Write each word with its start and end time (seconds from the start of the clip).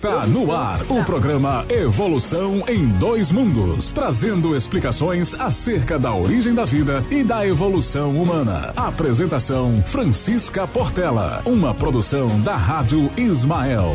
Está 0.00 0.26
no 0.26 0.50
ar 0.50 0.80
o 0.88 1.04
programa 1.04 1.66
Evolução 1.68 2.64
em 2.66 2.86
Dois 2.86 3.30
Mundos, 3.30 3.92
trazendo 3.92 4.56
explicações 4.56 5.34
acerca 5.34 5.98
da 5.98 6.14
origem 6.14 6.54
da 6.54 6.64
vida 6.64 7.04
e 7.10 7.22
da 7.22 7.46
evolução 7.46 8.12
humana. 8.12 8.72
Apresentação 8.74 9.76
Francisca 9.82 10.66
Portela, 10.66 11.42
uma 11.44 11.74
produção 11.74 12.28
da 12.40 12.56
Rádio 12.56 13.10
Ismael. 13.14 13.94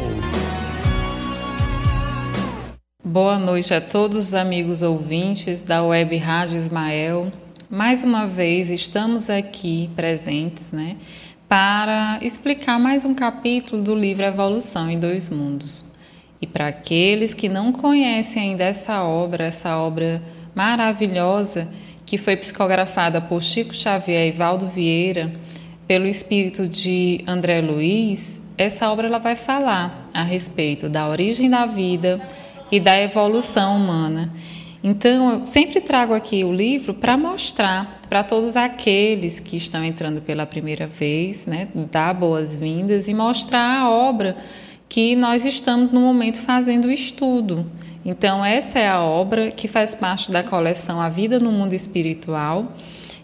Boa 3.04 3.40
noite 3.40 3.74
a 3.74 3.82
todos 3.82 4.28
os 4.28 4.34
amigos 4.36 4.84
ouvintes 4.84 5.64
da 5.64 5.82
Web 5.84 6.18
Rádio 6.18 6.58
Ismael. 6.58 7.34
Mais 7.68 8.04
uma 8.04 8.28
vez 8.28 8.70
estamos 8.70 9.28
aqui 9.28 9.90
presentes, 9.96 10.72
né? 10.72 10.98
para 11.48 12.20
explicar 12.22 12.80
mais 12.80 13.06
um 13.06 13.14
capítulo 13.14 13.82
do 13.82 13.96
livro 13.96 14.24
Evolução 14.24 14.90
em 14.90 15.00
Dois 15.00 15.32
Mundos. 15.32 15.95
E 16.46 16.48
para 16.48 16.68
aqueles 16.68 17.34
que 17.34 17.50
não 17.50 17.72
conhecem 17.72 18.52
ainda 18.52 18.66
essa 18.66 19.02
obra, 19.02 19.46
essa 19.46 19.80
obra 19.80 20.22
maravilhosa 20.54 21.68
que 22.06 22.20
foi 22.20 22.38
psicografada 22.38 23.20
por 23.20 23.42
Chico 23.42 23.74
Xavier 23.74 24.28
e 24.28 24.32
Valdo 24.32 24.68
Vieira, 24.68 25.34
pelo 25.88 26.06
espírito 26.06 26.68
de 26.68 27.20
André 27.26 27.62
Luiz, 27.62 28.40
essa 28.60 28.92
obra 28.92 29.08
ela 29.08 29.18
vai 29.18 29.36
falar 29.36 30.08
a 30.14 30.22
respeito 30.22 30.88
da 30.88 31.10
origem 31.10 31.50
da 31.50 31.66
vida 31.66 32.22
e 32.72 32.80
da 32.80 32.96
evolução 33.02 33.78
humana. 33.78 34.32
Então, 34.84 35.40
eu 35.40 35.46
sempre 35.48 35.82
trago 35.82 36.14
aqui 36.14 36.44
o 36.44 36.54
livro 36.54 36.94
para 36.94 37.18
mostrar 37.18 38.02
para 38.08 38.24
todos 38.24 38.56
aqueles 38.56 39.40
que 39.40 39.58
estão 39.58 39.84
entrando 39.84 40.22
pela 40.22 40.46
primeira 40.46 40.86
vez, 40.86 41.48
né, 41.48 41.70
dar 41.92 42.14
boas-vindas 42.14 43.08
e 43.08 43.16
mostrar 43.16 43.80
a 43.80 43.90
obra 43.90 44.38
que 44.88 45.16
nós 45.16 45.46
estamos 45.46 45.92
no 45.92 46.00
momento 46.00 46.40
fazendo 46.40 46.86
o 46.86 46.92
estudo. 46.92 47.66
Então, 48.06 48.46
essa 48.46 48.80
é 48.80 48.88
a 48.88 49.02
obra 49.02 49.50
que 49.50 49.68
faz 49.68 49.96
parte 49.96 50.32
da 50.32 50.44
coleção 50.44 51.02
A 51.02 51.10
Vida 51.10 51.40
no 51.40 51.52
Mundo 51.52 51.74
Espiritual. 51.74 52.72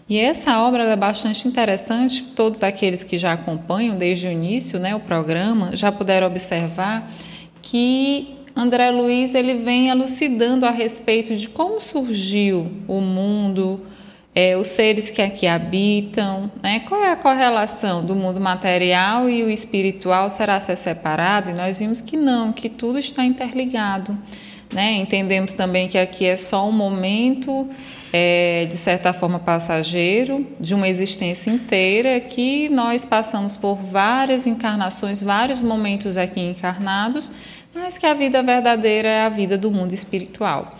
E 0.08 0.18
essa 0.18 0.60
obra 0.60 0.84
é 0.84 0.96
bastante 0.96 1.46
interessante, 1.46 2.22
todos 2.22 2.62
aqueles 2.62 3.04
que 3.04 3.16
já 3.16 3.32
acompanham 3.32 3.96
desde 3.96 4.26
o 4.26 4.30
início 4.30 4.78
né, 4.78 4.94
o 4.94 5.00
programa 5.00 5.74
já 5.74 5.90
puderam 5.90 6.26
observar 6.26 7.10
que 7.62 8.34
André 8.54 8.90
Luiz 8.90 9.34
ele 9.34 9.54
vem 9.54 9.88
elucidando 9.88 10.66
a 10.66 10.70
respeito 10.70 11.34
de 11.36 11.48
como 11.48 11.80
surgiu 11.80 12.70
o 12.86 13.00
mundo, 13.00 13.80
é, 14.34 14.56
os 14.56 14.66
seres 14.68 15.10
que 15.10 15.20
aqui 15.20 15.46
habitam, 15.46 16.50
né? 16.62 16.80
qual 16.80 17.02
é 17.02 17.10
a 17.10 17.16
correlação 17.16 18.04
do 18.04 18.16
mundo 18.16 18.40
material 18.40 19.28
e 19.28 19.42
o 19.42 19.50
espiritual, 19.50 20.30
será 20.30 20.58
ser 20.58 20.76
separado? 20.76 21.50
E 21.50 21.54
nós 21.54 21.78
vimos 21.78 22.00
que 22.00 22.16
não, 22.16 22.52
que 22.52 22.68
tudo 22.68 22.98
está 22.98 23.24
interligado. 23.24 24.16
Né? 24.72 24.94
Entendemos 24.94 25.54
também 25.54 25.86
que 25.86 25.98
aqui 25.98 26.24
é 26.24 26.36
só 26.36 26.66
um 26.66 26.72
momento, 26.72 27.68
é, 28.10 28.64
de 28.64 28.74
certa 28.74 29.12
forma, 29.12 29.38
passageiro, 29.38 30.46
de 30.58 30.74
uma 30.74 30.88
existência 30.88 31.50
inteira, 31.50 32.18
que 32.18 32.70
nós 32.70 33.04
passamos 33.04 33.54
por 33.54 33.76
várias 33.76 34.46
encarnações, 34.46 35.20
vários 35.20 35.60
momentos 35.60 36.16
aqui 36.16 36.40
encarnados, 36.40 37.30
mas 37.74 37.98
que 37.98 38.06
a 38.06 38.14
vida 38.14 38.42
verdadeira 38.42 39.08
é 39.08 39.20
a 39.20 39.28
vida 39.28 39.58
do 39.58 39.70
mundo 39.70 39.92
espiritual. 39.92 40.74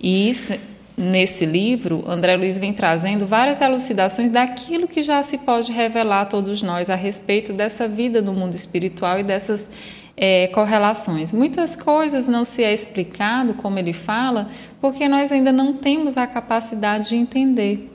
E 0.00 0.30
nesse 0.96 1.44
livro, 1.44 2.04
André 2.06 2.36
Luiz 2.36 2.56
vem 2.56 2.72
trazendo 2.72 3.26
várias 3.26 3.60
elucidações 3.60 4.30
daquilo 4.30 4.86
que 4.86 5.02
já 5.02 5.22
se 5.22 5.38
pode 5.38 5.72
revelar 5.72 6.22
a 6.22 6.26
todos 6.26 6.62
nós 6.62 6.88
a 6.88 6.94
respeito 6.94 7.52
dessa 7.52 7.88
vida 7.88 8.22
no 8.22 8.32
mundo 8.32 8.54
espiritual 8.54 9.18
e 9.18 9.22
dessas 9.22 9.70
é, 10.16 10.46
correlações. 10.48 11.32
Muitas 11.32 11.74
coisas 11.76 12.28
não 12.28 12.44
se 12.44 12.62
é 12.62 12.72
explicado, 12.72 13.54
como 13.54 13.78
ele 13.78 13.92
fala, 13.92 14.48
porque 14.80 15.08
nós 15.08 15.32
ainda 15.32 15.50
não 15.52 15.74
temos 15.74 16.16
a 16.16 16.26
capacidade 16.26 17.08
de 17.08 17.16
entender. 17.16 17.90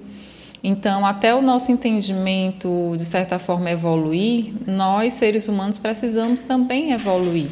Então, 0.61 1.05
até 1.05 1.33
o 1.33 1.41
nosso 1.41 1.71
entendimento, 1.71 2.93
de 2.97 3.05
certa 3.05 3.39
forma, 3.39 3.71
evoluir, 3.71 4.53
nós, 4.67 5.13
seres 5.13 5.47
humanos, 5.47 5.79
precisamos 5.79 6.41
também 6.41 6.91
evoluir 6.91 7.49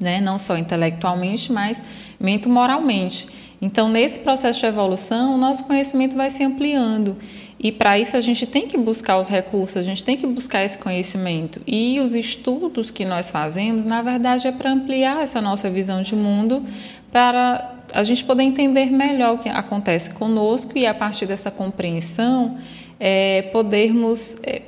né? 0.00 0.20
não 0.20 0.38
só 0.38 0.56
intelectualmente, 0.56 1.52
mas 1.52 1.82
mento 2.18 2.48
moralmente. 2.48 3.28
Então, 3.60 3.88
nesse 3.88 4.20
processo 4.20 4.60
de 4.60 4.66
evolução, 4.66 5.34
o 5.34 5.38
nosso 5.38 5.64
conhecimento 5.64 6.16
vai 6.16 6.30
se 6.30 6.42
ampliando. 6.42 7.16
E 7.62 7.70
para 7.70 7.98
isso 7.98 8.16
a 8.16 8.22
gente 8.22 8.46
tem 8.46 8.66
que 8.66 8.78
buscar 8.78 9.18
os 9.18 9.28
recursos, 9.28 9.76
a 9.76 9.82
gente 9.82 10.02
tem 10.02 10.16
que 10.16 10.26
buscar 10.26 10.64
esse 10.64 10.78
conhecimento. 10.78 11.60
E 11.66 12.00
os 12.00 12.14
estudos 12.14 12.90
que 12.90 13.04
nós 13.04 13.30
fazemos, 13.30 13.84
na 13.84 14.00
verdade, 14.00 14.48
é 14.48 14.52
para 14.52 14.72
ampliar 14.72 15.22
essa 15.22 15.42
nossa 15.42 15.68
visão 15.68 16.00
de 16.00 16.16
mundo, 16.16 16.64
para 17.12 17.74
a 17.92 18.02
gente 18.02 18.24
poder 18.24 18.44
entender 18.44 18.86
melhor 18.90 19.34
o 19.34 19.38
que 19.38 19.50
acontece 19.50 20.14
conosco 20.14 20.78
e, 20.78 20.86
a 20.86 20.94
partir 20.94 21.26
dessa 21.26 21.50
compreensão, 21.50 22.56
é, 22.98 23.42
podermos 23.52 24.38
é, 24.42 24.62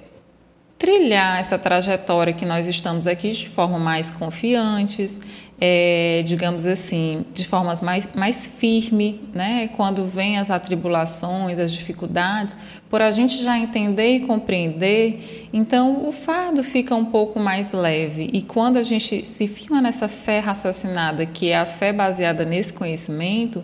trilhar 0.78 1.38
essa 1.40 1.56
trajetória 1.56 2.32
que 2.32 2.44
nós 2.44 2.66
estamos 2.66 3.06
aqui 3.06 3.30
de 3.30 3.48
forma 3.48 3.78
mais 3.78 4.10
confiantes, 4.10 5.20
é, 5.64 6.24
digamos 6.26 6.66
assim, 6.66 7.24
de 7.32 7.44
formas 7.44 7.80
mais, 7.80 8.08
mais 8.16 8.48
firme, 8.48 9.20
né? 9.32 9.68
quando 9.76 10.04
vêm 10.04 10.36
as 10.36 10.50
atribulações, 10.50 11.60
as 11.60 11.72
dificuldades, 11.72 12.56
por 12.90 13.00
a 13.00 13.12
gente 13.12 13.40
já 13.40 13.56
entender 13.56 14.16
e 14.16 14.20
compreender, 14.26 15.48
então 15.52 16.08
o 16.08 16.10
fardo 16.10 16.64
fica 16.64 16.96
um 16.96 17.04
pouco 17.04 17.38
mais 17.38 17.72
leve. 17.72 18.28
E 18.32 18.42
quando 18.42 18.76
a 18.76 18.82
gente 18.82 19.24
se 19.24 19.46
firma 19.46 19.80
nessa 19.80 20.08
fé 20.08 20.40
raciocinada, 20.40 21.24
que 21.24 21.50
é 21.50 21.58
a 21.58 21.64
fé 21.64 21.92
baseada 21.92 22.44
nesse 22.44 22.72
conhecimento, 22.72 23.62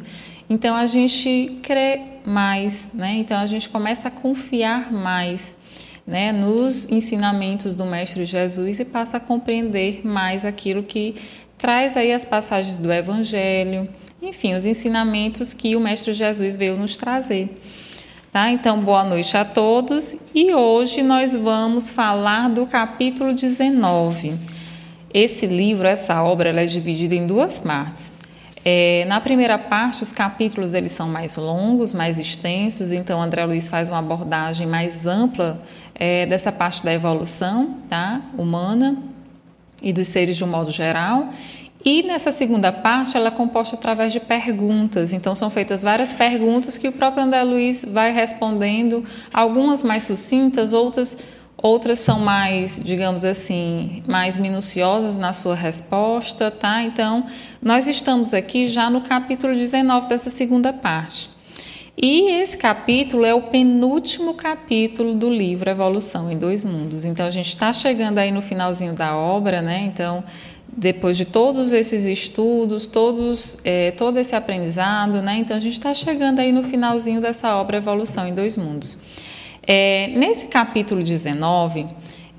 então 0.49 0.77
a 0.77 0.87
gente 0.87 1.59
crê 1.65 2.01
mais, 2.25 2.93
né? 2.95 3.17
então 3.17 3.39
a 3.39 3.47
gente 3.47 3.69
começa 3.69 4.07
a 4.07 4.11
confiar 4.13 4.93
mais 4.93 5.57
né, 6.07 6.33
nos 6.33 6.89
ensinamentos 6.89 7.77
do 7.77 7.85
Mestre 7.85 8.25
Jesus 8.25 8.81
e 8.81 8.85
passa 8.85 9.19
a 9.19 9.21
compreender 9.21 10.07
mais 10.07 10.47
aquilo 10.47 10.83
que 10.83 11.17
traz 11.59 11.97
aí 11.97 12.13
as 12.13 12.25
passagens 12.25 12.79
do 12.79 12.91
Evangelho, 12.93 13.89
enfim, 14.23 14.55
os 14.55 14.65
ensinamentos 14.65 15.53
que 15.53 15.75
o 15.75 15.81
Mestre 15.81 16.15
Jesus 16.15 16.55
veio 16.55 16.77
nos 16.77 16.97
trazer. 16.97 17.61
Tá? 18.31 18.51
Então, 18.51 18.81
boa 18.81 19.03
noite 19.03 19.37
a 19.37 19.45
todos 19.45 20.17
e 20.35 20.55
hoje 20.55 21.03
nós 21.03 21.35
vamos 21.35 21.91
falar 21.91 22.49
do 22.49 22.67
capítulo 22.67 23.35
19. 23.35 24.39
Esse 25.13 25.47
livro, 25.47 25.89
essa 25.89 26.23
obra, 26.23 26.51
ela 26.51 26.61
é 26.61 26.67
dividida 26.67 27.15
em 27.15 27.27
duas 27.27 27.59
partes. 27.59 28.15
É, 28.65 29.05
na 29.09 29.21
primeira 29.21 29.59
parte, 29.59 30.03
os 30.03 30.13
capítulos 30.13 30.75
eles 30.75 30.93
são 30.93 31.09
mais 31.09 31.37
longos, 31.37 31.95
mais 31.95 32.19
extensos, 32.19 32.93
então 32.93 33.21
André 33.21 33.45
Luiz 33.47 33.69
faz 33.69 33.89
uma 33.89 33.99
abordagem 33.99 34.67
mais 34.67 35.07
ampla 35.07 35.61
é, 35.95 36.27
dessa 36.27 36.53
parte 36.53 36.85
da 36.85 36.93
evolução 36.93 37.79
tá, 37.89 38.21
humana 38.37 39.03
e 39.83 39.93
dos 39.93 40.09
seres 40.09 40.37
de 40.37 40.45
um 40.45 40.49
modo 40.49 40.71
geral. 40.71 41.29
E 41.85 42.03
nessa 42.03 42.33
segunda 42.33 42.73
parte, 42.73 43.17
ela 43.17 43.29
é 43.29 43.31
composta 43.31 43.77
através 43.77 44.13
de 44.13 44.19
perguntas. 44.19 45.13
Então, 45.13 45.35
são 45.35 45.49
feitas 45.49 45.83
várias 45.83 46.13
perguntas 46.13 46.77
que 46.77 46.89
o 46.89 46.93
próprio 46.93 47.23
André 47.23 47.43
Luiz 47.45 47.85
vai 47.85 48.13
respondendo, 48.13 49.05
algumas 49.33 49.83
mais 49.83 50.03
sucintas, 50.03 50.73
outras, 50.73 51.17
outras 51.57 52.01
são 52.01 52.19
mais, 52.19 52.81
digamos 52.83 53.25
assim, 53.25 54.03
mais 54.09 54.37
minuciosas 54.37 55.19
na 55.19 55.33
sua 55.33 55.55
resposta. 55.55 56.51
Tá? 56.51 56.83
Então, 56.83 57.25
nós 57.63 57.87
estamos 57.87 58.35
aqui 58.35 58.67
já 58.67 58.91
no 58.91 59.03
capítulo 59.03 59.55
19 59.55 60.09
dessa 60.09 60.31
segunda 60.31 60.73
parte. 60.73 61.38
E 62.01 62.31
esse 62.31 62.57
capítulo 62.57 63.25
é 63.25 63.35
o 63.35 63.43
penúltimo 63.43 64.35
capítulo 64.35 65.15
do 65.15 65.29
livro 65.29 65.69
Evolução 65.69 66.31
em 66.31 66.39
Dois 66.39 66.65
Mundos. 66.65 67.05
Então 67.05 67.27
a 67.27 67.31
gente 67.31 67.49
está 67.49 67.73
chegando 67.73 68.19
aí 68.19 68.31
no 68.31 68.41
finalzinho 68.41 68.95
da 68.95 69.17
obra, 69.17 69.61
né? 69.61 69.81
Então 69.81 70.23
depois 70.69 71.17
de 71.17 71.25
todos 71.25 71.73
esses 71.73 72.07
estudos, 72.07 72.87
todos, 72.87 73.59
é, 73.65 73.91
todo 73.91 74.17
esse 74.17 74.37
aprendizado, 74.37 75.21
né? 75.21 75.39
Então 75.39 75.57
a 75.57 75.61
gente 75.61 75.73
está 75.73 75.93
chegando 75.93 76.39
aí 76.39 76.53
no 76.53 76.63
finalzinho 76.63 77.21
dessa 77.21 77.57
obra 77.57 77.79
Evolução 77.79 78.29
em 78.29 78.35
Dois 78.35 78.57
Mundos. 78.57 78.97
É, 79.67 80.07
nesse 80.15 80.47
capítulo 80.47 81.03
19, 81.03 81.85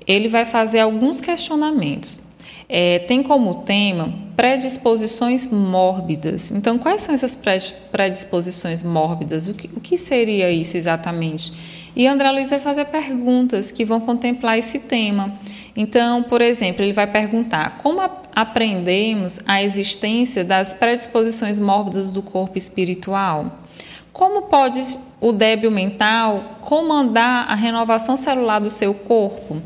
ele 0.06 0.28
vai 0.28 0.46
fazer 0.46 0.80
alguns 0.80 1.20
questionamentos 1.20 2.29
é, 2.72 3.00
tem 3.00 3.20
como 3.20 3.62
tema 3.62 4.14
predisposições 4.36 5.44
mórbidas. 5.44 6.52
Então, 6.52 6.78
quais 6.78 7.02
são 7.02 7.12
essas 7.12 7.36
predisposições 7.90 8.82
mórbidas? 8.84 9.48
O 9.48 9.54
que, 9.54 9.68
o 9.76 9.80
que 9.80 9.98
seria 9.98 10.50
isso 10.50 10.76
exatamente? 10.76 11.52
E 11.96 12.06
André 12.06 12.30
Luiz 12.30 12.48
vai 12.50 12.60
fazer 12.60 12.84
perguntas 12.86 13.72
que 13.72 13.84
vão 13.84 14.00
contemplar 14.00 14.56
esse 14.56 14.78
tema. 14.78 15.34
Então, 15.76 16.22
por 16.22 16.40
exemplo, 16.40 16.84
ele 16.84 16.92
vai 16.92 17.08
perguntar 17.08 17.78
como 17.78 18.00
aprendemos 18.34 19.40
a 19.46 19.60
existência 19.62 20.44
das 20.44 20.72
predisposições 20.72 21.58
mórbidas 21.58 22.12
do 22.12 22.22
corpo 22.22 22.56
espiritual? 22.56 23.58
Como 24.12 24.42
pode 24.42 24.80
o 25.20 25.32
débil 25.32 25.70
mental 25.70 26.58
comandar 26.60 27.50
a 27.50 27.54
renovação 27.54 28.16
celular 28.16 28.60
do 28.60 28.70
seu 28.70 28.94
corpo? 28.94 29.60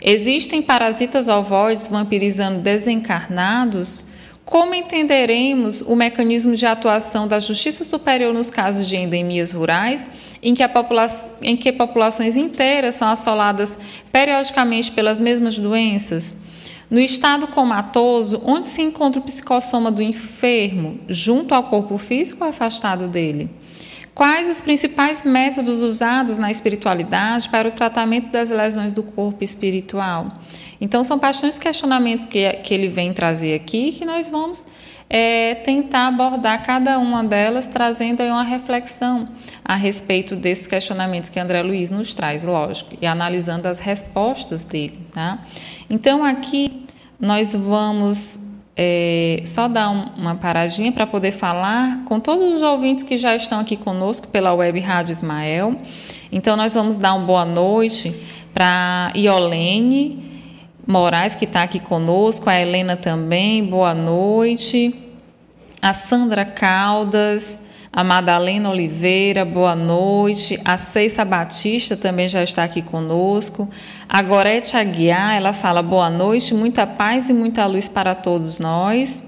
Existem 0.00 0.62
parasitas 0.62 1.28
ovoides 1.28 1.88
vampirizando 1.88 2.60
desencarnados? 2.60 4.04
como 4.48 4.74
entenderemos 4.74 5.82
o 5.82 5.94
mecanismo 5.94 6.56
de 6.56 6.64
atuação 6.64 7.28
da 7.28 7.38
Justiça 7.38 7.84
Superior 7.84 8.32
nos 8.32 8.48
casos 8.48 8.88
de 8.88 8.96
endemias 8.96 9.52
rurais, 9.52 10.06
em 10.42 10.54
que, 10.54 10.62
em 11.42 11.54
que 11.54 11.70
populações 11.70 12.34
inteiras 12.34 12.94
são 12.94 13.08
assoladas 13.08 13.78
periodicamente 14.10 14.90
pelas 14.90 15.20
mesmas 15.20 15.58
doenças? 15.58 16.42
No 16.90 16.98
estado 16.98 17.46
comatoso, 17.48 18.40
onde 18.42 18.68
se 18.68 18.80
encontra 18.80 19.20
o 19.20 19.24
psicossoma 19.24 19.90
do 19.90 20.00
enfermo, 20.00 20.98
junto 21.06 21.54
ao 21.54 21.64
corpo 21.64 21.98
físico 21.98 22.42
ou 22.42 22.48
afastado 22.48 23.06
dele? 23.06 23.50
Quais 24.18 24.48
os 24.48 24.60
principais 24.60 25.22
métodos 25.22 25.80
usados 25.80 26.40
na 26.40 26.50
espiritualidade 26.50 27.48
para 27.48 27.68
o 27.68 27.70
tratamento 27.70 28.32
das 28.32 28.50
lesões 28.50 28.92
do 28.92 29.00
corpo 29.00 29.44
espiritual? 29.44 30.26
Então, 30.80 31.04
são 31.04 31.18
bastantes 31.18 31.56
questionamentos 31.56 32.26
que, 32.26 32.52
que 32.54 32.74
ele 32.74 32.88
vem 32.88 33.12
trazer 33.12 33.54
aqui 33.54 33.92
que 33.92 34.04
nós 34.04 34.26
vamos 34.26 34.66
é, 35.08 35.54
tentar 35.54 36.08
abordar 36.08 36.64
cada 36.64 36.98
uma 36.98 37.22
delas, 37.22 37.68
trazendo 37.68 38.20
aí 38.20 38.28
uma 38.28 38.42
reflexão 38.42 39.28
a 39.64 39.76
respeito 39.76 40.34
desses 40.34 40.66
questionamentos 40.66 41.30
que 41.30 41.38
André 41.38 41.62
Luiz 41.62 41.92
nos 41.92 42.12
traz, 42.12 42.42
lógico, 42.42 42.96
e 43.00 43.06
analisando 43.06 43.68
as 43.68 43.78
respostas 43.78 44.64
dele. 44.64 44.98
Tá? 45.12 45.38
Então, 45.88 46.24
aqui 46.24 46.84
nós 47.20 47.54
vamos 47.54 48.47
é, 48.80 49.42
só 49.44 49.66
dar 49.66 49.90
um, 49.90 50.04
uma 50.16 50.36
paradinha 50.36 50.92
para 50.92 51.04
poder 51.04 51.32
falar 51.32 52.04
com 52.04 52.20
todos 52.20 52.54
os 52.54 52.62
ouvintes 52.62 53.02
que 53.02 53.16
já 53.16 53.34
estão 53.34 53.58
aqui 53.58 53.76
conosco 53.76 54.28
pela 54.28 54.54
web 54.54 54.78
Rádio 54.78 55.10
Ismael. 55.10 55.76
Então, 56.30 56.56
nós 56.56 56.74
vamos 56.74 56.96
dar 56.96 57.14
uma 57.14 57.26
boa 57.26 57.44
noite 57.44 58.14
para 58.54 59.12
Iolene 59.16 60.24
Moraes, 60.86 61.34
que 61.34 61.44
está 61.44 61.64
aqui 61.64 61.80
conosco, 61.80 62.48
a 62.48 62.58
Helena 62.58 62.96
também, 62.96 63.64
boa 63.64 63.92
noite. 63.92 64.94
A 65.82 65.92
Sandra 65.92 66.44
Caldas, 66.44 67.58
a 67.92 68.04
Madalena 68.04 68.70
Oliveira, 68.70 69.44
boa 69.44 69.74
noite. 69.74 70.60
A 70.64 70.76
Ceissa 70.76 71.24
Batista 71.24 71.96
também 71.96 72.28
já 72.28 72.42
está 72.42 72.64
aqui 72.64 72.82
conosco. 72.82 73.68
A 74.08 74.20
Gorete 74.22 74.76
Aguiar, 74.76 75.34
ela 75.34 75.52
fala 75.52 75.82
boa 75.82 76.10
noite, 76.10 76.54
muita 76.54 76.86
paz 76.86 77.28
e 77.28 77.32
muita 77.32 77.66
luz 77.66 77.88
para 77.88 78.14
todos 78.14 78.58
nós. 78.58 79.22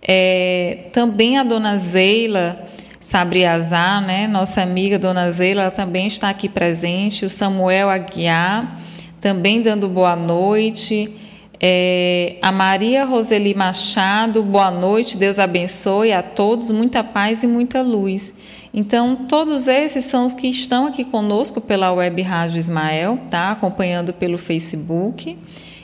É, 0.00 0.88
também 0.92 1.36
a 1.36 1.42
dona 1.42 1.76
Zeila 1.76 2.64
Sabriazar, 3.00 4.00
né, 4.04 4.26
nossa 4.26 4.62
amiga 4.62 4.98
dona 4.98 5.30
Zeila, 5.30 5.62
ela 5.62 5.70
também 5.70 6.06
está 6.06 6.28
aqui 6.28 6.48
presente. 6.48 7.24
O 7.24 7.30
Samuel 7.30 7.90
Aguiar 7.90 8.80
também 9.20 9.62
dando 9.62 9.88
boa 9.88 10.14
noite. 10.14 11.12
É, 11.58 12.36
a 12.42 12.52
Maria 12.52 13.04
Roseli 13.04 13.54
Machado, 13.54 14.42
boa 14.42 14.70
noite, 14.70 15.16
Deus 15.16 15.38
abençoe 15.38 16.12
a 16.12 16.22
todos, 16.22 16.70
muita 16.70 17.02
paz 17.02 17.42
e 17.42 17.46
muita 17.46 17.80
luz. 17.80 18.34
Então, 18.74 19.16
todos 19.16 19.68
esses 19.68 20.04
são 20.04 20.26
os 20.26 20.34
que 20.34 20.48
estão 20.48 20.86
aqui 20.86 21.02
conosco 21.02 21.60
pela 21.60 21.92
Web 21.92 22.20
Rádio 22.20 22.58
Ismael, 22.58 23.18
tá? 23.30 23.52
acompanhando 23.52 24.12
pelo 24.12 24.36
Facebook. 24.36 25.38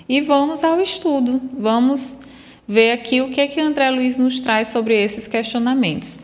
E 0.07 0.21
vamos 0.21 0.63
ao 0.63 0.79
estudo, 0.79 1.41
vamos 1.59 2.21
ver 2.69 2.93
aqui 2.93 3.23
o 3.23 3.31
que 3.31 3.41
é 3.41 3.47
que 3.47 3.61
André 3.61 3.91
Luiz 3.91 4.19
nos 4.19 4.41
traz 4.41 4.69
sobre 4.69 4.95
esses 4.95 5.27
questionamentos. 5.27 6.21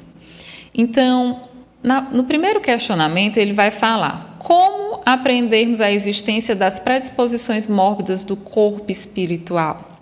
Então, 0.74 1.40
na, 1.82 2.02
no 2.02 2.24
primeiro 2.24 2.60
questionamento, 2.60 3.38
ele 3.38 3.54
vai 3.54 3.70
falar 3.70 4.27
como 4.38 5.00
aprendermos 5.04 5.80
a 5.80 5.90
existência 5.90 6.54
das 6.54 6.78
predisposições 6.78 7.66
mórbidas 7.66 8.24
do 8.24 8.36
corpo 8.36 8.90
espiritual? 8.90 10.00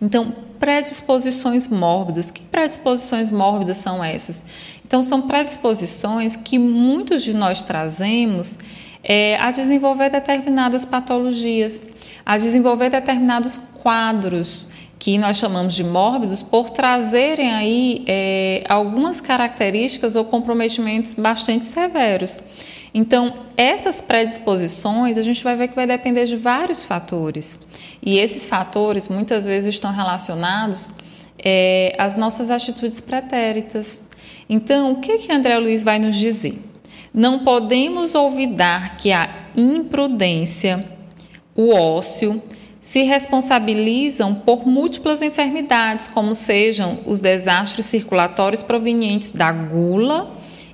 Então, 0.00 0.34
predisposições 0.58 1.68
mórbidas. 1.68 2.30
Que 2.30 2.42
predisposições 2.42 3.28
mórbidas 3.30 3.78
são 3.78 4.02
essas? 4.02 4.44
Então, 4.86 5.02
são 5.02 5.22
predisposições 5.22 6.36
que 6.36 6.58
muitos 6.58 7.22
de 7.22 7.34
nós 7.34 7.62
trazemos 7.62 8.58
é, 9.02 9.36
a 9.36 9.50
desenvolver 9.50 10.10
determinadas 10.10 10.84
patologias, 10.84 11.82
a 12.24 12.38
desenvolver 12.38 12.90
determinados 12.90 13.60
quadros 13.82 14.66
que 14.98 15.18
nós 15.18 15.36
chamamos 15.36 15.74
de 15.74 15.84
mórbidos 15.84 16.42
por 16.42 16.70
trazerem 16.70 17.50
aí 17.52 18.04
é, 18.06 18.64
algumas 18.66 19.20
características 19.20 20.16
ou 20.16 20.24
comprometimentos 20.24 21.12
bastante 21.12 21.64
severos. 21.64 22.42
Então, 22.94 23.34
essas 23.56 24.00
predisposições 24.00 25.18
a 25.18 25.22
gente 25.22 25.42
vai 25.42 25.56
ver 25.56 25.66
que 25.66 25.74
vai 25.74 25.86
depender 25.86 26.26
de 26.26 26.36
vários 26.36 26.84
fatores. 26.84 27.58
E 28.00 28.18
esses 28.18 28.46
fatores 28.46 29.08
muitas 29.08 29.44
vezes 29.44 29.74
estão 29.74 29.92
relacionados 29.92 30.90
é, 31.36 31.96
às 31.98 32.14
nossas 32.14 32.52
atitudes 32.52 33.00
pretéritas. 33.00 34.00
Então, 34.48 34.92
o 34.92 35.00
que, 35.00 35.18
que 35.18 35.32
André 35.32 35.58
Luiz 35.58 35.82
vai 35.82 35.98
nos 35.98 36.14
dizer? 36.14 36.62
Não 37.12 37.40
podemos 37.40 38.14
olvidar 38.14 38.96
que 38.96 39.10
a 39.10 39.28
imprudência, 39.56 40.84
o 41.56 41.74
ócio, 41.74 42.40
se 42.80 43.02
responsabilizam 43.02 44.34
por 44.34 44.66
múltiplas 44.66 45.22
enfermidades, 45.22 46.06
como 46.06 46.34
sejam 46.34 47.00
os 47.06 47.20
desastres 47.20 47.86
circulatórios 47.86 48.62
provenientes 48.62 49.30
da 49.30 49.50
gula, 49.50 50.30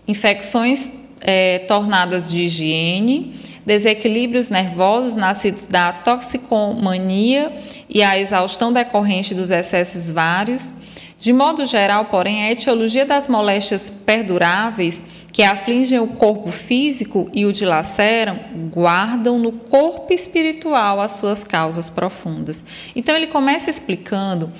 infecções 0.09 1.00
é, 1.21 1.61
tornadas 1.61 2.31
de 2.31 2.45
higiene, 2.45 3.35
desequilíbrios 3.65 4.49
nervosos 4.49 5.17
nascidos 5.17 5.67
da 5.67 5.93
toxicomania 5.93 7.53
e 7.89 8.03
a 8.03 8.19
exaustão 8.19 8.73
decorrente 8.73 9.35
dos 9.35 9.51
excessos 9.51 10.09
vários. 10.11 10.73
De 11.19 11.33
modo 11.33 11.67
geral, 11.67 12.07
porém, 12.07 12.45
a 12.45 12.51
etiologia 12.51 13.05
das 13.05 13.29
moléstias 13.29 13.91
perduráveis 13.91 15.05
que 15.33 15.43
afligem 15.43 15.99
o 16.01 16.09
corpo 16.09 16.51
físico 16.51 17.29
e 17.33 17.45
o 17.45 17.53
dilaceram 17.53 18.39
guardam 18.73 19.39
no 19.39 19.53
corpo 19.53 20.13
espiritual 20.13 21.01
as 21.01 21.13
suas 21.13 21.45
causas 21.45 21.89
profundas. 21.89 22.65
Então, 22.97 23.15
ele 23.15 23.27
começa 23.27 23.71
explicando 23.71 24.51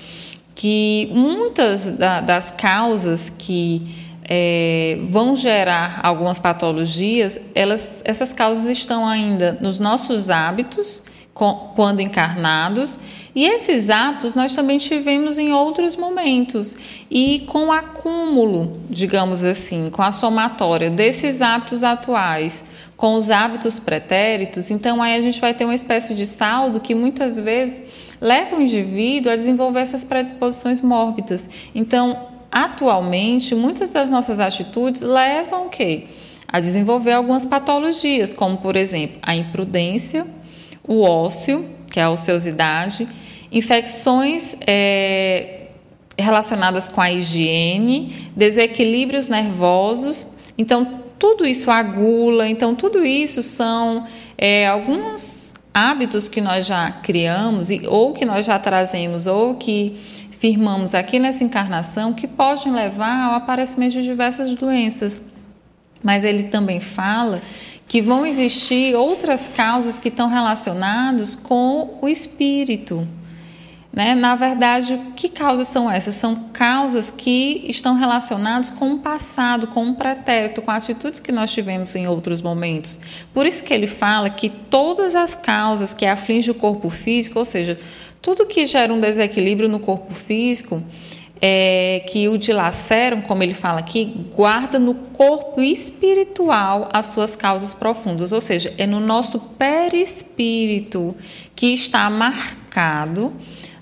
que 0.55 1.11
muitas 1.13 1.93
das 1.93 2.51
causas 2.51 3.31
que 3.31 4.00
é, 4.33 4.97
vão 5.09 5.35
gerar 5.35 5.99
algumas 6.05 6.39
patologias, 6.39 7.41
elas, 7.53 8.01
essas 8.05 8.33
causas 8.33 8.67
estão 8.67 9.05
ainda 9.05 9.59
nos 9.61 9.81
nossos 9.81 10.31
hábitos, 10.31 11.03
quando 11.75 12.01
encarnados, 12.01 13.01
e 13.35 13.47
esses 13.47 13.91
hábitos 13.91 14.35
nós 14.37 14.55
também 14.55 14.79
tivemos 14.79 15.39
em 15.39 15.53
outros 15.53 15.97
momentos. 15.97 16.77
E 17.11 17.41
com 17.41 17.69
o 17.69 17.73
acúmulo, 17.73 18.81
digamos 18.91 19.43
assim, 19.43 19.91
com 19.91 20.03
a 20.03 20.13
somatória 20.13 20.91
desses 20.91 21.43
hábitos 21.43 21.83
atuais 21.83 22.65
com 22.97 23.17
os 23.17 23.31
hábitos 23.31 23.79
pretéritos, 23.79 24.71
então 24.71 25.01
aí 25.01 25.17
a 25.17 25.23
gente 25.23 25.41
vai 25.41 25.55
ter 25.55 25.65
uma 25.65 25.75
espécie 25.75 26.15
de 26.15 26.27
saldo 26.27 26.79
que 26.79 26.95
muitas 26.95 27.39
vezes 27.39 27.83
leva 28.21 28.57
o 28.57 28.61
indivíduo 28.61 29.33
a 29.33 29.37
desenvolver 29.37 29.81
essas 29.81 30.05
predisposições 30.05 30.83
mórbidas. 30.83 31.49
Então, 31.75 32.29
atualmente, 32.51 33.55
muitas 33.55 33.91
das 33.91 34.11
nossas 34.11 34.41
atitudes 34.41 35.03
levam 35.03 35.67
o 35.67 35.69
quê? 35.69 36.05
A 36.49 36.59
desenvolver 36.59 37.13
algumas 37.13 37.47
patologias, 37.47 38.33
como, 38.33 38.57
por 38.59 38.77
exemplo, 38.77 39.19
a 39.23 39.37
imprudência, 39.37 40.27
o 40.87 41.03
ócio, 41.03 41.65
que 41.91 42.01
é 42.01 42.03
a 42.03 42.11
ociosidade, 42.11 43.07
infecções 43.53 44.57
é, 44.67 45.67
relacionadas 46.19 46.89
com 46.89 47.01
a 47.01 47.11
higiene, 47.11 48.31
desequilíbrios 48.35 49.29
nervosos. 49.29 50.27
Então, 50.59 51.01
tudo 51.19 51.47
isso, 51.47 51.71
a 51.71 51.83
gula, 51.83 52.49
então, 52.49 52.75
tudo 52.75 53.05
isso 53.05 53.43
são 53.43 54.07
é, 54.37 54.67
alguns 54.67 55.55
hábitos 55.73 56.29
que 56.29 56.41
nós 56.41 56.67
já 56.67 56.91
criamos, 56.91 57.69
ou 57.87 58.13
que 58.13 58.25
nós 58.25 58.47
já 58.47 58.59
trazemos, 58.59 59.27
ou 59.27 59.55
que 59.55 59.97
firmamos 60.41 60.95
aqui 60.95 61.19
nessa 61.19 61.45
encarnação 61.45 62.15
que 62.15 62.27
podem 62.27 62.73
levar 62.73 63.27
ao 63.27 63.35
aparecimento 63.35 63.93
de 63.93 64.03
diversas 64.03 64.55
doenças. 64.55 65.23
Mas 66.03 66.25
ele 66.25 66.45
também 66.45 66.81
fala 66.81 67.43
que 67.87 68.01
vão 68.01 68.25
existir 68.25 68.97
outras 68.97 69.49
causas 69.49 69.99
que 69.99 70.09
estão 70.09 70.29
relacionadas 70.31 71.35
com 71.35 71.99
o 72.01 72.09
espírito. 72.09 73.07
Né? 73.93 74.15
Na 74.15 74.35
verdade, 74.35 74.99
que 75.15 75.29
causas 75.29 75.69
são 75.69 75.91
essas? 75.91 76.15
São 76.15 76.35
causas 76.55 77.11
que 77.11 77.63
estão 77.69 77.95
relacionadas 77.95 78.71
com 78.71 78.95
o 78.95 78.99
passado, 79.01 79.67
com 79.67 79.91
o 79.91 79.95
pretérito, 79.95 80.63
com 80.63 80.71
atitudes 80.71 81.21
que 81.21 81.33
nós 81.33 81.53
tivemos 81.53 81.95
em 81.95 82.07
outros 82.07 82.41
momentos. 82.41 82.99
Por 83.35 83.45
isso 83.45 83.63
que 83.63 83.75
ele 83.75 83.89
fala 83.89 84.31
que 84.31 84.49
todas 84.49 85.15
as 85.15 85.35
causas 85.35 85.93
que 85.93 86.07
afligem 86.07 86.53
o 86.53 86.55
corpo 86.55 86.89
físico, 86.89 87.39
ou 87.39 87.45
seja, 87.45 87.79
tudo 88.21 88.47
que 88.47 88.67
gera 88.67 88.93
um 88.93 89.01
desequilíbrio 89.01 89.69
no 89.69 89.81
corpo 89.81 90.13
físico, 90.13 90.83
é, 91.41 92.05
que 92.11 92.29
o 92.29 92.37
dilaceram, 92.37 93.23
como 93.23 93.43
ele 93.43 93.55
fala 93.55 93.81
aqui, 93.81 94.15
guarda 94.37 94.79
no 94.79 94.95
corpo 94.95 95.61
espiritual 95.61 96.89
as 96.93 97.07
suas 97.07 97.35
causas 97.35 97.73
profundas, 97.73 98.31
ou 98.31 98.41
seja, 98.41 98.75
é 98.77 98.87
no 98.87 99.01
nosso 99.01 99.41
perispírito 99.41 101.17
que 101.57 101.73
está 101.73 102.11
marcado 102.11 103.33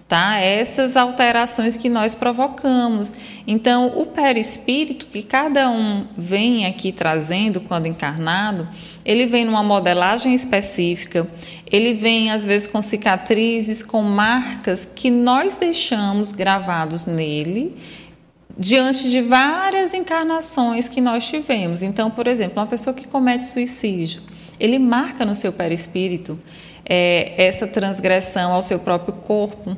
tá? 0.09 0.39
Essas 0.39 0.97
alterações 0.97 1.77
que 1.77 1.91
nós 1.91 2.15
provocamos. 2.15 3.15
Então, 3.47 3.93
o 4.01 4.07
perispírito 4.07 5.07
que 5.07 5.23
cada 5.23 5.71
um 5.71 6.07
vem 6.17 6.65
aqui 6.65 6.91
trazendo 6.91 7.61
quando 7.61 7.87
encarnado, 7.87 8.67
ele 9.05 9.27
vem 9.27 9.45
numa 9.45 9.63
modelagem 9.63 10.35
específica, 10.35 11.29
ele 11.71 11.93
vem 11.93 12.31
às 12.31 12.43
vezes 12.43 12.67
com 12.67 12.81
cicatrizes, 12.81 13.83
com 13.83 14.03
marcas 14.03 14.87
que 14.87 15.11
nós 15.11 15.57
deixamos 15.57 16.33
gravados 16.33 17.05
nele 17.05 17.77
diante 18.59 19.09
de 19.09 19.21
várias 19.21 19.95
encarnações 19.95 20.89
que 20.89 21.01
nós 21.01 21.29
tivemos. 21.29 21.83
Então, 21.83 22.11
por 22.11 22.27
exemplo, 22.27 22.59
uma 22.59 22.67
pessoa 22.67 22.95
que 22.95 23.07
comete 23.07 23.45
suicídio, 23.45 24.23
ele 24.59 24.79
marca 24.79 25.25
no 25.25 25.35
seu 25.35 25.53
perispírito 25.53 26.41
é, 26.85 27.35
essa 27.37 27.67
transgressão 27.67 28.53
ao 28.53 28.63
seu 28.63 28.79
próprio 28.79 29.15
corpo, 29.15 29.77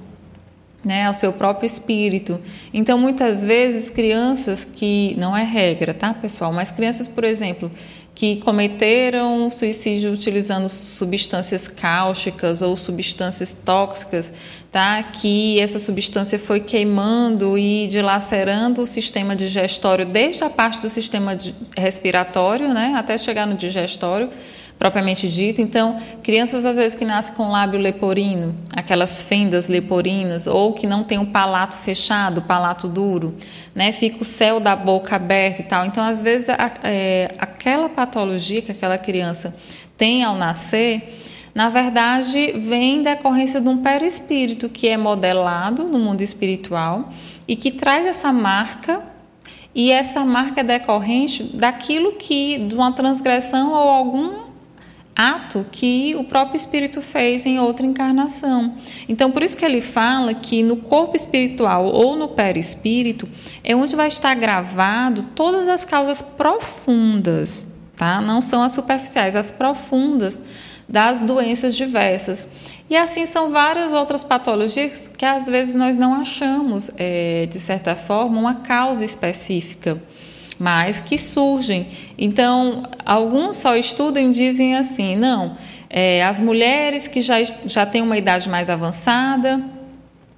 né, 0.84 1.06
ao 1.06 1.14
seu 1.14 1.32
próprio 1.32 1.66
espírito. 1.66 2.40
Então, 2.72 2.99
muitas 2.99 3.42
vezes, 3.42 3.90
crianças 3.90 4.64
que, 4.64 5.14
não 5.18 5.37
é 5.37 5.44
regra, 5.44 5.92
tá, 5.92 6.14
pessoal, 6.14 6.52
mas 6.52 6.70
crianças, 6.70 7.06
por 7.06 7.25
exemplo, 7.25 7.70
que 8.14 8.37
cometeram 8.37 9.49
suicídio 9.50 10.12
utilizando 10.12 10.68
substâncias 10.68 11.68
cáusticas 11.68 12.60
ou 12.60 12.76
substâncias 12.76 13.54
tóxicas, 13.54 14.32
tá? 14.70 15.02
Que 15.02 15.60
essa 15.60 15.78
substância 15.78 16.38
foi 16.38 16.60
queimando 16.60 17.56
e 17.56 17.87
dilacerando 17.87 18.82
o 18.82 18.87
sistema 18.87 19.37
digestório 19.37 20.04
desde 20.04 20.44
a 20.44 20.50
parte 20.50 20.80
do 20.80 20.90
sistema 20.90 21.38
respiratório, 21.76 22.68
né, 22.68 22.94
até 22.96 23.16
chegar 23.16 23.46
no 23.46 23.54
digestório 23.54 24.28
propriamente 24.80 25.28
dito. 25.28 25.60
Então, 25.60 25.99
crianças 26.22 26.64
às 26.64 26.76
vezes 26.76 26.96
que 26.96 27.04
nascem 27.04 27.34
com 27.34 27.50
lábio 27.50 27.78
leporino, 27.78 28.56
aquelas 28.75 29.22
fendas 29.22 29.68
leporinas, 29.68 30.46
ou 30.46 30.72
que 30.72 30.87
não 30.87 31.04
tem 31.04 31.18
o 31.18 31.26
palato 31.26 31.76
fechado, 31.76 32.40
palato 32.40 32.88
duro, 32.88 33.37
né? 33.75 33.92
Fica 33.92 34.22
o 34.22 34.25
céu 34.25 34.58
da 34.58 34.75
boca 34.75 35.16
aberto 35.16 35.60
e 35.60 35.64
tal. 35.64 35.84
Então, 35.84 36.02
às 36.02 36.22
vezes, 36.22 36.49
a, 36.49 36.72
é, 36.82 37.34
aquela 37.38 37.90
patologia 37.90 38.62
que 38.62 38.72
aquela 38.72 38.96
criança 38.96 39.54
tem 39.99 40.25
ao 40.25 40.34
nascer, 40.34 41.14
na 41.54 41.68
verdade, 41.68 42.52
vem 42.52 43.02
decorrência 43.02 43.60
de 43.60 43.68
um 43.68 43.76
perispírito 43.82 44.66
que 44.70 44.88
é 44.88 44.96
modelado 44.96 45.84
no 45.84 45.99
mundo 45.99 46.22
espiritual 46.22 47.10
e 47.46 47.54
que 47.54 47.70
traz 47.70 48.06
essa 48.06 48.32
marca 48.32 49.02
e 49.75 49.92
essa 49.92 50.25
marca 50.25 50.62
é 50.62 50.64
decorrente 50.64 51.42
daquilo 51.42 52.12
que, 52.12 52.56
de 52.66 52.75
uma 52.75 52.92
transgressão 52.92 53.72
ou 53.72 53.88
algum 53.88 54.50
ato 55.21 55.67
que 55.71 56.15
o 56.17 56.25
próprio 56.25 56.57
espírito 56.57 57.03
fez 57.03 57.45
em 57.45 57.61
outra 57.61 57.85
encarnação. 57.85 58.75
Então, 59.07 59.31
por 59.31 59.43
isso 59.43 59.57
que 59.57 59.65
ele 59.65 59.83
fala 59.83 60.33
que 60.33 60.62
no 60.62 60.77
corpo 60.77 61.15
espiritual 61.15 61.85
ou 61.85 62.17
no 62.17 62.29
perispírito 62.29 63.29
é 63.62 63.77
onde 63.77 63.95
vai 63.95 64.07
estar 64.07 64.35
gravado 64.35 65.25
todas 65.35 65.69
as 65.69 65.85
causas 65.85 66.23
profundas, 66.23 67.71
tá? 67.97 68.21
Não 68.21 68.41
são 68.41 68.62
as 68.62 68.73
superficiais, 68.73 69.37
as 69.37 69.50
profundas 69.50 70.41
das 70.89 71.21
doenças 71.21 71.77
diversas. 71.77 72.49
E 72.89 72.97
assim 72.97 73.27
são 73.27 73.50
várias 73.50 73.93
outras 73.93 74.25
patologias 74.25 75.07
que 75.07 75.25
às 75.27 75.47
vezes 75.47 75.75
nós 75.75 75.97
não 75.97 76.15
achamos, 76.15 76.91
é, 76.97 77.47
de 77.47 77.59
certa 77.59 77.95
forma, 77.95 78.41
uma 78.41 78.55
causa 78.57 79.05
específica 79.05 80.03
mas 80.61 81.00
que 81.00 81.17
surgem. 81.17 81.88
Então, 82.19 82.83
alguns 83.07 83.57
só 83.57 83.75
estudam 83.75 84.23
e 84.23 84.31
dizem 84.31 84.76
assim: 84.76 85.17
não, 85.17 85.57
é, 85.88 86.23
as 86.23 86.38
mulheres 86.38 87.09
que 87.09 87.23
já, 87.23 87.43
já 87.64 87.87
têm 87.87 88.02
uma 88.02 88.19
idade 88.19 88.47
mais 88.50 88.69
avançada 88.69 89.59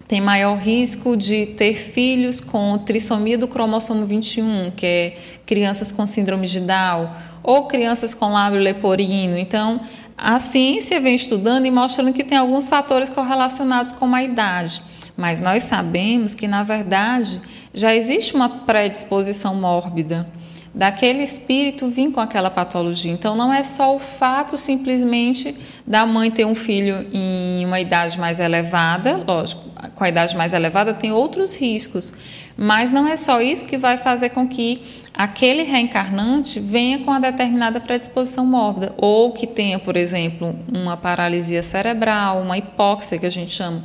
têm 0.07 0.21
maior 0.21 0.59
risco 0.59 1.17
de 1.17 1.47
ter 1.47 1.75
filhos 1.75 2.38
com 2.38 2.76
trissomia 2.76 3.38
do 3.38 3.49
cromossomo 3.49 4.05
21, 4.05 4.71
que 4.76 4.85
é 4.85 5.17
crianças 5.47 5.91
com 5.91 6.05
síndrome 6.05 6.47
de 6.47 6.61
Down, 6.61 7.11
ou 7.43 7.67
crianças 7.67 8.12
com 8.12 8.31
lábio 8.31 8.61
leporino. 8.61 9.38
Então, 9.38 9.81
a 10.17 10.38
ciência 10.38 11.00
vem 11.00 11.14
estudando 11.14 11.64
e 11.64 11.71
mostrando 11.71 12.12
que 12.12 12.23
tem 12.23 12.37
alguns 12.37 12.69
fatores 12.69 13.09
correlacionados 13.09 13.93
com 13.93 14.14
a 14.14 14.23
idade, 14.23 14.83
mas 15.17 15.41
nós 15.41 15.62
sabemos 15.62 16.35
que, 16.35 16.47
na 16.47 16.62
verdade, 16.62 17.41
já 17.73 17.95
existe 17.95 18.35
uma 18.35 18.49
predisposição 18.49 19.55
mórbida 19.55 20.29
daquele 20.75 21.23
espírito 21.23 21.88
vir 21.88 22.11
com 22.12 22.21
aquela 22.21 22.50
patologia. 22.50 23.12
Então, 23.12 23.37
não 23.37 23.52
é 23.52 23.62
só 23.62 23.95
o 23.95 23.99
fato 23.99 24.57
simplesmente 24.57 25.55
da 25.87 26.07
mãe 26.07 26.31
ter 26.31 26.47
um 26.47 26.55
filho 26.55 27.07
em 27.12 27.64
uma 27.64 27.79
idade 27.79 28.19
mais 28.19 28.41
elevada, 28.41 29.23
lógico, 29.26 29.62
com 29.95 30.05
a 30.05 30.09
idade 30.09 30.37
mais 30.37 30.55
elevada 30.55 30.95
tem 30.95 31.12
outros 31.12 31.55
riscos, 31.55 32.12
mas 32.57 32.91
não 32.91 33.07
é 33.07 33.17
só 33.17 33.41
isso 33.41 33.67
que 33.67 33.76
vai 33.76 33.99
fazer 33.99 34.31
com 34.31 34.47
que 34.49 34.83
aquele 35.12 35.62
reencarnante 35.62 36.59
venha 36.59 36.99
com 37.00 37.11
uma 37.11 37.21
determinada 37.21 37.81
predisposição 37.81 38.47
mórbida, 38.47 38.95
ou 38.97 39.33
que 39.33 39.47
tenha, 39.47 39.79
por 39.79 39.97
exemplo, 39.97 40.57
uma 40.73 40.97
paralisia 40.97 41.62
cerebral, 41.62 42.41
uma 42.41 42.57
hipóxia 42.57 43.19
que 43.19 43.26
a 43.26 43.31
gente 43.31 43.52
chama 43.52 43.85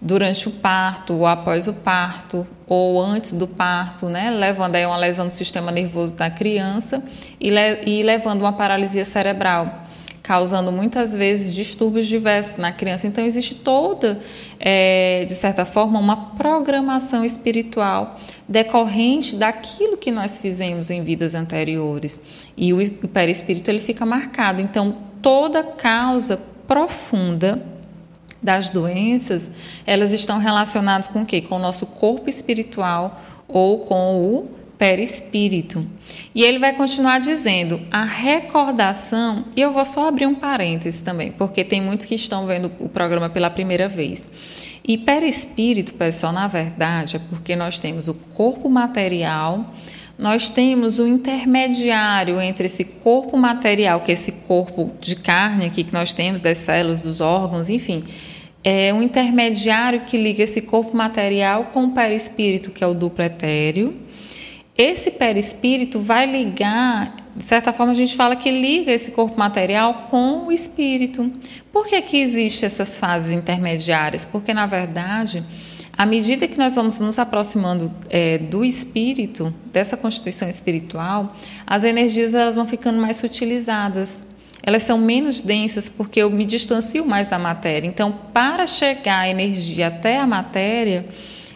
durante 0.00 0.48
o 0.48 0.50
parto, 0.50 1.14
ou 1.14 1.26
após 1.26 1.68
o 1.68 1.72
parto, 1.72 2.46
ou 2.72 2.98
antes 2.98 3.34
do 3.34 3.46
parto, 3.46 4.06
né, 4.06 4.30
levando 4.30 4.76
aí 4.76 4.86
uma 4.86 4.96
lesão 4.96 5.26
do 5.26 5.30
sistema 5.30 5.70
nervoso 5.70 6.14
da 6.14 6.30
criança 6.30 7.02
e, 7.38 7.50
le 7.50 7.82
e 7.84 8.02
levando 8.02 8.40
uma 8.40 8.54
paralisia 8.54 9.04
cerebral, 9.04 9.84
causando 10.22 10.72
muitas 10.72 11.12
vezes 11.12 11.54
distúrbios 11.54 12.06
diversos 12.06 12.56
na 12.56 12.72
criança. 12.72 13.06
Então, 13.06 13.26
existe 13.26 13.54
toda, 13.54 14.20
é, 14.58 15.26
de 15.26 15.34
certa 15.34 15.66
forma, 15.66 15.98
uma 15.98 16.30
programação 16.30 17.22
espiritual 17.22 18.18
decorrente 18.48 19.36
daquilo 19.36 19.98
que 19.98 20.10
nós 20.10 20.38
fizemos 20.38 20.90
em 20.90 21.02
vidas 21.04 21.34
anteriores. 21.34 22.22
E 22.56 22.72
o 22.72 22.78
perispírito 23.08 23.70
ele 23.70 23.80
fica 23.80 24.06
marcado. 24.06 24.62
Então, 24.62 24.96
toda 25.20 25.62
causa 25.62 26.40
profunda 26.66 27.71
das 28.42 28.70
doenças, 28.70 29.50
elas 29.86 30.12
estão 30.12 30.38
relacionadas 30.38 31.08
com 31.08 31.22
o 31.22 31.26
quê? 31.26 31.40
Com 31.40 31.56
o 31.56 31.60
nosso 31.60 31.86
corpo 31.86 32.28
espiritual 32.28 33.20
ou 33.46 33.80
com 33.80 34.16
o 34.16 34.48
perispírito. 34.82 35.86
E 36.34 36.42
ele 36.42 36.58
vai 36.58 36.72
continuar 36.72 37.20
dizendo: 37.20 37.80
a 37.88 38.04
recordação, 38.04 39.44
e 39.54 39.60
eu 39.60 39.72
vou 39.72 39.84
só 39.84 40.08
abrir 40.08 40.26
um 40.26 40.34
parêntese 40.34 41.04
também, 41.04 41.30
porque 41.30 41.62
tem 41.62 41.80
muitos 41.80 42.06
que 42.06 42.16
estão 42.16 42.46
vendo 42.46 42.72
o 42.80 42.88
programa 42.88 43.30
pela 43.30 43.48
primeira 43.48 43.86
vez. 43.86 44.24
E 44.84 44.98
perispírito, 44.98 45.94
pessoal, 45.94 46.32
na 46.32 46.48
verdade, 46.48 47.14
é 47.14 47.20
porque 47.30 47.54
nós 47.54 47.78
temos 47.78 48.08
o 48.08 48.14
corpo 48.14 48.68
material, 48.68 49.72
nós 50.18 50.48
temos 50.48 50.98
o 50.98 51.06
intermediário 51.06 52.40
entre 52.40 52.66
esse 52.66 52.84
corpo 52.84 53.36
material, 53.36 54.00
que 54.00 54.10
é 54.10 54.14
esse 54.14 54.32
corpo 54.32 54.90
de 55.00 55.14
carne 55.14 55.66
aqui 55.66 55.84
que 55.84 55.92
nós 55.92 56.12
temos, 56.12 56.40
das 56.40 56.58
células, 56.58 57.02
dos 57.02 57.20
órgãos, 57.20 57.70
enfim, 57.70 58.04
é 58.64 58.92
um 58.94 59.02
intermediário 59.02 60.02
que 60.02 60.16
liga 60.16 60.42
esse 60.42 60.62
corpo 60.62 60.96
material 60.96 61.66
com 61.72 61.84
o 61.84 61.90
perispírito, 61.90 62.70
que 62.70 62.84
é 62.84 62.86
o 62.86 62.94
duplo 62.94 63.24
etéreo. 63.24 64.00
Esse 64.76 65.10
perispírito 65.10 66.00
vai 66.00 66.26
ligar, 66.26 67.14
de 67.36 67.44
certa 67.44 67.72
forma 67.72 67.92
a 67.92 67.94
gente 67.94 68.16
fala 68.16 68.36
que 68.36 68.50
liga 68.50 68.90
esse 68.90 69.10
corpo 69.10 69.38
material 69.38 70.08
com 70.10 70.46
o 70.46 70.52
espírito. 70.52 71.30
Por 71.72 71.86
que, 71.86 72.00
que 72.02 72.16
existem 72.18 72.66
essas 72.66 72.98
fases 72.98 73.32
intermediárias? 73.32 74.24
Porque, 74.24 74.54
na 74.54 74.66
verdade, 74.66 75.44
à 75.96 76.06
medida 76.06 76.48
que 76.48 76.56
nós 76.56 76.74
vamos 76.74 77.00
nos 77.00 77.18
aproximando 77.18 77.92
é, 78.08 78.38
do 78.38 78.64
espírito, 78.64 79.52
dessa 79.72 79.96
constituição 79.96 80.48
espiritual, 80.48 81.36
as 81.66 81.84
energias 81.84 82.32
elas 82.32 82.54
vão 82.54 82.66
ficando 82.66 82.98
mais 82.98 83.18
sutilizadas 83.18 84.22
elas 84.62 84.82
são 84.82 84.96
menos 84.96 85.40
densas 85.40 85.88
porque 85.88 86.20
eu 86.20 86.30
me 86.30 86.46
distancio 86.46 87.04
mais 87.04 87.26
da 87.26 87.38
matéria. 87.38 87.88
Então, 87.88 88.12
para 88.32 88.66
chegar 88.66 89.20
a 89.20 89.28
energia 89.28 89.88
até 89.88 90.18
a 90.18 90.26
matéria, 90.26 91.06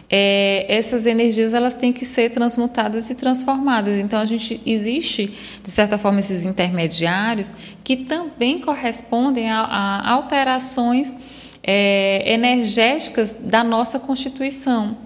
é, 0.09 0.65
essas 0.69 1.05
energias 1.05 1.53
elas 1.53 1.73
têm 1.73 1.93
que 1.93 2.03
ser 2.03 2.31
transmutadas 2.31 3.09
e 3.09 3.15
transformadas. 3.15 3.97
Então, 3.97 4.19
a 4.19 4.25
gente 4.25 4.61
existe, 4.65 5.33
de 5.63 5.69
certa 5.69 5.97
forma, 5.97 6.19
esses 6.19 6.45
intermediários 6.45 7.55
que 7.83 7.95
também 7.95 8.59
correspondem 8.59 9.49
a, 9.49 9.61
a 9.61 10.11
alterações 10.11 11.15
é, 11.63 12.31
energéticas 12.31 13.33
da 13.33 13.63
nossa 13.63 13.99
constituição. 13.99 14.97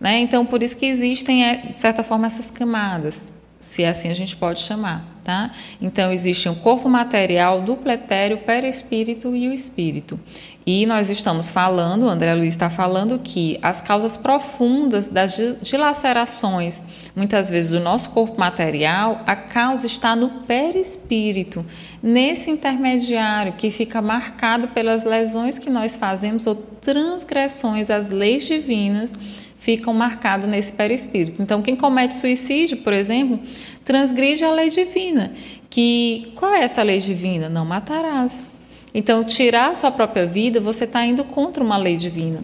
Né? 0.00 0.18
Então, 0.20 0.44
por 0.44 0.62
isso 0.62 0.76
que 0.76 0.86
existem, 0.86 1.44
é, 1.44 1.56
de 1.56 1.76
certa 1.76 2.02
forma, 2.02 2.26
essas 2.26 2.50
camadas, 2.50 3.32
se 3.58 3.84
assim 3.84 4.10
a 4.10 4.14
gente 4.14 4.36
pode 4.36 4.60
chamar. 4.60 5.11
Tá? 5.24 5.52
Então, 5.80 6.12
existe 6.12 6.48
um 6.48 6.54
corpo 6.54 6.88
material, 6.88 7.60
duplo 7.60 7.92
etéreo, 7.92 8.38
perispírito 8.38 9.36
e 9.36 9.48
o 9.48 9.52
espírito. 9.52 10.18
E 10.66 10.84
nós 10.84 11.10
estamos 11.10 11.48
falando, 11.48 12.08
André 12.08 12.34
Luiz 12.34 12.54
está 12.54 12.68
falando 12.68 13.20
que 13.20 13.56
as 13.62 13.80
causas 13.80 14.16
profundas 14.16 15.06
das 15.06 15.36
dilacerações, 15.62 16.84
muitas 17.14 17.48
vezes 17.48 17.70
do 17.70 17.78
nosso 17.78 18.10
corpo 18.10 18.38
material, 18.38 19.22
a 19.24 19.36
causa 19.36 19.86
está 19.86 20.16
no 20.16 20.28
perispírito, 20.42 21.64
nesse 22.02 22.50
intermediário 22.50 23.52
que 23.52 23.70
fica 23.70 24.02
marcado 24.02 24.68
pelas 24.68 25.04
lesões 25.04 25.56
que 25.56 25.70
nós 25.70 25.96
fazemos 25.96 26.48
ou 26.48 26.56
transgressões 26.56 27.90
às 27.90 28.10
leis 28.10 28.44
divinas 28.44 29.14
ficam 29.62 29.94
marcados 29.94 30.48
nesse 30.48 30.72
perispírito. 30.72 31.40
Então, 31.40 31.62
quem 31.62 31.76
comete 31.76 32.14
suicídio, 32.14 32.78
por 32.78 32.92
exemplo, 32.92 33.38
transgride 33.84 34.44
a 34.44 34.50
lei 34.50 34.68
divina. 34.68 35.32
Que 35.70 36.32
qual 36.34 36.52
é 36.52 36.64
essa 36.64 36.82
lei 36.82 36.98
divina? 36.98 37.48
Não 37.48 37.64
matarás. 37.64 38.44
Então, 38.92 39.22
tirar 39.22 39.70
a 39.70 39.74
sua 39.76 39.92
própria 39.92 40.26
vida, 40.26 40.60
você 40.60 40.82
está 40.82 41.06
indo 41.06 41.22
contra 41.22 41.62
uma 41.62 41.76
lei 41.76 41.96
divina, 41.96 42.42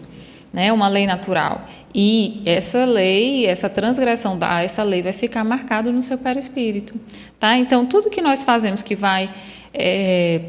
né? 0.53 0.71
uma 0.71 0.87
lei 0.87 1.05
natural. 1.05 1.65
E 1.93 2.41
essa 2.45 2.85
lei, 2.85 3.45
essa 3.45 3.69
transgressão 3.69 4.39
da 4.39 4.63
essa 4.63 4.81
lei 4.81 5.03
vai 5.03 5.11
ficar 5.11 5.43
marcado 5.43 5.91
no 5.91 6.01
seu 6.01 6.17
perispírito. 6.17 6.93
Tá? 7.37 7.57
Então, 7.57 7.85
tudo 7.85 8.09
que 8.09 8.21
nós 8.21 8.45
fazemos 8.45 8.81
que 8.81 8.95
vai 8.95 9.29
é, 9.73 10.41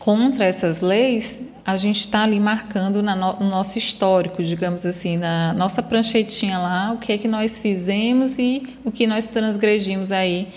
contra 0.00 0.46
essas 0.46 0.80
leis, 0.80 1.38
a 1.64 1.76
gente 1.76 2.00
está 2.00 2.22
ali 2.22 2.40
marcando 2.40 3.02
no, 3.02 3.14
no 3.14 3.50
nosso 3.50 3.76
histórico, 3.76 4.42
digamos 4.42 4.86
assim, 4.86 5.18
na 5.18 5.52
nossa 5.52 5.82
pranchetinha 5.82 6.58
lá, 6.58 6.92
o 6.94 6.98
que 6.98 7.12
é 7.12 7.18
que 7.18 7.28
nós 7.28 7.58
fizemos 7.58 8.38
e 8.38 8.66
o 8.82 8.90
que 8.90 9.06
nós 9.06 9.26
transgredimos 9.26 10.10
aí 10.10 10.48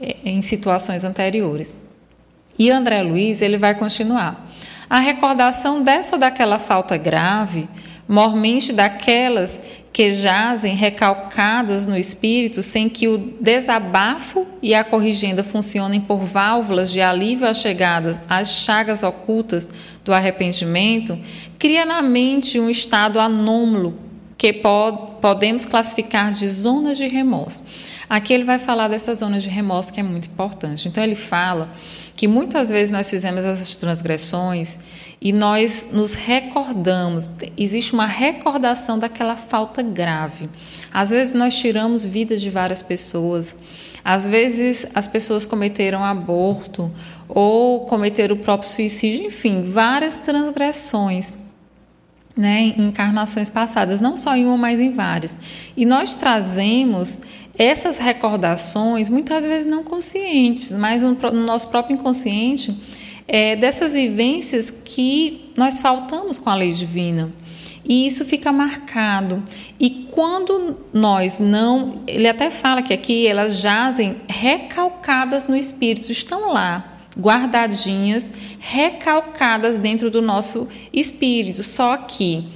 é, 0.00 0.16
em 0.24 0.40
situações 0.40 1.02
anteriores. 1.02 1.76
E 2.56 2.70
André 2.70 3.02
Luiz, 3.02 3.42
ele 3.42 3.58
vai 3.58 3.74
continuar. 3.74 4.48
A 4.88 5.00
recordação 5.00 5.82
dessa 5.82 6.14
ou 6.14 6.20
daquela 6.20 6.60
falta 6.60 6.96
grave, 6.96 7.68
mormente 8.06 8.72
daquelas 8.72 9.62
que 9.92 10.10
jazem 10.10 10.74
recalcadas 10.74 11.86
no 11.86 11.98
espírito, 11.98 12.62
sem 12.62 12.88
que 12.88 13.08
o 13.08 13.18
desabafo 13.40 14.46
e 14.62 14.74
a 14.74 14.82
corrigenda 14.82 15.44
funcionem 15.44 16.00
por 16.00 16.20
válvulas 16.20 16.90
de 16.90 17.02
alívio 17.02 17.46
às 17.46 17.58
chegadas 17.58 18.18
às 18.28 18.48
chagas 18.48 19.02
ocultas 19.02 19.70
do 20.02 20.12
arrependimento, 20.12 21.18
cria 21.58 21.84
na 21.84 22.00
mente 22.00 22.58
um 22.58 22.70
estado 22.70 23.20
anômalo 23.20 23.98
que 24.38 24.52
podemos 25.20 25.66
classificar 25.66 26.32
de 26.32 26.48
zonas 26.48 26.96
de 26.96 27.06
remorso. 27.06 27.62
Aqui 28.08 28.32
ele 28.32 28.44
vai 28.44 28.58
falar 28.58 28.88
dessa 28.88 29.14
zona 29.14 29.38
de 29.38 29.48
remorso 29.48 29.92
que 29.92 30.00
é 30.00 30.02
muito 30.02 30.26
importante. 30.26 30.88
Então 30.88 31.04
ele 31.04 31.14
fala 31.14 31.70
que 32.14 32.28
muitas 32.28 32.70
vezes 32.70 32.90
nós 32.90 33.08
fizemos 33.08 33.44
essas 33.44 33.74
transgressões 33.74 34.78
e 35.20 35.32
nós 35.32 35.88
nos 35.92 36.14
recordamos, 36.14 37.30
existe 37.56 37.92
uma 37.92 38.06
recordação 38.06 38.98
daquela 38.98 39.36
falta 39.36 39.82
grave. 39.82 40.48
Às 40.92 41.10
vezes 41.10 41.32
nós 41.32 41.56
tiramos 41.56 42.04
vidas 42.04 42.40
de 42.40 42.50
várias 42.50 42.82
pessoas, 42.82 43.56
às 44.04 44.26
vezes 44.26 44.86
as 44.94 45.06
pessoas 45.06 45.46
cometeram 45.46 46.04
aborto 46.04 46.90
ou 47.28 47.86
cometeram 47.86 48.36
o 48.36 48.38
próprio 48.38 48.68
suicídio, 48.68 49.26
enfim, 49.26 49.62
várias 49.62 50.16
transgressões. 50.16 51.32
Né, 52.34 52.72
em 52.78 52.88
encarnações 52.88 53.50
passadas, 53.50 54.00
não 54.00 54.16
só 54.16 54.34
em 54.34 54.46
uma, 54.46 54.56
mas 54.56 54.80
em 54.80 54.90
várias. 54.90 55.38
E 55.76 55.84
nós 55.84 56.14
trazemos 56.14 57.20
essas 57.58 57.98
recordações, 57.98 59.10
muitas 59.10 59.44
vezes 59.44 59.66
não 59.66 59.84
conscientes, 59.84 60.70
mas 60.70 61.02
no, 61.02 61.12
no 61.12 61.44
nosso 61.44 61.68
próprio 61.68 61.94
inconsciente, 61.94 62.74
é, 63.28 63.54
dessas 63.54 63.92
vivências 63.92 64.70
que 64.70 65.52
nós 65.56 65.80
faltamos 65.80 66.38
com 66.38 66.48
a 66.48 66.54
lei 66.54 66.72
divina. 66.72 67.30
E 67.84 68.06
isso 68.06 68.24
fica 68.24 68.52
marcado. 68.52 69.42
E 69.78 70.08
quando 70.12 70.78
nós 70.92 71.38
não. 71.38 72.02
Ele 72.06 72.28
até 72.28 72.50
fala 72.50 72.82
que 72.82 72.94
aqui 72.94 73.26
elas 73.26 73.60
jazem 73.60 74.16
recalcadas 74.28 75.48
no 75.48 75.56
espírito, 75.56 76.12
estão 76.12 76.52
lá, 76.52 76.91
guardadinhas, 77.18 78.32
recalcadas 78.58 79.78
dentro 79.78 80.10
do 80.10 80.22
nosso 80.22 80.68
espírito. 80.92 81.62
Só 81.62 81.96
que 81.96 82.48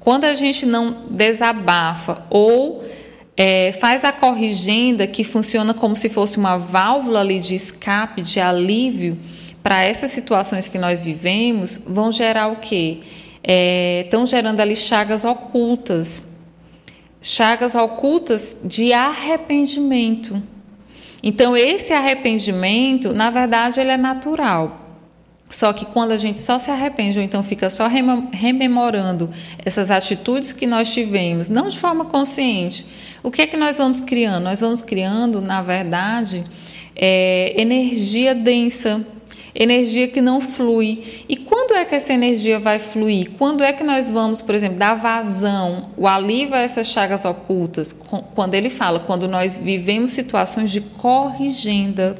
quando 0.00 0.24
a 0.24 0.32
gente 0.32 0.66
não 0.66 1.06
desabafa 1.10 2.26
ou 2.28 2.84
é, 3.36 3.72
faz 3.72 4.04
a 4.04 4.12
corrigenda 4.12 5.06
que 5.06 5.24
funciona 5.24 5.72
como 5.72 5.96
se 5.96 6.08
fosse 6.08 6.36
uma 6.36 6.58
válvula 6.58 7.20
ali 7.20 7.40
de 7.40 7.54
escape, 7.54 8.22
de 8.22 8.40
alívio 8.40 9.16
para 9.62 9.82
essas 9.82 10.10
situações 10.10 10.68
que 10.68 10.76
nós 10.76 11.00
vivemos, 11.00 11.80
vão 11.86 12.10
gerar 12.10 12.48
o 12.48 12.56
quê? 12.56 13.00
Estão 14.04 14.24
é, 14.24 14.26
gerando 14.26 14.60
ali 14.60 14.76
chagas 14.76 15.24
ocultas, 15.24 16.32
chagas 17.20 17.74
ocultas 17.74 18.56
de 18.64 18.92
arrependimento. 18.92 20.42
Então, 21.22 21.56
esse 21.56 21.92
arrependimento, 21.92 23.12
na 23.12 23.30
verdade, 23.30 23.80
ele 23.80 23.90
é 23.90 23.96
natural. 23.96 24.82
Só 25.48 25.72
que 25.72 25.84
quando 25.84 26.12
a 26.12 26.16
gente 26.16 26.40
só 26.40 26.58
se 26.58 26.70
arrepende 26.70 27.18
ou 27.18 27.24
então 27.24 27.42
fica 27.42 27.68
só 27.68 27.86
rememorando 27.86 29.28
essas 29.58 29.90
atitudes 29.90 30.54
que 30.54 30.66
nós 30.66 30.90
tivemos, 30.92 31.50
não 31.50 31.68
de 31.68 31.78
forma 31.78 32.06
consciente, 32.06 32.86
o 33.22 33.30
que 33.30 33.42
é 33.42 33.46
que 33.46 33.56
nós 33.56 33.76
vamos 33.76 34.00
criando? 34.00 34.42
Nós 34.42 34.60
vamos 34.60 34.80
criando, 34.80 35.42
na 35.42 35.60
verdade, 35.60 36.42
é, 36.96 37.54
energia 37.60 38.34
densa, 38.34 39.06
energia 39.54 40.08
que 40.08 40.20
não 40.20 40.40
flui. 40.40 41.24
E 41.28 41.36
quando 41.36 41.74
é 41.74 41.84
que 41.84 41.94
essa 41.94 42.12
energia 42.12 42.58
vai 42.58 42.78
fluir? 42.78 43.30
Quando 43.38 43.62
é 43.62 43.72
que 43.72 43.84
nós 43.84 44.10
vamos, 44.10 44.40
por 44.42 44.54
exemplo, 44.54 44.78
dar 44.78 44.94
vazão, 44.94 45.90
o 45.96 46.06
alívio 46.06 46.54
a 46.54 46.60
essas 46.60 46.86
chagas 46.86 47.24
ocultas? 47.24 47.92
Quando 48.34 48.54
ele 48.54 48.70
fala, 48.70 49.00
quando 49.00 49.28
nós 49.28 49.58
vivemos 49.58 50.12
situações 50.12 50.70
de 50.70 50.80
corrigenda. 50.80 52.14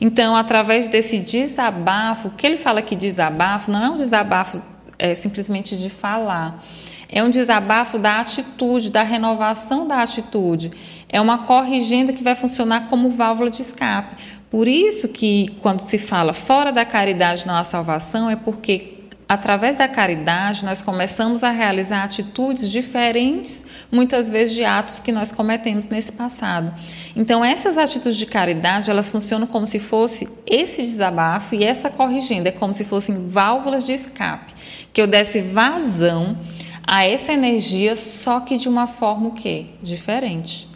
Então, 0.00 0.36
através 0.36 0.88
desse 0.88 1.18
desabafo, 1.18 2.28
o 2.28 2.30
que 2.30 2.46
ele 2.46 2.56
fala 2.56 2.80
que 2.80 2.94
desabafo 2.94 3.70
não 3.70 3.82
é 3.82 3.90
um 3.90 3.96
desabafo 3.96 4.62
é, 4.98 5.14
simplesmente 5.14 5.76
de 5.76 5.90
falar 5.90 6.62
é 7.08 7.22
um 7.24 7.30
desabafo 7.30 7.98
da 7.98 8.20
atitude, 8.20 8.90
da 8.90 9.02
renovação 9.02 9.88
da 9.88 10.02
atitude. 10.02 10.70
É 11.08 11.18
uma 11.20 11.38
corrigenda 11.44 12.12
que 12.12 12.22
vai 12.22 12.34
funcionar 12.34 12.88
como 12.88 13.10
válvula 13.10 13.50
de 13.50 13.62
escape. 13.62 14.16
Por 14.50 14.66
isso 14.66 15.08
que 15.08 15.56
quando 15.60 15.80
se 15.80 15.98
fala 15.98 16.32
fora 16.32 16.72
da 16.72 16.84
caridade 16.84 17.46
não 17.46 17.54
há 17.54 17.64
salvação, 17.64 18.30
é 18.30 18.36
porque 18.36 18.98
através 19.28 19.76
da 19.76 19.86
caridade 19.86 20.64
nós 20.64 20.80
começamos 20.80 21.44
a 21.44 21.50
realizar 21.50 22.02
atitudes 22.02 22.70
diferentes, 22.70 23.66
muitas 23.92 24.30
vezes 24.30 24.54
de 24.54 24.64
atos 24.64 25.00
que 25.00 25.12
nós 25.12 25.30
cometemos 25.30 25.86
nesse 25.88 26.12
passado. 26.12 26.74
Então 27.14 27.44
essas 27.44 27.76
atitudes 27.76 28.16
de 28.16 28.24
caridade, 28.24 28.90
elas 28.90 29.10
funcionam 29.10 29.46
como 29.46 29.66
se 29.66 29.78
fosse 29.78 30.26
esse 30.46 30.82
desabafo 30.82 31.54
e 31.54 31.62
essa 31.62 31.90
corrigenda 31.90 32.48
é 32.48 32.52
como 32.52 32.72
se 32.72 32.84
fossem 32.84 33.28
válvulas 33.28 33.84
de 33.84 33.92
escape, 33.92 34.54
que 34.94 35.02
eu 35.02 35.06
desse 35.06 35.42
vazão 35.42 36.38
a 36.86 37.04
essa 37.04 37.34
energia, 37.34 37.96
só 37.96 38.40
que 38.40 38.56
de 38.56 38.66
uma 38.66 38.86
forma 38.86 39.28
o 39.28 39.32
quê? 39.32 39.66
Diferente. 39.82 40.66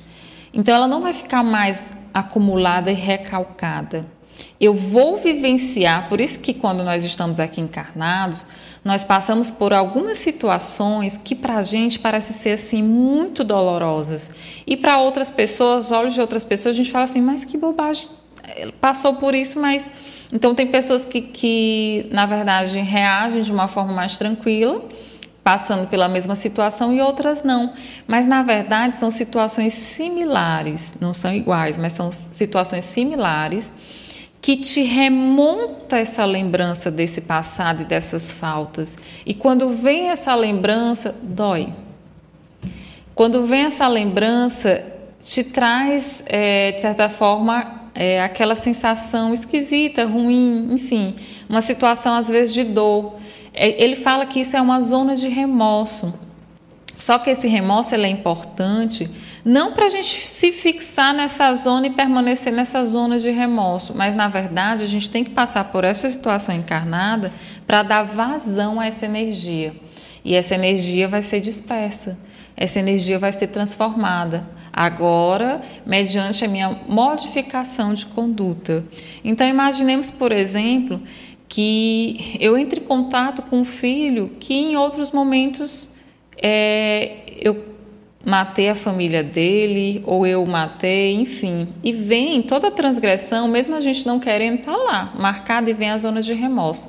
Então 0.52 0.74
ela 0.74 0.86
não 0.86 1.00
vai 1.00 1.14
ficar 1.14 1.42
mais 1.42 1.94
acumulada 2.12 2.90
e 2.90 2.94
recalcada. 2.94 4.06
Eu 4.60 4.74
vou 4.74 5.16
vivenciar, 5.16 6.08
por 6.08 6.20
isso 6.20 6.40
que 6.40 6.54
quando 6.54 6.82
nós 6.82 7.04
estamos 7.04 7.38
aqui 7.38 7.60
encarnados, 7.60 8.46
nós 8.84 9.04
passamos 9.04 9.50
por 9.50 9.72
algumas 9.72 10.18
situações 10.18 11.16
que 11.16 11.34
para 11.34 11.56
a 11.56 11.62
gente 11.62 11.98
parece 11.98 12.32
ser 12.32 12.52
assim 12.52 12.82
muito 12.82 13.44
dolorosas. 13.44 14.30
E 14.66 14.76
para 14.76 14.98
outras 14.98 15.30
pessoas, 15.30 15.92
olhos 15.92 16.14
de 16.14 16.20
outras 16.20 16.44
pessoas, 16.44 16.74
a 16.74 16.76
gente 16.76 16.90
fala 16.90 17.04
assim, 17.04 17.20
mas 17.20 17.44
que 17.44 17.56
bobagem, 17.56 18.08
passou 18.80 19.14
por 19.14 19.34
isso, 19.34 19.60
mas. 19.60 19.90
Então 20.32 20.54
tem 20.54 20.66
pessoas 20.66 21.04
que, 21.04 21.20
que 21.20 22.06
na 22.10 22.24
verdade, 22.24 22.78
reagem 22.78 23.42
de 23.42 23.52
uma 23.52 23.68
forma 23.68 23.92
mais 23.92 24.16
tranquila 24.16 24.82
passando 25.42 25.88
pela 25.88 26.08
mesma 26.08 26.34
situação 26.34 26.92
e 26.92 27.00
outras 27.00 27.42
não. 27.42 27.72
Mas 28.06 28.26
na 28.26 28.42
verdade 28.42 28.94
são 28.94 29.10
situações 29.10 29.72
similares, 29.72 30.96
não 31.00 31.12
são 31.12 31.34
iguais, 31.34 31.76
mas 31.76 31.92
são 31.92 32.10
situações 32.12 32.84
similares 32.84 33.72
que 34.40 34.56
te 34.56 34.82
remonta 34.82 35.98
essa 35.98 36.24
lembrança 36.24 36.90
desse 36.90 37.20
passado 37.20 37.82
e 37.82 37.84
dessas 37.84 38.32
faltas. 38.32 38.98
E 39.24 39.32
quando 39.32 39.68
vem 39.68 40.08
essa 40.08 40.34
lembrança, 40.34 41.14
dói. 41.22 41.72
Quando 43.14 43.46
vem 43.46 43.62
essa 43.62 43.86
lembrança, 43.86 44.84
te 45.20 45.44
traz, 45.44 46.24
é, 46.26 46.72
de 46.72 46.80
certa 46.80 47.08
forma, 47.08 47.82
é, 47.94 48.20
aquela 48.20 48.56
sensação 48.56 49.32
esquisita, 49.32 50.04
ruim, 50.04 50.72
enfim, 50.72 51.14
uma 51.48 51.60
situação 51.60 52.14
às 52.14 52.28
vezes 52.28 52.52
de 52.52 52.64
dor. 52.64 53.14
É, 53.54 53.82
ele 53.82 53.96
fala 53.96 54.26
que 54.26 54.40
isso 54.40 54.56
é 54.56 54.60
uma 54.60 54.80
zona 54.80 55.16
de 55.16 55.28
remorso. 55.28 56.12
Só 56.96 57.18
que 57.18 57.30
esse 57.30 57.48
remorso 57.48 57.94
é 57.94 58.08
importante 58.08 59.10
não 59.44 59.72
para 59.72 59.86
a 59.86 59.88
gente 59.88 60.28
se 60.28 60.52
fixar 60.52 61.12
nessa 61.12 61.52
zona 61.54 61.88
e 61.88 61.90
permanecer 61.90 62.52
nessa 62.52 62.84
zona 62.84 63.18
de 63.18 63.28
remorso, 63.28 63.92
mas 63.92 64.14
na 64.14 64.28
verdade 64.28 64.84
a 64.84 64.86
gente 64.86 65.10
tem 65.10 65.24
que 65.24 65.30
passar 65.30 65.64
por 65.64 65.82
essa 65.82 66.08
situação 66.08 66.54
encarnada 66.54 67.32
para 67.66 67.82
dar 67.82 68.04
vazão 68.04 68.78
a 68.78 68.86
essa 68.86 69.04
energia. 69.04 69.74
E 70.24 70.36
essa 70.36 70.54
energia 70.54 71.08
vai 71.08 71.22
ser 71.22 71.40
dispersa, 71.40 72.16
essa 72.56 72.78
energia 72.78 73.18
vai 73.18 73.32
ser 73.32 73.48
transformada. 73.48 74.46
Agora, 74.72 75.60
mediante 75.84 76.44
a 76.44 76.48
minha 76.48 76.70
modificação 76.88 77.92
de 77.92 78.06
conduta. 78.06 78.82
Então, 79.22 79.46
imaginemos, 79.46 80.10
por 80.10 80.32
exemplo, 80.32 80.98
que 81.52 82.38
eu 82.40 82.56
entre 82.56 82.80
em 82.80 82.84
contato 82.84 83.42
com 83.42 83.58
um 83.60 83.64
filho 83.64 84.30
que 84.40 84.54
em 84.54 84.74
outros 84.74 85.10
momentos 85.10 85.86
é, 86.42 87.24
eu 87.28 87.62
matei 88.24 88.70
a 88.70 88.74
família 88.74 89.22
dele 89.22 90.02
ou 90.06 90.26
eu 90.26 90.46
matei, 90.46 91.12
enfim. 91.12 91.68
E 91.84 91.92
vem 91.92 92.40
toda 92.40 92.68
a 92.68 92.70
transgressão, 92.70 93.48
mesmo 93.48 93.74
a 93.74 93.82
gente 93.82 94.06
não 94.06 94.18
querendo, 94.18 94.60
está 94.60 94.74
lá, 94.74 95.12
marcada 95.14 95.68
e 95.68 95.74
vem 95.74 95.90
a 95.90 95.98
zona 95.98 96.22
de 96.22 96.32
remorso. 96.32 96.88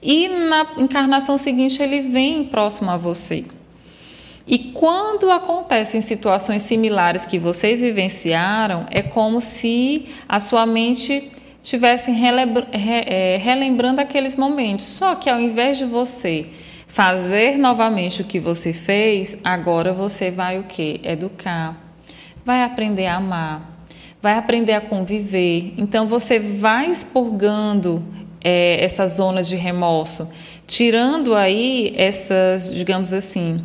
E 0.00 0.28
na 0.28 0.74
encarnação 0.78 1.36
seguinte 1.36 1.82
ele 1.82 2.02
vem 2.02 2.44
próximo 2.44 2.92
a 2.92 2.96
você. 2.96 3.44
E 4.46 4.58
quando 4.58 5.28
acontecem 5.28 6.00
situações 6.00 6.62
similares 6.62 7.26
que 7.26 7.36
vocês 7.36 7.80
vivenciaram, 7.80 8.86
é 8.92 9.02
como 9.02 9.40
se 9.40 10.06
a 10.28 10.38
sua 10.38 10.64
mente 10.66 11.32
estivesse 11.64 12.12
é, 12.72 13.38
relembrando 13.38 13.98
aqueles 13.98 14.36
momentos. 14.36 14.84
Só 14.84 15.14
que 15.14 15.30
ao 15.30 15.40
invés 15.40 15.78
de 15.78 15.86
você 15.86 16.46
fazer 16.86 17.56
novamente 17.56 18.20
o 18.20 18.24
que 18.24 18.38
você 18.38 18.70
fez, 18.70 19.38
agora 19.42 19.90
você 19.90 20.30
vai 20.30 20.58
o 20.58 20.64
que? 20.64 21.00
Educar. 21.02 21.74
Vai 22.44 22.62
aprender 22.62 23.06
a 23.06 23.16
amar. 23.16 23.88
Vai 24.20 24.34
aprender 24.34 24.74
a 24.74 24.80
conviver. 24.82 25.72
Então 25.78 26.06
você 26.06 26.38
vai 26.38 26.90
expurgando 26.90 28.04
é, 28.42 28.84
essa 28.84 29.06
zona 29.06 29.42
de 29.42 29.56
remorso, 29.56 30.30
tirando 30.66 31.34
aí 31.34 31.94
essas, 31.96 32.72
digamos 32.74 33.14
assim, 33.14 33.64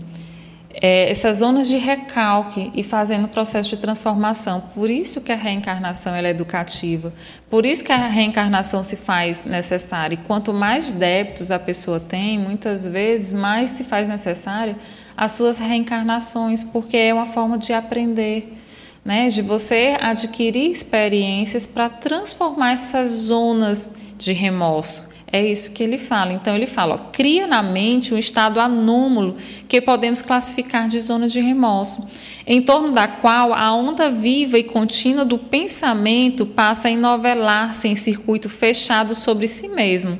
é, 0.82 1.12
essas 1.12 1.38
zonas 1.38 1.68
de 1.68 1.78
recalque 1.78 2.72
e 2.74 2.84
fazendo 2.84 3.26
o 3.26 3.28
processo 3.28 3.72
de 3.72 3.78
transformação. 3.78 4.62
Por 4.74 4.89
isso 4.89 5.20
que 5.20 5.32
a 5.32 5.36
reencarnação 5.36 6.15
é 6.15 6.30
educativa, 6.30 7.13
por 7.50 7.65
isso 7.65 7.84
que 7.84 7.92
a 7.92 8.08
reencarnação 8.08 8.84
se 8.84 8.96
faz 8.96 9.44
necessária. 9.44 10.15
E 10.15 10.18
quanto 10.26 10.54
mais 10.54 10.92
débitos 10.92 11.52
a 11.52 11.60
pessoa 11.60 12.00
tem, 12.00 12.39
muitas 12.39 12.86
vezes 12.86 13.34
mais 13.34 13.72
se 13.72 13.84
faz 13.84 14.08
necessária 14.08 14.78
as 15.18 15.34
suas 15.34 15.60
reencarnações, 15.60 16.63
porque 16.63 16.96
é 16.96 17.13
uma 17.13 17.26
forma 17.26 17.58
de 17.58 17.74
aprender. 17.74 18.56
Né, 19.04 19.30
de 19.30 19.42
você 19.42 19.96
adquirir 20.00 20.70
experiências 20.70 21.65
para 21.65 21.88
transformar 21.88 22.74
essas 22.74 23.10
zonas 23.12 23.92
de 24.18 24.34
remorso 24.34 25.09
é 25.32 25.46
isso 25.46 25.72
que 25.72 25.84
ele 25.84 25.98
fala. 25.98 26.34
Então 26.34 26.56
ele 26.56 26.65
fala, 26.65 26.96
ó, 26.96 26.98
cria 27.12 27.46
na 27.46 27.62
mente 27.62 28.13
um 28.13 28.18
estado 28.18 28.60
anômalo 28.60 29.38
que 29.68 29.80
podemos 29.80 30.22
classificar 30.22 30.88
de 30.88 31.00
zona 31.00 31.28
de 31.28 31.39
remorso, 31.39 32.08
em 32.46 32.62
torno 32.62 32.92
da 32.92 33.08
qual 33.08 33.54
a 33.54 33.72
onda 33.74 34.10
viva 34.10 34.58
e 34.58 34.63
contínua 34.63 35.24
do 35.24 35.38
pensamento 35.38 36.46
passa 36.46 36.88
a 36.88 36.92
enovelar-se 36.92 37.88
em 37.88 37.96
circuito 37.96 38.50
fechado 38.50 39.13
sobre 39.13 39.48
si 39.48 39.68
mesmo, 39.68 40.20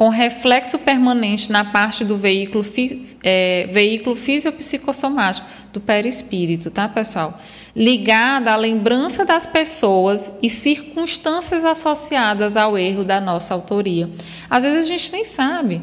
com 0.00 0.08
reflexo 0.08 0.78
permanente 0.78 1.52
na 1.52 1.62
parte 1.62 2.06
do 2.06 2.16
veículo, 2.16 2.64
é, 3.22 3.68
veículo 3.70 4.16
fisiopsicossomático, 4.16 5.46
do 5.74 5.78
perispírito, 5.78 6.70
tá, 6.70 6.88
pessoal? 6.88 7.38
ligada 7.76 8.50
à 8.50 8.56
lembrança 8.56 9.26
das 9.26 9.46
pessoas 9.46 10.32
e 10.42 10.48
circunstâncias 10.48 11.66
associadas 11.66 12.56
ao 12.56 12.78
erro 12.78 13.04
da 13.04 13.20
nossa 13.20 13.52
autoria. 13.52 14.08
Às 14.48 14.64
vezes 14.64 14.86
a 14.86 14.88
gente 14.88 15.12
nem 15.12 15.22
sabe 15.22 15.82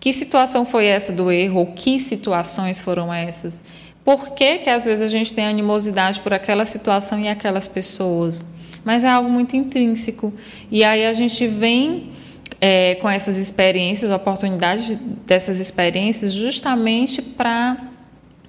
que 0.00 0.14
situação 0.14 0.64
foi 0.64 0.86
essa 0.86 1.12
do 1.12 1.30
erro 1.30 1.60
ou 1.60 1.66
que 1.66 1.98
situações 1.98 2.80
foram 2.80 3.12
essas. 3.12 3.62
Por 4.02 4.30
que, 4.30 4.60
que 4.60 4.70
às 4.70 4.86
vezes 4.86 5.02
a 5.02 5.08
gente 5.08 5.34
tem 5.34 5.46
animosidade 5.46 6.20
por 6.22 6.32
aquela 6.32 6.64
situação 6.64 7.20
e 7.20 7.28
aquelas 7.28 7.68
pessoas? 7.68 8.42
Mas 8.82 9.04
é 9.04 9.08
algo 9.10 9.28
muito 9.28 9.54
intrínseco. 9.56 10.32
E 10.70 10.82
aí 10.82 11.04
a 11.04 11.12
gente 11.12 11.46
vem 11.46 12.16
é, 12.60 12.96
com 12.96 13.08
essas 13.08 13.36
experiências, 13.36 14.10
oportunidades 14.10 14.96
dessas 15.26 15.60
experiências, 15.60 16.32
justamente 16.32 17.22
para 17.22 17.76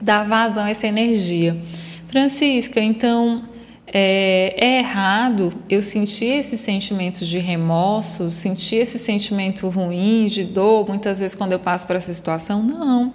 dar 0.01 0.23
vazão 0.23 0.65
a 0.65 0.69
essa 0.69 0.87
energia. 0.87 1.57
Francisca, 2.07 2.79
então 2.79 3.43
é, 3.91 4.55
é, 4.57 4.79
errado 4.79 5.51
eu 5.69 5.81
sentir 5.81 6.25
esses 6.25 6.59
sentimentos 6.59 7.27
de 7.27 7.39
remorso, 7.39 8.29
sentir 8.31 8.77
esse 8.77 8.99
sentimento 8.99 9.67
ruim, 9.67 10.27
de 10.27 10.43
dor, 10.43 10.87
muitas 10.87 11.19
vezes 11.19 11.35
quando 11.35 11.53
eu 11.53 11.59
passo 11.59 11.87
por 11.87 11.95
essa 11.95 12.13
situação? 12.13 12.61
Não. 12.61 13.13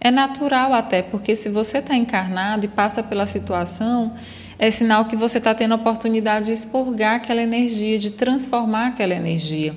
É 0.00 0.10
natural 0.10 0.72
até, 0.74 1.00
porque 1.00 1.36
se 1.36 1.48
você 1.48 1.78
está 1.78 1.94
encarnado 1.94 2.66
e 2.66 2.68
passa 2.68 3.02
pela 3.02 3.26
situação, 3.26 4.12
é 4.58 4.70
sinal 4.70 5.04
que 5.06 5.16
você 5.16 5.38
está 5.38 5.54
tendo 5.54 5.72
a 5.72 5.76
oportunidade 5.76 6.46
de 6.46 6.52
expurgar 6.52 7.16
aquela 7.16 7.40
energia, 7.40 7.98
de 7.98 8.10
transformar 8.10 8.88
aquela 8.88 9.14
energia. 9.14 9.74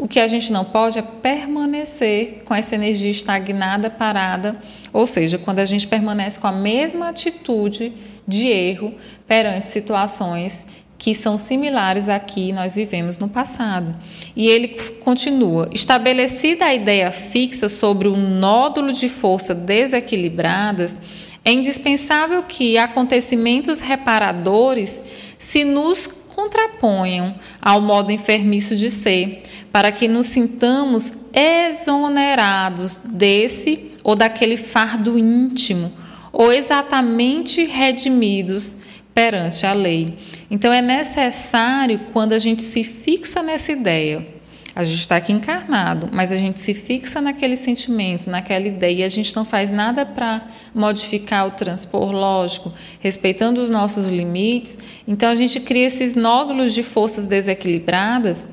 O 0.00 0.08
que 0.08 0.18
a 0.18 0.26
gente 0.26 0.50
não 0.50 0.64
pode 0.64 0.98
é 0.98 1.02
permanecer 1.02 2.40
com 2.46 2.54
essa 2.54 2.74
energia 2.74 3.10
estagnada, 3.10 3.90
parada, 3.90 4.56
ou 4.94 5.06
seja, 5.06 5.36
quando 5.36 5.58
a 5.58 5.66
gente 5.66 5.86
permanece 5.86 6.40
com 6.40 6.46
a 6.46 6.52
mesma 6.52 7.10
atitude 7.10 7.92
de 8.26 8.46
erro 8.46 8.94
perante 9.28 9.66
situações 9.66 10.66
que 10.96 11.14
são 11.14 11.36
similares 11.36 12.08
a 12.08 12.18
que 12.18 12.50
nós 12.50 12.74
vivemos 12.74 13.18
no 13.18 13.28
passado. 13.28 13.94
E 14.34 14.48
ele 14.48 14.68
continua: 15.04 15.68
estabelecida 15.70 16.64
a 16.64 16.74
ideia 16.74 17.12
fixa 17.12 17.68
sobre 17.68 18.08
o 18.08 18.16
nódulo 18.16 18.94
de 18.94 19.08
força 19.08 19.54
desequilibradas, 19.54 20.96
é 21.44 21.52
indispensável 21.52 22.42
que 22.44 22.78
acontecimentos 22.78 23.80
reparadores 23.80 25.02
se 25.38 25.62
nos 25.62 26.06
contraponham 26.34 27.34
ao 27.60 27.82
modo 27.82 28.10
enfermiço 28.10 28.74
de 28.74 28.88
ser, 28.88 29.42
para 29.72 29.92
que 29.92 30.08
nos 30.08 30.26
sintamos 30.26 31.12
exonerados 31.32 32.96
desse 32.96 33.92
ou 34.02 34.16
daquele 34.16 34.56
fardo 34.56 35.18
íntimo, 35.18 35.92
ou 36.32 36.52
exatamente 36.52 37.64
redimidos 37.64 38.78
perante 39.14 39.66
a 39.66 39.72
lei. 39.72 40.16
Então 40.50 40.72
é 40.72 40.80
necessário, 40.80 42.00
quando 42.12 42.32
a 42.32 42.38
gente 42.38 42.62
se 42.62 42.82
fixa 42.82 43.42
nessa 43.42 43.72
ideia, 43.72 44.26
a 44.74 44.84
gente 44.84 45.00
está 45.00 45.16
aqui 45.16 45.32
encarnado, 45.32 46.08
mas 46.12 46.30
a 46.32 46.36
gente 46.36 46.58
se 46.60 46.72
fixa 46.74 47.20
naquele 47.20 47.56
sentimento, 47.56 48.30
naquela 48.30 48.66
ideia, 48.66 49.00
e 49.00 49.04
a 49.04 49.08
gente 49.08 49.34
não 49.34 49.44
faz 49.44 49.70
nada 49.70 50.06
para 50.06 50.48
modificar 50.74 51.46
o 51.48 51.50
transpor 51.50 52.12
lógico, 52.12 52.72
respeitando 53.00 53.60
os 53.60 53.68
nossos 53.68 54.06
limites. 54.06 54.78
Então 55.06 55.28
a 55.28 55.34
gente 55.34 55.60
cria 55.60 55.86
esses 55.86 56.14
nódulos 56.14 56.72
de 56.72 56.82
forças 56.82 57.26
desequilibradas 57.26 58.46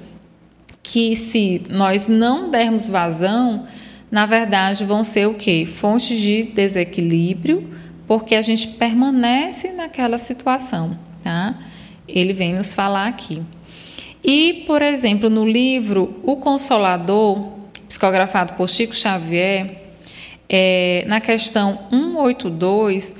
que, 0.89 1.17
se 1.17 1.61
nós 1.69 2.07
não 2.07 2.49
dermos 2.49 2.87
vazão, 2.87 3.67
na 4.09 4.25
verdade 4.25 4.85
vão 4.85 5.03
ser 5.03 5.27
o 5.27 5.33
quê? 5.33 5.65
Fontes 5.65 6.17
de 6.17 6.43
desequilíbrio, 6.43 7.69
porque 8.07 8.33
a 8.35 8.41
gente 8.41 8.69
permanece 8.69 9.73
naquela 9.73 10.17
situação, 10.17 10.97
tá? 11.21 11.59
Ele 12.07 12.31
vem 12.31 12.53
nos 12.53 12.73
falar 12.73 13.07
aqui. 13.07 13.41
E, 14.23 14.63
por 14.65 14.81
exemplo, 14.81 15.29
no 15.29 15.45
livro 15.45 16.21
O 16.23 16.37
Consolador, 16.37 17.51
psicografado 17.85 18.53
por 18.53 18.69
Chico 18.69 18.95
Xavier, 18.95 19.81
é, 20.47 21.03
na 21.05 21.19
questão 21.19 21.79
182, 21.89 23.13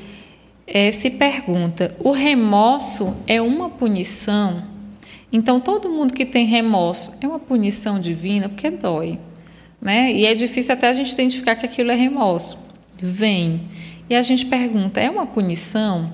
é, 0.66 0.90
se 0.90 1.12
pergunta: 1.12 1.94
o 2.00 2.12
remorso 2.12 3.18
é 3.28 3.42
uma 3.42 3.70
punição? 3.70 4.77
Então, 5.32 5.60
todo 5.60 5.90
mundo 5.90 6.14
que 6.14 6.26
tem 6.26 6.46
remorso 6.46 7.14
é 7.20 7.28
uma 7.28 7.40
punição 7.40 8.00
divina 8.00 8.48
porque 8.48 8.70
dói. 8.70 9.20
Né? 9.82 10.12
E 10.14 10.26
é 10.26 10.34
difícil 10.34 10.74
até 10.74 10.88
a 10.88 10.94
gente 10.94 11.12
identificar 11.12 11.56
que 11.56 11.66
aquilo 11.66 11.92
é 11.92 11.96
remorso. 11.96 12.58
Vem. 13.00 13.62
E 14.10 14.16
a 14.16 14.22
gente 14.22 14.46
pergunta: 14.46 15.00
é 15.00 15.10
uma 15.10 15.26
punição? 15.26 16.12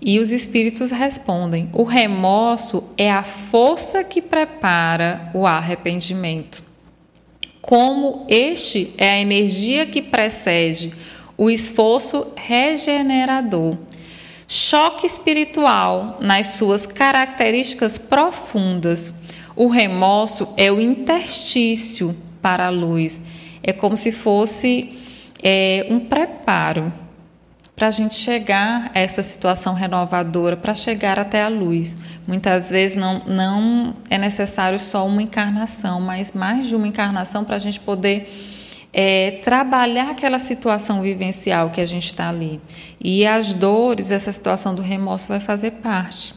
E 0.00 0.18
os 0.18 0.30
espíritos 0.30 0.90
respondem: 0.90 1.68
o 1.72 1.84
remorso 1.84 2.84
é 2.96 3.10
a 3.10 3.22
força 3.22 4.02
que 4.02 4.20
prepara 4.20 5.30
o 5.34 5.46
arrependimento. 5.46 6.64
Como 7.60 8.24
este 8.28 8.94
é 8.96 9.10
a 9.10 9.20
energia 9.20 9.86
que 9.86 10.00
precede 10.00 10.92
o 11.36 11.50
esforço 11.50 12.28
regenerador. 12.36 13.76
Choque 14.48 15.06
espiritual 15.06 16.18
nas 16.20 16.48
suas 16.48 16.86
características 16.86 17.98
profundas. 17.98 19.12
O 19.56 19.68
remorso 19.68 20.48
é 20.56 20.70
o 20.70 20.80
interstício 20.80 22.16
para 22.40 22.66
a 22.66 22.70
luz. 22.70 23.20
É 23.62 23.72
como 23.72 23.96
se 23.96 24.12
fosse 24.12 24.96
é, 25.42 25.86
um 25.90 25.98
preparo 25.98 26.92
para 27.74 27.88
a 27.88 27.90
gente 27.90 28.14
chegar 28.14 28.90
a 28.94 29.00
essa 29.00 29.22
situação 29.22 29.74
renovadora, 29.74 30.56
para 30.56 30.74
chegar 30.74 31.18
até 31.18 31.42
a 31.42 31.48
luz. 31.48 31.98
Muitas 32.26 32.70
vezes 32.70 32.96
não, 32.96 33.22
não 33.26 33.96
é 34.08 34.16
necessário 34.16 34.80
só 34.80 35.06
uma 35.06 35.22
encarnação, 35.22 36.00
mas 36.00 36.32
mais 36.32 36.66
de 36.66 36.74
uma 36.74 36.86
encarnação 36.86 37.44
para 37.44 37.56
a 37.56 37.58
gente 37.58 37.78
poder 37.78 38.32
é, 38.98 39.42
trabalhar 39.44 40.08
aquela 40.08 40.38
situação 40.38 41.02
vivencial 41.02 41.68
que 41.68 41.82
a 41.82 41.84
gente 41.84 42.06
está 42.06 42.30
ali. 42.30 42.58
E 42.98 43.26
as 43.26 43.52
dores, 43.52 44.10
essa 44.10 44.32
situação 44.32 44.74
do 44.74 44.80
remorso 44.80 45.28
vai 45.28 45.38
fazer 45.38 45.72
parte. 45.72 46.34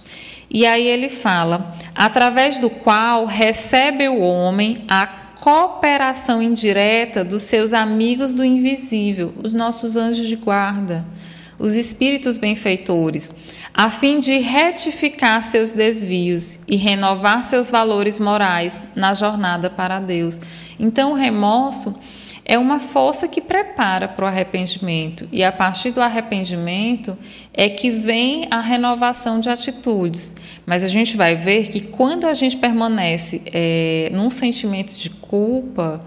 E 0.49 0.65
aí 0.65 0.85
ele 0.85 1.07
fala, 1.07 1.73
através 1.95 2.59
do 2.59 2.69
qual 2.69 3.25
recebe 3.25 4.09
o 4.09 4.19
homem 4.19 4.79
a 4.89 5.07
cooperação 5.07 6.41
indireta 6.41 7.23
dos 7.23 7.43
seus 7.43 7.71
amigos 7.71 8.35
do 8.35 8.43
invisível, 8.43 9.33
os 9.41 9.53
nossos 9.53 9.95
anjos 9.95 10.27
de 10.27 10.35
guarda 10.35 11.05
os 11.57 11.75
espíritos 11.75 12.37
benfeitores, 12.37 13.31
a 13.73 13.91
fim 13.91 14.19
de 14.19 14.37
retificar 14.37 15.43
seus 15.43 15.73
desvios 15.73 16.59
e 16.65 16.77
renovar 16.77 17.43
seus 17.43 17.69
valores 17.69 18.17
morais 18.17 18.81
na 18.95 19.13
jornada 19.13 19.69
para 19.69 19.99
Deus. 19.99 20.39
Então, 20.79 21.11
o 21.11 21.15
remorso 21.15 21.93
é 22.49 22.57
uma 22.57 22.79
força 22.79 23.27
que 23.27 23.41
prepara 23.41 24.07
para 24.07 24.25
o 24.25 24.27
arrependimento, 24.27 25.29
e 25.31 25.43
a 25.43 25.51
partir 25.51 25.91
do 25.91 26.01
arrependimento 26.01 27.15
é 27.53 27.69
que 27.69 27.91
vem 27.91 28.47
a 28.49 28.59
renovação 28.59 29.39
de 29.39 29.51
atitudes. 29.51 30.35
Mas 30.65 30.83
a 30.83 30.87
gente 30.87 31.15
vai 31.15 31.35
ver 31.35 31.67
que 31.67 31.79
quando 31.79 32.25
a 32.25 32.33
gente 32.33 32.57
permanece 32.57 33.43
é, 33.53 34.09
num 34.11 34.31
sentimento 34.31 34.95
de 34.95 35.11
culpa, 35.11 36.03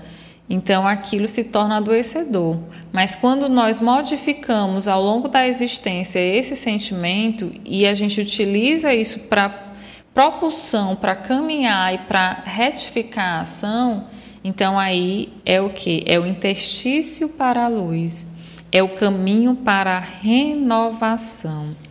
então 0.51 0.85
aquilo 0.85 1.29
se 1.29 1.45
torna 1.45 1.77
adoecedor. 1.77 2.59
Mas 2.91 3.15
quando 3.15 3.49
nós 3.49 3.79
modificamos 3.79 4.89
ao 4.89 5.01
longo 5.01 5.29
da 5.29 5.47
existência 5.47 6.19
esse 6.19 6.57
sentimento 6.57 7.53
e 7.65 7.87
a 7.87 7.95
gente 7.95 8.21
utiliza 8.21 8.93
isso 8.93 9.21
para 9.21 9.71
propulsão, 10.13 10.97
para 10.97 11.15
caminhar 11.15 11.95
e 11.95 11.99
para 11.99 12.43
retificar 12.45 13.39
a 13.39 13.41
ação, 13.43 14.09
então 14.45 14.79
aí 14.79 15.33
é 15.45 15.61
o 15.61 15.71
que? 15.71 16.03
É 16.07 16.19
o 16.19 16.27
interstício 16.27 17.29
para 17.29 17.65
a 17.65 17.69
luz, 17.69 18.29
é 18.71 18.83
o 18.83 18.89
caminho 18.89 19.55
para 19.57 19.97
a 19.97 20.01
renovação. 20.01 21.83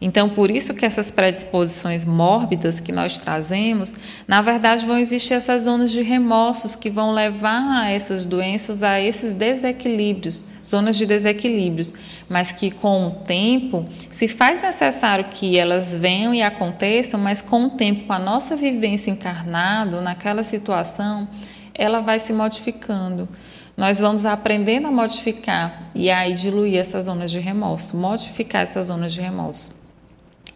Então, 0.00 0.28
por 0.28 0.50
isso 0.50 0.74
que 0.74 0.84
essas 0.84 1.10
predisposições 1.10 2.04
mórbidas 2.04 2.78
que 2.78 2.92
nós 2.92 3.16
trazemos, 3.16 3.94
na 4.28 4.42
verdade, 4.42 4.84
vão 4.84 4.98
existir 4.98 5.32
essas 5.32 5.62
zonas 5.62 5.90
de 5.90 6.02
remorsos 6.02 6.76
que 6.76 6.90
vão 6.90 7.12
levar 7.12 7.84
a 7.84 7.90
essas 7.90 8.26
doenças, 8.26 8.82
a 8.82 9.00
esses 9.00 9.32
desequilíbrios, 9.32 10.44
zonas 10.62 10.96
de 10.96 11.06
desequilíbrios, 11.06 11.94
mas 12.28 12.52
que 12.52 12.70
com 12.70 13.06
o 13.06 13.10
tempo 13.10 13.86
se 14.10 14.28
faz 14.28 14.60
necessário 14.60 15.26
que 15.30 15.58
elas 15.58 15.94
venham 15.94 16.34
e 16.34 16.42
aconteçam, 16.42 17.18
mas 17.18 17.40
com 17.40 17.64
o 17.64 17.70
tempo, 17.70 18.06
com 18.06 18.12
a 18.12 18.18
nossa 18.18 18.54
vivência 18.54 19.10
encarnado 19.10 20.02
naquela 20.02 20.44
situação, 20.44 21.26
ela 21.74 22.00
vai 22.00 22.18
se 22.18 22.32
modificando. 22.32 23.28
Nós 23.76 23.98
vamos 23.98 24.24
aprendendo 24.24 24.86
a 24.86 24.90
modificar 24.90 25.90
e 25.94 26.10
aí 26.10 26.34
diluir 26.34 26.78
essas 26.78 27.06
zonas 27.06 27.30
de 27.30 27.40
remorso, 27.40 27.96
modificar 27.96 28.62
essas 28.62 28.86
zonas 28.86 29.12
de 29.12 29.20
remorso. 29.20 29.82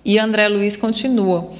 E 0.04 0.18
André 0.18 0.46
Luiz 0.48 0.76
continua: 0.76 1.52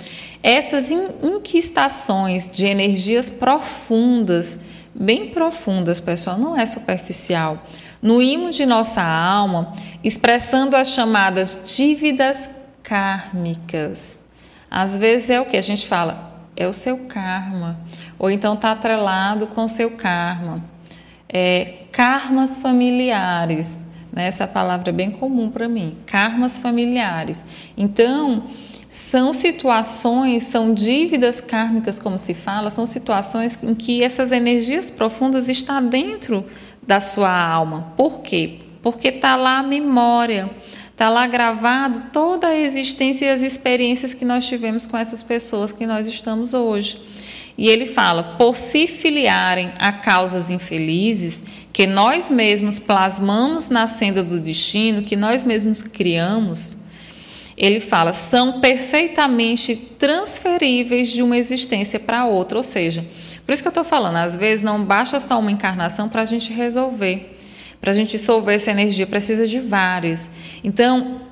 essas 0.43 0.91
inquistações 0.91 2.49
de 2.51 2.65
energias 2.65 3.29
profundas, 3.29 4.61
bem 4.95 5.31
profundas, 5.31 5.99
pessoal, 5.99 6.39
não 6.39 6.57
é 6.57 6.65
superficial, 6.65 7.67
no 8.01 8.23
imo 8.23 8.51
de 8.51 8.65
nossa 8.65 9.03
alma, 9.03 9.73
expressando 10.05 10.77
as 10.77 10.91
chamadas 10.91 11.59
dívidas 11.67 12.49
kármicas. 12.83 14.25
Às 14.71 14.97
vezes 14.97 15.31
é 15.31 15.41
o 15.41 15.47
que 15.47 15.57
a 15.57 15.61
gente 15.61 15.87
fala, 15.87 16.38
é 16.59 16.67
o 16.67 16.73
seu 16.73 16.99
karma, 17.07 17.79
ou 18.19 18.29
então 18.29 18.55
está 18.55 18.73
atrelado 18.73 19.47
com 19.47 19.65
o 19.65 19.69
seu 19.69 19.93
karma. 19.93 20.61
É, 21.29 21.85
karmas 21.93 22.59
familiares, 22.59 23.87
né? 24.13 24.27
Essa 24.27 24.45
palavra 24.45 24.91
é 24.91 24.93
bem 24.93 25.13
comum 25.13 25.51
para 25.51 25.69
mim. 25.69 25.97
Karmas 26.05 26.59
familiares. 26.59 27.45
Então, 27.77 28.43
são 28.89 29.33
situações, 29.33 30.43
são 30.45 30.75
dívidas 30.75 31.41
kármicas, 31.41 32.01
como 32.01 32.19
se 32.19 32.35
fala, 32.35 32.71
são 32.71 32.87
situações 32.87 33.57
em 33.63 33.75
que 33.75 34.03
essas 34.03 34.33
energias 34.33 34.91
profundas 34.91 35.49
estão 35.49 35.87
dentro 35.87 36.45
da 36.85 36.99
sua 36.99 37.31
alma. 37.31 37.93
Por 37.97 38.21
quê? 38.21 38.63
Porque 38.83 39.09
está 39.09 39.37
lá 39.37 39.59
a 39.59 39.63
memória, 39.63 40.51
está 40.99 41.09
lá 41.09 41.29
gravado 41.29 42.11
toda 42.13 42.49
a 42.49 42.59
existência 42.59 43.27
e 43.27 43.29
as 43.29 43.41
experiências 43.41 44.15
que 44.15 44.25
nós 44.25 44.49
tivemos 44.49 44.85
com 44.85 44.97
essas 44.97 45.23
pessoas 45.23 45.71
que 45.71 45.87
nós 45.87 46.09
estamos 46.09 46.53
hoje. 46.55 47.01
E 47.57 47.69
ele 47.69 47.87
fala: 47.87 48.35
por 48.37 48.57
se 48.57 48.89
filiarem 48.89 49.71
a 49.79 49.93
causas 49.93 50.51
infelizes 50.51 51.45
que 51.73 51.87
nós 51.87 52.29
mesmos 52.29 52.81
plasmamos 52.81 53.69
na 53.69 53.87
senda 53.87 54.25
do 54.25 54.41
destino, 54.41 55.05
que 55.05 55.15
nós 55.15 55.45
mesmos 55.45 55.83
criamos, 55.83 56.77
ele 57.57 57.79
fala, 57.79 58.13
são 58.13 58.61
perfeitamente 58.61 59.77
transferíveis 59.77 61.11
de 61.11 61.23
uma 61.23 61.37
existência 61.37 62.01
para 62.01 62.27
outra. 62.27 62.59
Ou 62.59 62.65
seja, 62.65 63.07
por 63.47 63.53
isso 63.53 63.63
que 63.63 63.69
eu 63.69 63.71
estou 63.71 63.85
falando, 63.85 64.17
às 64.17 64.35
vezes 64.35 64.65
não 64.65 64.83
basta 64.83 65.21
só 65.21 65.39
uma 65.39 65.53
encarnação 65.53 66.09
para 66.09 66.23
a 66.23 66.25
gente 66.25 66.53
resolver. 66.53 67.38
Para 67.81 67.93
a 67.93 67.95
gente 67.95 68.11
dissolver 68.11 68.57
essa 68.57 68.71
energia, 68.71 69.07
precisa 69.07 69.47
de 69.47 69.61
várias. 69.61 70.31
Então, 70.65 71.23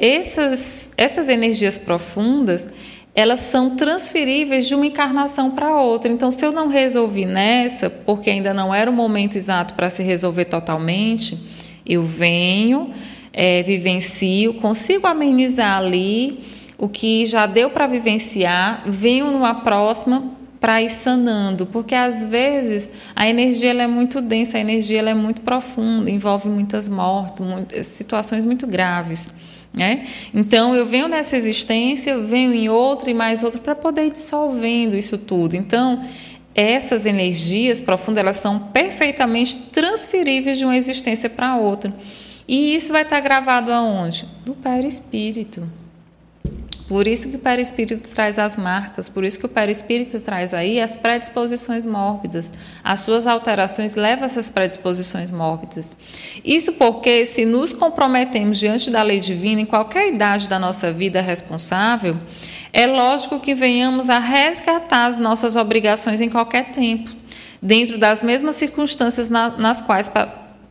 essas, 0.00 0.92
essas 0.96 1.28
energias 1.28 1.76
profundas, 1.76 2.70
elas 3.14 3.40
são 3.40 3.76
transferíveis 3.76 4.66
de 4.66 4.74
uma 4.74 4.86
encarnação 4.86 5.50
para 5.50 5.76
outra. 5.76 6.10
Então, 6.10 6.32
se 6.32 6.44
eu 6.44 6.52
não 6.52 6.68
resolvi 6.68 7.26
nessa, 7.26 7.90
porque 7.90 8.30
ainda 8.30 8.54
não 8.54 8.74
era 8.74 8.90
o 8.90 8.94
momento 8.94 9.36
exato 9.36 9.74
para 9.74 9.90
se 9.90 10.02
resolver 10.02 10.46
totalmente, 10.46 11.38
eu 11.84 12.02
venho, 12.02 12.92
é, 13.32 13.62
vivencio, 13.62 14.54
consigo 14.54 15.06
amenizar 15.06 15.78
ali 15.78 16.40
o 16.78 16.88
que 16.88 17.26
já 17.26 17.44
deu 17.44 17.70
para 17.70 17.86
vivenciar, 17.86 18.82
venho 18.86 19.30
numa 19.30 19.56
próxima 19.56 20.39
para 20.60 20.82
ir 20.82 20.90
sanando, 20.90 21.64
porque 21.64 21.94
às 21.94 22.22
vezes 22.22 22.90
a 23.16 23.26
energia 23.26 23.70
ela 23.70 23.82
é 23.82 23.86
muito 23.86 24.20
densa, 24.20 24.58
a 24.58 24.60
energia 24.60 24.98
ela 24.98 25.10
é 25.10 25.14
muito 25.14 25.40
profunda, 25.40 26.10
envolve 26.10 26.48
muitas 26.48 26.86
mortes, 26.86 27.40
situações 27.86 28.44
muito 28.44 28.66
graves. 28.66 29.32
Né? 29.72 30.04
Então 30.34 30.74
eu 30.74 30.84
venho 30.84 31.08
nessa 31.08 31.36
existência, 31.36 32.18
venho 32.18 32.52
em 32.52 32.68
outra 32.68 33.10
e 33.10 33.14
mais 33.14 33.42
outra 33.42 33.60
para 33.60 33.74
poder 33.74 34.06
ir 34.06 34.10
dissolvendo 34.10 34.96
isso 34.96 35.16
tudo. 35.16 35.54
Então 35.54 36.04
essas 36.54 37.06
energias 37.06 37.80
profundas 37.80 38.20
elas 38.20 38.36
são 38.36 38.58
perfeitamente 38.58 39.56
transferíveis 39.72 40.58
de 40.58 40.64
uma 40.64 40.76
existência 40.76 41.30
para 41.30 41.56
outra. 41.56 41.94
E 42.46 42.74
isso 42.74 42.92
vai 42.92 43.02
estar 43.02 43.20
gravado 43.20 43.72
aonde? 43.72 44.26
No 44.44 44.54
perispírito. 44.54 45.79
Por 46.90 47.06
isso 47.06 47.28
que 47.28 47.36
o 47.36 47.38
perispírito 47.38 48.08
traz 48.08 48.36
as 48.36 48.56
marcas, 48.56 49.08
por 49.08 49.22
isso 49.22 49.38
que 49.38 49.46
o 49.46 49.48
perispírito 49.48 50.20
traz 50.20 50.52
aí 50.52 50.80
as 50.80 50.96
predisposições 50.96 51.86
mórbidas. 51.86 52.52
As 52.82 52.98
suas 52.98 53.28
alterações 53.28 53.94
levam 53.94 54.24
a 54.24 54.26
essas 54.26 54.50
predisposições 54.50 55.30
mórbidas. 55.30 55.96
Isso 56.44 56.72
porque, 56.72 57.24
se 57.24 57.44
nos 57.44 57.72
comprometemos 57.72 58.58
diante 58.58 58.90
da 58.90 59.04
lei 59.04 59.20
divina, 59.20 59.60
em 59.60 59.66
qualquer 59.66 60.12
idade 60.12 60.48
da 60.48 60.58
nossa 60.58 60.90
vida 60.90 61.20
responsável, 61.20 62.16
é 62.72 62.88
lógico 62.88 63.38
que 63.38 63.54
venhamos 63.54 64.10
a 64.10 64.18
resgatar 64.18 65.06
as 65.06 65.16
nossas 65.16 65.54
obrigações 65.54 66.20
em 66.20 66.28
qualquer 66.28 66.72
tempo, 66.72 67.12
dentro 67.62 67.98
das 67.98 68.24
mesmas 68.24 68.56
circunstâncias 68.56 69.30
nas 69.30 69.80
quais 69.80 70.08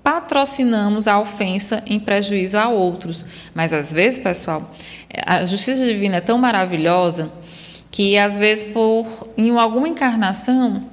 patrocinamos 0.10 1.08
a 1.08 1.20
ofensa 1.20 1.84
em 1.86 2.00
prejuízo 2.00 2.58
a 2.58 2.68
outros. 2.68 3.24
Mas 3.54 3.76
às 3.76 3.94
vezes, 3.94 4.18
pessoal, 4.18 4.72
a 5.24 5.46
justiça 5.46 5.86
divina 5.86 6.16
é 6.16 6.22
tão 6.22 6.36
maravilhosa 6.36 7.32
que 7.92 8.18
às 8.18 8.36
vezes 8.36 8.64
por 8.64 9.06
em 9.38 9.56
alguma 9.56 9.88
encarnação 9.88 10.84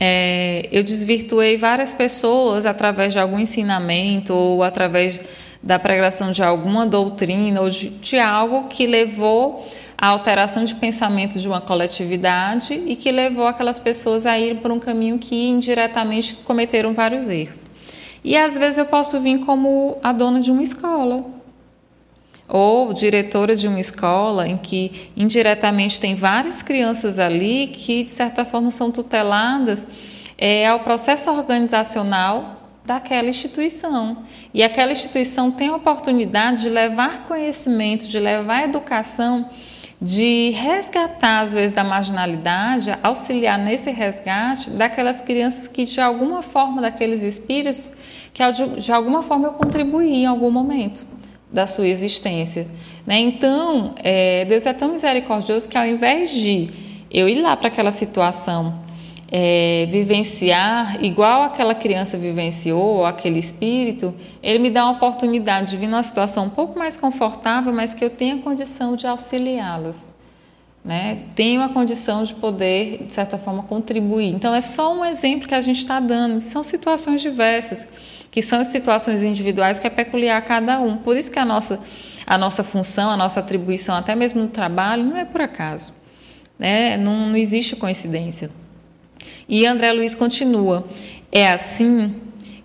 é, 0.00 0.66
eu 0.72 0.82
desvirtuei 0.82 1.58
várias 1.58 1.92
pessoas 1.92 2.64
através 2.64 3.12
de 3.12 3.18
algum 3.18 3.38
ensinamento 3.38 4.32
ou 4.32 4.62
através 4.62 5.20
da 5.62 5.78
pregação 5.78 6.32
de 6.32 6.42
alguma 6.42 6.86
doutrina 6.86 7.60
ou 7.60 7.68
de, 7.68 7.90
de 7.90 8.18
algo 8.18 8.68
que 8.68 8.86
levou 8.86 9.68
à 9.98 10.06
alteração 10.06 10.64
de 10.64 10.74
pensamento 10.76 11.38
de 11.38 11.46
uma 11.46 11.60
coletividade 11.60 12.72
e 12.86 12.96
que 12.96 13.12
levou 13.12 13.46
aquelas 13.46 13.78
pessoas 13.78 14.24
a 14.24 14.38
ir 14.38 14.60
por 14.60 14.70
um 14.70 14.80
caminho 14.80 15.18
que 15.18 15.48
indiretamente 15.48 16.36
cometeram 16.36 16.94
vários 16.94 17.28
erros. 17.28 17.79
E 18.22 18.36
às 18.36 18.56
vezes 18.56 18.78
eu 18.78 18.86
posso 18.86 19.18
vir 19.20 19.40
como 19.40 19.96
a 20.02 20.12
dona 20.12 20.40
de 20.40 20.50
uma 20.50 20.62
escola, 20.62 21.24
ou 22.48 22.92
diretora 22.92 23.54
de 23.54 23.68
uma 23.68 23.78
escola 23.78 24.46
em 24.46 24.56
que 24.56 25.10
indiretamente 25.16 26.00
tem 26.00 26.14
várias 26.14 26.62
crianças 26.62 27.18
ali 27.18 27.68
que 27.68 28.02
de 28.02 28.10
certa 28.10 28.44
forma 28.44 28.70
são 28.70 28.90
tuteladas 28.90 29.86
é, 30.36 30.66
ao 30.66 30.80
processo 30.80 31.30
organizacional 31.30 32.56
daquela 32.84 33.28
instituição. 33.28 34.24
E 34.52 34.62
aquela 34.62 34.90
instituição 34.90 35.50
tem 35.50 35.68
a 35.68 35.76
oportunidade 35.76 36.62
de 36.62 36.68
levar 36.68 37.28
conhecimento, 37.28 38.06
de 38.06 38.18
levar 38.18 38.64
educação, 38.64 39.48
de 40.00 40.50
resgatar, 40.50 41.40
às 41.40 41.52
vezes, 41.52 41.72
da 41.72 41.84
marginalidade, 41.84 42.96
auxiliar 43.02 43.58
nesse 43.58 43.90
resgate 43.90 44.70
daquelas 44.70 45.20
crianças 45.20 45.68
que, 45.68 45.84
de 45.84 46.00
alguma 46.00 46.42
forma, 46.42 46.80
daqueles 46.80 47.22
espíritos, 47.22 47.92
que 48.32 48.42
de 48.78 48.92
alguma 48.92 49.22
forma 49.22 49.48
eu 49.48 49.52
contribuí 49.52 50.22
em 50.22 50.26
algum 50.26 50.50
momento 50.50 51.06
da 51.52 51.66
sua 51.66 51.86
existência. 51.86 52.66
Né? 53.06 53.18
Então, 53.18 53.94
é, 53.98 54.44
Deus 54.44 54.64
é 54.64 54.72
tão 54.72 54.92
misericordioso 54.92 55.68
que 55.68 55.76
ao 55.76 55.84
invés 55.84 56.30
de 56.30 56.70
eu 57.10 57.28
ir 57.28 57.42
lá 57.42 57.56
para 57.56 57.68
aquela 57.68 57.90
situação 57.90 58.74
é, 59.30 59.86
vivenciar 59.88 61.02
igual 61.04 61.42
aquela 61.42 61.74
criança 61.74 62.18
vivenciou, 62.18 62.96
ou 62.96 63.06
aquele 63.06 63.38
espírito, 63.38 64.12
ele 64.42 64.58
me 64.58 64.70
dá 64.70 64.84
uma 64.84 64.92
oportunidade 64.92 65.70
de 65.70 65.76
vir 65.76 65.86
numa 65.86 66.02
situação 66.02 66.46
um 66.46 66.50
pouco 66.50 66.78
mais 66.78 66.96
confortável, 66.96 67.72
mas 67.72 67.94
que 67.94 68.04
eu 68.04 68.10
tenha 68.10 68.38
condição 68.38 68.96
de 68.96 69.06
auxiliá-las. 69.06 70.12
Né? 70.84 71.24
Tenho 71.34 71.62
a 71.62 71.68
condição 71.68 72.24
de 72.24 72.34
poder, 72.34 73.04
de 73.04 73.12
certa 73.12 73.36
forma, 73.36 73.62
contribuir. 73.62 74.34
Então, 74.34 74.54
é 74.54 74.62
só 74.62 74.94
um 74.94 75.04
exemplo 75.04 75.46
que 75.46 75.54
a 75.54 75.60
gente 75.60 75.78
está 75.78 76.00
dando. 76.00 76.40
São 76.40 76.64
situações 76.64 77.20
diversas, 77.20 77.86
que 78.30 78.40
são 78.40 78.64
situações 78.64 79.22
individuais 79.22 79.78
que 79.78 79.86
é 79.86 79.90
peculiar 79.90 80.38
a 80.38 80.42
cada 80.42 80.80
um. 80.80 80.96
Por 80.96 81.18
isso 81.18 81.30
que 81.30 81.38
a 81.38 81.44
nossa, 81.44 81.80
a 82.26 82.38
nossa 82.38 82.64
função, 82.64 83.10
a 83.10 83.16
nossa 83.16 83.40
atribuição, 83.40 83.94
até 83.94 84.14
mesmo 84.16 84.40
no 84.40 84.48
trabalho, 84.48 85.04
não 85.04 85.18
é 85.18 85.24
por 85.24 85.42
acaso. 85.42 85.92
Né? 86.58 86.96
Não, 86.96 87.28
não 87.28 87.36
existe 87.36 87.76
coincidência. 87.76 88.50
E 89.50 89.66
André 89.66 89.92
Luiz 89.92 90.14
continua: 90.14 90.86
é 91.32 91.50
assim 91.50 92.14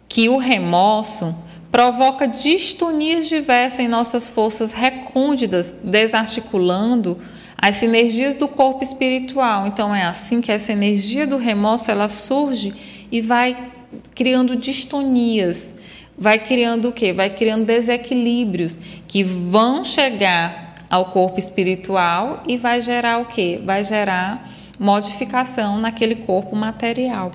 que 0.07 0.29
o 0.29 0.37
remorso 0.37 1.35
provoca 1.71 2.27
distonias 2.27 3.27
diversas 3.27 3.79
em 3.79 3.87
nossas 3.87 4.29
forças 4.29 4.71
recônditas, 4.71 5.75
desarticulando 5.83 7.19
as 7.57 7.77
sinergias 7.77 8.37
do 8.37 8.47
corpo 8.47 8.83
espiritual. 8.83 9.65
Então 9.65 9.93
é 9.93 10.03
assim 10.03 10.39
que 10.39 10.51
essa 10.51 10.71
energia 10.71 11.25
do 11.25 11.37
remorso 11.37 11.89
ela 11.89 12.07
surge 12.07 12.73
e 13.11 13.19
vai 13.19 13.71
criando 14.13 14.55
distonias, 14.55 15.75
vai 16.17 16.37
criando 16.37 16.89
o 16.89 16.91
quê? 16.91 17.11
Vai 17.11 17.31
criando 17.31 17.65
desequilíbrios 17.65 18.77
que 19.07 19.23
vão 19.23 19.83
chegar 19.83 20.75
ao 20.89 21.05
corpo 21.05 21.39
espiritual 21.39 22.43
e 22.47 22.57
vai 22.57 22.79
gerar 22.79 23.19
o 23.19 23.25
quê? 23.25 23.59
Vai 23.65 23.83
gerar 23.83 24.49
modificação 24.79 25.79
naquele 25.79 26.15
corpo 26.15 26.55
material, 26.55 27.31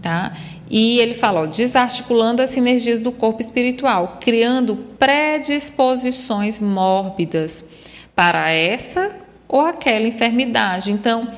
tá? 0.00 0.32
E 0.70 0.98
ele 0.98 1.14
fala, 1.14 1.42
ó, 1.42 1.46
desarticulando 1.46 2.42
as 2.42 2.50
sinergias 2.50 3.00
do 3.00 3.10
corpo 3.10 3.40
espiritual, 3.40 4.18
criando 4.20 4.76
predisposições 4.98 6.60
mórbidas 6.60 7.64
para 8.14 8.50
essa 8.50 9.16
ou 9.46 9.60
aquela 9.60 10.06
enfermidade. 10.06 10.92
Então, 10.92 11.28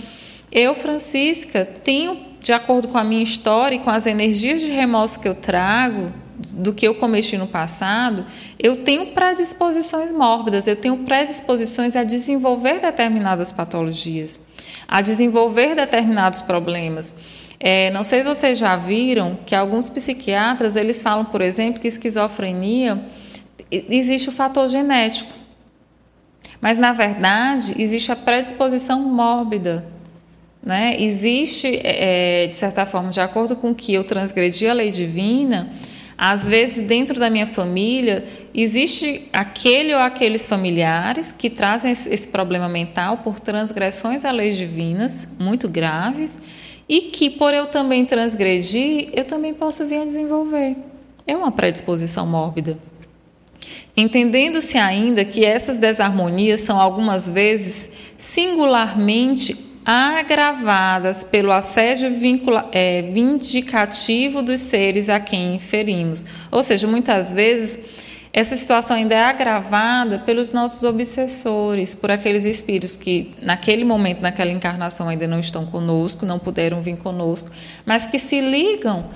eu, 0.51 0.75
Francisca, 0.75 1.65
tenho, 1.65 2.19
de 2.41 2.53
acordo 2.53 2.89
com 2.89 2.99
a 2.99 3.05
minha 3.05 3.23
história 3.23 3.77
e 3.77 3.79
com 3.79 3.91
as 3.91 4.07
energias 4.07 4.61
de 4.61 4.71
remorso 4.71 5.21
que 5.21 5.29
eu 5.29 5.35
trago, 5.35 6.13
do 6.53 6.73
que 6.73 6.89
eu 6.89 6.95
cometi 6.95 7.37
no 7.37 7.47
passado, 7.47 8.25
eu 8.59 8.83
tenho 8.83 9.09
predisposições 9.09 10.11
mórbidas, 10.11 10.67
eu 10.67 10.75
tenho 10.75 10.97
predisposições 10.99 11.95
a 11.95 12.03
desenvolver 12.03 12.81
determinadas 12.81 13.53
patologias 13.53 14.41
a 14.91 15.01
desenvolver 15.01 15.77
determinados 15.77 16.41
problemas. 16.41 17.15
É, 17.61 17.93
não 17.93 18.03
sei 18.03 18.23
se 18.23 18.25
vocês 18.25 18.59
já 18.59 18.75
viram 18.75 19.39
que 19.47 19.55
alguns 19.55 19.89
psiquiatras 19.89 20.75
eles 20.75 21.01
falam, 21.01 21.25
por 21.25 21.41
exemplo, 21.41 21.81
que 21.81 21.87
esquizofrenia 21.87 23.01
existe 23.71 24.29
o 24.29 24.33
fator 24.33 24.69
genético, 24.69 25.31
mas 26.61 26.77
na 26.77 26.93
verdade 26.93 27.73
existe 27.81 28.11
a 28.11 28.17
predisposição 28.17 29.01
mórbida. 29.03 29.87
Né? 30.61 30.97
Existe, 30.99 31.81
é, 31.85 32.49
de 32.49 32.57
certa 32.57 32.85
forma, 32.85 33.11
de 33.11 33.21
acordo 33.21 33.55
com 33.55 33.73
que 33.73 33.95
eu 33.95 34.03
transgredi 34.03 34.67
a 34.67 34.73
lei 34.73 34.91
divina, 34.91 35.71
às 36.23 36.47
vezes, 36.47 36.87
dentro 36.87 37.19
da 37.19 37.31
minha 37.31 37.47
família, 37.47 38.27
existe 38.53 39.27
aquele 39.33 39.95
ou 39.95 40.01
aqueles 40.01 40.47
familiares 40.47 41.33
que 41.33 41.49
trazem 41.49 41.91
esse 41.91 42.29
problema 42.29 42.69
mental 42.69 43.17
por 43.25 43.41
transgressões 43.41 44.23
a 44.23 44.31
leis 44.31 44.59
divinas 44.59 45.27
muito 45.39 45.67
graves 45.67 46.39
e 46.87 47.01
que, 47.01 47.31
por 47.31 47.55
eu 47.55 47.69
também 47.69 48.05
transgredir, 48.05 49.09
eu 49.15 49.25
também 49.25 49.55
posso 49.55 49.87
vir 49.87 50.03
a 50.03 50.05
desenvolver. 50.05 50.77
É 51.27 51.35
uma 51.35 51.51
predisposição 51.51 52.27
mórbida. 52.27 52.77
Entendendo-se 53.97 54.77
ainda 54.77 55.25
que 55.25 55.43
essas 55.47 55.79
desarmonias 55.79 56.61
são 56.61 56.79
algumas 56.79 57.31
vezes 57.31 57.93
singularmente 58.19 59.70
agravadas 59.91 61.25
pelo 61.25 61.51
assédio 61.51 62.17
vincula, 62.17 62.69
é, 62.71 63.03
vindicativo 63.03 64.41
dos 64.41 64.61
seres 64.61 65.09
a 65.09 65.19
quem 65.19 65.57
inferimos. 65.57 66.25
Ou 66.49 66.63
seja, 66.63 66.87
muitas 66.87 67.33
vezes 67.33 67.77
essa 68.33 68.57
situação 68.57 68.97
ainda 68.97 69.17
é 69.17 69.23
agravada 69.23 70.21
pelos 70.21 70.53
nossos 70.53 70.85
obsessores, 70.85 71.93
por 71.93 72.09
aqueles 72.09 72.45
espíritos 72.45 72.95
que 72.95 73.33
naquele 73.43 73.83
momento, 73.83 74.21
naquela 74.21 74.53
encarnação 74.53 75.09
ainda 75.09 75.27
não 75.27 75.41
estão 75.41 75.67
conosco, 75.67 76.25
não 76.25 76.39
puderam 76.39 76.81
vir 76.81 76.97
conosco, 76.97 77.51
mas 77.85 78.07
que 78.07 78.21
se 78.21 78.41
ligam 78.41 79.07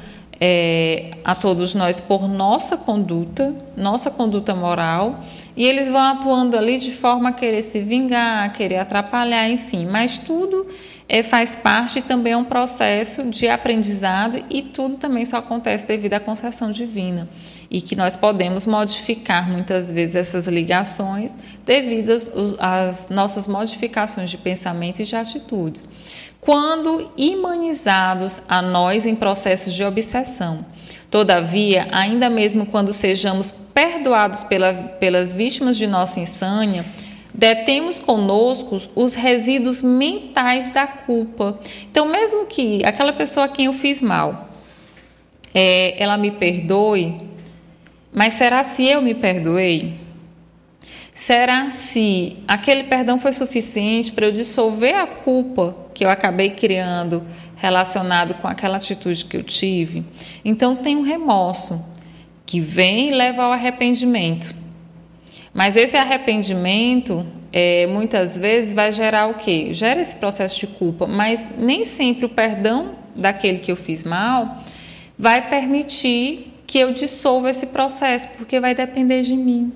é, 0.40 1.12
a 1.25 1.35
todos 1.35 1.75
nós 1.75 2.01
por 2.01 2.29
nossa 2.29 2.77
conduta, 2.77 3.55
nossa 3.77 4.11
conduta 4.11 4.55
moral, 4.55 5.20
e 5.57 5.64
eles 5.64 5.88
vão 5.88 6.01
atuando 6.01 6.57
ali 6.57 6.79
de 6.79 6.92
forma 6.92 7.29
a 7.29 7.33
querer 7.33 7.62
se 7.62 7.81
vingar, 7.81 8.44
a 8.44 8.49
querer 8.49 8.79
atrapalhar, 8.79 9.49
enfim, 9.49 9.87
mas 9.87 10.18
tudo 10.18 10.66
é, 11.09 11.23
faz 11.23 11.55
parte 11.55 12.01
também 12.01 12.33
é 12.33 12.37
um 12.37 12.44
processo 12.44 13.25
de 13.25 13.47
aprendizado 13.47 14.42
e 14.49 14.62
tudo 14.62 14.97
também 14.97 15.25
só 15.25 15.37
acontece 15.37 15.87
devido 15.87 16.14
à 16.14 16.20
concessão 16.20 16.70
divina. 16.70 17.29
E 17.70 17.81
que 17.81 17.94
nós 17.94 18.16
podemos 18.16 18.66
modificar 18.66 19.51
muitas 19.51 19.90
vezes 19.90 20.16
essas 20.16 20.49
ligações 20.49 21.35
devido 21.64 22.11
às 22.59 23.09
nossas 23.09 23.47
modificações 23.47 24.31
de 24.31 24.38
pensamento 24.38 25.01
e 25.01 25.05
de 25.05 25.16
atitudes 25.16 25.88
quando 26.44 27.11
imanizados 27.16 28.42
a 28.48 28.61
nós 28.61 29.07
em 29.07 29.14
processos 29.14 29.72
de 29.72 29.83
obsessão. 29.83 30.64
Todavia, 31.11 31.88
ainda 31.90 32.28
mesmo 32.28 32.66
quando 32.66 32.92
sejamos 32.92 33.50
perdoados 33.50 34.44
pela, 34.44 34.74
pelas 34.74 35.33
vítimas 35.33 35.76
de 35.76 35.87
nossa 35.87 36.20
insânia, 36.20 36.85
detemos 37.33 37.98
conosco 37.98 38.80
os 38.94 39.14
resíduos 39.14 39.83
mentais 39.83 40.70
da 40.70 40.87
culpa. 40.87 41.59
Então, 41.90 42.07
mesmo 42.07 42.46
que 42.46 42.85
aquela 42.85 43.12
pessoa 43.12 43.46
a 43.46 43.48
quem 43.48 43.66
eu 43.66 43.72
fiz 43.72 44.02
mal, 44.02 44.50
é, 45.54 46.00
ela 46.02 46.18
me 46.18 46.33
perdoe, 46.33 47.20
mas 48.12 48.35
será 48.35 48.62
se 48.62 48.87
eu 48.87 49.00
me 49.00 49.14
perdoei? 49.14 50.03
Será 51.14 51.70
se 51.70 52.38
aquele 52.48 52.83
perdão 52.85 53.20
foi 53.20 53.33
suficiente 53.33 54.11
para 54.11 54.27
eu 54.27 54.33
dissolver 54.33 54.96
a 54.96 55.07
culpa 55.07 55.77
que 55.94 56.05
eu 56.05 56.11
acabei 56.11 56.50
criando 56.50 57.24
relacionado 57.55 58.35
com 58.35 58.48
aquela 58.48 58.79
atitude 58.79 59.24
que 59.24 59.37
eu 59.37 59.44
tive? 59.44 60.05
Então 60.44 60.74
tem 60.74 60.96
um 60.96 61.03
remorso 61.03 61.81
que 62.44 62.59
vem 62.59 63.11
e 63.11 63.14
leva 63.14 63.44
ao 63.44 63.53
arrependimento. 63.53 64.53
Mas 65.55 65.77
esse 65.77 65.96
arrependimento 65.96 67.24
é, 67.53 67.87
muitas 67.87 68.37
vezes 68.37 68.74
vai 68.74 68.90
gerar 68.90 69.29
o 69.29 69.35
quê? 69.35 69.68
Gera 69.72 70.00
esse 70.00 70.16
processo 70.16 70.59
de 70.59 70.66
culpa, 70.66 71.07
mas 71.07 71.46
nem 71.57 71.85
sempre 71.85 72.24
o 72.24 72.29
perdão 72.29 72.96
daquele 73.14 73.61
que 73.61 73.70
eu 73.70 73.77
fiz 73.77 74.03
mal 74.03 74.64
vai 75.16 75.48
permitir 75.48 76.53
que 76.66 76.81
eu 76.81 76.92
dissolva 76.92 77.50
esse 77.50 77.68
processo, 77.68 78.27
porque 78.37 78.59
vai 78.59 78.74
depender 78.74 79.22
de 79.22 79.37
mim. 79.37 79.72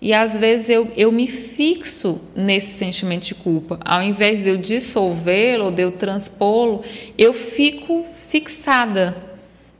E 0.00 0.12
às 0.12 0.36
vezes 0.36 0.68
eu, 0.68 0.90
eu 0.96 1.10
me 1.10 1.26
fixo 1.26 2.20
nesse 2.34 2.78
sentimento 2.78 3.24
de 3.24 3.34
culpa. 3.34 3.78
Ao 3.84 4.02
invés 4.02 4.42
de 4.42 4.50
eu 4.50 4.56
dissolvê-lo, 4.56 5.70
de 5.70 5.82
eu 5.82 5.92
transpô-lo, 5.92 6.82
eu 7.16 7.32
fico 7.32 8.04
fixada 8.28 9.16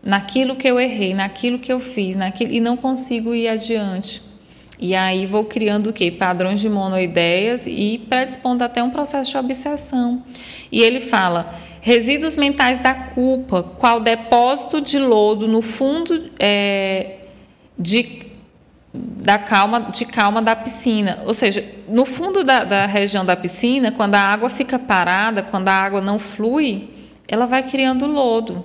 naquilo 0.02 0.56
que 0.56 0.68
eu 0.68 0.80
errei, 0.80 1.12
naquilo 1.12 1.58
que 1.58 1.72
eu 1.72 1.80
fiz, 1.80 2.16
naquilo, 2.16 2.52
e 2.52 2.60
não 2.60 2.76
consigo 2.76 3.34
ir 3.34 3.48
adiante. 3.48 4.22
E 4.78 4.94
aí 4.94 5.26
vou 5.26 5.44
criando 5.44 5.88
o 5.88 5.92
quê? 5.92 6.10
Padrões 6.10 6.60
de 6.60 6.68
monoideias 6.68 7.66
e 7.66 7.98
predispondo 8.08 8.62
até 8.62 8.82
um 8.82 8.90
processo 8.90 9.30
de 9.30 9.36
obsessão. 9.38 10.22
E 10.70 10.82
ele 10.82 11.00
fala: 11.00 11.54
resíduos 11.80 12.36
mentais 12.36 12.78
da 12.78 12.94
culpa, 12.94 13.62
qual 13.62 14.00
depósito 14.00 14.80
de 14.80 14.98
lodo 14.98 15.48
no 15.48 15.62
fundo 15.62 16.30
é, 16.38 17.20
de 17.78 18.25
da 18.96 19.38
calma, 19.38 19.90
de 19.92 20.04
calma 20.04 20.40
da 20.40 20.56
piscina. 20.56 21.22
Ou 21.26 21.34
seja, 21.34 21.64
no 21.88 22.04
fundo 22.04 22.42
da, 22.42 22.64
da 22.64 22.86
região 22.86 23.24
da 23.24 23.36
piscina, 23.36 23.92
quando 23.92 24.14
a 24.14 24.20
água 24.20 24.48
fica 24.48 24.78
parada, 24.78 25.42
quando 25.42 25.68
a 25.68 25.72
água 25.72 26.00
não 26.00 26.18
flui, 26.18 26.90
ela 27.28 27.46
vai 27.46 27.62
criando 27.62 28.06
lodo. 28.06 28.64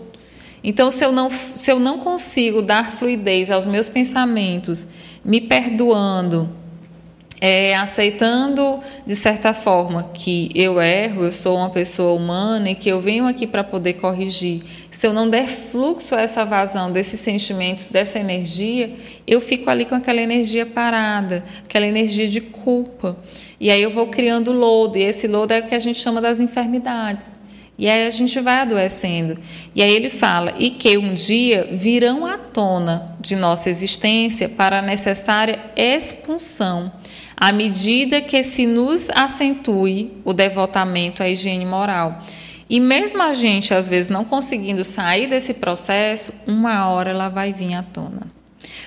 Então, 0.64 0.92
se 0.92 1.04
eu 1.04 1.12
não, 1.12 1.30
se 1.56 1.72
eu 1.72 1.80
não 1.80 1.98
consigo 2.00 2.62
dar 2.62 2.92
fluidez 2.92 3.50
aos 3.50 3.66
meus 3.66 3.90
pensamentos, 3.90 4.88
me 5.26 5.42
perdoando, 5.42 6.50
é, 7.42 7.76
aceitando 7.76 8.80
de 9.04 9.16
certa 9.16 9.52
forma 9.52 10.12
que 10.14 10.52
eu 10.54 10.80
erro, 10.80 11.24
eu 11.24 11.32
sou 11.32 11.58
uma 11.58 11.72
pessoa 11.72 12.14
humana 12.14 12.70
e 12.70 12.76
que 12.76 12.88
eu 12.88 13.02
venho 13.02 13.26
aqui 13.26 13.48
para 13.48 13.64
poder 13.64 13.94
corrigir. 13.94 14.62
Se 14.92 15.08
eu 15.08 15.14
não 15.14 15.28
der 15.28 15.48
fluxo 15.48 16.14
a 16.14 16.22
essa 16.22 16.46
vazão 16.46 16.92
desses 16.92 17.20
sentimentos, 17.20 17.88
dessa 17.88 18.20
energia, 18.20 18.96
eu 19.26 19.42
fico 19.42 19.72
ali 19.72 19.86
com 19.86 19.96
aquela 19.96 20.22
energia 20.22 20.68
parada, 20.68 21.44
aquela 21.64 21.88
energia 21.88 22.28
de 22.28 22.42
culpa. 22.42 23.18
E 23.60 23.72
aí 23.72 23.82
eu 23.82 23.90
vou 23.90 24.08
criando 24.08 24.52
lodo, 24.52 25.00
e 25.00 25.02
esse 25.02 25.28
lodo 25.28 25.52
é 25.52 25.62
o 25.62 25.68
que 25.68 25.74
a 25.74 25.80
gente 25.80 26.00
chama 26.00 26.22
das 26.22 26.40
enfermidades. 26.40 27.36
E 27.76 27.90
aí 27.90 28.06
a 28.06 28.10
gente 28.12 28.40
vai 28.40 28.58
adoecendo. 28.58 29.40
E 29.74 29.82
aí 29.82 29.92
ele 29.92 30.10
fala: 30.12 30.54
e 30.60 30.70
que 30.70 30.96
um 31.00 31.16
dia 31.16 31.68
virão 31.72 32.24
à 32.24 32.38
tona 32.38 33.16
de 33.20 33.36
nossa 33.36 33.72
existência 33.72 34.48
para 34.48 34.80
a 34.80 34.82
necessária 34.84 35.60
expulsão 35.76 36.92
à 37.42 37.52
medida 37.52 38.22
que 38.22 38.44
se 38.44 38.68
nos 38.68 39.10
acentue 39.10 40.12
o 40.24 40.32
devotamento 40.32 41.24
à 41.24 41.28
higiene 41.28 41.66
moral. 41.66 42.22
E 42.70 42.80
mesmo 42.80 43.20
a 43.24 43.34
gente, 43.34 43.74
às 43.74 43.90
vezes, 43.90 44.12
não 44.12 44.24
conseguindo 44.24 44.86
sair 44.86 45.26
desse 45.26 45.56
processo, 45.56 46.32
uma 46.46 46.88
hora 46.88 47.10
ela 47.10 47.30
vai 47.30 47.52
vir 47.52 47.74
à 47.74 47.82
tona. 47.82 48.28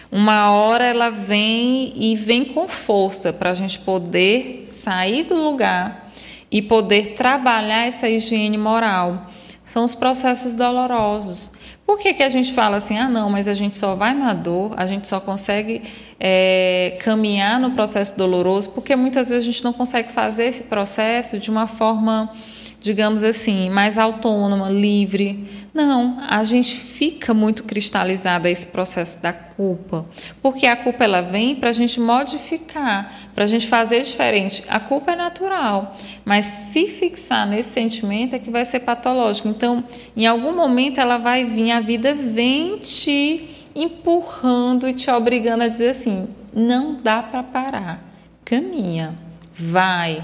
Uma 0.09 0.53
hora 0.53 0.85
ela 0.85 1.11
vem 1.11 1.93
e 1.97 2.15
vem 2.15 2.45
com 2.45 2.69
força 2.69 3.33
para 3.33 3.51
a 3.51 3.55
gente 3.55 3.81
poder 3.81 4.63
sair 4.67 5.25
do 5.25 5.35
lugar 5.35 6.13
e 6.49 6.63
poder 6.63 7.15
trabalhar 7.15 7.89
essa 7.89 8.09
higiene 8.09 8.57
moral. 8.57 9.27
São 9.65 9.85
os 9.85 9.97
processos 9.97 10.55
dolorosos. 10.55 11.51
Por 11.87 11.99
que, 11.99 12.15
que 12.15 12.23
a 12.23 12.29
gente 12.29 12.53
fala 12.55 12.79
assim, 12.79 12.97
ah, 12.97 13.09
não, 13.09 13.29
mas 13.29 13.47
a 13.47 13.53
gente 13.53 13.77
só 13.77 13.95
vai 13.95 14.15
na 14.15 14.33
dor, 14.33 14.73
a 14.77 14.87
gente 14.87 15.07
só 15.07 15.21
consegue 15.21 15.83
é, 16.19 16.97
caminhar 17.03 17.61
no 17.61 17.73
processo 17.73 18.17
doloroso? 18.17 18.71
Porque 18.71 18.97
muitas 18.97 19.29
vezes 19.29 19.45
a 19.47 19.53
gente 19.53 19.63
não 19.63 19.73
consegue 19.73 20.11
fazer 20.11 20.45
esse 20.45 20.65
processo 20.65 21.39
de 21.39 21.51
uma 21.51 21.67
forma, 21.67 22.33
digamos 22.81 23.23
assim, 23.23 23.69
mais 23.69 23.99
autônoma, 23.99 24.71
livre. 24.71 25.47
Não, 25.75 26.19
a 26.29 26.45
gente 26.45 26.77
fica 26.77 27.35
muito 27.35 27.65
cristalizada 27.65 28.49
esse 28.49 28.65
processo 28.65 29.21
da 29.21 29.33
culpa, 29.33 30.07
porque 30.41 30.69
a 30.69 30.77
culpa 30.77 31.03
ela 31.03 31.21
vem 31.21 31.57
para 31.57 31.71
a 31.71 31.73
gente 31.73 31.99
modificar, 31.99 33.13
para 33.35 33.43
a 33.43 33.47
gente 33.49 33.67
fazer 33.67 34.01
diferente. 34.03 34.63
A 34.69 34.79
culpa 34.79 35.11
é 35.11 35.17
natural, 35.17 35.97
mas 36.25 36.45
se 36.45 36.87
fixar 36.87 37.45
nesse 37.45 37.71
sentimento 37.71 38.37
é 38.37 38.39
que 38.39 38.53
vai 38.53 38.65
ser 38.65 38.81
patológico. 38.81 39.49
Então, 39.49 39.83
em 40.17 40.29
algum 40.29 40.55
momento 40.55 41.01
ela 41.01 41.19
vai 41.19 41.45
vir, 41.45 41.73
a 41.73 41.81
vida 41.81 42.15
vem 42.15 42.79
te 42.79 43.49
empurrando 43.75 44.89
e 44.89 44.95
te 44.95 45.11
obrigando 45.11 45.65
a 45.65 45.69
dizer 45.69 45.89
assim: 45.89 46.29
não 46.55 46.93
dá 46.93 47.21
para 47.21 47.43
parar, 47.43 48.01
caminha, 48.45 49.17
vai. 49.53 50.23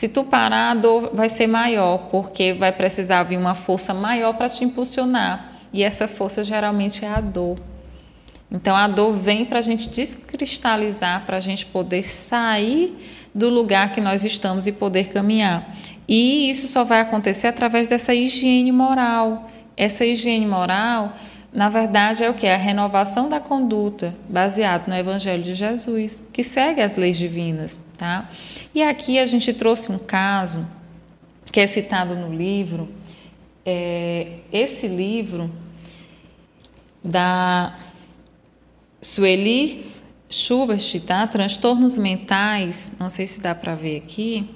Se 0.00 0.08
tu 0.08 0.24
parar, 0.24 0.70
a 0.70 0.74
dor 0.74 1.10
vai 1.12 1.28
ser 1.28 1.46
maior, 1.46 2.08
porque 2.10 2.54
vai 2.54 2.72
precisar 2.72 3.22
vir 3.24 3.36
uma 3.36 3.54
força 3.54 3.92
maior 3.92 4.32
para 4.32 4.48
te 4.48 4.64
impulsionar. 4.64 5.52
E 5.74 5.84
essa 5.84 6.08
força 6.08 6.42
geralmente 6.42 7.04
é 7.04 7.08
a 7.08 7.20
dor. 7.20 7.58
Então 8.50 8.74
a 8.74 8.88
dor 8.88 9.12
vem 9.12 9.44
para 9.44 9.58
a 9.58 9.62
gente 9.62 9.90
descristalizar, 9.90 11.26
para 11.26 11.36
a 11.36 11.40
gente 11.40 11.66
poder 11.66 12.02
sair 12.02 12.96
do 13.34 13.50
lugar 13.50 13.92
que 13.92 14.00
nós 14.00 14.24
estamos 14.24 14.66
e 14.66 14.72
poder 14.72 15.08
caminhar. 15.08 15.68
E 16.08 16.48
isso 16.48 16.66
só 16.66 16.82
vai 16.82 17.00
acontecer 17.00 17.48
através 17.48 17.90
dessa 17.90 18.14
higiene 18.14 18.72
moral. 18.72 19.50
Essa 19.76 20.06
higiene 20.06 20.46
moral, 20.46 21.12
na 21.52 21.68
verdade, 21.68 22.22
é 22.22 22.30
o 22.30 22.34
que? 22.34 22.46
A 22.46 22.56
renovação 22.56 23.28
da 23.28 23.40
conduta, 23.40 24.16
baseado 24.28 24.86
no 24.86 24.94
Evangelho 24.94 25.42
de 25.42 25.54
Jesus, 25.54 26.22
que 26.32 26.44
segue 26.44 26.80
as 26.80 26.96
leis 26.96 27.18
divinas. 27.18 27.80
Tá? 27.98 28.30
E 28.74 28.82
aqui 28.82 29.18
a 29.18 29.26
gente 29.26 29.52
trouxe 29.52 29.90
um 29.90 29.98
caso 29.98 30.66
que 31.50 31.60
é 31.60 31.66
citado 31.66 32.14
no 32.14 32.32
livro. 32.32 32.88
É, 33.66 34.38
esse 34.52 34.86
livro 34.86 35.50
da 37.02 37.76
Sueli 39.02 39.86
Schubert, 40.28 41.00
tá? 41.04 41.26
Transtornos 41.26 41.98
mentais, 41.98 42.92
não 42.98 43.10
sei 43.10 43.26
se 43.26 43.40
dá 43.40 43.54
para 43.54 43.74
ver 43.74 43.96
aqui, 43.96 44.48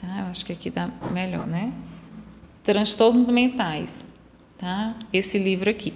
tá? 0.00 0.20
Eu 0.20 0.26
acho 0.26 0.44
que 0.44 0.52
aqui 0.52 0.68
dá 0.68 0.90
melhor, 1.10 1.46
né? 1.46 1.72
Transtornos 2.62 3.30
mentais, 3.30 4.06
tá? 4.58 4.94
Esse 5.12 5.38
livro 5.38 5.70
aqui. 5.70 5.94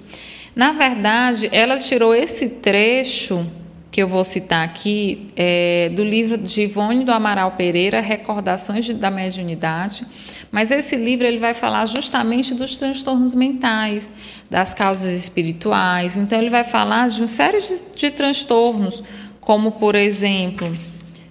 Na 0.59 0.73
verdade, 0.73 1.49
ela 1.53 1.77
tirou 1.77 2.13
esse 2.13 2.49
trecho 2.49 3.47
que 3.93 4.03
eu 4.03 4.09
vou 4.09 4.25
citar 4.25 4.65
aqui, 4.65 5.29
é, 5.37 5.89
do 5.95 6.03
livro 6.03 6.37
de 6.37 6.63
Ivone 6.63 7.05
do 7.05 7.13
Amaral 7.13 7.53
Pereira, 7.53 8.01
Recordações 8.01 8.89
da 8.89 9.09
Mediunidade. 9.09 10.05
Mas 10.51 10.73
esse 10.73 10.97
livro 10.97 11.25
ele 11.25 11.39
vai 11.39 11.55
falar 11.55 11.87
justamente 11.87 12.55
dos 12.55 12.77
transtornos 12.77 13.37
mentais, 13.37 14.13
das 14.51 14.75
causas 14.75 15.15
espirituais. 15.15 16.17
Então, 16.17 16.41
ele 16.41 16.51
vai 16.51 16.65
falar 16.65 17.09
de 17.09 17.21
uma 17.21 17.29
série 17.29 17.61
de, 17.61 17.81
de 17.95 18.11
transtornos, 18.11 19.01
como, 19.41 19.71
por 19.71 19.95
exemplo, 19.95 20.77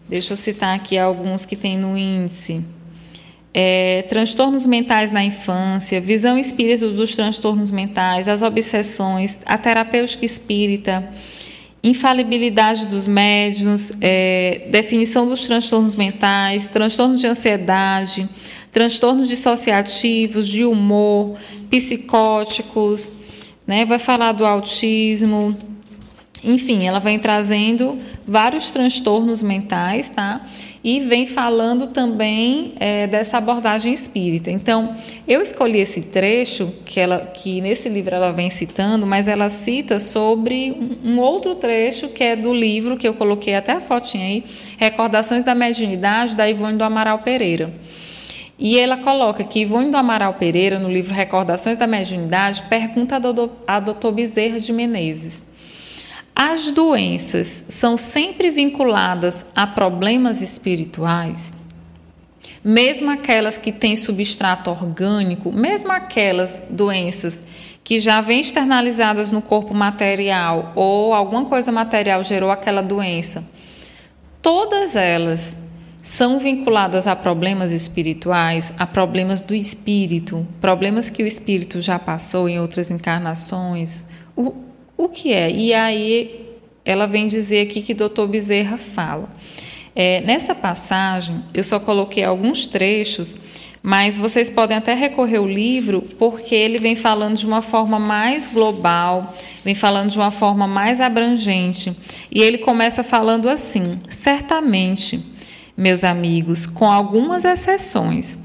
deixa 0.07 0.31
eu 0.31 0.37
citar 0.37 0.73
aqui 0.73 0.97
alguns 0.97 1.43
que 1.43 1.57
tem 1.57 1.77
no 1.77 1.97
índice. 1.97 2.63
É, 3.59 4.03
transtornos 4.03 4.67
mentais 4.67 5.11
na 5.11 5.25
infância, 5.25 5.99
visão 5.99 6.37
espírita 6.37 6.87
dos 6.89 7.15
transtornos 7.15 7.71
mentais, 7.71 8.27
as 8.27 8.43
obsessões, 8.43 9.39
a 9.47 9.57
terapêutica 9.57 10.23
espírita, 10.23 11.09
infalibilidade 11.83 12.85
dos 12.85 13.07
médiums, 13.07 13.93
é, 13.99 14.67
definição 14.69 15.25
dos 15.27 15.47
transtornos 15.47 15.95
mentais, 15.95 16.67
transtornos 16.67 17.19
de 17.19 17.25
ansiedade, 17.25 18.29
transtornos 18.71 19.27
dissociativos, 19.27 20.47
de 20.47 20.63
humor, 20.63 21.35
psicóticos, 21.67 23.13
né? 23.65 23.85
vai 23.85 23.97
falar 23.97 24.33
do 24.33 24.45
autismo, 24.45 25.57
enfim, 26.43 26.85
ela 26.85 26.99
vem 26.99 27.17
trazendo 27.17 27.97
vários 28.27 28.71
transtornos 28.71 29.41
mentais, 29.41 30.09
tá? 30.09 30.45
E 30.87 31.01
vem 31.01 31.25
falando 31.25 31.87
também 31.87 32.71
é, 32.79 33.07
dessa 33.07 33.39
abordagem 33.39 33.91
espírita. 33.91 34.49
Então, 34.49 34.95
eu 35.27 35.41
escolhi 35.41 35.81
esse 35.81 36.03
trecho 36.03 36.73
que 36.85 36.97
ela, 36.97 37.19
que 37.25 37.59
nesse 37.59 37.89
livro 37.89 38.15
ela 38.15 38.31
vem 38.31 38.49
citando, 38.49 39.05
mas 39.05 39.27
ela 39.27 39.49
cita 39.49 39.99
sobre 39.99 40.71
um, 40.71 41.11
um 41.11 41.19
outro 41.19 41.55
trecho 41.55 42.07
que 42.07 42.23
é 42.23 42.37
do 42.37 42.53
livro 42.53 42.95
que 42.95 43.05
eu 43.05 43.13
coloquei 43.15 43.53
até 43.53 43.73
a 43.73 43.81
fotinha 43.81 44.27
aí, 44.27 44.45
Recordações 44.77 45.43
da 45.43 45.53
Mediunidade 45.53 46.37
da 46.37 46.49
Ivone 46.49 46.77
do 46.77 46.85
Amaral 46.85 47.19
Pereira. 47.19 47.73
E 48.57 48.79
ela 48.79 48.95
coloca 48.95 49.43
que 49.43 49.59
Ivone 49.59 49.91
do 49.91 49.97
Amaral 49.97 50.35
Pereira, 50.35 50.79
no 50.79 50.89
livro 50.89 51.13
Recordações 51.13 51.77
da 51.77 51.85
Mediunidade, 51.85 52.63
pergunta 52.69 53.17
a 53.17 53.19
doutor, 53.19 53.51
a 53.67 53.81
doutor 53.81 54.13
Bezerra 54.13 54.57
de 54.57 54.71
Menezes 54.71 55.56
as 56.39 56.67
doenças 56.67 57.65
são 57.67 57.97
sempre 57.97 58.51
vinculadas 58.51 59.47
a 59.55 59.65
problemas 59.65 60.39
espirituais, 60.43 61.51
mesmo 62.63 63.09
aquelas 63.09 63.57
que 63.57 63.71
têm 63.71 63.95
substrato 63.95 64.69
orgânico, 64.69 65.51
mesmo 65.51 65.91
aquelas 65.91 66.61
doenças 66.69 67.41
que 67.83 67.97
já 67.97 68.21
vêm 68.21 68.41
externalizadas 68.41 69.31
no 69.31 69.41
corpo 69.41 69.73
material 69.73 70.73
ou 70.75 71.11
alguma 71.11 71.45
coisa 71.45 71.71
material 71.71 72.23
gerou 72.23 72.51
aquela 72.51 72.83
doença, 72.83 73.43
todas 74.39 74.95
elas 74.95 75.63
são 76.03 76.37
vinculadas 76.37 77.07
a 77.07 77.15
problemas 77.15 77.71
espirituais, 77.71 78.75
a 78.77 78.85
problemas 78.85 79.41
do 79.41 79.55
espírito, 79.55 80.45
problemas 80.61 81.09
que 81.09 81.23
o 81.23 81.27
espírito 81.27 81.81
já 81.81 81.97
passou 81.97 82.47
em 82.47 82.59
outras 82.59 82.91
encarnações. 82.91 84.03
O, 84.35 84.66
o 84.97 85.07
que 85.07 85.31
é? 85.31 85.51
E 85.51 85.73
aí 85.73 86.47
ela 86.83 87.05
vem 87.05 87.27
dizer 87.27 87.67
aqui 87.67 87.81
que 87.81 87.93
doutor 87.93 88.27
Bezerra 88.27 88.77
fala. 88.77 89.29
É, 89.95 90.21
nessa 90.21 90.55
passagem, 90.55 91.43
eu 91.53 91.63
só 91.63 91.79
coloquei 91.79 92.23
alguns 92.23 92.65
trechos, 92.65 93.37
mas 93.81 94.17
vocês 94.17 94.49
podem 94.49 94.77
até 94.77 94.93
recorrer 94.93 95.37
ao 95.37 95.47
livro, 95.47 96.01
porque 96.19 96.53
ele 96.53 96.79
vem 96.79 96.95
falando 96.95 97.37
de 97.37 97.45
uma 97.45 97.61
forma 97.61 97.99
mais 97.99 98.47
global, 98.47 99.33
vem 99.63 99.73
falando 99.75 100.11
de 100.11 100.17
uma 100.17 100.31
forma 100.31 100.67
mais 100.67 101.01
abrangente. 101.01 101.95
E 102.31 102.41
ele 102.41 102.57
começa 102.57 103.03
falando 103.03 103.49
assim: 103.49 103.97
certamente, 104.07 105.19
meus 105.75 106.03
amigos, 106.03 106.65
com 106.65 106.89
algumas 106.89 107.45
exceções. 107.45 108.39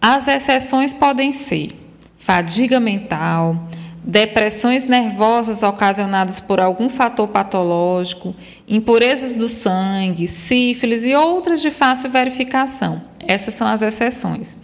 As 0.00 0.28
exceções 0.28 0.94
podem 0.94 1.30
ser 1.30 1.72
fadiga 2.16 2.80
mental, 2.80 3.68
depressões 4.02 4.86
nervosas 4.86 5.62
ocasionadas 5.62 6.40
por 6.40 6.60
algum 6.60 6.88
fator 6.88 7.28
patológico, 7.28 8.34
impurezas 8.66 9.36
do 9.36 9.48
sangue, 9.48 10.26
sífilis 10.26 11.04
e 11.04 11.14
outras 11.14 11.60
de 11.60 11.70
fácil 11.70 12.10
verificação. 12.10 13.02
Essas 13.18 13.54
são 13.54 13.66
as 13.66 13.82
exceções. 13.82 14.58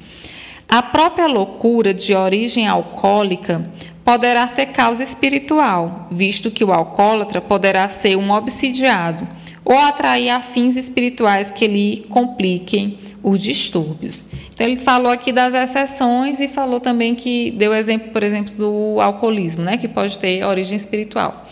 A 0.69 0.83
própria 0.83 1.27
loucura 1.27 1.95
de 1.95 2.15
origem 2.15 2.67
alcoólica 2.67 3.71
poderá 4.05 4.47
ter 4.47 4.67
causa 4.67 5.03
espiritual, 5.03 6.09
visto 6.11 6.51
que 6.51 6.65
o 6.65 6.73
alcoólatra 6.73 7.41
poderá 7.41 7.89
ser 7.89 8.17
um 8.17 8.31
obsidiado 8.31 9.27
ou 9.65 9.77
atrair 9.77 10.31
afins 10.31 10.77
espirituais 10.77 11.51
que 11.51 11.67
lhe 11.67 12.07
compliquem 12.09 12.99
os 13.27 13.43
distúrbios. 13.43 14.29
Então 14.55 14.65
ele 14.65 14.77
falou 14.77 15.11
aqui 15.11 15.33
das 15.33 15.53
exceções 15.53 16.39
e 16.39 16.47
falou 16.47 16.79
também 16.79 17.17
que 17.17 17.51
deu 17.51 17.75
exemplo, 17.75 18.13
por 18.13 18.23
exemplo, 18.23 18.55
do 18.55 19.01
alcoolismo, 19.01 19.65
né, 19.65 19.77
que 19.77 19.89
pode 19.89 20.17
ter 20.17 20.45
origem 20.45 20.77
espiritual. 20.77 21.45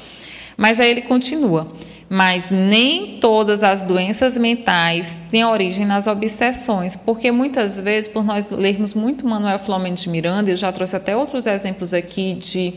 Mas 0.56 0.78
aí 0.78 0.88
ele 0.88 1.02
continua: 1.02 1.72
mas 2.08 2.48
nem 2.48 3.18
todas 3.18 3.64
as 3.64 3.82
doenças 3.82 4.38
mentais 4.38 5.18
têm 5.32 5.44
origem 5.44 5.84
nas 5.84 6.06
obsessões, 6.06 6.94
porque 6.94 7.32
muitas 7.32 7.80
vezes, 7.80 8.06
por 8.06 8.22
nós 8.22 8.50
lermos 8.50 8.94
muito 8.94 9.26
Manuel 9.26 9.58
Flamengo 9.58 9.96
de 9.96 10.08
Miranda, 10.08 10.52
eu 10.52 10.56
já 10.56 10.70
trouxe 10.70 10.94
até 10.94 11.16
outros 11.16 11.44
exemplos 11.44 11.92
aqui 11.92 12.34
de 12.34 12.74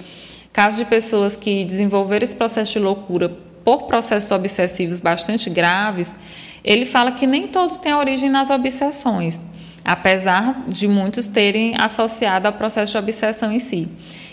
casos 0.52 0.80
de 0.80 0.86
pessoas 0.86 1.36
que 1.36 1.64
desenvolveram 1.64 2.24
esse 2.24 2.36
processo 2.36 2.74
de 2.74 2.80
loucura 2.80 3.30
por 3.64 3.84
processos 3.84 4.32
obsessivos 4.32 5.00
bastante 5.00 5.52
graves, 5.52 6.16
ele 6.64 6.86
fala 6.86 7.12
que 7.12 7.28
nem 7.28 7.48
todos 7.48 7.78
têm 7.78 7.94
origem 7.94 8.30
nas 8.30 8.50
obsessões, 8.50 9.42
apesar 9.84 10.66
de 10.68 10.88
muitos 10.88 11.28
terem 11.28 11.76
associado 11.78 12.48
ao 12.48 12.54
processo 12.54 12.92
de 12.92 12.98
obsessão 12.98 13.52
em 13.52 13.60
si. 13.60 13.88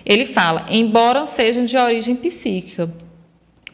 Ele 0.04 0.26
fala, 0.26 0.66
embora 0.68 1.24
sejam 1.26 1.64
de 1.64 1.76
origem 1.76 2.14
psíquica, 2.16 2.92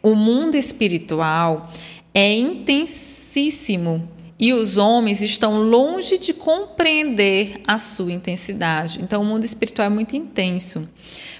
o 0.01 0.15
mundo 0.15 0.55
espiritual 0.55 1.69
é 2.13 2.33
intensíssimo 2.33 4.07
e 4.39 4.53
os 4.53 4.77
homens 4.77 5.21
estão 5.21 5.61
longe 5.61 6.17
de 6.17 6.33
compreender 6.33 7.61
a 7.67 7.77
sua 7.77 8.11
intensidade. 8.11 8.99
Então, 9.01 9.21
o 9.21 9.25
mundo 9.25 9.43
espiritual 9.43 9.85
é 9.85 9.89
muito 9.89 10.15
intenso. 10.15 10.89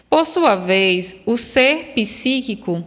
Por 0.07 0.23
sua 0.23 0.55
vez, 0.55 1.23
o 1.25 1.35
ser 1.35 1.93
psíquico 1.95 2.83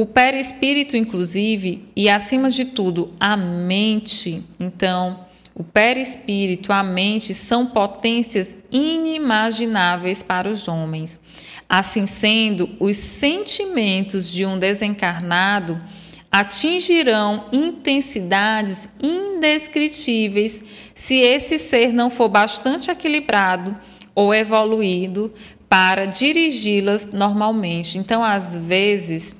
o 0.00 0.06
perispírito, 0.06 0.96
inclusive, 0.96 1.84
e 1.94 2.08
acima 2.08 2.48
de 2.48 2.64
tudo, 2.64 3.12
a 3.20 3.36
mente. 3.36 4.42
Então, 4.58 5.26
o 5.54 5.62
perispírito, 5.62 6.72
a 6.72 6.82
mente 6.82 7.34
são 7.34 7.66
potências 7.66 8.56
inimagináveis 8.72 10.22
para 10.22 10.48
os 10.48 10.68
homens. 10.68 11.20
Assim 11.68 12.06
sendo, 12.06 12.70
os 12.80 12.96
sentimentos 12.96 14.30
de 14.30 14.46
um 14.46 14.58
desencarnado 14.58 15.78
atingirão 16.32 17.44
intensidades 17.52 18.88
indescritíveis 19.02 20.64
se 20.94 21.16
esse 21.16 21.58
ser 21.58 21.92
não 21.92 22.08
for 22.08 22.30
bastante 22.30 22.90
equilibrado 22.90 23.76
ou 24.14 24.34
evoluído 24.34 25.30
para 25.68 26.06
dirigi-las 26.06 27.12
normalmente. 27.12 27.98
Então, 27.98 28.24
às 28.24 28.56
vezes, 28.56 29.36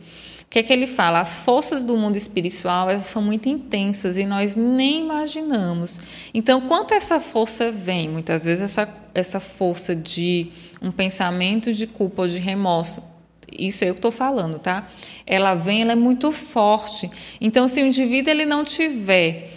que 0.51 0.59
é 0.59 0.63
que 0.65 0.73
ele 0.73 0.89
fala? 0.89 1.21
As 1.21 1.41
forças 1.41 1.85
do 1.85 1.97
mundo 1.97 2.17
espiritual 2.17 2.91
elas 2.91 3.05
são 3.05 3.23
muito 3.23 3.49
intensas 3.49 4.19
e 4.19 4.25
nós 4.25 4.57
nem 4.57 5.05
imaginamos. 5.05 6.01
Então, 6.35 6.63
quanto 6.63 6.93
essa 6.93 7.21
força 7.21 7.71
vem? 7.71 8.09
Muitas 8.09 8.45
vezes 8.45 8.65
essa, 8.65 8.93
essa 9.15 9.39
força 9.39 9.95
de 9.95 10.51
um 10.83 10.91
pensamento 10.91 11.73
de 11.73 11.87
culpa 11.87 12.23
ou 12.23 12.29
de 12.29 12.39
remorso, 12.39 13.01
isso 13.57 13.85
eu 13.85 13.93
estou 13.93 14.11
falando, 14.11 14.59
tá? 14.59 14.89
Ela 15.25 15.55
vem, 15.55 15.83
ela 15.83 15.93
é 15.93 15.97
muito 15.97 16.33
forte. 16.33 17.09
Então, 17.41 17.69
se 17.69 17.81
o 17.81 17.87
indivíduo 17.87 18.33
ele 18.33 18.45
não 18.45 18.65
tiver 18.65 19.53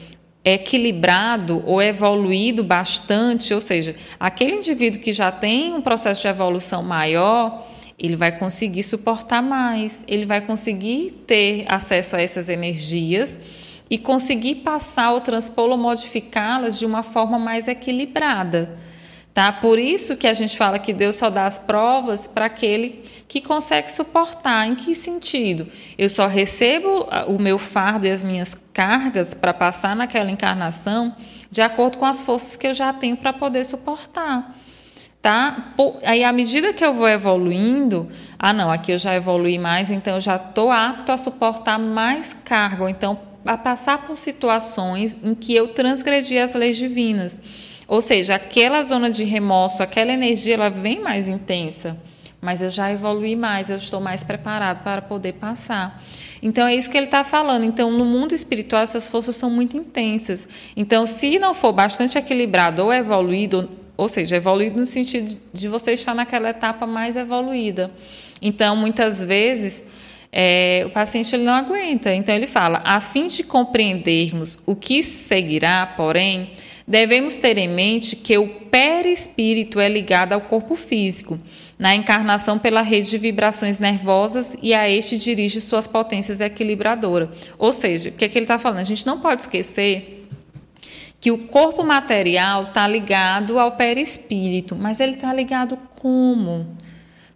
equilibrado 0.46 1.64
ou 1.66 1.82
evoluído 1.82 2.64
bastante, 2.64 3.52
ou 3.52 3.62
seja, 3.62 3.96
aquele 4.20 4.58
indivíduo 4.58 5.02
que 5.02 5.12
já 5.12 5.32
tem 5.32 5.74
um 5.74 5.82
processo 5.82 6.22
de 6.22 6.28
evolução 6.28 6.84
maior, 6.84 7.68
ele 7.98 8.16
vai 8.16 8.32
conseguir 8.32 8.84
suportar 8.84 9.42
mais, 9.42 10.04
ele 10.08 10.26
vai 10.26 10.42
conseguir 10.42 11.24
ter 11.28 11.66
acesso 11.68 12.16
a 12.16 12.22
essas 12.22 12.50
energias 12.50 13.40
e 13.90 13.98
conseguir 13.98 14.56
passar 14.56 15.12
ou 15.12 15.22
transpô 15.22 15.64
ou 15.64 15.78
modificá-las 15.78 16.80
de 16.80 16.86
uma 16.86 17.04
forma 17.04 17.38
mais 17.38 17.68
equilibrada. 17.68 18.78
Tá? 19.34 19.52
Por 19.52 19.80
isso 19.80 20.16
que 20.16 20.28
a 20.28 20.34
gente 20.34 20.56
fala 20.56 20.78
que 20.78 20.94
Deus 20.94 21.16
só 21.16 21.30
dá 21.30 21.46
as 21.46 21.58
provas 21.58 22.28
para 22.28 22.46
aquele 22.46 23.02
que 23.28 23.42
consegue 23.42 23.92
suportar. 23.92 24.68
Em 24.68 24.76
que 24.76 24.94
sentido? 24.94 25.68
Eu 25.98 26.08
só 26.08 26.28
recebo 26.28 27.08
o 27.28 27.42
meu 27.42 27.58
fardo 27.58 28.06
e 28.06 28.12
as 28.12 28.22
minhas 28.22 28.56
cargas 28.74 29.34
para 29.34 29.54
passar 29.54 29.96
naquela 29.96 30.30
encarnação 30.30 31.16
de 31.50 31.62
acordo 31.62 31.98
com 31.98 32.06
as 32.06 32.24
forças 32.24 32.56
que 32.56 32.68
eu 32.68 32.74
já 32.74 32.94
tenho 32.94 33.18
para 33.18 33.34
poder 33.34 33.64
suportar 33.64 34.56
tá? 35.24 35.74
Aí, 36.06 36.22
à 36.22 36.34
medida 36.34 36.74
que 36.74 36.84
eu 36.84 36.94
vou 36.94 37.08
evoluindo, 37.08 38.10
ah, 38.38 38.52
não, 38.52 38.70
aqui 38.70 38.92
eu 38.92 39.00
já 39.00 39.16
evolui 39.16 39.58
mais, 39.58 39.90
então 39.90 40.16
eu 40.16 40.22
já 40.22 40.36
estou 40.36 40.70
apto 40.70 41.14
a 41.14 41.18
suportar 41.18 41.80
mais 41.80 42.34
carga, 42.44 42.84
ou 42.84 42.90
então 42.90 43.18
a 43.46 43.58
passar 43.58 44.00
por 44.00 44.18
situações 44.18 45.16
em 45.24 45.34
que 45.34 45.56
eu 45.56 45.70
transgredi 45.70 46.38
as 46.38 46.54
leis 46.56 46.76
divinas. 46.76 47.40
Ou 47.88 48.02
seja, 48.02 48.36
aquela 48.36 48.82
zona 48.84 49.10
de 49.10 49.24
remorso, 49.24 49.82
aquela 49.82 50.12
energia, 50.12 50.56
ela 50.56 50.70
vem 50.70 51.02
mais 51.02 51.30
intensa, 51.30 51.98
mas 52.42 52.62
eu 52.62 52.70
já 52.70 52.92
evolui 52.92 53.38
mais, 53.38 53.70
eu 53.70 53.78
estou 53.78 54.02
mais 54.02 54.26
preparado 54.26 54.84
para 54.84 55.02
poder 55.02 55.34
passar. 55.34 56.04
Então 56.42 56.68
é 56.68 56.76
isso 56.76 56.90
que 56.90 56.98
ele 56.98 57.06
está 57.06 57.24
falando. 57.24 57.64
Então, 57.64 57.90
no 57.92 58.04
mundo 58.04 58.34
espiritual, 58.34 58.84
essas 58.84 59.10
forças 59.10 59.38
são 59.38 59.50
muito 59.50 59.78
intensas. 59.78 60.50
Então, 60.76 61.06
se 61.06 61.40
não 61.40 61.54
for 61.54 61.72
bastante 61.72 62.18
equilibrado 62.18 62.84
ou 62.84 62.94
evoluído, 62.94 63.70
ou 63.96 64.08
seja, 64.08 64.36
evoluído 64.36 64.80
no 64.80 64.86
sentido 64.86 65.38
de 65.54 65.68
você 65.68 65.94
estar 65.94 66.16
naquela 66.16 66.50
etapa 66.50 66.88
mais 66.88 67.16
evoluída. 67.16 67.92
Então, 68.42 68.76
muitas 68.76 69.22
vezes, 69.22 69.86
é, 70.32 70.84
o 70.86 70.90
paciente 70.90 71.36
ele 71.36 71.44
não 71.44 71.54
aguenta. 71.54 72.14
Então, 72.14 72.36
ele 72.36 72.48
fala: 72.48 72.82
a 72.84 73.00
fim 73.00 73.28
de 73.28 73.44
compreendermos 73.44 74.58
o 74.66 74.76
que 74.76 75.04
seguirá, 75.04 75.86
porém, 75.86 76.52
devemos 76.88 77.36
ter 77.36 77.58
em 77.58 77.68
mente 77.68 78.16
que 78.16 78.38
o 78.38 78.48
perispírito 78.48 79.80
é 79.80 79.88
ligado 79.88 80.34
ao 80.34 80.42
corpo 80.42 80.76
físico, 80.76 81.40
na 81.78 81.96
encarnação 81.96 82.58
pela 82.58 82.82
rede 82.82 83.12
de 83.12 83.18
vibrações 83.18 83.78
nervosas 83.78 84.58
e 84.62 84.74
a 84.74 84.90
este 84.90 85.18
dirige 85.18 85.62
suas 85.62 85.86
potências 85.86 86.42
equilibradoras. 86.42 87.30
Ou 87.58 87.72
seja, 87.72 88.10
o 88.10 88.14
que, 88.14 88.26
é 88.26 88.30
que 88.30 88.38
ele 88.38 88.46
está 88.46 88.58
falando? 88.58 88.80
A 88.80 88.84
gente 88.84 89.06
não 89.06 89.20
pode 89.20 89.44
esquecer 89.44 90.28
que 91.24 91.32
o 91.32 91.48
corpo 91.48 91.86
material 91.86 92.64
está 92.64 92.86
ligado 92.86 93.58
ao 93.58 93.78
perispírito, 93.78 94.76
mas 94.76 95.00
ele 95.00 95.14
está 95.14 95.34
ligado 95.34 95.78
como? 95.96 96.76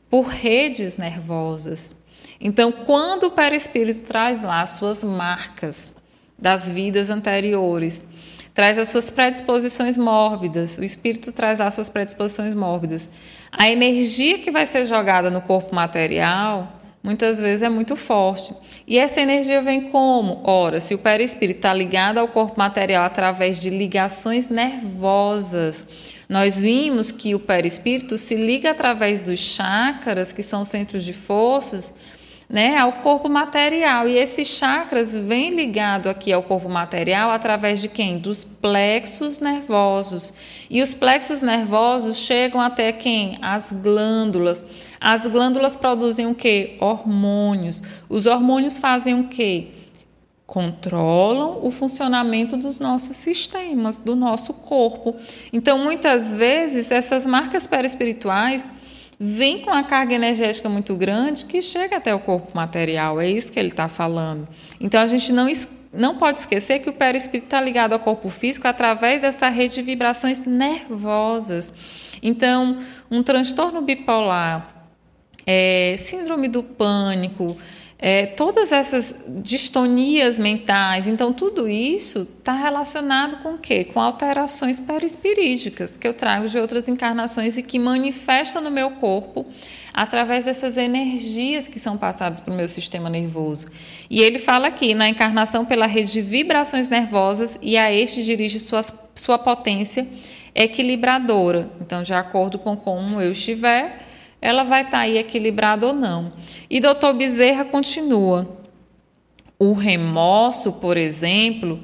Por 0.10 0.26
redes 0.26 0.98
nervosas. 0.98 1.96
Então, 2.38 2.70
quando 2.70 3.28
o 3.28 3.32
perispírito 3.32 4.04
traz 4.04 4.42
lá 4.42 4.66
suas 4.66 5.06
marcas 5.06 5.96
das 6.38 6.70
vidas 6.70 7.10
anteriores, 7.10 8.06
traz 8.54 8.78
as 8.78 8.90
suas 8.90 9.10
predisposições 9.10 9.98
mórbidas, 9.98 10.78
o 10.78 10.84
espírito 10.84 11.32
traz 11.32 11.60
lá 11.60 11.72
suas 11.72 11.90
predisposições 11.90 12.54
mórbidas, 12.54 13.10
a 13.50 13.70
energia 13.70 14.40
que 14.40 14.52
vai 14.52 14.66
ser 14.66 14.84
jogada 14.84 15.30
no 15.30 15.40
corpo 15.40 15.74
material 15.74 16.74
muitas 17.02 17.40
vezes 17.40 17.64
é 17.64 17.70
muito 17.70 17.96
forte. 17.96 18.54
E 18.86 18.98
essa 18.98 19.22
energia 19.22 19.62
vem 19.62 19.90
como? 19.90 20.42
Ora, 20.44 20.80
se 20.80 20.94
o 20.94 20.98
perispírito 20.98 21.60
está 21.60 21.74
ligado 21.74 22.18
ao 22.18 22.28
corpo 22.28 22.58
material 22.58 23.04
através 23.04 23.62
de 23.62 23.70
ligações 23.70 24.50
nervosas, 24.50 25.88
nós 26.28 26.60
vimos 26.60 27.12
que 27.12 27.34
o 27.34 27.40
perispírito 27.40 28.18
se 28.18 28.36
liga 28.36 28.72
através 28.72 29.22
dos 29.22 29.40
chakras, 29.40 30.34
que 30.34 30.44
são 30.44 30.66
centros 30.66 31.04
de 31.04 31.14
forças, 31.14 31.94
né, 32.50 32.78
ao 32.78 32.94
corpo 32.94 33.28
material. 33.28 34.08
E 34.08 34.18
esses 34.18 34.48
chakras 34.48 35.14
vêm 35.14 35.52
ligados 35.52 36.08
aqui 36.08 36.32
ao 36.32 36.44
corpo 36.44 36.70
material 36.70 37.30
através 37.30 37.82
de 37.82 37.88
quem? 37.90 38.20
Dos 38.20 38.44
plexos 38.44 39.40
nervosos. 39.40 40.34
E 40.70 40.82
os 40.82 40.94
plexos 40.94 41.42
nervosos 41.42 42.18
chegam 42.18 42.62
até 42.62 42.92
quem? 42.92 43.38
As 43.42 43.72
glândulas. 43.72 44.64
As 45.00 45.28
glândulas 45.28 45.76
produzem 45.76 46.28
o 46.28 46.36
que? 46.36 46.78
Hormônios. 46.80 47.84
Os 48.10 48.26
hormônios 48.26 48.80
fazem 48.80 49.20
o 49.20 49.28
que? 49.28 49.72
Controlam 50.46 51.60
o 51.62 51.70
funcionamento 51.70 52.56
dos 52.56 52.80
nossos 52.80 53.18
sistemas, 53.18 54.00
do 54.00 54.16
nosso 54.16 54.54
corpo. 54.54 55.18
Então, 55.52 55.78
muitas 55.78 56.34
vezes, 56.34 56.90
essas 56.90 57.26
marcas 57.26 57.68
perispirituais 57.68 58.70
vêm 59.20 59.62
com 59.62 59.72
a 59.72 59.84
carga 59.84 60.14
energética 60.14 60.70
muito 60.70 60.96
grande 60.96 61.46
que 61.46 61.62
chega 61.62 61.98
até 61.98 62.14
o 62.14 62.20
corpo 62.20 62.56
material. 62.56 63.20
É 63.20 63.30
isso 63.30 63.52
que 63.52 63.60
ele 63.60 63.70
está 63.70 63.88
falando. 63.88 64.48
Então, 64.80 65.02
a 65.02 65.08
gente 65.08 65.32
não 65.34 65.48
não 65.92 66.18
pode 66.18 66.38
esquecer 66.38 66.80
que 66.80 66.90
o 66.90 66.94
perispírito 66.94 67.48
está 67.48 67.62
ligado 67.62 67.94
ao 67.94 68.00
corpo 68.00 68.30
físico 68.30 68.68
através 68.68 69.22
dessa 69.22 69.50
rede 69.50 69.76
de 69.76 69.82
vibrações 69.82 70.46
nervosas. 70.46 71.74
Então, 72.22 72.78
um 73.10 73.24
transtorno 73.24 73.82
bipolar 73.82 74.77
é, 75.48 75.96
síndrome 75.98 76.50
do 76.50 76.62
pânico, 76.62 77.58
é, 78.00 78.28
todas 78.28 78.72
essas 78.72 79.16
distonias 79.42 80.38
mentais, 80.38 81.08
então 81.08 81.34
tudo 81.34 81.68
isso 81.68 82.28
está 82.38 82.54
relacionado 82.54 83.38
com 83.38 83.56
o 83.56 83.58
quê? 83.58 83.86
Com 83.86 84.00
alterações 84.00 84.80
perispirídicas 84.80 85.98
que 85.98 86.08
eu 86.08 86.14
trago 86.14 86.48
de 86.48 86.60
outras 86.60 86.88
encarnações 86.88 87.58
e 87.58 87.64
que 87.64 87.80
manifestam 87.80 88.62
no 88.62 88.70
meu 88.70 88.92
corpo 88.92 89.48
através 89.92 90.46
dessas 90.46 90.78
energias 90.78 91.68
que 91.68 91.80
são 91.80 91.98
passadas 91.98 92.40
para 92.40 92.54
o 92.54 92.56
meu 92.56 92.68
sistema 92.68 93.10
nervoso. 93.10 93.68
E 94.08 94.22
ele 94.22 94.38
fala 94.38 94.68
aqui 94.68 94.94
na 94.94 95.10
encarnação 95.10 95.66
pela 95.66 95.88
rede 95.88 96.12
de 96.12 96.22
vibrações 96.22 96.88
nervosas 96.88 97.58
e 97.64 97.78
a 97.78 97.92
este 97.92 98.24
dirige 98.24 98.60
sua, 98.60 98.82
sua 99.16 99.40
potência 99.40 100.08
equilibradora. 100.54 101.72
Então, 101.82 102.04
de 102.04 102.14
acordo 102.14 102.60
com 102.60 102.78
como 102.78 103.20
eu 103.20 103.32
estiver, 103.32 104.07
ela 104.42 104.64
vai 104.64 104.82
estar 104.82 104.98
tá 104.98 105.00
aí 105.00 105.18
equilibrada 105.18 105.88
ou 105.88 105.94
não. 105.94 106.34
E 106.70 106.80
doutor 106.80 107.14
Bezerra 107.14 107.66
continua. 107.66 108.58
O 109.60 109.74
remorso, 109.74 110.74
por 110.74 110.98
exemplo, 110.98 111.80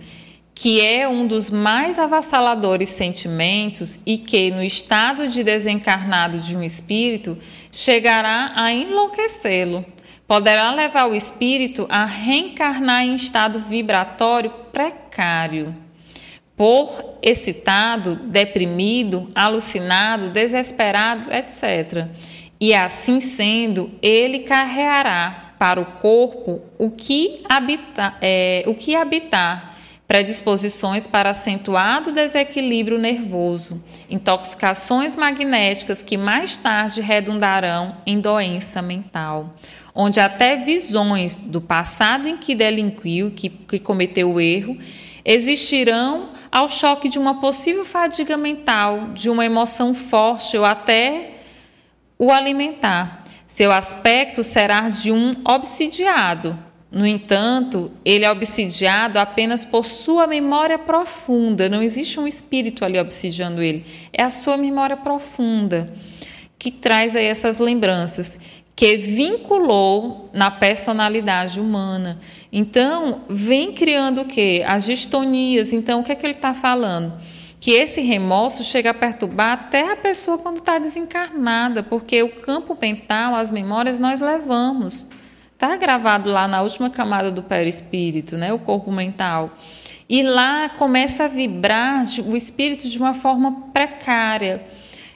que 0.56 0.80
é 0.82 1.08
um 1.08 1.26
dos 1.26 1.50
mais 1.50 1.98
avassaladores 1.98 2.90
sentimentos 2.90 4.00
e 4.06 4.18
que, 4.18 4.52
no 4.52 4.64
estado 4.64 5.28
de 5.28 5.44
desencarnado 5.44 6.40
de 6.40 6.56
um 6.56 6.62
espírito, 6.62 7.38
chegará 7.72 8.52
a 8.56 8.72
enlouquecê-lo. 8.72 9.84
Poderá 10.28 10.72
levar 10.72 11.10
o 11.10 11.16
espírito 11.16 11.86
a 11.90 12.06
reencarnar 12.06 13.04
em 13.04 13.16
estado 13.16 13.60
vibratório 13.60 14.52
precário. 14.72 15.76
Por 16.56 17.18
excitado, 17.22 18.16
deprimido, 18.16 19.28
alucinado, 19.34 20.30
desesperado, 20.30 21.30
etc. 21.34 22.08
E 22.64 22.74
assim 22.74 23.20
sendo, 23.20 23.92
ele 24.02 24.40
carreará 24.40 25.54
para 25.60 25.82
o 25.82 25.86
corpo 25.86 26.62
o 26.78 26.90
que, 26.90 27.42
habita, 27.44 28.16
é, 28.22 28.64
o 28.66 28.74
que 28.74 28.96
habitar 28.96 29.76
predisposições 30.08 31.06
para 31.06 31.32
acentuado 31.32 32.14
desequilíbrio 32.14 32.98
nervoso, 32.98 33.84
intoxicações 34.10 35.18
magnéticas 35.18 36.02
que 36.02 36.16
mais 36.16 36.56
tarde 36.56 37.02
redundarão 37.02 37.98
em 38.06 38.22
doença 38.22 38.82
mental, 38.82 39.58
onde 39.94 40.22
até 40.22 40.56
visões 40.56 41.36
do 41.36 41.60
passado 41.60 42.30
em 42.30 42.38
que 42.38 42.56
delinquiu, 42.56 43.32
que, 43.32 43.50
que 43.50 43.78
cometeu 43.78 44.32
o 44.32 44.40
erro, 44.40 44.78
existirão 45.26 46.30
ao 46.50 46.70
choque 46.70 47.10
de 47.10 47.20
uma 47.20 47.42
possível 47.42 47.84
fadiga 47.84 48.38
mental, 48.38 49.10
de 49.10 49.30
uma 49.30 49.46
emoção 49.46 49.94
forte 49.94 50.58
ou 50.58 50.64
até 50.64 51.33
o 52.26 52.32
alimentar. 52.32 53.24
Seu 53.48 53.72
aspecto 53.72 54.44
será 54.44 54.90
de 54.90 55.12
um 55.12 55.34
obsidiado, 55.46 56.58
no 56.94 57.08
entanto, 57.08 57.92
ele 58.06 58.24
é 58.24 58.30
obsidiado 58.30 59.18
apenas 59.18 59.66
por 59.66 59.84
sua 59.84 60.28
memória 60.28 60.78
profunda. 60.78 61.68
Não 61.68 61.82
existe 61.82 62.20
um 62.20 62.28
espírito 62.28 62.86
ali 62.86 63.00
obsidiando 63.00 63.64
ele. 63.64 63.84
É 64.14 64.22
a 64.22 64.30
sua 64.30 64.58
memória 64.58 64.96
profunda 64.96 65.92
que 66.60 66.70
traz 66.70 67.16
aí 67.16 67.26
essas 67.26 67.58
lembranças, 67.58 68.40
que 68.76 68.96
vinculou 68.96 70.30
na 70.34 70.52
personalidade 70.52 71.60
humana. 71.60 72.20
Então, 72.52 73.22
vem 73.28 73.74
criando 73.74 74.22
o 74.22 74.26
quê? 74.26 74.64
As 74.66 74.86
distonias. 74.86 75.74
Então, 75.74 76.02
o 76.02 76.04
que 76.04 76.12
é 76.12 76.16
que 76.16 76.24
ele 76.24 76.36
está 76.36 76.54
falando? 76.54 77.12
Que 77.64 77.72
esse 77.72 78.02
remorso 78.02 78.62
chega 78.62 78.90
a 78.90 78.94
perturbar 78.94 79.54
até 79.54 79.94
a 79.94 79.96
pessoa 79.96 80.38
quando 80.38 80.58
está 80.58 80.78
desencarnada, 80.78 81.82
porque 81.82 82.22
o 82.22 82.28
campo 82.28 82.78
mental, 82.78 83.34
as 83.36 83.54
memórias, 83.54 84.02
nós 84.02 84.20
levamos. 84.20 85.08
Está 85.54 85.78
gravado 85.78 86.30
lá 86.30 86.46
na 86.46 86.62
última 86.62 86.90
camada 86.90 87.32
do 87.32 87.42
perispírito, 87.42 88.36
né, 88.36 88.52
o 88.52 88.60
corpo 88.60 88.92
mental. 88.92 89.54
E 90.10 90.24
lá 90.24 90.68
começa 90.68 91.24
a 91.24 91.28
vibrar 91.30 92.04
o 92.26 92.36
espírito 92.36 92.90
de 92.90 92.98
uma 92.98 93.14
forma 93.14 93.70
precária, 93.72 94.62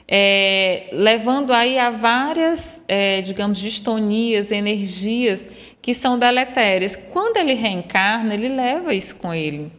é, 0.08 0.88
levando 0.90 1.52
aí 1.52 1.78
a 1.78 1.90
várias, 1.90 2.82
é, 2.88 3.20
digamos, 3.20 3.58
distonias, 3.58 4.50
energias 4.50 5.46
que 5.82 5.92
são 5.92 6.18
deletérias. 6.18 6.96
Quando 6.96 7.36
ele 7.36 7.52
reencarna, 7.52 8.32
ele 8.32 8.48
leva 8.48 8.94
isso 8.94 9.16
com 9.16 9.34
ele, 9.34 9.70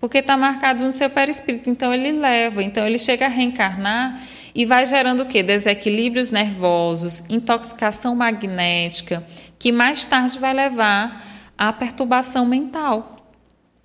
porque 0.00 0.18
está 0.18 0.36
marcado 0.36 0.84
no 0.84 0.92
seu 0.92 1.10
perispírito, 1.10 1.68
então 1.68 1.92
ele 1.92 2.12
leva, 2.12 2.62
então 2.62 2.86
ele 2.86 2.98
chega 2.98 3.26
a 3.26 3.28
reencarnar 3.28 4.22
e 4.54 4.64
vai 4.64 4.86
gerando 4.86 5.22
o 5.22 5.26
quê? 5.26 5.42
Desequilíbrios 5.42 6.30
nervosos, 6.30 7.24
intoxicação 7.28 8.14
magnética, 8.14 9.24
que 9.58 9.72
mais 9.72 10.04
tarde 10.04 10.38
vai 10.38 10.54
levar 10.54 11.24
à 11.56 11.72
perturbação 11.72 12.46
mental, 12.46 13.32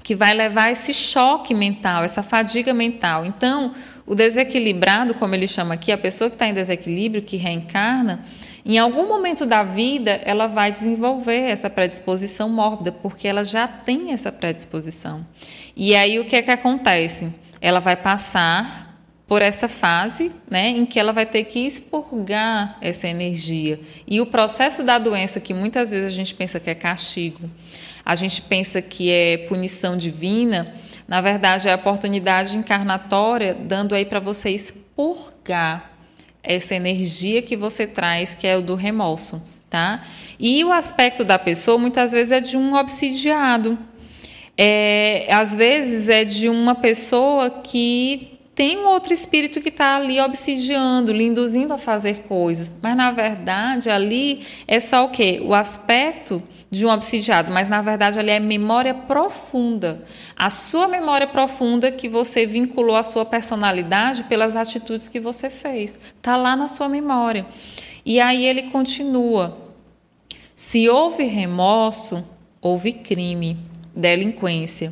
que 0.03 0.16
vai 0.16 0.34
levar 0.34 0.66
a 0.66 0.72
esse 0.72 0.93
choque 0.93 1.53
mental, 1.53 2.03
essa 2.03 2.22
fadiga 2.22 2.74
mental. 2.74 3.26
Então, 3.26 3.74
o 4.05 4.14
desequilibrado, 4.14 5.14
como 5.14 5.34
ele 5.34 5.47
chama 5.47 5.76
aqui, 5.76 5.91
a 5.91 5.97
pessoa 5.97 6.30
que 6.30 6.36
está 6.36 6.47
em 6.47 6.53
desequilíbrio, 6.53 7.22
que 7.22 7.38
reencarna, 7.38 8.24
em 8.66 8.78
algum 8.78 9.07
momento 9.07 9.45
da 9.45 9.64
vida 9.64 10.22
ela 10.24 10.47
vai 10.47 10.72
desenvolver 10.72 11.49
essa 11.49 11.70
predisposição 11.70 12.47
mórbida, 12.49 12.91
porque 12.91 13.28
ela 13.28 13.43
já 13.43 13.68
tem 13.68 14.11
essa 14.14 14.32
predisposição. 14.32 15.26
E 15.76 15.95
aí 15.95 16.20
o 16.20 16.26
que 16.26 16.36
é 16.36 16.41
que 16.41 16.51
acontece? 16.51 17.34
Ela 17.59 17.80
vai 17.80 17.95
passar 17.95 18.84
por 19.28 19.41
essa 19.41 19.68
fase, 19.68 20.32
né, 20.49 20.70
em 20.70 20.86
que 20.86 20.99
ela 20.99 21.11
vai 21.11 21.26
ter 21.26 21.43
que 21.45 21.66
expurgar 21.66 22.78
essa 22.82 23.07
energia. 23.07 23.80
E 24.05 24.22
o 24.22 24.26
processo 24.26 24.84
da 24.84 24.97
doença, 24.97 25.39
que 25.39 25.53
muitas 25.53 25.91
vezes 25.91 26.07
a 26.07 26.11
gente 26.11 26.36
pensa 26.36 26.59
que 26.59 26.70
é 26.70 26.76
castigo, 26.76 27.49
a 28.05 28.16
gente 28.16 28.41
pensa 28.41 28.82
que 28.82 29.09
é 29.09 29.38
punição 29.47 29.97
divina, 29.97 30.74
na 31.07 31.20
verdade 31.22 31.68
é 31.68 31.72
a 31.72 31.76
oportunidade 31.76 32.57
encarnatória 32.57 33.53
dando 33.53 33.95
aí 33.95 34.05
para 34.05 34.20
você 34.20 34.49
expurgar 34.51 35.93
essa 36.44 36.76
energia 36.76 37.41
que 37.41 37.56
você 37.56 37.88
traz, 37.88 38.36
que 38.36 38.46
é 38.46 38.58
o 38.58 38.62
do 38.62 38.76
remorso, 38.76 39.41
tá? 39.70 40.04
E 40.38 40.64
o 40.64 40.72
aspecto 40.72 41.24
da 41.24 41.39
pessoa 41.39 41.78
muitas 41.78 42.12
vezes 42.12 42.32
é 42.32 42.39
de 42.39 42.58
um 42.58 42.76
obsidiado. 42.76 43.80
É, 44.58 45.28
às 45.34 45.56
vezes 45.56 46.10
é 46.10 46.24
de 46.24 46.50
uma 46.50 46.76
pessoa 46.76 47.50
que 47.50 48.34
tem 48.54 48.78
um 48.78 48.86
outro 48.86 49.14
espírito 49.14 49.60
que 49.60 49.70
está 49.70 49.96
ali 49.96 50.20
obsidiando, 50.20 51.12
lhe 51.12 51.24
induzindo 51.24 51.74
a 51.74 51.78
fazer 51.78 52.24
coisas. 52.24 52.78
Mas, 52.82 52.96
na 52.96 53.12
verdade, 53.12 53.89
ali 53.89 54.46
é 54.68 54.80
só 54.80 55.06
o 55.06 55.10
quê? 55.10 55.41
O 55.44 55.56
aspecto 55.56 56.44
de 56.74 56.86
um 56.86 56.89
obsidiado, 56.89 57.51
mas 57.51 57.69
na 57.69 57.82
verdade 57.82 58.19
ali 58.19 58.32
é 58.32 58.39
memória 58.39 58.93
profunda. 58.93 60.03
A 60.36 60.49
sua 60.49 60.88
memória 60.88 61.28
profunda 61.28 61.91
que 61.91 62.09
você 62.09 62.45
vinculou 62.45 62.95
à 62.95 63.03
sua 63.03 63.24
personalidade 63.24 64.24
pelas 64.24 64.55
atitudes 64.55 65.07
que 65.07 65.19
você 65.19 65.49
fez. 65.49 65.97
Está 66.17 66.36
lá 66.36 66.55
na 66.55 66.67
sua 66.67 66.89
memória. 66.89 67.45
E 68.05 68.19
aí 68.19 68.43
ele 68.45 68.63
continua. 68.63 69.57
Se 70.55 70.89
houve 70.89 71.24
remorso, 71.24 72.28
houve 72.59 72.91
crime, 72.91 73.57
delinquência. 73.95 74.91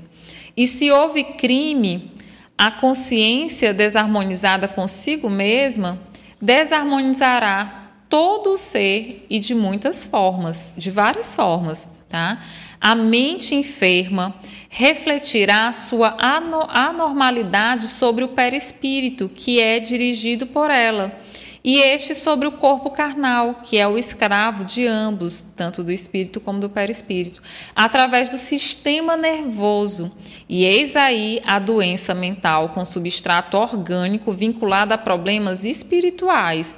E 0.55 0.67
se 0.67 0.91
houve 0.91 1.23
crime, 1.23 2.11
a 2.57 2.69
consciência 2.69 3.73
desarmonizada 3.73 4.67
consigo 4.67 5.29
mesma 5.29 5.99
desarmonizará 6.39 7.80
todo 8.11 8.51
o 8.51 8.57
ser 8.57 9.25
e 9.29 9.39
de 9.39 9.55
muitas 9.55 10.05
formas, 10.05 10.73
de 10.77 10.91
várias 10.91 11.33
formas, 11.33 11.89
tá? 12.07 12.39
A 12.79 12.93
mente 12.93 13.55
enferma 13.55 14.35
refletirá 14.69 15.71
sua 15.71 16.15
anormalidade 16.19 17.87
sobre 17.87 18.23
o 18.23 18.27
perispírito, 18.27 19.29
que 19.29 19.59
é 19.59 19.79
dirigido 19.79 20.45
por 20.45 20.69
ela 20.69 21.19
e 21.63 21.79
este 21.79 22.15
sobre 22.15 22.47
o 22.47 22.53
corpo 22.53 22.89
carnal, 22.89 23.61
que 23.63 23.77
é 23.77 23.87
o 23.87 23.97
escravo 23.97 24.65
de 24.65 24.87
ambos, 24.87 25.43
tanto 25.55 25.83
do 25.83 25.91
espírito 25.91 26.39
como 26.39 26.59
do 26.59 26.69
perispírito, 26.69 27.41
através 27.75 28.31
do 28.31 28.37
sistema 28.37 29.15
nervoso. 29.15 30.11
E 30.49 30.65
eis 30.65 30.95
aí 30.95 31.39
a 31.45 31.59
doença 31.59 32.15
mental 32.15 32.69
com 32.69 32.83
substrato 32.83 33.57
orgânico 33.57 34.31
vinculada 34.31 34.95
a 34.95 34.97
problemas 34.97 35.63
espirituais. 35.63 36.75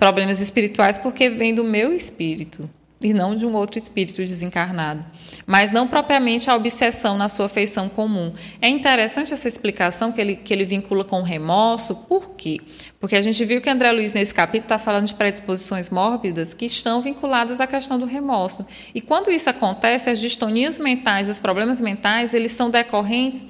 Problemas 0.00 0.40
espirituais 0.40 0.96
porque 0.96 1.28
vem 1.28 1.54
do 1.54 1.62
meu 1.62 1.92
espírito 1.92 2.70
e 3.02 3.12
não 3.12 3.36
de 3.36 3.44
um 3.44 3.54
outro 3.54 3.78
espírito 3.78 4.16
desencarnado, 4.16 5.04
mas 5.46 5.70
não 5.70 5.86
propriamente 5.86 6.48
a 6.48 6.56
obsessão 6.56 7.18
na 7.18 7.28
sua 7.28 7.50
feição 7.50 7.86
comum. 7.86 8.32
É 8.62 8.68
interessante 8.68 9.34
essa 9.34 9.46
explicação 9.46 10.10
que 10.10 10.20
ele, 10.20 10.36
que 10.36 10.54
ele 10.54 10.64
vincula 10.64 11.04
com 11.04 11.20
remorso, 11.20 11.94
por 11.94 12.30
quê? 12.30 12.58
Porque 12.98 13.14
a 13.14 13.20
gente 13.20 13.44
viu 13.44 13.60
que 13.60 13.68
André 13.68 13.92
Luiz, 13.92 14.14
nesse 14.14 14.32
capítulo, 14.32 14.64
está 14.64 14.78
falando 14.78 15.06
de 15.06 15.14
predisposições 15.14 15.90
mórbidas 15.90 16.54
que 16.54 16.64
estão 16.64 17.02
vinculadas 17.02 17.60
à 17.60 17.66
questão 17.66 17.98
do 17.98 18.06
remorso. 18.06 18.66
E 18.94 19.02
quando 19.02 19.30
isso 19.30 19.50
acontece, 19.50 20.08
as 20.08 20.18
distonias 20.18 20.78
mentais, 20.78 21.28
os 21.28 21.38
problemas 21.38 21.78
mentais, 21.78 22.32
eles 22.32 22.52
são 22.52 22.70
decorrentes 22.70 23.46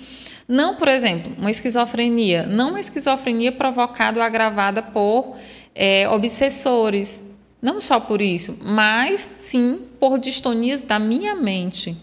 não, 0.51 0.75
por 0.75 0.89
exemplo, 0.89 1.33
uma 1.39 1.49
esquizofrenia, 1.49 2.45
não 2.45 2.71
uma 2.71 2.81
esquizofrenia 2.81 3.53
provocada 3.53 4.19
ou 4.19 4.27
agravada 4.27 4.83
por 4.83 5.37
é, 5.75 6.09
obsessores, 6.09 7.29
Não 7.63 7.79
só 7.79 8.01
por 8.01 8.23
isso, 8.23 8.59
mas 8.63 9.21
sim 9.21 9.89
por 10.01 10.19
distonias 10.19 10.83
da 10.83 10.99
minha 10.99 11.35
mente 11.35 11.95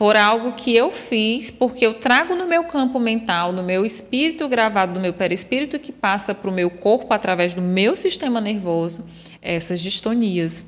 por 0.00 0.16
algo 0.16 0.52
que 0.52 0.74
eu 0.74 0.90
fiz, 0.90 1.50
porque 1.50 1.84
eu 1.84 1.92
trago 1.92 2.34
no 2.34 2.46
meu 2.46 2.64
campo 2.64 2.98
mental, 2.98 3.52
no 3.52 3.62
meu 3.62 3.84
espírito 3.84 4.48
gravado, 4.48 4.94
no 4.94 5.00
meu 5.00 5.12
perispírito 5.12 5.78
que 5.78 5.92
passa 5.92 6.34
para 6.34 6.48
o 6.48 6.52
meu 6.54 6.70
corpo 6.70 7.12
através 7.12 7.52
do 7.52 7.60
meu 7.60 7.94
sistema 7.94 8.40
nervoso, 8.40 9.06
essas 9.42 9.78
distonias. 9.78 10.64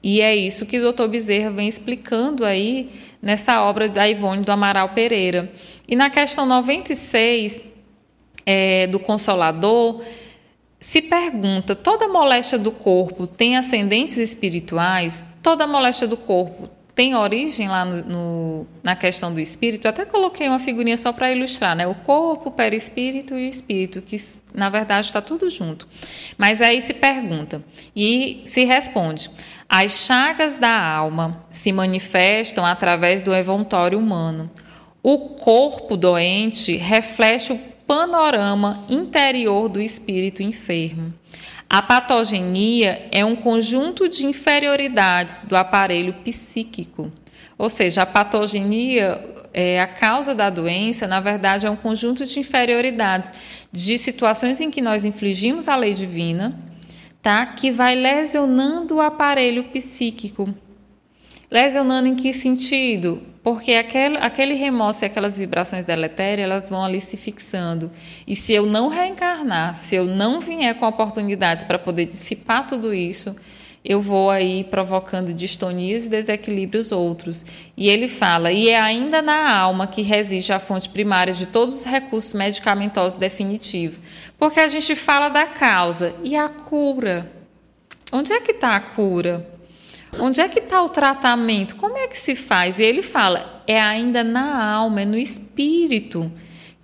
E 0.00 0.20
é 0.20 0.36
isso 0.36 0.64
que 0.66 0.78
o 0.78 0.92
Dr. 0.92 1.08
Bezerra 1.08 1.50
vem 1.50 1.66
explicando 1.66 2.44
aí 2.44 2.92
nessa 3.20 3.60
obra 3.60 3.88
da 3.88 4.08
Ivone 4.08 4.42
do 4.42 4.52
Amaral 4.52 4.90
Pereira. 4.90 5.50
E 5.88 5.96
na 5.96 6.08
questão 6.08 6.46
96 6.46 7.60
é, 8.46 8.86
do 8.86 9.00
Consolador, 9.00 10.00
se 10.86 11.02
pergunta: 11.02 11.74
toda 11.74 12.06
moléstia 12.06 12.56
do 12.56 12.70
corpo 12.70 13.26
tem 13.26 13.56
ascendentes 13.56 14.18
espirituais? 14.18 15.24
Toda 15.42 15.66
moléstia 15.66 16.06
do 16.06 16.16
corpo 16.16 16.70
tem 16.94 17.16
origem 17.16 17.66
lá 17.66 17.84
no, 17.84 18.04
no, 18.04 18.66
na 18.84 18.94
questão 18.94 19.34
do 19.34 19.40
espírito. 19.40 19.86
Eu 19.86 19.90
até 19.90 20.04
coloquei 20.04 20.46
uma 20.46 20.60
figurinha 20.60 20.96
só 20.96 21.12
para 21.12 21.32
ilustrar, 21.32 21.74
né? 21.74 21.88
O 21.88 21.94
corpo, 21.96 22.50
o 22.50 22.52
perispírito 22.52 23.36
e 23.36 23.46
o 23.46 23.48
espírito, 23.48 24.00
que 24.00 24.16
na 24.54 24.70
verdade 24.70 25.08
está 25.08 25.20
tudo 25.20 25.50
junto. 25.50 25.88
Mas 26.38 26.62
aí 26.62 26.80
se 26.80 26.94
pergunta 26.94 27.64
e 27.94 28.42
se 28.44 28.62
responde: 28.62 29.28
as 29.68 29.90
chagas 29.90 30.56
da 30.56 30.70
alma 30.70 31.42
se 31.50 31.72
manifestam 31.72 32.64
através 32.64 33.24
do 33.24 33.34
evantório 33.34 33.98
humano. 33.98 34.48
O 35.02 35.30
corpo 35.30 35.96
doente 35.96 36.76
reflete 36.76 37.52
o 37.52 37.75
panorama 37.86 38.84
interior 38.88 39.68
do 39.68 39.80
espírito 39.80 40.42
enfermo. 40.42 41.14
A 41.68 41.82
patogenia 41.82 43.08
é 43.10 43.24
um 43.24 43.34
conjunto 43.34 44.08
de 44.08 44.24
inferioridades 44.26 45.40
do 45.40 45.56
aparelho 45.56 46.14
psíquico. 46.24 47.10
Ou 47.58 47.68
seja, 47.68 48.02
a 48.02 48.06
patogenia, 48.06 49.20
é, 49.52 49.80
a 49.80 49.86
causa 49.86 50.34
da 50.34 50.50
doença, 50.50 51.06
na 51.06 51.20
verdade, 51.20 51.66
é 51.66 51.70
um 51.70 51.76
conjunto 51.76 52.24
de 52.26 52.38
inferioridades, 52.38 53.32
de 53.72 53.98
situações 53.98 54.60
em 54.60 54.70
que 54.70 54.82
nós 54.82 55.04
infligimos 55.04 55.68
a 55.68 55.74
lei 55.74 55.94
divina, 55.94 56.58
tá? 57.22 57.44
que 57.46 57.70
vai 57.70 57.94
lesionando 57.94 58.96
o 58.96 59.00
aparelho 59.00 59.64
psíquico. 59.64 60.52
Lesionando 61.50 62.08
em 62.08 62.14
que 62.14 62.32
sentido? 62.32 63.22
Porque 63.46 63.74
aquele, 63.74 64.18
aquele 64.18 64.54
remorso 64.54 65.04
e 65.04 65.06
aquelas 65.06 65.38
vibrações 65.38 65.84
deletérias, 65.84 66.44
elas 66.44 66.68
vão 66.68 66.84
ali 66.84 67.00
se 67.00 67.16
fixando. 67.16 67.92
E 68.26 68.34
se 68.34 68.52
eu 68.52 68.66
não 68.66 68.88
reencarnar, 68.88 69.76
se 69.76 69.94
eu 69.94 70.04
não 70.04 70.40
vier 70.40 70.74
com 70.74 70.84
oportunidades 70.84 71.62
para 71.62 71.78
poder 71.78 72.06
dissipar 72.06 72.66
tudo 72.66 72.92
isso, 72.92 73.36
eu 73.84 74.00
vou 74.00 74.30
aí 74.30 74.64
provocando 74.64 75.32
distonias 75.32 76.06
e 76.06 76.08
desequilíbrios 76.08 76.90
outros. 76.90 77.46
E 77.76 77.88
ele 77.88 78.08
fala, 78.08 78.50
e 78.50 78.68
é 78.68 78.80
ainda 78.80 79.22
na 79.22 79.56
alma 79.56 79.86
que 79.86 80.02
reside 80.02 80.52
a 80.52 80.58
fonte 80.58 80.88
primária 80.88 81.32
de 81.32 81.46
todos 81.46 81.76
os 81.76 81.84
recursos 81.84 82.34
medicamentosos 82.34 83.16
definitivos. 83.16 84.02
Porque 84.36 84.58
a 84.58 84.66
gente 84.66 84.96
fala 84.96 85.28
da 85.28 85.46
causa 85.46 86.16
e 86.24 86.34
a 86.34 86.48
cura. 86.48 87.30
Onde 88.10 88.32
é 88.32 88.40
que 88.40 88.50
está 88.50 88.74
a 88.74 88.80
cura? 88.80 89.55
Onde 90.20 90.40
é 90.40 90.48
que 90.48 90.58
está 90.58 90.82
o 90.82 90.88
tratamento? 90.88 91.76
Como 91.76 91.96
é 91.96 92.08
que 92.08 92.16
se 92.16 92.34
faz? 92.34 92.80
E 92.80 92.84
ele 92.84 93.02
fala: 93.02 93.62
é 93.66 93.80
ainda 93.80 94.22
na 94.22 94.72
alma, 94.72 95.02
é 95.02 95.04
no 95.04 95.18
espírito 95.18 96.30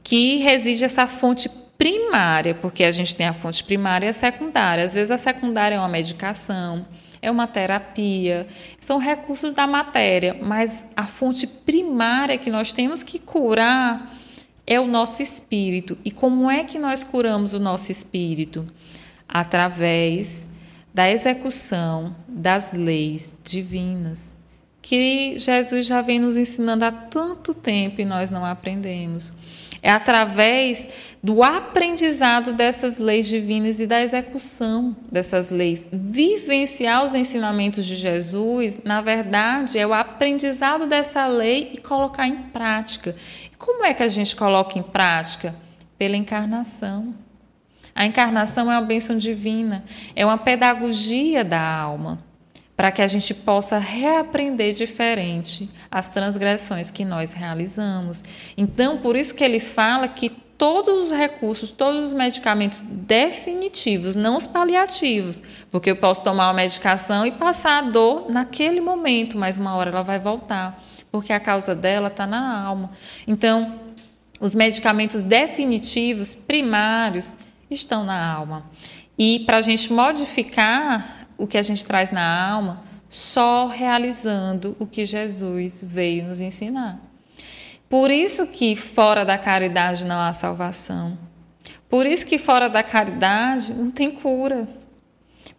que 0.03 0.37
reside 0.37 0.85
essa 0.85 1.07
fonte 1.07 1.49
primária, 1.79 2.55
porque 2.55 2.85
a 2.85 2.93
gente 2.93 3.15
tem 3.15 3.27
a 3.27 3.33
fonte 3.33 3.65
primária 3.65 4.07
e 4.07 4.09
a 4.09 4.13
secundária. 4.13 4.85
Às 4.85 4.95
vezes 4.95 5.11
a 5.11 5.19
secundária 5.19 5.77
é 5.77 5.79
uma 5.79 5.89
medicação, 5.89 6.85
é 7.21 7.31
uma 7.31 7.47
terapia, 7.47 8.47
são 8.81 8.99
recursos 8.99 9.55
da 9.55 9.67
matéria, 9.67 10.37
mas 10.41 10.87
a 10.97 11.05
fonte 11.05 11.47
primária 11.47 12.39
que 12.39 12.51
nós 12.51 12.73
temos 12.73 13.03
que 13.03 13.19
curar 13.19 14.15
é 14.67 14.81
o 14.81 14.87
nosso 14.87 15.23
espírito. 15.23 15.99
E 16.05 16.11
como 16.11 16.51
é 16.51 16.65
que 16.65 16.79
nós 16.79 17.03
curamos 17.03 17.53
o 17.53 17.61
nosso 17.61 17.91
espírito? 17.91 18.67
Através 19.29 20.49
da 20.93 21.11
execução 21.11 22.15
das 22.29 22.73
leis 22.73 23.37
divinas, 23.43 24.37
que 24.81 25.39
Jesus 25.39 25.87
já 25.87 26.03
vem 26.03 26.19
nos 26.19 26.37
ensinando 26.37 26.85
há 26.85 26.93
tanto 26.93 27.55
tempo 27.55 28.01
e 28.01 28.05
nós 28.05 28.31
não 28.31 28.45
aprendemos. 28.45 29.33
É 29.85 29.91
através 29.91 31.17
do 31.21 31.43
aprendizado 31.43 32.53
dessas 32.53 32.99
leis 32.99 33.27
divinas 33.27 33.81
e 33.81 33.87
da 33.87 34.01
execução 34.01 34.97
dessas 35.11 35.51
leis. 35.51 35.89
Vivenciar 35.93 37.05
os 37.05 37.17
ensinamentos 37.17 37.85
de 37.85 37.97
Jesus, 37.97 38.79
na 38.85 39.01
verdade, 39.01 39.79
é 39.79 39.87
o 39.87 39.93
aprendizado 39.93 40.87
dessa 40.87 41.27
lei 41.27 41.73
e 41.75 41.79
colocar 41.79 42.29
em 42.29 42.43
prática. 42.45 43.17
E 43.53 43.57
como 43.57 43.85
é 43.85 43.93
que 43.93 44.05
a 44.05 44.09
gente 44.09 44.37
coloca 44.37 44.79
em 44.79 44.83
prática? 44.83 45.53
Pela 45.99 46.17
encarnação. 46.17 47.13
A 47.95 48.07
encarnação 48.07 48.71
é 48.71 48.79
uma 48.79 48.87
bênção 48.87 49.19
divina, 49.19 49.85
é 50.17 50.25
uma 50.25 50.39
pedagogia 50.39 51.45
da 51.45 51.61
alma, 51.61 52.19
para 52.77 52.91
que 52.91 53.03
a 53.03 53.07
gente 53.07 53.35
possa 53.35 53.79
reaprender 53.79 54.75
diferente 54.75 55.71
as 55.91 56.09
transgressões 56.09 56.91
que 56.91 57.05
nós 57.05 57.33
realizamos. 57.33 58.25
Então, 58.57 58.99
por 58.99 59.15
isso 59.15 59.35
que 59.35 59.45
ele 59.45 59.61
fala 59.61 60.09
que 60.09 60.31
todos 60.63 61.11
os 61.11 61.11
recursos, 61.11 61.73
todos 61.73 62.07
os 62.07 62.13
medicamentos 62.13 62.83
definitivos, 62.83 64.15
não 64.15 64.37
os 64.37 64.47
paliativos, 64.47 65.43
porque 65.71 65.91
eu 65.91 65.97
posso 65.97 66.23
tomar 66.23 66.47
uma 66.47 66.55
medicação 66.55 67.27
e 67.27 67.33
passar 67.33 67.79
a 67.79 67.91
dor 67.91 68.31
naquele 68.31 68.81
momento, 68.81 69.37
mas 69.37 69.59
uma 69.59 69.75
hora 69.75 69.91
ela 69.91 70.03
vai 70.03 70.19
voltar, 70.19 70.81
porque 71.11 71.33
a 71.33 71.41
causa 71.41 71.75
dela 71.75 72.07
está 72.07 72.27
na 72.27 72.63
alma. 72.63 72.91
Então, 73.27 73.81
os 74.41 74.55
medicamentos 74.55 75.21
definitivos, 75.23 76.35
primários, 76.35 77.37
estão 77.75 78.05
na 78.05 78.33
alma. 78.33 78.65
E 79.19 79.41
para 79.41 79.59
a 79.59 79.63
gente 79.63 79.93
modificar 79.93 81.27
o 81.37 81.47
que 81.47 81.59
a 81.59 81.63
gente 81.63 81.85
traz 81.85 82.11
na 82.11 82.51
alma, 82.51 82.83
só 83.09 83.67
realizando 83.67 84.77
o 84.79 84.87
que 84.87 85.05
Jesus 85.05 85.83
veio 85.85 86.25
nos 86.25 86.41
ensinar. 86.41 86.99
Por 87.89 88.11
isso 88.11 88.47
que 88.47 88.75
fora 88.75 89.25
da 89.25 89.37
caridade 89.37 90.05
não 90.05 90.19
há 90.19 90.33
salvação. 90.33 91.19
Por 91.91 92.07
isso 92.07 92.27
que 92.27 92.39
fora 92.39 92.69
da 92.69 92.83
caridade 92.83 93.75
não 93.75 93.91
tem 93.91 94.11
cura. 94.11 94.67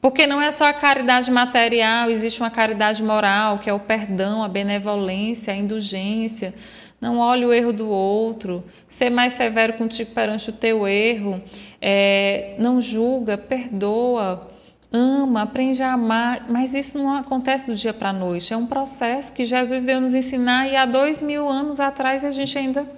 Porque 0.01 0.25
não 0.25 0.41
é 0.41 0.49
só 0.49 0.65
a 0.65 0.73
caridade 0.73 1.29
material, 1.29 2.09
existe 2.09 2.39
uma 2.39 2.49
caridade 2.49 3.03
moral, 3.03 3.59
que 3.59 3.69
é 3.69 3.73
o 3.73 3.79
perdão, 3.79 4.43
a 4.43 4.47
benevolência, 4.47 5.53
a 5.53 5.55
indulgência. 5.55 6.55
Não 6.99 7.19
olhe 7.19 7.45
o 7.45 7.53
erro 7.53 7.71
do 7.71 7.87
outro, 7.87 8.63
ser 8.87 9.09
mais 9.09 9.33
severo 9.33 9.73
contigo 9.73 10.11
perante 10.11 10.49
o 10.49 10.53
teu 10.53 10.87
erro, 10.87 11.39
é, 11.85 12.55
não 12.57 12.81
julga, 12.81 13.37
perdoa, 13.37 14.49
ama, 14.89 15.41
aprende 15.41 15.83
a 15.83 15.91
amar, 15.91 16.45
mas 16.49 16.73
isso 16.73 16.97
não 16.97 17.13
acontece 17.13 17.67
do 17.67 17.75
dia 17.75 17.93
para 17.93 18.11
a 18.11 18.13
noite, 18.13 18.53
é 18.53 18.57
um 18.57 18.65
processo 18.65 19.33
que 19.33 19.43
Jesus 19.43 19.83
veio 19.83 19.99
nos 19.99 20.13
ensinar 20.13 20.69
e 20.69 20.77
há 20.77 20.85
dois 20.85 21.21
mil 21.21 21.49
anos 21.49 21.81
atrás 21.81 22.23
a 22.23 22.31
gente 22.31 22.57
ainda 22.57 22.89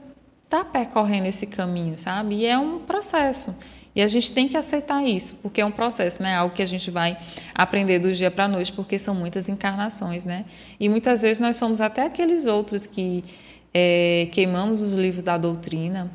está 0.43 0.63
percorrendo 0.63 1.25
esse 1.25 1.47
caminho, 1.47 1.97
sabe? 1.97 2.35
E 2.35 2.45
é 2.45 2.59
um 2.59 2.77
processo. 2.77 3.57
E 3.95 4.01
a 4.03 4.07
gente 4.07 4.31
tem 4.31 4.47
que 4.47 4.55
aceitar 4.55 5.03
isso, 5.03 5.39
porque 5.41 5.61
é 5.61 5.65
um 5.65 5.71
processo, 5.71 6.21
né? 6.21 6.35
Algo 6.35 6.53
que 6.53 6.61
a 6.61 6.65
gente 6.65 6.91
vai 6.91 7.17
aprender 7.55 7.97
do 7.97 8.13
dia 8.13 8.29
para 8.29 8.43
a 8.43 8.47
noite, 8.47 8.71
porque 8.71 8.99
são 8.99 9.15
muitas 9.15 9.49
encarnações, 9.49 10.25
né? 10.25 10.45
E 10.79 10.87
muitas 10.87 11.23
vezes 11.23 11.39
nós 11.39 11.55
somos 11.55 11.81
até 11.81 12.03
aqueles 12.03 12.45
outros 12.45 12.85
que 12.85 13.23
é, 13.73 14.27
queimamos 14.31 14.81
os 14.81 14.93
livros 14.93 15.23
da 15.23 15.37
doutrina, 15.37 16.11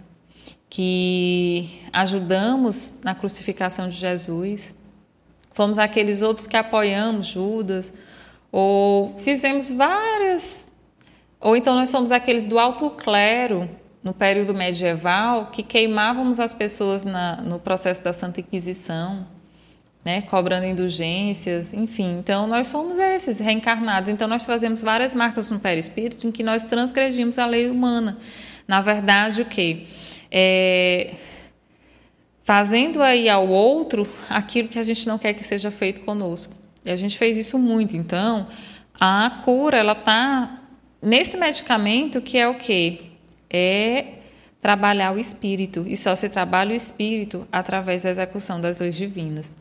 que 0.70 1.82
ajudamos 1.92 2.94
na 3.02 3.12
crucificação 3.12 3.88
de 3.88 3.96
Jesus, 3.96 4.72
fomos 5.52 5.80
aqueles 5.80 6.22
outros 6.22 6.46
que 6.46 6.56
apoiamos 6.56 7.26
Judas, 7.26 7.92
ou 8.52 9.18
fizemos 9.18 9.68
várias. 9.68 10.68
Ou 11.40 11.56
então 11.56 11.74
nós 11.74 11.88
somos 11.88 12.12
aqueles 12.12 12.46
do 12.46 12.56
alto 12.56 12.88
clero, 12.90 13.68
no 14.02 14.14
período 14.14 14.54
medieval, 14.54 15.46
que 15.46 15.62
queimávamos 15.62 16.38
as 16.38 16.54
pessoas 16.54 17.04
na, 17.04 17.42
no 17.42 17.58
processo 17.58 18.02
da 18.02 18.12
Santa 18.12 18.40
Inquisição, 18.40 19.26
né, 20.04 20.22
cobrando 20.22 20.64
indulgências, 20.64 21.74
enfim. 21.74 22.18
Então, 22.18 22.46
nós 22.46 22.68
somos 22.68 22.96
esses, 22.96 23.38
reencarnados. 23.38 24.08
Então, 24.08 24.26
nós 24.26 24.46
trazemos 24.46 24.80
várias 24.80 25.14
marcas 25.14 25.50
no 25.50 25.60
perispírito 25.60 26.26
em 26.26 26.30
que 26.30 26.42
nós 26.42 26.62
transgredimos 26.62 27.38
a 27.38 27.44
lei 27.44 27.68
humana. 27.68 28.16
Na 28.66 28.80
verdade, 28.80 29.42
o 29.42 29.44
quê? 29.44 29.86
É, 30.30 31.14
fazendo 32.42 33.02
aí 33.02 33.28
ao 33.28 33.48
outro 33.48 34.06
aquilo 34.28 34.68
que 34.68 34.78
a 34.78 34.82
gente 34.82 35.06
não 35.06 35.18
quer 35.18 35.34
que 35.34 35.44
seja 35.44 35.70
feito 35.70 36.00
conosco. 36.02 36.54
E 36.84 36.90
a 36.90 36.96
gente 36.96 37.18
fez 37.18 37.36
isso 37.36 37.58
muito. 37.58 37.96
Então, 37.96 38.46
a 38.98 39.42
cura 39.44 39.76
ela 39.76 39.92
está 39.92 40.62
nesse 41.02 41.36
medicamento 41.36 42.20
que 42.20 42.38
é 42.38 42.48
o 42.48 42.54
quê? 42.54 43.00
É 43.48 44.20
trabalhar 44.60 45.14
o 45.14 45.18
espírito, 45.18 45.84
e 45.86 45.96
só 45.96 46.14
se 46.14 46.28
trabalha 46.28 46.72
o 46.72 46.76
espírito 46.76 47.48
através 47.50 48.02
da 48.02 48.10
execução 48.10 48.60
das 48.60 48.78
leis 48.78 48.94
divinas. 48.94 49.54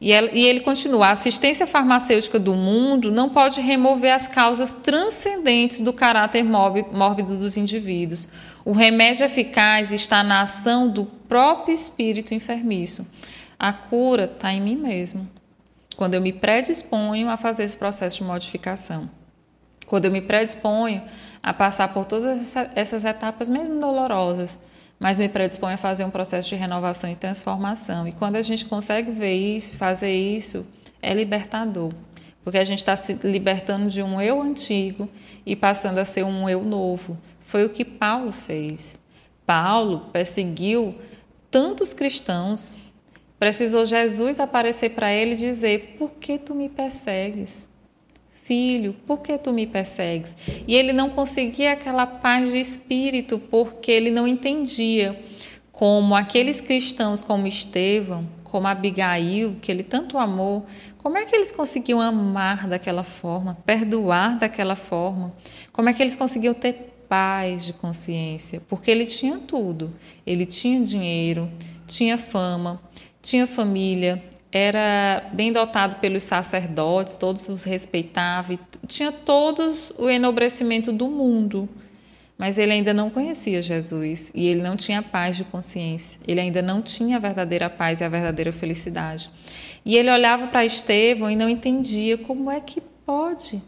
E 0.00 0.12
ele 0.12 0.60
continua: 0.60 1.08
a 1.08 1.12
assistência 1.12 1.66
farmacêutica 1.66 2.38
do 2.38 2.54
mundo 2.54 3.10
não 3.10 3.28
pode 3.30 3.60
remover 3.60 4.14
as 4.14 4.28
causas 4.28 4.72
transcendentes 4.72 5.80
do 5.80 5.92
caráter 5.92 6.44
mórbido 6.44 7.36
dos 7.36 7.56
indivíduos. 7.56 8.28
O 8.64 8.72
remédio 8.72 9.24
eficaz 9.26 9.92
está 9.92 10.22
na 10.22 10.40
ação 10.40 10.88
do 10.88 11.04
próprio 11.04 11.74
espírito 11.74 12.32
enfermiço. 12.32 13.06
A 13.58 13.72
cura 13.72 14.24
está 14.24 14.52
em 14.52 14.60
mim 14.60 14.76
mesmo. 14.76 15.28
Quando 15.96 16.14
eu 16.14 16.20
me 16.20 16.32
predisponho 16.32 17.28
a 17.28 17.36
fazer 17.36 17.64
esse 17.64 17.76
processo 17.76 18.18
de 18.18 18.24
modificação. 18.24 19.10
Quando 19.86 20.06
eu 20.06 20.10
me 20.10 20.22
predisponho 20.22 21.02
a 21.42 21.52
passar 21.52 21.92
por 21.92 22.06
todas 22.06 22.56
essas 22.74 23.04
etapas, 23.04 23.50
mesmo 23.50 23.78
dolorosas, 23.78 24.58
mas 24.98 25.18
me 25.18 25.28
predispõe 25.28 25.74
a 25.74 25.76
fazer 25.76 26.04
um 26.04 26.10
processo 26.10 26.48
de 26.48 26.56
renovação 26.56 27.10
e 27.10 27.16
transformação. 27.16 28.08
E 28.08 28.12
quando 28.12 28.36
a 28.36 28.42
gente 28.42 28.64
consegue 28.64 29.10
ver 29.10 29.34
isso, 29.34 29.74
fazer 29.74 30.14
isso, 30.14 30.66
é 31.02 31.12
libertador, 31.12 31.92
porque 32.42 32.56
a 32.56 32.64
gente 32.64 32.78
está 32.78 32.96
se 32.96 33.18
libertando 33.24 33.90
de 33.90 34.02
um 34.02 34.20
eu 34.20 34.40
antigo 34.40 35.06
e 35.44 35.54
passando 35.54 35.98
a 35.98 36.04
ser 36.04 36.24
um 36.24 36.48
eu 36.48 36.62
novo. 36.62 37.18
Foi 37.54 37.64
o 37.64 37.68
que 37.68 37.84
Paulo 37.84 38.32
fez. 38.32 39.00
Paulo 39.46 40.10
perseguiu 40.12 40.92
tantos 41.52 41.92
cristãos, 41.92 42.76
precisou 43.38 43.86
Jesus 43.86 44.40
aparecer 44.40 44.90
para 44.90 45.14
ele 45.14 45.34
e 45.34 45.36
dizer: 45.36 45.94
Por 45.96 46.10
que 46.10 46.36
tu 46.36 46.52
me 46.52 46.68
persegues? 46.68 47.70
Filho, 48.42 48.92
por 49.06 49.20
que 49.20 49.38
tu 49.38 49.52
me 49.52 49.68
persegues? 49.68 50.34
E 50.66 50.74
ele 50.74 50.92
não 50.92 51.10
conseguia 51.10 51.74
aquela 51.74 52.04
paz 52.06 52.50
de 52.50 52.58
espírito 52.58 53.38
porque 53.38 53.92
ele 53.92 54.10
não 54.10 54.26
entendia 54.26 55.16
como 55.70 56.16
aqueles 56.16 56.60
cristãos 56.60 57.22
como 57.22 57.46
Estevão, 57.46 58.26
como 58.42 58.66
Abigail, 58.66 59.58
que 59.62 59.70
ele 59.70 59.84
tanto 59.84 60.18
amou, 60.18 60.66
como 60.98 61.18
é 61.18 61.24
que 61.24 61.36
eles 61.36 61.52
conseguiam 61.52 62.00
amar 62.00 62.66
daquela 62.66 63.04
forma, 63.04 63.56
perdoar 63.64 64.40
daquela 64.40 64.74
forma? 64.74 65.32
Como 65.72 65.88
é 65.88 65.92
que 65.92 66.02
eles 66.02 66.16
conseguiam 66.16 66.52
ter 66.52 66.93
paz 67.14 67.64
de 67.64 67.72
consciência? 67.72 68.60
Porque 68.68 68.90
ele 68.90 69.06
tinha 69.06 69.38
tudo. 69.38 69.94
Ele 70.26 70.44
tinha 70.44 70.84
dinheiro, 70.84 71.48
tinha 71.86 72.18
fama, 72.18 72.82
tinha 73.22 73.46
família, 73.46 74.20
era 74.50 75.30
bem 75.32 75.52
dotado 75.52 76.00
pelos 76.00 76.24
sacerdotes, 76.24 77.16
todos 77.16 77.48
os 77.48 77.62
respeitava, 77.62 78.58
tinha 78.88 79.12
todos 79.12 79.92
o 79.96 80.10
enobrecimento 80.10 80.90
do 80.90 81.08
mundo. 81.08 81.68
Mas 82.36 82.58
ele 82.58 82.72
ainda 82.72 82.92
não 82.92 83.08
conhecia 83.08 83.62
Jesus 83.62 84.32
e 84.34 84.48
ele 84.48 84.60
não 84.60 84.76
tinha 84.76 85.00
paz 85.00 85.36
de 85.36 85.44
consciência. 85.44 86.20
Ele 86.26 86.40
ainda 86.40 86.60
não 86.60 86.82
tinha 86.82 87.18
a 87.18 87.20
verdadeira 87.20 87.70
paz 87.70 88.00
e 88.00 88.04
a 88.04 88.08
verdadeira 88.08 88.50
felicidade. 88.50 89.30
E 89.84 89.96
ele 89.96 90.10
olhava 90.10 90.48
para 90.48 90.66
Estevão 90.66 91.30
e 91.30 91.36
não 91.36 91.48
entendia 91.48 92.18
como 92.18 92.50
é 92.50 92.58
que 92.58 92.80
pode 93.06 93.62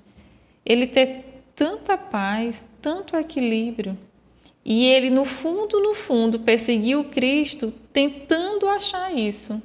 ele 0.65 0.89
ter 0.89 1.36
tanta 1.57 1.99
paz, 1.99 2.65
tanto 2.81 3.17
equilíbrio. 3.17 3.99
E 4.65 4.85
ele, 4.85 5.11
no 5.11 5.25
fundo, 5.25 5.81
no 5.81 5.95
fundo, 5.95 6.39
perseguiu 6.39 7.05
Cristo 7.05 7.73
tentando 7.93 8.69
achar 8.69 9.13
isso 9.13 9.61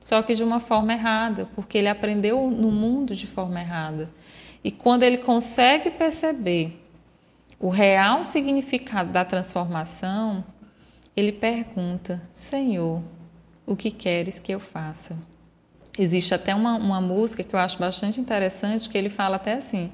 só 0.00 0.22
que 0.22 0.34
de 0.34 0.42
uma 0.42 0.58
forma 0.58 0.94
errada, 0.94 1.48
porque 1.54 1.76
ele 1.76 1.88
aprendeu 1.88 2.50
no 2.50 2.70
mundo 2.70 3.14
de 3.14 3.26
forma 3.26 3.60
errada. 3.60 4.10
E 4.64 4.70
quando 4.70 5.02
ele 5.02 5.18
consegue 5.18 5.90
perceber 5.90 6.82
o 7.58 7.68
real 7.68 8.24
significado 8.24 9.12
da 9.12 9.24
transformação, 9.24 10.42
ele 11.14 11.32
pergunta: 11.32 12.22
Senhor, 12.32 13.02
o 13.66 13.76
que 13.76 13.90
queres 13.90 14.38
que 14.38 14.52
eu 14.52 14.60
faça? 14.60 15.16
Existe 15.98 16.34
até 16.34 16.54
uma, 16.54 16.76
uma 16.76 17.00
música 17.00 17.44
que 17.44 17.54
eu 17.54 17.60
acho 17.60 17.78
bastante 17.78 18.20
interessante, 18.20 18.88
que 18.88 18.96
ele 18.96 19.10
fala 19.10 19.36
até 19.36 19.54
assim: 19.54 19.92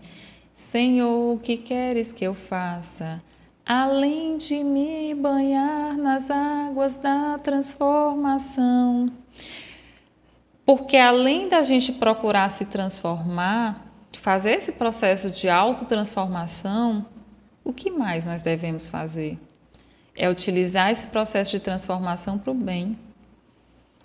Senhor, 0.57 1.35
o 1.35 1.39
que 1.39 1.59
queres 1.59 2.15
que 2.15 2.25
eu 2.25 2.33
faça? 2.33 3.23
Além 3.63 4.39
de 4.39 4.65
me 4.65 5.15
banhar 5.15 5.99
nas 5.99 6.31
águas 6.31 6.97
da 6.97 7.39
transformação. 7.39 9.13
Porque 10.65 10.97
além 10.97 11.51
da 11.51 11.61
gente 11.61 11.93
procurar 11.93 12.49
se 12.49 12.65
transformar, 12.65 13.87
fazer 14.15 14.53
esse 14.53 14.73
processo 14.73 15.31
de 15.31 15.47
autotransformação, 15.47 17.05
o 17.63 17.71
que 17.71 17.91
mais 17.91 18.25
nós 18.25 18.43
devemos 18.43 18.89
fazer? 18.89 19.39
É 20.17 20.31
utilizar 20.31 20.91
esse 20.91 21.09
processo 21.09 21.51
de 21.51 21.61
transformação 21.61 22.39
para 22.39 22.51
o 22.51 22.55
bem. 22.55 22.99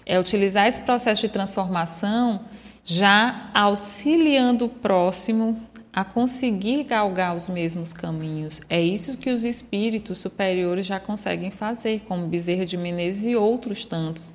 É 0.05 0.19
utilizar 0.19 0.67
esse 0.67 0.81
processo 0.81 1.21
de 1.21 1.29
transformação 1.29 2.41
já 2.83 3.49
auxiliando 3.53 4.65
o 4.65 4.69
próximo 4.69 5.70
a 5.93 6.05
conseguir 6.05 6.85
galgar 6.85 7.35
os 7.35 7.49
mesmos 7.49 7.91
caminhos. 7.91 8.61
É 8.69 8.81
isso 8.81 9.17
que 9.17 9.29
os 9.29 9.43
espíritos 9.43 10.19
superiores 10.19 10.85
já 10.85 10.99
conseguem 10.99 11.51
fazer, 11.51 12.03
como 12.07 12.27
Bezerra 12.27 12.65
de 12.65 12.77
Menezes 12.77 13.25
e 13.25 13.35
outros 13.35 13.85
tantos. 13.85 14.33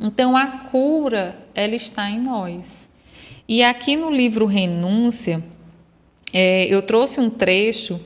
Então 0.00 0.36
a 0.36 0.46
cura 0.46 1.38
ela 1.54 1.74
está 1.74 2.10
em 2.10 2.20
nós. 2.20 2.88
E 3.46 3.62
aqui 3.62 3.96
no 3.96 4.10
livro 4.10 4.46
Renúncia 4.46 5.42
é, 6.32 6.66
eu 6.66 6.80
trouxe 6.82 7.20
um 7.20 7.28
trecho 7.28 8.00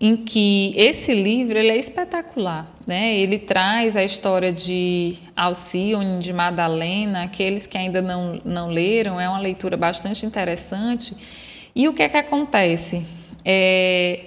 em 0.00 0.16
que 0.16 0.74
esse 0.76 1.14
livro 1.14 1.58
ele 1.58 1.70
é 1.70 1.76
espetacular, 1.76 2.72
né? 2.86 3.16
Ele 3.16 3.38
traz 3.38 3.96
a 3.96 4.04
história 4.04 4.52
de 4.52 5.16
Alcione, 5.36 6.18
de 6.18 6.32
Madalena, 6.32 7.24
aqueles 7.24 7.66
que 7.66 7.78
ainda 7.78 8.02
não, 8.02 8.40
não 8.44 8.68
leram, 8.68 9.20
é 9.20 9.28
uma 9.28 9.38
leitura 9.38 9.76
bastante 9.76 10.26
interessante. 10.26 11.16
E 11.74 11.88
o 11.88 11.92
que 11.92 12.02
é 12.02 12.08
que 12.08 12.16
acontece? 12.16 13.04
É, 13.44 14.26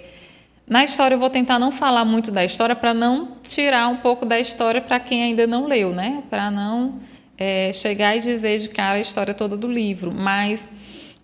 na 0.67 0.83
história 0.83 1.15
eu 1.15 1.19
vou 1.19 1.29
tentar 1.29 1.57
não 1.57 1.71
falar 1.71 2.03
muito 2.03 2.29
da 2.29 2.43
história 2.43 2.75
para 2.75 2.93
não 2.93 3.37
tirar 3.41 3.87
um 3.87 3.97
pouco 3.97 4.25
da 4.25 4.39
história 4.39 4.81
para 4.81 4.99
quem 4.99 5.23
ainda 5.23 5.47
não 5.47 5.65
leu, 5.65 5.93
né? 5.93 6.23
Para 6.29 6.51
não 6.51 6.99
é, 7.37 7.71
chegar 7.71 8.17
e 8.17 8.19
dizer 8.19 8.59
de 8.59 8.67
cara 8.67 8.97
a 8.97 8.99
história 8.99 9.33
toda 9.33 9.55
do 9.55 9.71
livro. 9.71 10.11
Mas, 10.11 10.69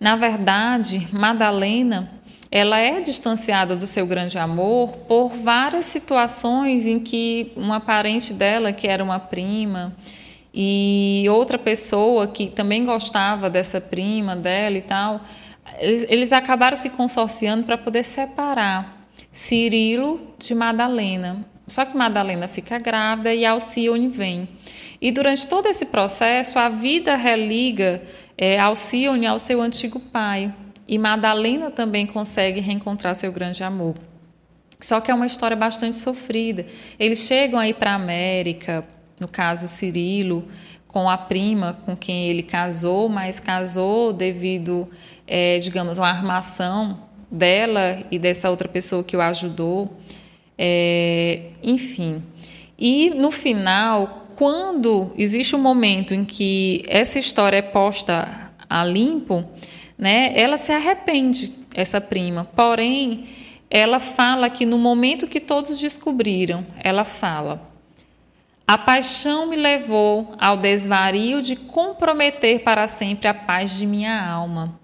na 0.00 0.16
verdade, 0.16 1.06
Madalena 1.12 2.10
ela 2.50 2.78
é 2.78 3.00
distanciada 3.00 3.74
do 3.74 3.84
seu 3.84 4.06
grande 4.06 4.38
amor 4.38 4.90
por 5.08 5.30
várias 5.30 5.86
situações 5.86 6.86
em 6.86 7.00
que 7.00 7.50
uma 7.56 7.80
parente 7.80 8.32
dela, 8.32 8.72
que 8.72 8.86
era 8.86 9.02
uma 9.02 9.18
prima, 9.18 9.92
e 10.54 11.24
outra 11.28 11.58
pessoa 11.58 12.28
que 12.28 12.46
também 12.46 12.84
gostava 12.84 13.50
dessa 13.50 13.80
prima 13.80 14.36
dela 14.36 14.78
e 14.78 14.82
tal, 14.82 15.20
eles, 15.78 16.06
eles 16.08 16.32
acabaram 16.32 16.76
se 16.76 16.90
consorciando 16.90 17.64
para 17.64 17.78
poder 17.78 18.04
separar 18.04 19.08
Cirilo 19.30 20.34
de 20.38 20.54
Madalena. 20.54 21.44
Só 21.66 21.84
que 21.84 21.96
Madalena 21.96 22.46
fica 22.46 22.78
grávida 22.78 23.34
e 23.34 23.44
Alcione 23.44 24.08
vem. 24.08 24.48
E 25.00 25.10
durante 25.10 25.46
todo 25.46 25.66
esse 25.66 25.86
processo, 25.86 26.58
a 26.58 26.68
vida 26.68 27.16
religa 27.16 28.02
é, 28.36 28.58
Alcione 28.58 29.26
ao 29.26 29.38
seu 29.38 29.60
antigo 29.60 29.98
pai. 29.98 30.52
E 30.86 30.98
Madalena 30.98 31.70
também 31.70 32.06
consegue 32.06 32.60
reencontrar 32.60 33.14
seu 33.14 33.32
grande 33.32 33.64
amor. 33.64 33.94
Só 34.80 35.00
que 35.00 35.10
é 35.10 35.14
uma 35.14 35.26
história 35.26 35.56
bastante 35.56 35.96
sofrida. 35.96 36.66
Eles 36.98 37.20
chegam 37.20 37.58
aí 37.58 37.72
para 37.72 37.92
a 37.92 37.94
América, 37.94 38.86
no 39.18 39.26
caso 39.26 39.66
Cirilo, 39.66 40.46
com 40.86 41.08
a 41.08 41.18
prima 41.18 41.78
com 41.84 41.96
quem 41.96 42.28
ele 42.28 42.42
casou, 42.42 43.08
mas 43.08 43.40
casou 43.40 44.12
devido, 44.12 44.88
é, 45.26 45.58
digamos, 45.58 45.98
uma 45.98 46.08
armação 46.08 46.98
dela 47.30 48.04
e 48.10 48.18
dessa 48.18 48.50
outra 48.50 48.68
pessoa 48.68 49.02
que 49.02 49.16
o 49.16 49.20
ajudou. 49.20 49.96
É, 50.56 51.50
enfim. 51.62 52.22
E 52.78 53.10
no 53.10 53.30
final, 53.30 54.28
quando 54.36 55.12
existe 55.16 55.54
um 55.54 55.60
momento 55.60 56.14
em 56.14 56.24
que 56.24 56.84
essa 56.88 57.18
história 57.18 57.58
é 57.58 57.62
posta 57.62 58.50
a 58.68 58.84
limpo, 58.84 59.44
né, 59.96 60.32
ela 60.34 60.56
se 60.56 60.72
arrepende, 60.72 61.52
essa 61.74 62.00
prima. 62.00 62.48
Porém, 62.56 63.26
ela 63.70 63.98
fala 63.98 64.48
que 64.48 64.64
no 64.64 64.78
momento 64.78 65.26
que 65.26 65.40
todos 65.40 65.80
descobriram, 65.80 66.64
ela 66.82 67.04
fala: 67.04 67.62
A 68.66 68.78
paixão 68.78 69.46
me 69.46 69.56
levou 69.56 70.32
ao 70.38 70.56
desvario 70.56 71.42
de 71.42 71.56
comprometer 71.56 72.62
para 72.62 72.86
sempre 72.86 73.28
a 73.28 73.34
paz 73.34 73.76
de 73.76 73.86
minha 73.86 74.24
alma. 74.24 74.78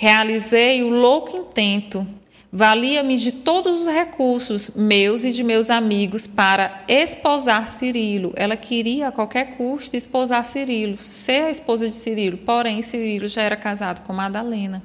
Realizei 0.00 0.84
o 0.84 0.90
louco 0.90 1.36
intento, 1.36 2.06
valia-me 2.52 3.16
de 3.16 3.32
todos 3.32 3.80
os 3.80 3.88
recursos 3.88 4.70
meus 4.76 5.24
e 5.24 5.32
de 5.32 5.42
meus 5.42 5.70
amigos 5.70 6.24
para 6.24 6.84
esposar 6.86 7.66
Cirilo. 7.66 8.32
Ela 8.36 8.56
queria 8.56 9.08
a 9.08 9.12
qualquer 9.12 9.56
custo 9.56 9.96
esposar 9.96 10.44
Cirilo, 10.44 10.96
ser 10.98 11.46
a 11.46 11.50
esposa 11.50 11.88
de 11.88 11.96
Cirilo, 11.96 12.38
porém 12.38 12.80
Cirilo 12.80 13.26
já 13.26 13.42
era 13.42 13.56
casado 13.56 14.06
com 14.06 14.12
Madalena, 14.12 14.84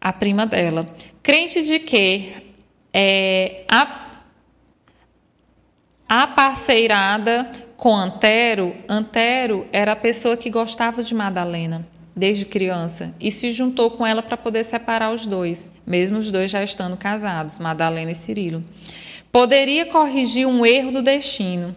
a 0.00 0.12
prima 0.12 0.44
dela. 0.44 0.92
Crente 1.22 1.62
de 1.62 1.78
que 1.78 2.32
é, 2.92 3.62
a 3.68 4.10
aparceirada 6.08 7.48
com 7.76 7.94
Antero. 7.94 8.74
Antero 8.88 9.68
era 9.70 9.92
a 9.92 9.96
pessoa 9.96 10.36
que 10.36 10.50
gostava 10.50 11.00
de 11.00 11.14
Madalena 11.14 11.94
desde 12.16 12.46
criança 12.46 13.14
e 13.20 13.30
se 13.30 13.50
juntou 13.50 13.90
com 13.90 14.06
ela 14.06 14.22
para 14.22 14.38
poder 14.38 14.64
separar 14.64 15.12
os 15.12 15.26
dois, 15.26 15.70
mesmo 15.86 16.16
os 16.16 16.30
dois 16.30 16.50
já 16.50 16.62
estando 16.62 16.96
casados, 16.96 17.58
Madalena 17.58 18.12
e 18.12 18.14
Cirilo. 18.14 18.64
Poderia 19.30 19.84
corrigir 19.84 20.46
um 20.46 20.64
erro 20.64 20.90
do 20.90 21.02
destino, 21.02 21.76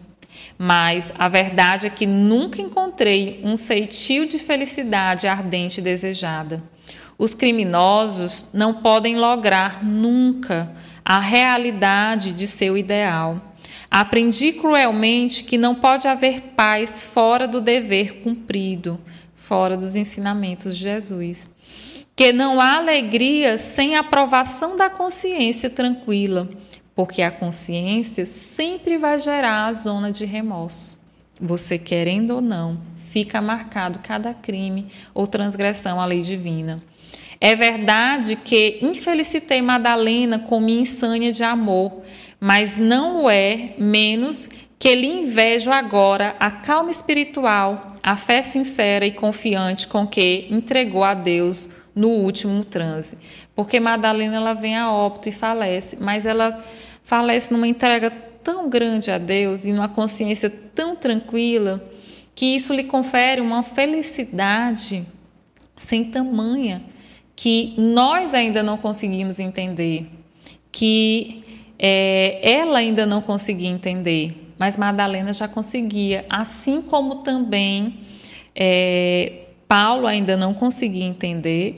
mas 0.57 1.13
a 1.19 1.27
verdade 1.27 1.87
é 1.87 1.89
que 1.89 2.05
nunca 2.05 2.61
encontrei 2.61 3.41
um 3.43 3.57
ceitio 3.57 4.25
de 4.25 4.39
felicidade 4.39 5.27
ardente 5.27 5.81
e 5.81 5.83
desejada. 5.83 6.63
Os 7.17 7.35
criminosos 7.35 8.45
não 8.53 8.75
podem 8.75 9.17
lograr 9.17 9.83
nunca 9.83 10.73
a 11.03 11.19
realidade 11.19 12.31
de 12.31 12.47
seu 12.47 12.77
ideal. 12.77 13.41
Aprendi 13.91 14.53
cruelmente 14.53 15.43
que 15.43 15.57
não 15.57 15.75
pode 15.75 16.07
haver 16.07 16.41
paz 16.55 17.03
fora 17.03 17.45
do 17.45 17.59
dever 17.59 18.21
cumprido, 18.21 18.99
fora 19.49 19.75
dos 19.75 19.95
ensinamentos 19.95 20.77
de 20.77 20.83
Jesus. 20.83 21.49
Que 22.15 22.31
não 22.31 22.61
há 22.61 22.75
alegria 22.75 23.57
sem 23.57 23.95
a 23.95 24.01
aprovação 24.01 24.77
da 24.77 24.91
consciência 24.91 25.71
tranquila, 25.71 26.47
porque 26.95 27.23
a 27.23 27.31
consciência 27.31 28.27
sempre 28.27 28.97
vai 28.99 29.19
gerar 29.19 29.65
a 29.65 29.73
zona 29.73 30.11
de 30.11 30.23
remorso. 30.23 30.99
Você 31.41 31.79
querendo 31.79 32.35
ou 32.35 32.41
não, 32.41 32.79
fica 33.09 33.41
marcado 33.41 33.99
cada 33.99 34.35
crime 34.35 34.87
ou 35.15 35.25
transgressão 35.25 35.99
à 35.99 36.05
lei 36.05 36.21
divina. 36.21 36.83
É 37.41 37.55
verdade 37.55 38.35
que 38.35 38.79
infelicitei 38.81 39.61
Madalena 39.61 40.37
com 40.37 40.59
minha 40.59 40.81
insânia 40.81 41.31
de 41.31 41.43
amor, 41.43 42.03
mas 42.39 42.75
não 42.75 43.23
o 43.23 43.29
é 43.29 43.73
menos 43.79 44.49
que 44.79 44.95
lhe 44.95 45.07
invejo 45.07 45.69
agora 45.69 46.37
a 46.39 46.49
calma 46.49 46.89
espiritual, 46.89 47.97
a 48.01 48.15
fé 48.15 48.41
sincera 48.41 49.05
e 49.05 49.11
confiante 49.11 49.85
com 49.87 50.07
que 50.07 50.47
entregou 50.49 51.03
a 51.03 51.13
Deus 51.13 51.67
no 51.93 52.07
último 52.07 52.63
transe. 52.63 53.17
Porque 53.53 53.77
Madalena 53.77 54.37
ela 54.37 54.53
vem 54.53 54.77
a 54.77 54.89
óbito 54.89 55.27
e 55.27 55.33
falece, 55.33 55.97
mas 55.99 56.25
ela 56.25 56.63
falece 57.03 57.51
numa 57.51 57.67
entrega 57.67 58.09
tão 58.41 58.69
grande 58.69 59.11
a 59.11 59.17
Deus 59.17 59.65
e 59.65 59.73
numa 59.73 59.89
consciência 59.89 60.49
tão 60.49 60.95
tranquila 60.95 61.83
que 62.33 62.55
isso 62.55 62.73
lhe 62.73 62.85
confere 62.85 63.41
uma 63.41 63.61
felicidade 63.61 65.05
sem 65.75 66.05
tamanha 66.05 66.81
que 67.35 67.73
nós 67.77 68.33
ainda 68.33 68.61
não 68.61 68.77
conseguimos 68.77 69.39
entender, 69.39 70.09
que 70.71 71.43
é, 71.77 72.39
ela 72.43 72.79
ainda 72.79 73.05
não 73.05 73.21
conseguia 73.21 73.69
entender, 73.69 74.48
mas 74.59 74.77
Madalena 74.77 75.31
já 75.31 75.47
conseguia, 75.47 76.25
assim 76.29 76.81
como 76.81 77.23
também 77.23 78.01
é, 78.53 79.45
Paulo 79.67 80.05
ainda 80.05 80.35
não 80.35 80.53
conseguia 80.53 81.05
entender 81.05 81.75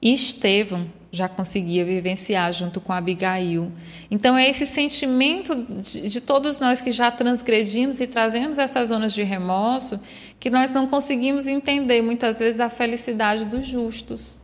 e 0.00 0.14
Estevão 0.14 0.86
já 1.12 1.28
conseguia 1.28 1.84
vivenciar 1.84 2.52
junto 2.52 2.80
com 2.80 2.92
Abigail. 2.92 3.70
Então 4.10 4.36
é 4.36 4.48
esse 4.48 4.66
sentimento 4.66 5.54
de, 5.54 6.08
de, 6.08 6.20
todos 6.20 6.58
nós 6.58 6.80
que 6.80 6.90
já 6.90 7.10
transgredimos 7.10 8.00
e 8.00 8.06
trazemos 8.06 8.58
essas 8.58 8.88
zonas 8.88 9.12
de 9.12 9.22
remorso 9.22 10.00
que 10.40 10.50
nós 10.50 10.72
não 10.72 10.88
conseguimos 10.88 11.46
entender 11.46 12.02
muitas 12.02 12.40
vezes 12.40 12.58
a 12.58 12.68
felicidade 12.68 13.44
dos 13.44 13.64
justos 13.64 14.43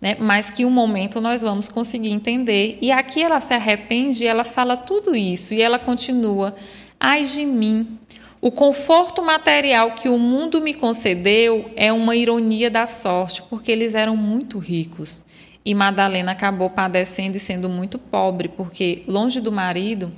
né? 0.00 0.16
mas 0.18 0.50
que 0.50 0.64
um 0.64 0.70
momento 0.70 1.20
nós 1.20 1.42
vamos 1.42 1.68
conseguir 1.68 2.10
entender. 2.10 2.78
E 2.80 2.90
aqui 2.90 3.22
ela 3.22 3.40
se 3.40 3.54
arrepende, 3.54 4.26
ela 4.26 4.44
fala 4.44 4.76
tudo 4.76 5.14
isso 5.14 5.54
e 5.54 5.62
ela 5.62 5.78
continua: 5.78 6.54
ai 6.98 7.24
de 7.24 7.44
mim. 7.44 7.98
O 8.40 8.52
conforto 8.52 9.20
material 9.20 9.96
que 9.96 10.08
o 10.08 10.16
mundo 10.16 10.60
me 10.60 10.72
concedeu 10.72 11.72
é 11.74 11.92
uma 11.92 12.14
ironia 12.14 12.70
da 12.70 12.86
sorte, 12.86 13.42
porque 13.42 13.72
eles 13.72 13.96
eram 13.96 14.16
muito 14.16 14.58
ricos. 14.58 15.24
E 15.64 15.74
Madalena 15.74 16.30
acabou 16.32 16.70
padecendo 16.70 17.36
e 17.36 17.40
sendo 17.40 17.68
muito 17.68 17.98
pobre, 17.98 18.48
porque 18.48 19.02
longe 19.08 19.40
do 19.40 19.50
marido, 19.50 20.12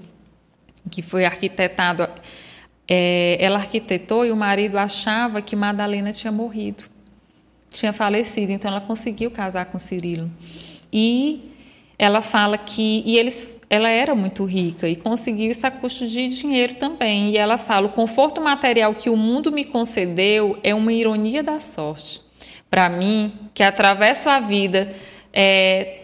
que 0.91 1.01
foi 1.01 1.25
arquitetado, 1.25 2.07
é, 2.87 3.39
ela 3.41 3.59
arquitetou 3.59 4.27
e 4.27 4.31
o 4.31 4.37
marido 4.37 4.77
achava 4.77 5.41
que 5.41 5.57
Madalena 5.57 6.13
tinha 6.13 6.31
morrido 6.31 6.90
tinha 7.71 7.93
falecido, 7.93 8.53
então 8.53 8.71
ela 8.71 8.81
conseguiu 8.81 9.31
casar 9.31 9.67
com 9.67 9.79
Cirilo. 9.79 10.31
E 10.93 11.53
ela 11.99 12.21
fala 12.21 12.59
que 12.59 13.03
e 13.07 13.17
eles 13.17 13.61
ela 13.71 13.89
era 13.89 14.17
muito 14.17 14.45
rica 14.45 14.89
e 14.89 14.97
conseguiu 14.97 15.49
isso 15.49 15.65
a 15.65 15.71
custo 15.71 16.07
de 16.09 16.29
dinheiro 16.29 16.75
também. 16.75 17.31
E 17.31 17.39
ela 17.39 17.57
fala: 17.57 17.87
o 17.87 17.93
conforto 17.93 18.41
material 18.41 18.95
que 18.95 19.09
o 19.09 19.17
mundo 19.17 19.53
me 19.53 19.65
concedeu 19.65 20.59
é 20.63 20.75
uma 20.75 20.93
ironia 20.93 21.43
da 21.43 21.61
sorte. 21.61 22.21
Para 22.69 22.89
mim, 22.89 23.33
que 23.55 23.63
atravesso 23.63 24.29
a 24.29 24.41
vida 24.41 24.93
é, 25.33 26.01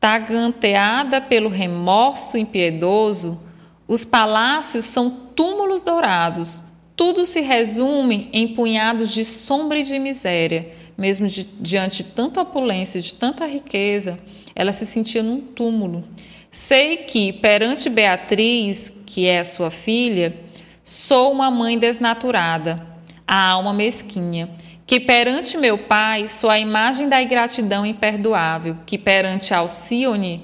taganteada 0.00 1.20
pelo 1.20 1.48
remorso 1.48 2.36
impiedoso, 2.36 3.40
os 3.86 4.04
palácios 4.04 4.84
são 4.84 5.10
túmulos 5.10 5.82
dourados, 5.82 6.64
tudo 7.02 7.26
se 7.26 7.40
resume 7.40 8.28
em 8.32 8.54
punhados 8.54 9.12
de 9.12 9.24
sombra 9.24 9.80
e 9.80 9.82
de 9.82 9.98
miséria. 9.98 10.70
Mesmo 10.96 11.26
de, 11.26 11.42
diante 11.58 12.04
de 12.04 12.10
tanta 12.10 12.40
opulência, 12.40 13.00
de 13.00 13.12
tanta 13.12 13.44
riqueza, 13.44 14.20
ela 14.54 14.72
se 14.72 14.86
sentia 14.86 15.20
num 15.20 15.40
túmulo. 15.40 16.04
Sei 16.48 16.98
que, 16.98 17.32
perante 17.32 17.90
Beatriz, 17.90 18.94
que 19.04 19.26
é 19.26 19.42
sua 19.42 19.68
filha, 19.68 20.38
sou 20.84 21.32
uma 21.32 21.50
mãe 21.50 21.76
desnaturada, 21.76 22.86
a 23.26 23.48
alma 23.48 23.72
mesquinha, 23.72 24.48
que 24.86 25.00
perante 25.00 25.58
meu 25.58 25.78
pai 25.78 26.28
sou 26.28 26.48
a 26.48 26.60
imagem 26.60 27.08
da 27.08 27.20
ingratidão 27.20 27.84
imperdoável, 27.84 28.76
que 28.86 28.96
perante 28.96 29.52
Alcione, 29.52 30.40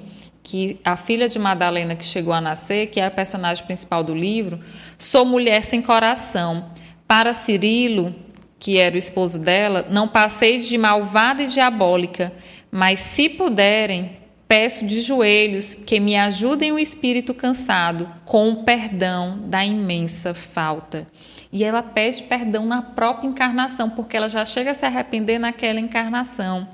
que 0.48 0.80
a 0.82 0.96
filha 0.96 1.28
de 1.28 1.38
Madalena 1.38 1.94
que 1.94 2.04
chegou 2.06 2.32
a 2.32 2.40
nascer, 2.40 2.86
que 2.86 2.98
é 2.98 3.04
a 3.04 3.10
personagem 3.10 3.66
principal 3.66 4.02
do 4.02 4.14
livro, 4.14 4.58
sou 4.96 5.26
mulher 5.26 5.62
sem 5.62 5.82
coração. 5.82 6.70
Para 7.06 7.34
Cirilo, 7.34 8.14
que 8.58 8.78
era 8.78 8.94
o 8.94 8.98
esposo 8.98 9.38
dela, 9.38 9.84
não 9.90 10.08
passei 10.08 10.58
de 10.58 10.78
malvada 10.78 11.42
e 11.42 11.48
diabólica, 11.48 12.32
mas 12.70 12.98
se 12.98 13.28
puderem, 13.28 14.12
peço 14.48 14.86
de 14.86 15.02
joelhos 15.02 15.74
que 15.74 16.00
me 16.00 16.16
ajudem 16.16 16.72
o 16.72 16.78
espírito 16.78 17.34
cansado 17.34 18.08
com 18.24 18.48
o 18.48 18.64
perdão 18.64 19.40
da 19.44 19.62
imensa 19.66 20.32
falta. 20.32 21.06
E 21.52 21.62
ela 21.62 21.82
pede 21.82 22.22
perdão 22.22 22.64
na 22.64 22.80
própria 22.80 23.28
encarnação, 23.28 23.90
porque 23.90 24.16
ela 24.16 24.30
já 24.30 24.46
chega 24.46 24.70
a 24.70 24.74
se 24.74 24.86
arrepender 24.86 25.38
naquela 25.38 25.78
encarnação. 25.78 26.66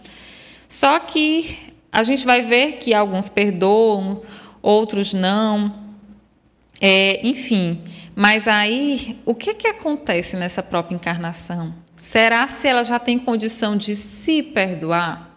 Só 0.69 1.01
que 1.01 1.74
a 1.95 2.03
gente 2.03 2.27
vai 2.27 2.43
ver 2.43 2.73
que 2.79 2.93
alguns 2.93 3.29
perdoam, 3.29 4.21
outros 4.61 5.13
não, 5.13 5.73
é, 6.81 7.25
enfim. 7.25 7.85
Mas 8.17 8.49
aí, 8.49 9.17
o 9.25 9.33
que, 9.33 9.55
que 9.55 9.69
acontece 9.69 10.37
nessa 10.37 10.61
própria 10.61 10.97
encarnação? 10.97 11.73
Será 11.95 12.49
se 12.49 12.67
ela 12.67 12.83
já 12.83 12.99
tem 12.99 13.17
condição 13.17 13.77
de 13.77 13.95
se 13.95 14.43
perdoar? 14.43 15.37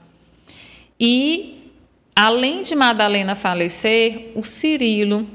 E, 0.99 1.71
além 2.15 2.63
de 2.63 2.73
Madalena 2.73 3.35
falecer, 3.35 4.31
o 4.33 4.41
Cirilo, 4.41 5.27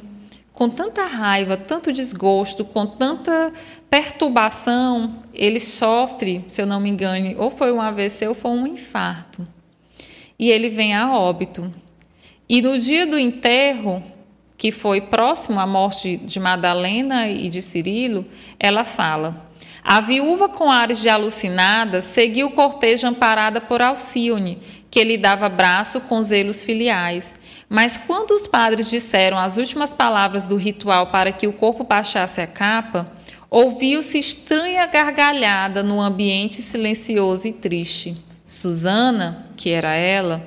com 0.53 0.69
tanta 0.69 1.07
raiva, 1.07 1.57
tanto 1.57 1.93
desgosto, 1.93 2.65
com 2.65 2.85
tanta 2.85 3.53
perturbação, 3.89 5.21
ele 5.33 5.61
sofre, 5.61 6.45
se 6.49 6.61
eu 6.61 6.67
não 6.67 6.81
me 6.81 6.91
engano, 6.91 7.41
ou 7.41 7.49
foi 7.49 7.71
um 7.71 7.81
AVC 7.81 8.27
ou 8.27 8.35
foi 8.35 8.51
um 8.51 8.67
infarto 8.67 9.47
e 10.43 10.51
ele 10.51 10.69
vem 10.69 10.93
a 10.93 11.17
óbito. 11.17 11.73
E 12.49 12.61
no 12.61 12.77
dia 12.77 13.07
do 13.07 13.17
enterro, 13.17 14.03
que 14.59 14.73
foi 14.73 15.01
próximo 15.01 15.61
à 15.61 15.67
morte 15.69 16.17
de 16.17 16.41
Madalena 16.41 17.29
e 17.29 17.49
de 17.49 17.63
Cirilo, 17.63 18.27
ela 18.59 18.83
fala: 18.83 19.49
A 19.85 20.01
viúva, 20.01 20.49
com 20.49 20.69
ares 20.69 21.01
de 21.01 21.09
alucinada, 21.09 22.03
seguiu 22.03 22.49
o 22.49 22.51
cortejo 22.51 23.07
amparada 23.07 23.61
por 23.61 23.81
Alcione, 23.81 24.59
que 24.91 25.05
lhe 25.05 25.17
dava 25.17 25.49
braço 25.49 26.01
com 26.01 26.21
zelos 26.21 26.65
filiais. 26.65 27.37
Mas 27.69 27.97
quando 27.97 28.33
os 28.33 28.49
padres 28.49 28.91
disseram 28.91 29.39
as 29.39 29.57
últimas 29.57 29.95
palavras 29.95 30.45
do 30.45 30.57
ritual 30.57 31.13
para 31.13 31.31
que 31.31 31.47
o 31.47 31.53
corpo 31.53 31.85
baixasse 31.85 32.41
a 32.41 32.49
capa, 32.49 33.13
ouviu-se 33.49 34.19
estranha 34.19 34.87
gargalhada 34.87 35.85
no 35.85 36.01
ambiente 36.01 36.57
silencioso 36.57 37.47
e 37.47 37.53
triste. 37.53 38.32
Susana, 38.53 39.45
que 39.57 39.71
era 39.71 39.95
ela, 39.95 40.47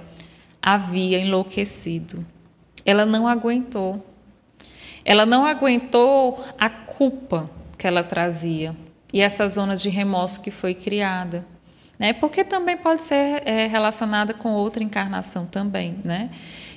havia 0.61 1.17
enlouquecido. 1.17 2.23
Ela 2.85 3.03
não 3.03 3.27
aguentou. 3.27 4.05
Ela 5.03 5.25
não 5.25 5.43
aguentou 5.43 6.45
a 6.59 6.69
culpa 6.69 7.49
que 7.75 7.87
ela 7.87 8.03
trazia 8.03 8.75
e 9.11 9.21
essa 9.21 9.47
zona 9.47 9.75
de 9.75 9.89
remorso 9.89 10.39
que 10.39 10.51
foi 10.51 10.75
criada. 10.75 11.47
Né? 11.97 12.13
Porque 12.13 12.43
também 12.43 12.77
pode 12.77 13.01
ser 13.01 13.41
é, 13.43 13.65
relacionada 13.65 14.35
com 14.35 14.51
outra 14.51 14.83
encarnação 14.83 15.47
também. 15.47 15.97
Né? 16.03 16.29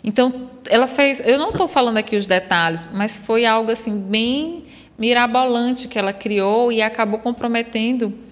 Então, 0.02 0.48
ela 0.66 0.86
fez. 0.86 1.20
Eu 1.20 1.38
não 1.38 1.50
estou 1.50 1.68
falando 1.68 1.98
aqui 1.98 2.16
os 2.16 2.26
detalhes, 2.26 2.88
mas 2.90 3.18
foi 3.18 3.44
algo 3.44 3.70
assim 3.70 4.00
bem 4.00 4.64
mirabolante 4.98 5.88
que 5.88 5.98
ela 5.98 6.14
criou 6.14 6.72
e 6.72 6.80
acabou 6.80 7.20
comprometendo 7.20 8.27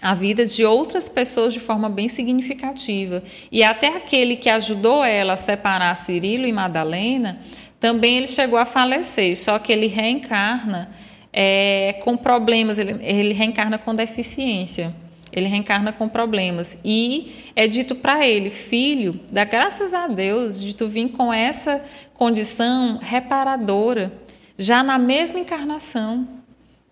a 0.00 0.14
vida 0.14 0.46
de 0.46 0.64
outras 0.64 1.08
pessoas 1.08 1.52
de 1.52 1.60
forma 1.60 1.88
bem 1.88 2.08
significativa. 2.08 3.22
E 3.50 3.62
até 3.62 3.88
aquele 3.88 4.36
que 4.36 4.48
ajudou 4.48 5.04
ela 5.04 5.34
a 5.34 5.36
separar 5.36 5.94
Cirilo 5.94 6.46
e 6.46 6.52
Madalena, 6.52 7.38
também 7.78 8.16
ele 8.16 8.26
chegou 8.26 8.58
a 8.58 8.64
falecer, 8.64 9.36
só 9.36 9.58
que 9.58 9.72
ele 9.72 9.86
reencarna 9.86 10.90
é, 11.32 11.98
com 12.02 12.16
problemas, 12.16 12.78
ele, 12.78 12.98
ele 13.02 13.32
reencarna 13.32 13.78
com 13.78 13.94
deficiência. 13.94 14.94
Ele 15.32 15.46
reencarna 15.46 15.92
com 15.92 16.08
problemas. 16.08 16.76
E 16.84 17.52
é 17.54 17.68
dito 17.68 17.94
para 17.94 18.26
ele, 18.26 18.50
filho, 18.50 19.18
dá 19.30 19.44
graças 19.44 19.94
a 19.94 20.08
Deus 20.08 20.60
de 20.60 20.74
tu 20.74 20.88
vir 20.88 21.10
com 21.10 21.32
essa 21.32 21.82
condição 22.14 22.98
reparadora, 23.00 24.12
já 24.58 24.82
na 24.82 24.98
mesma 24.98 25.38
encarnação, 25.38 26.26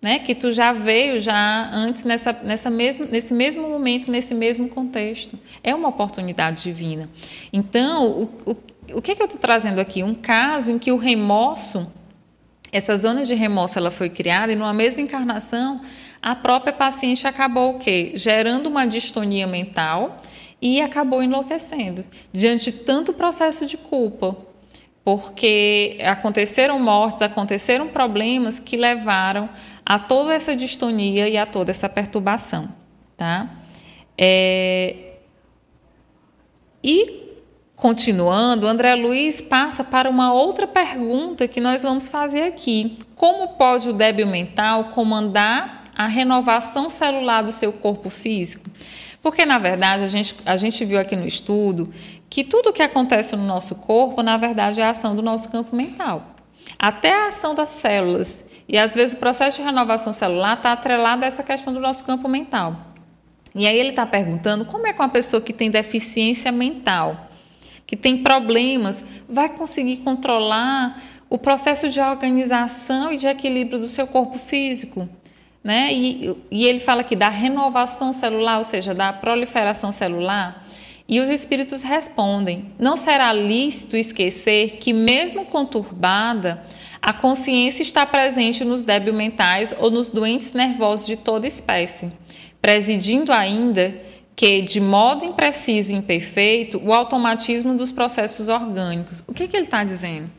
né? 0.01 0.19
Que 0.19 0.33
tu 0.33 0.51
já 0.51 0.71
veio 0.71 1.19
já 1.19 1.69
antes 1.73 2.03
nessa, 2.03 2.33
nessa 2.43 2.69
mesmo, 2.69 3.05
nesse 3.05 3.33
mesmo 3.33 3.67
momento, 3.67 4.09
nesse 4.09 4.33
mesmo 4.33 4.69
contexto. 4.69 5.37
É 5.63 5.75
uma 5.75 5.89
oportunidade 5.89 6.63
divina. 6.63 7.09
Então, 7.51 8.07
o, 8.07 8.51
o, 8.51 8.55
o 8.93 9.01
que, 9.01 9.11
é 9.11 9.15
que 9.15 9.21
eu 9.21 9.25
estou 9.25 9.39
trazendo 9.39 9.79
aqui? 9.79 10.03
Um 10.03 10.15
caso 10.15 10.71
em 10.71 10.79
que 10.79 10.91
o 10.91 10.97
remorso, 10.97 11.91
essa 12.71 12.97
zona 12.97 13.23
de 13.23 13.35
remorso, 13.35 13.77
ela 13.77 13.91
foi 13.91 14.09
criada 14.09 14.53
e 14.53 14.55
numa 14.55 14.73
mesma 14.73 15.01
encarnação 15.01 15.81
a 16.21 16.35
própria 16.35 16.73
paciente 16.73 17.25
acabou 17.27 17.75
o 17.75 17.79
quê? 17.79 18.11
Gerando 18.15 18.67
uma 18.67 18.85
distonia 18.85 19.47
mental 19.47 20.17
e 20.61 20.81
acabou 20.81 21.23
enlouquecendo 21.23 22.05
diante 22.31 22.71
de 22.71 22.77
tanto 22.79 23.13
processo 23.13 23.65
de 23.65 23.77
culpa, 23.77 24.35
porque 25.03 25.97
aconteceram 26.03 26.77
mortes, 26.79 27.21
aconteceram 27.21 27.87
problemas 27.87 28.59
que 28.59 28.75
levaram 28.75 29.49
a 29.89 29.97
toda 29.97 30.35
essa 30.35 30.55
distonia 30.55 31.27
e 31.27 31.35
a 31.35 31.47
toda 31.47 31.71
essa 31.71 31.89
perturbação, 31.89 32.69
tá? 33.17 33.49
É... 34.15 35.15
E 36.83 37.33
continuando, 37.75 38.67
André 38.67 38.93
Luiz 38.93 39.41
passa 39.41 39.83
para 39.83 40.07
uma 40.07 40.31
outra 40.31 40.67
pergunta 40.67 41.47
que 41.47 41.59
nós 41.59 41.81
vamos 41.81 42.07
fazer 42.07 42.43
aqui: 42.43 42.97
como 43.15 43.55
pode 43.57 43.89
o 43.89 43.93
débil 43.93 44.27
mental 44.27 44.91
comandar 44.91 45.85
a 45.97 46.05
renovação 46.05 46.87
celular 46.87 47.41
do 47.41 47.51
seu 47.51 47.73
corpo 47.73 48.11
físico? 48.11 48.69
Porque, 49.23 49.43
na 49.43 49.57
verdade, 49.57 50.03
a 50.03 50.07
gente, 50.07 50.35
a 50.45 50.55
gente 50.55 50.85
viu 50.85 50.99
aqui 50.99 51.15
no 51.15 51.27
estudo 51.27 51.91
que 52.29 52.43
tudo 52.43 52.69
o 52.69 52.73
que 52.73 52.83
acontece 52.83 53.35
no 53.35 53.43
nosso 53.43 53.73
corpo, 53.73 54.21
na 54.21 54.37
verdade, 54.37 54.79
é 54.79 54.83
a 54.83 54.91
ação 54.91 55.15
do 55.15 55.23
nosso 55.23 55.49
campo 55.49 55.75
mental. 55.75 56.35
Até 56.77 57.11
a 57.11 57.29
ação 57.29 57.55
das 57.55 57.71
células. 57.71 58.45
E, 58.69 58.77
às 58.77 58.93
vezes, 58.93 59.15
o 59.15 59.17
processo 59.17 59.57
de 59.57 59.63
renovação 59.63 60.13
celular 60.13 60.57
está 60.57 60.71
atrelado 60.71 61.25
a 61.25 61.27
essa 61.27 61.41
questão 61.41 61.73
do 61.73 61.79
nosso 61.79 62.03
campo 62.03 62.29
mental. 62.29 62.79
E 63.55 63.67
aí 63.67 63.75
ele 63.75 63.89
está 63.89 64.05
perguntando 64.05 64.63
como 64.63 64.85
é 64.85 64.93
que 64.93 65.01
uma 65.01 65.09
pessoa 65.09 65.41
que 65.41 65.51
tem 65.51 65.71
deficiência 65.71 66.51
mental, 66.51 67.29
que 67.87 67.97
tem 67.97 68.21
problemas, 68.21 69.03
vai 69.27 69.49
conseguir 69.49 69.97
controlar 69.97 71.01
o 71.27 71.35
processo 71.35 71.89
de 71.89 71.99
organização 71.99 73.11
e 73.11 73.17
de 73.17 73.25
equilíbrio 73.25 73.79
do 73.79 73.89
seu 73.89 74.05
corpo 74.05 74.37
físico? 74.37 75.09
Né? 75.63 75.91
E, 75.91 76.37
e 76.51 76.67
ele 76.67 76.79
fala 76.79 77.01
aqui 77.01 77.15
da 77.15 77.27
renovação 77.27 78.13
celular, 78.13 78.59
ou 78.59 78.63
seja, 78.63 78.93
da 78.93 79.11
proliferação 79.11 79.91
celular. 79.91 80.63
E 81.07 81.19
os 81.19 81.29
espíritos 81.31 81.81
respondem: 81.81 82.71
não 82.77 82.95
será 82.95 83.33
lícito 83.33 83.97
esquecer 83.97 84.73
que, 84.73 84.93
mesmo 84.93 85.45
conturbada, 85.45 86.63
a 87.01 87.13
consciência 87.13 87.81
está 87.81 88.05
presente 88.05 88.63
nos 88.63 88.83
débil 88.83 89.13
mentais 89.13 89.73
ou 89.77 89.89
nos 89.89 90.09
doentes 90.09 90.53
nervosos 90.53 91.07
de 91.07 91.15
toda 91.15 91.47
espécie, 91.47 92.11
presidindo 92.61 93.31
ainda 93.31 93.99
que, 94.35 94.61
de 94.61 94.79
modo 94.79 95.25
impreciso 95.25 95.91
e 95.91 95.95
imperfeito, 95.95 96.81
o 96.83 96.93
automatismo 96.93 97.75
dos 97.75 97.91
processos 97.91 98.47
orgânicos. 98.47 99.23
O 99.27 99.33
que, 99.33 99.47
que 99.47 99.55
ele 99.55 99.65
está 99.65 99.83
dizendo? 99.83 100.29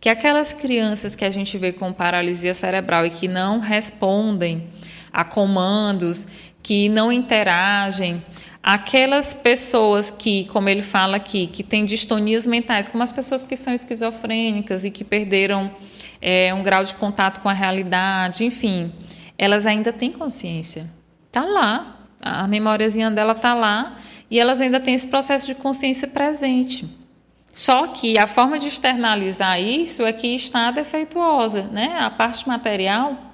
que 0.00 0.08
aquelas 0.08 0.52
crianças 0.52 1.14
que 1.14 1.24
a 1.24 1.30
gente 1.30 1.58
vê 1.58 1.72
com 1.72 1.92
paralisia 1.92 2.54
cerebral 2.54 3.04
e 3.04 3.10
que 3.10 3.28
não 3.28 3.58
respondem 3.58 4.64
a 5.12 5.22
comandos, 5.24 6.26
que 6.62 6.88
não 6.88 7.12
interagem, 7.12 8.24
aquelas 8.62 9.34
pessoas 9.34 10.10
que, 10.10 10.46
como 10.46 10.68
ele 10.70 10.80
fala 10.80 11.16
aqui, 11.16 11.46
que 11.46 11.62
têm 11.62 11.84
distonias 11.84 12.46
mentais, 12.46 12.88
como 12.88 13.02
as 13.02 13.12
pessoas 13.12 13.44
que 13.44 13.56
são 13.56 13.74
esquizofrênicas 13.74 14.84
e 14.84 14.90
que 14.90 15.04
perderam 15.04 15.70
é, 16.20 16.52
um 16.54 16.62
grau 16.62 16.84
de 16.84 16.94
contato 16.94 17.40
com 17.40 17.48
a 17.48 17.52
realidade, 17.52 18.44
enfim, 18.44 18.92
elas 19.38 19.66
ainda 19.66 19.92
têm 19.92 20.12
consciência. 20.12 20.90
Está 21.26 21.44
lá, 21.44 21.96
a 22.20 22.46
memóriazinha 22.46 23.10
dela 23.10 23.32
está 23.32 23.54
lá 23.54 23.96
e 24.30 24.38
elas 24.38 24.60
ainda 24.60 24.78
têm 24.78 24.94
esse 24.94 25.06
processo 25.06 25.46
de 25.46 25.54
consciência 25.54 26.06
presente. 26.08 26.88
Só 27.52 27.88
que 27.88 28.18
a 28.18 28.26
forma 28.26 28.58
de 28.58 28.68
externalizar 28.68 29.60
isso 29.60 30.04
é 30.04 30.12
que 30.12 30.34
está 30.34 30.70
defeituosa, 30.70 31.64
né? 31.64 31.96
A 31.98 32.10
parte 32.10 32.46
material 32.46 33.29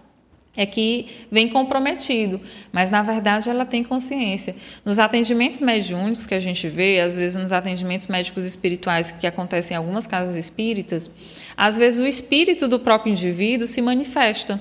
é 0.56 0.64
que 0.64 1.06
vem 1.30 1.48
comprometido, 1.48 2.40
mas 2.72 2.90
na 2.90 3.02
verdade 3.02 3.50
ela 3.50 3.64
tem 3.64 3.84
consciência. 3.84 4.56
Nos 4.84 4.98
atendimentos 4.98 5.60
mediúnicos 5.60 6.26
que 6.26 6.34
a 6.34 6.40
gente 6.40 6.68
vê, 6.68 7.00
às 7.00 7.16
vezes 7.16 7.40
nos 7.40 7.52
atendimentos 7.52 8.06
médicos 8.06 8.44
espirituais 8.44 9.12
que 9.12 9.26
acontecem 9.26 9.74
em 9.74 9.78
algumas 9.78 10.06
casas 10.06 10.36
espíritas, 10.36 11.10
às 11.56 11.76
vezes 11.76 12.00
o 12.00 12.06
espírito 12.06 12.66
do 12.66 12.80
próprio 12.80 13.10
indivíduo 13.10 13.68
se 13.68 13.82
manifesta. 13.82 14.60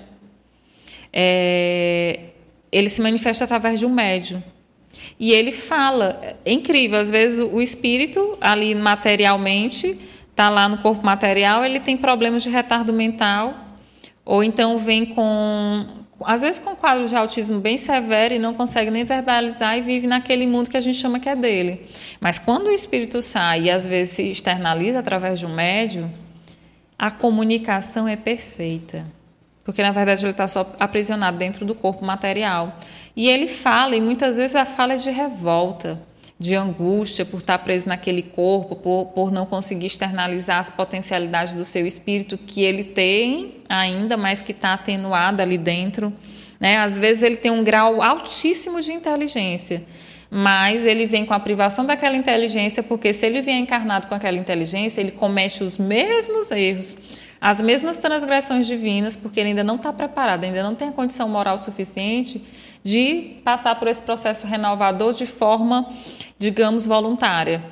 É, 1.14 2.20
ele 2.72 2.90
se 2.90 3.02
manifesta 3.02 3.46
através 3.46 3.80
de 3.80 3.86
um 3.86 3.90
médium. 3.90 4.44
E 5.20 5.32
ele 5.32 5.52
fala, 5.52 6.20
é 6.44 6.52
incrível, 6.52 7.00
às 7.00 7.10
vezes 7.10 7.40
o 7.40 7.62
espírito 7.62 8.38
ali 8.42 8.76
materialmente 8.76 9.98
está 10.30 10.50
lá 10.50 10.68
no 10.68 10.80
corpo 10.80 11.06
material, 11.06 11.64
ele 11.64 11.80
tem 11.80 11.96
problemas 11.96 12.44
de 12.44 12.50
retardo 12.50 12.92
mental, 12.92 13.65
ou 14.26 14.44
então 14.44 14.80
vem 14.80 15.06
com, 15.06 15.86
às 16.22 16.42
vezes 16.42 16.60
com 16.60 16.76
quadro 16.76 17.08
de 17.08 17.16
autismo 17.16 17.60
bem 17.60 17.78
severo 17.78 18.34
e 18.34 18.40
não 18.40 18.56
consegue 18.56 18.90
nem 18.90 19.04
verbalizar 19.04 19.78
e 19.78 19.82
vive 19.82 20.08
naquele 20.08 20.48
mundo 20.48 20.70
que 20.70 20.78
a 20.78 20.82
gente 20.82 20.98
chama 20.98 21.20
que 21.20 21.30
é 21.30 21.36
dele. 21.36 21.86
Mas 22.20 22.40
quando 22.40 22.68
o 22.68 22.72
espírito 22.72 23.22
sai 23.22 23.66
e 23.66 23.72
às 23.72 23.86
vezes 23.86 24.16
se 24.16 24.24
externaliza 24.24 25.00
através 25.00 25.40
de 25.40 25.46
um 25.46 25.54
médium, 25.54 26.12
a 26.98 27.12
comunicação 27.12 28.08
é 28.08 28.16
perfeita. 28.16 29.06
Porque 29.64 29.84
na 29.84 29.92
verdade 29.92 30.24
ele 30.24 30.32
está 30.32 30.48
só 30.48 30.76
aprisionado 30.80 31.38
dentro 31.38 31.64
do 31.66 31.76
corpo 31.76 32.04
material. 32.04 32.78
E 33.16 33.30
ele 33.30 33.48
fala, 33.48 33.96
e 33.96 34.02
muitas 34.02 34.38
vezes 34.38 34.56
a 34.56 34.66
fala 34.66 34.94
é 34.94 34.98
de 34.98 35.12
revolta, 35.12 36.02
de 36.38 36.54
angústia 36.54 37.24
por 37.24 37.38
estar 37.38 37.58
preso 37.60 37.88
naquele 37.88 38.22
corpo, 38.22 38.76
por, 38.76 39.06
por 39.08 39.32
não 39.32 39.46
conseguir 39.46 39.86
externalizar 39.86 40.60
as 40.60 40.70
potencialidades 40.70 41.54
do 41.54 41.64
seu 41.64 41.88
espírito 41.88 42.38
que 42.38 42.62
ele 42.62 42.84
tem 42.84 43.58
ainda, 43.70 44.18
mas 44.18 44.42
que 44.42 44.52
está 44.52 44.74
atenuada 44.74 45.44
ali 45.44 45.58
dentro. 45.58 46.12
Né? 46.60 46.78
Às 46.78 46.98
vezes 46.98 47.24
ele 47.24 47.38
tem 47.38 47.52
um 47.52 47.64
grau 47.64 48.02
altíssimo 48.02 48.82
de 48.82 48.92
inteligência, 48.92 49.84
mas 50.30 50.86
ele 50.86 51.06
vem 51.06 51.26
com 51.26 51.34
a 51.34 51.40
privação 51.40 51.86
daquela 51.86 52.18
inteligência, 52.18 52.84
porque 52.84 53.14
se 53.14 53.26
ele 53.26 53.40
vier 53.40 53.58
encarnado 53.58 54.08
com 54.08 54.16
aquela 54.16 54.38
inteligência, 54.38 55.00
ele 55.00 55.12
comete 55.12 55.64
os 55.64 55.78
mesmos 55.78 56.52
erros, 56.52 56.98
as 57.40 57.62
mesmas 57.62 57.96
transgressões 57.96 58.68
divinas, 58.68 59.16
porque 59.16 59.40
ele 59.40 59.50
ainda 59.50 59.64
não 59.64 59.76
está 59.76 59.94
preparado, 59.94 60.44
ainda 60.44 60.64
não 60.64 60.76
tem 60.76 60.90
a 60.90 60.92
condição 60.92 61.30
moral 61.30 61.58
suficiente 61.58 62.42
de 62.86 63.38
passar 63.44 63.80
por 63.80 63.88
esse 63.88 64.04
processo 64.04 64.46
renovador 64.46 65.12
de 65.12 65.26
forma, 65.26 65.90
digamos, 66.38 66.86
voluntária. 66.86 67.64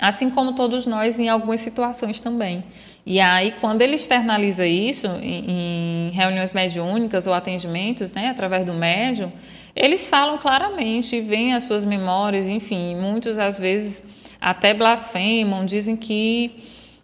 Assim 0.00 0.30
como 0.30 0.52
todos 0.52 0.86
nós 0.86 1.18
em 1.18 1.28
algumas 1.28 1.58
situações 1.58 2.20
também. 2.20 2.62
E 3.04 3.18
aí, 3.18 3.52
quando 3.60 3.82
ele 3.82 3.96
externaliza 3.96 4.64
isso 4.64 5.08
em, 5.20 6.10
reuniões 6.12 6.54
mediúnicas 6.54 7.26
ou 7.26 7.34
atendimentos, 7.34 8.12
né, 8.12 8.28
através 8.28 8.64
do 8.64 8.72
médium, 8.72 9.32
eles 9.74 10.08
falam 10.08 10.38
claramente, 10.38 11.20
veem 11.20 11.52
as 11.52 11.64
suas 11.64 11.84
memórias, 11.84 12.46
enfim, 12.46 12.94
muitos 12.94 13.36
às 13.36 13.58
vezes 13.58 14.04
até 14.40 14.72
blasfemam, 14.72 15.66
dizem 15.66 15.96
que 15.96 16.52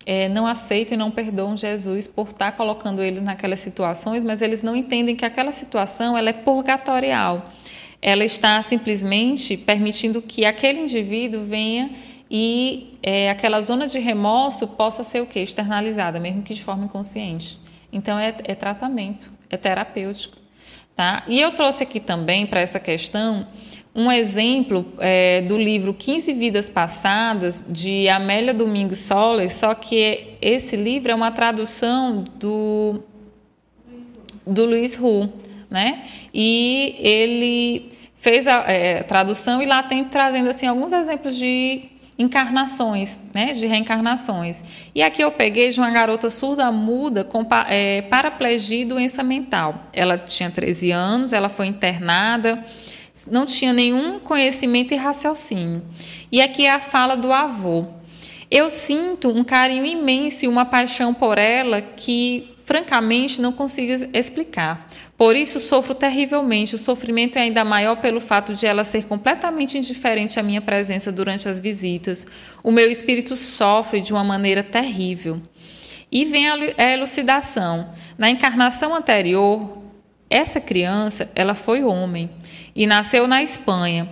é, 0.06 0.28
não 0.28 0.46
aceitam 0.46 0.94
e 0.94 0.96
não 0.96 1.10
perdoam 1.10 1.56
Jesus 1.56 2.06
por 2.06 2.28
estar 2.28 2.52
colocando 2.52 3.02
eles 3.02 3.20
naquelas 3.20 3.58
situações, 3.58 4.22
mas 4.22 4.40
eles 4.40 4.62
não 4.62 4.76
entendem 4.76 5.16
que 5.16 5.24
aquela 5.24 5.50
situação 5.50 6.16
ela 6.16 6.30
é 6.30 6.32
purgatorial. 6.32 7.50
Ela 8.00 8.24
está 8.24 8.62
simplesmente 8.62 9.56
permitindo 9.56 10.22
que 10.22 10.46
aquele 10.46 10.78
indivíduo 10.78 11.44
venha 11.44 11.90
e 12.30 12.96
é, 13.02 13.30
aquela 13.30 13.60
zona 13.60 13.88
de 13.88 13.98
remorso 13.98 14.68
possa 14.68 15.02
ser 15.02 15.20
o 15.22 15.26
quê? 15.26 15.40
Externalizada, 15.40 16.20
mesmo 16.20 16.42
que 16.42 16.54
de 16.54 16.62
forma 16.62 16.84
inconsciente. 16.84 17.58
Então 17.92 18.16
é, 18.16 18.32
é 18.44 18.54
tratamento, 18.54 19.32
é 19.50 19.56
terapêutico. 19.56 20.36
Tá? 20.94 21.24
E 21.26 21.40
eu 21.40 21.52
trouxe 21.52 21.82
aqui 21.82 22.00
também 22.00 22.46
para 22.46 22.60
essa 22.60 22.80
questão 22.80 23.46
um 23.96 24.12
exemplo 24.12 24.84
é, 24.98 25.40
do 25.40 25.56
livro 25.56 25.94
15 25.94 26.34
Vidas 26.34 26.68
Passadas, 26.68 27.64
de 27.66 28.06
Amélia 28.10 28.52
Domingos 28.52 28.98
Soller, 28.98 29.50
só 29.50 29.74
que 29.74 30.34
esse 30.42 30.76
livro 30.76 31.10
é 31.10 31.14
uma 31.14 31.30
tradução 31.30 32.22
do, 32.38 33.02
do 34.46 34.66
Luiz 34.66 34.98
Hu, 35.00 35.32
né? 35.70 36.04
E 36.32 36.94
ele 36.98 37.88
fez 38.18 38.46
a 38.46 38.64
é, 38.70 39.02
tradução 39.02 39.62
e 39.62 39.66
lá 39.66 39.82
tem 39.82 40.04
trazendo 40.04 40.50
assim 40.50 40.66
alguns 40.66 40.92
exemplos 40.92 41.34
de 41.34 41.96
encarnações, 42.18 43.20
né, 43.34 43.52
de 43.52 43.66
reencarnações. 43.66 44.64
E 44.94 45.02
aqui 45.02 45.22
eu 45.22 45.30
peguei 45.32 45.70
de 45.70 45.78
uma 45.78 45.90
garota 45.90 46.30
surda-muda 46.30 47.24
com 47.24 47.46
é, 47.68 48.02
paraplegia 48.02 48.82
e 48.82 48.84
doença 48.84 49.22
mental. 49.22 49.84
Ela 49.92 50.16
tinha 50.16 50.50
13 50.50 50.90
anos, 50.90 51.32
ela 51.32 51.48
foi 51.48 51.66
internada, 51.66 52.64
não 53.26 53.46
tinha 53.46 53.72
nenhum 53.72 54.18
conhecimento 54.20 54.94
e 54.94 54.96
raciocínio. 54.96 55.82
E 56.30 56.40
aqui 56.40 56.66
é 56.66 56.72
a 56.72 56.80
fala 56.80 57.16
do 57.16 57.32
avô. 57.32 57.86
Eu 58.50 58.70
sinto 58.70 59.28
um 59.28 59.42
carinho 59.42 59.84
imenso 59.84 60.44
e 60.44 60.48
uma 60.48 60.64
paixão 60.64 61.12
por 61.12 61.36
ela 61.36 61.82
que, 61.82 62.54
francamente, 62.64 63.40
não 63.40 63.52
consigo 63.52 64.08
explicar. 64.12 64.88
Por 65.16 65.34
isso 65.34 65.58
sofro 65.58 65.94
terrivelmente. 65.94 66.74
O 66.74 66.78
sofrimento 66.78 67.36
é 67.36 67.42
ainda 67.42 67.64
maior 67.64 67.96
pelo 67.96 68.20
fato 68.20 68.54
de 68.54 68.66
ela 68.66 68.84
ser 68.84 69.06
completamente 69.06 69.78
indiferente 69.78 70.38
à 70.38 70.42
minha 70.42 70.60
presença 70.60 71.10
durante 71.10 71.48
as 71.48 71.58
visitas. 71.58 72.26
O 72.62 72.70
meu 72.70 72.90
espírito 72.90 73.34
sofre 73.34 74.00
de 74.00 74.12
uma 74.12 74.22
maneira 74.22 74.62
terrível. 74.62 75.40
E 76.12 76.24
vem 76.24 76.48
a 76.48 76.92
elucidação. 76.92 77.90
Na 78.16 78.30
encarnação 78.30 78.94
anterior, 78.94 79.78
essa 80.28 80.60
criança, 80.60 81.30
ela 81.34 81.54
foi 81.54 81.82
homem 81.82 82.30
e 82.76 82.86
nasceu 82.86 83.26
na 83.26 83.42
Espanha. 83.42 84.08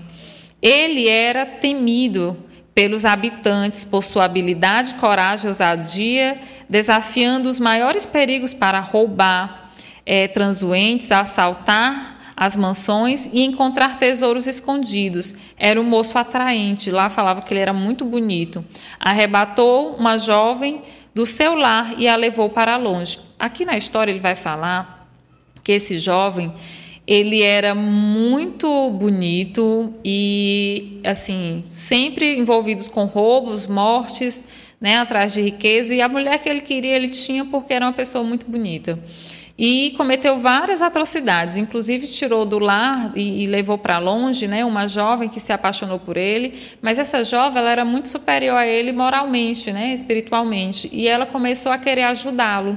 Ele 0.61 1.09
era 1.09 1.45
temido 1.45 2.37
pelos 2.75 3.05
habitantes 3.05 3.85
por 3.85 4.03
sua 4.03 4.25
habilidade, 4.25 4.95
coragem 4.95 5.45
e 5.45 5.49
ousadia, 5.49 6.41
desafiando 6.69 7.49
os 7.49 7.61
maiores 7.61 8.05
perigos 8.05 8.53
para 8.53 8.81
roubar, 8.81 9.71
é, 10.05 10.27
transuentes, 10.27 11.13
assaltar 11.13 12.15
as 12.37 12.57
mansões 12.57 13.29
e 13.33 13.43
encontrar 13.43 13.99
tesouros 13.99 14.49
escondidos. 14.49 15.35
Era 15.57 15.81
um 15.81 15.85
moço 15.85 16.19
atraente, 16.19 16.91
lá 16.91 17.09
falava 17.09 17.43
que 17.43 17.53
ele 17.53 17.61
era 17.61 17.73
muito 17.73 18.05
bonito. 18.05 18.65
Arrebatou 18.99 19.95
uma 19.95 20.19
jovem 20.19 20.83
do 21.15 21.25
seu 21.25 21.55
lar 21.55 21.95
e 21.97 22.09
a 22.09 22.17
levou 22.17 22.51
para 22.51 22.77
longe. 22.77 23.21
Aqui 23.39 23.65
na 23.65 23.77
história 23.77 24.11
ele 24.11 24.21
vai 24.21 24.35
falar 24.35 25.09
que 25.63 25.73
esse 25.73 25.99
jovem 25.99 26.53
ele 27.07 27.43
era 27.43 27.75
muito 27.75 28.91
bonito 28.91 29.93
e 30.05 31.01
assim 31.05 31.65
sempre 31.69 32.39
envolvidos 32.39 32.89
com 32.89 33.05
roubos, 33.05 33.67
mortes, 33.67 34.47
né, 34.81 34.97
atrás 34.97 35.33
de 35.33 35.43
riqueza. 35.43 35.95
E 35.95 36.01
a 36.01 36.09
mulher 36.09 36.39
que 36.39 36.49
ele 36.49 36.63
queria 36.63 36.97
ele 36.97 37.09
tinha 37.09 37.45
porque 37.45 37.75
era 37.75 37.85
uma 37.85 37.93
pessoa 37.93 38.25
muito 38.25 38.47
bonita. 38.51 38.99
E 39.57 39.95
cometeu 39.97 40.41
várias 40.41 40.83
atrocidades, 40.83 41.57
inclusive 41.57 42.09
tirou 42.09 42.45
do 42.45 42.59
lar 42.59 43.13
e, 43.15 43.45
e 43.45 43.47
levou 43.47 43.79
para 43.79 44.01
longe, 44.01 44.49
né, 44.49 44.65
uma 44.65 44.89
jovem 44.89 45.29
que 45.29 45.39
se 45.39 45.53
apaixonou 45.53 46.01
por 46.01 46.17
ele, 46.17 46.55
mas 46.83 46.99
essa 46.99 47.23
jovem 47.23 47.59
ela 47.59 47.71
era 47.71 47.85
muito 47.85 48.09
superior 48.09 48.57
a 48.57 48.67
ele 48.67 48.93
moralmente, 48.93 49.71
né, 49.71 49.95
espiritualmente, 49.95 50.91
e 50.93 51.07
ela 51.07 51.25
começou 51.25 51.71
a 51.71 51.79
querer 51.79 52.03
ajudá-lo. 52.03 52.77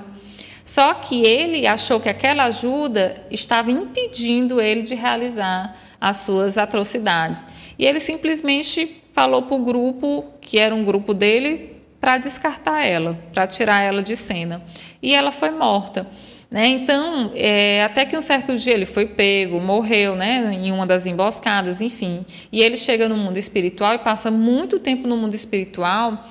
Só 0.67 0.95
que 0.95 1.25
ele 1.25 1.65
achou 1.65 1.97
que 1.97 2.09
aquela 2.09 2.43
ajuda 2.43 3.23
estava 3.31 3.71
impedindo 3.71 4.59
ele 4.59 4.81
de 4.81 4.95
realizar 4.95 5.77
as 5.99 6.17
suas 6.17 6.57
atrocidades. 6.57 7.47
E 7.79 7.85
ele 7.85 8.01
simplesmente 8.01 9.01
falou 9.13 9.43
para 9.43 9.55
o 9.55 9.63
grupo, 9.63 10.25
que 10.41 10.59
era 10.59 10.75
um 10.75 10.83
grupo 10.83 11.13
dele, 11.13 11.77
para 12.01 12.17
descartar 12.17 12.83
ela, 12.83 13.17
para 13.31 13.47
tirar 13.47 13.81
ela 13.81 14.03
de 14.03 14.17
cena. 14.17 14.61
E 15.01 15.15
ela 15.15 15.31
foi 15.31 15.51
morta. 15.51 16.05
Né? 16.51 16.67
Então, 16.67 17.31
é, 17.33 17.81
até 17.83 18.05
que 18.05 18.17
um 18.17 18.21
certo 18.21 18.57
dia 18.57 18.73
ele 18.73 18.85
foi 18.85 19.05
pego, 19.05 19.61
morreu 19.61 20.17
né, 20.17 20.51
em 20.51 20.69
uma 20.73 20.85
das 20.85 21.05
emboscadas, 21.05 21.79
enfim. 21.79 22.25
E 22.51 22.61
ele 22.61 22.75
chega 22.75 23.07
no 23.07 23.15
mundo 23.15 23.37
espiritual 23.37 23.93
e 23.93 23.99
passa 23.99 24.29
muito 24.29 24.79
tempo 24.79 25.07
no 25.07 25.15
mundo 25.15 25.33
espiritual 25.33 26.25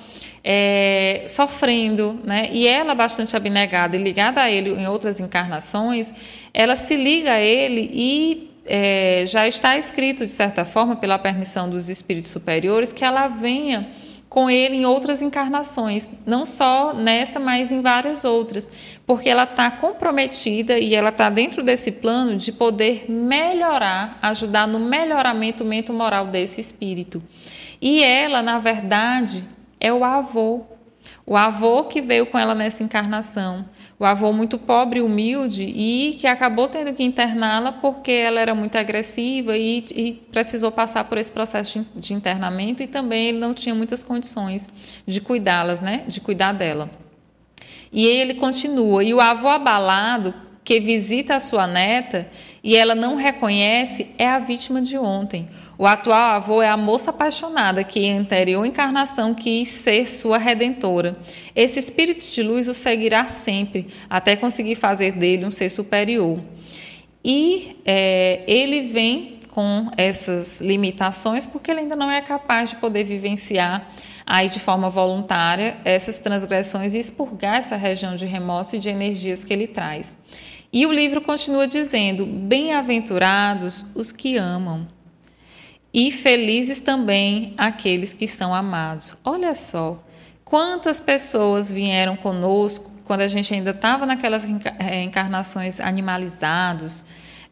é, 0.49 1.25
sofrendo. 1.27 2.17
Né? 2.23 2.49
E 2.53 2.65
ela, 2.65 2.95
bastante 2.95 3.35
abnegada 3.35 3.97
e 3.97 4.01
ligada 4.01 4.41
a 4.41 4.49
ele 4.49 4.69
em 4.69 4.87
outras 4.87 5.19
encarnações, 5.19 6.13
ela 6.53 6.77
se 6.77 6.95
liga 6.95 7.33
a 7.33 7.41
ele 7.41 7.91
e 7.93 8.49
é, 8.65 9.25
já 9.27 9.45
está 9.45 9.77
escrito, 9.77 10.25
de 10.25 10.31
certa 10.31 10.63
forma, 10.63 10.95
pela 10.95 11.19
permissão 11.19 11.69
dos 11.69 11.89
espíritos 11.89 12.31
superiores, 12.31 12.93
que 12.93 13.03
ela 13.03 13.27
venha 13.27 13.89
com 14.29 14.49
ele 14.49 14.77
em 14.77 14.85
outras 14.85 15.21
encarnações, 15.21 16.09
não 16.25 16.45
só 16.45 16.93
nessa, 16.93 17.39
mas 17.39 17.71
em 17.71 17.81
várias 17.81 18.23
outras, 18.23 18.69
porque 19.05 19.29
ela 19.29 19.43
está 19.43 19.69
comprometida 19.71 20.77
e 20.79 20.95
ela 20.95 21.09
está 21.09 21.29
dentro 21.29 21.63
desse 21.63 21.91
plano 21.91 22.35
de 22.35 22.51
poder 22.51 23.05
melhorar, 23.09 24.17
ajudar 24.21 24.67
no 24.67 24.79
melhoramento 24.79 25.65
mental-moral 25.65 26.27
desse 26.27 26.61
espírito. 26.61 27.21
E 27.81 28.03
ela, 28.03 28.41
na 28.41 28.59
verdade, 28.59 29.43
é 29.79 29.91
o 29.91 30.03
avô, 30.03 30.61
o 31.25 31.37
avô 31.37 31.83
que 31.85 32.01
veio 32.01 32.25
com 32.25 32.37
ela 32.37 32.55
nessa 32.55 32.83
encarnação 32.83 33.65
o 33.99 34.05
avô 34.05 34.31
muito 34.31 34.59
pobre, 34.59 35.01
humilde 35.01 35.63
e 35.63 36.17
que 36.19 36.27
acabou 36.27 36.67
tendo 36.67 36.93
que 36.93 37.03
interná-la 37.03 37.71
porque 37.71 38.11
ela 38.11 38.39
era 38.39 38.53
muito 38.53 38.77
agressiva 38.77 39.57
e, 39.57 39.83
e 39.95 40.13
precisou 40.31 40.71
passar 40.71 41.05
por 41.05 41.17
esse 41.17 41.31
processo 41.31 41.79
de, 41.79 42.01
de, 42.01 42.13
internamento 42.13 42.83
e 42.83 42.87
também 42.87 43.29
ele 43.29 43.39
não 43.39 43.55
tinha 43.55 43.73
muitas 43.73 44.03
condições 44.03 44.71
de 45.05 45.19
cuidá-las, 45.19 45.81
né, 45.81 46.03
de 46.07 46.21
cuidar 46.21 46.51
dela. 46.51 46.91
E 47.91 48.05
ele 48.05 48.35
continua 48.35 49.03
e 49.03 49.13
o 49.13 49.19
avô 49.19 49.47
abalado 49.47 50.33
que 50.63 50.79
visita 50.79 51.35
a 51.35 51.39
sua 51.39 51.65
neta 51.65 52.29
e 52.63 52.75
ela 52.75 52.93
não 52.93 53.15
reconhece 53.15 54.07
é 54.17 54.27
a 54.27 54.37
vítima 54.37 54.79
de 54.79 54.97
ontem. 54.97 55.49
O 55.79 55.85
atual 55.85 56.35
avô 56.35 56.61
é 56.61 56.67
a 56.67 56.75
moça 56.75 57.11
apaixonada 57.11 57.83
que, 57.83 57.99
em 57.99 58.17
anterior 58.17 58.65
encarnação, 58.65 59.35
quis 59.35 59.67
ser 59.67 60.07
sua 60.07 60.39
redentora. 60.39 61.15
Esse 61.55 61.79
espírito 61.79 62.25
de 62.25 62.41
luz 62.41 62.67
o 62.67 62.73
seguirá 62.73 63.25
sempre, 63.25 63.87
até 64.09 64.35
conseguir 64.35 64.73
fazer 64.73 65.11
dele 65.11 65.45
um 65.45 65.51
ser 65.51 65.69
superior. 65.69 66.39
E 67.23 67.77
é, 67.85 68.41
ele 68.47 68.81
vem 68.81 69.37
com 69.49 69.89
essas 69.95 70.61
limitações 70.61 71.45
porque 71.45 71.69
ele 71.69 71.81
ainda 71.81 71.95
não 71.95 72.09
é 72.09 72.21
capaz 72.21 72.69
de 72.71 72.75
poder 72.77 73.03
vivenciar 73.03 73.87
aí 74.25 74.49
de 74.49 74.59
forma 74.59 74.89
voluntária 74.89 75.77
essas 75.83 76.19
transgressões 76.19 76.93
e 76.93 76.99
expurgar 76.99 77.57
essa 77.57 77.75
região 77.75 78.15
de 78.15 78.25
remorso 78.25 78.75
e 78.75 78.79
de 78.79 78.89
energias 78.89 79.43
que 79.43 79.53
ele 79.53 79.67
traz. 79.67 80.15
E 80.71 80.85
o 80.85 80.91
livro 80.91 81.21
continua 81.21 81.67
dizendo: 81.67 82.25
Bem-aventurados 82.25 83.85
os 83.95 84.11
que 84.11 84.37
amam 84.37 84.87
e 85.97 86.11
felizes 86.11 86.79
também 86.79 87.55
aqueles 87.57 88.13
que 88.13 88.27
são 88.27 88.53
amados. 88.53 89.17
Olha 89.25 89.55
só, 89.55 89.99
quantas 90.45 91.01
pessoas 91.01 91.71
vieram 91.71 92.15
conosco 92.15 92.91
quando 93.03 93.21
a 93.21 93.27
gente 93.27 93.51
ainda 93.51 93.71
estava 93.71 94.05
naquelas 94.05 94.45
eh, 94.45 95.01
encarnações 95.01 95.79
animalizados, 95.79 97.03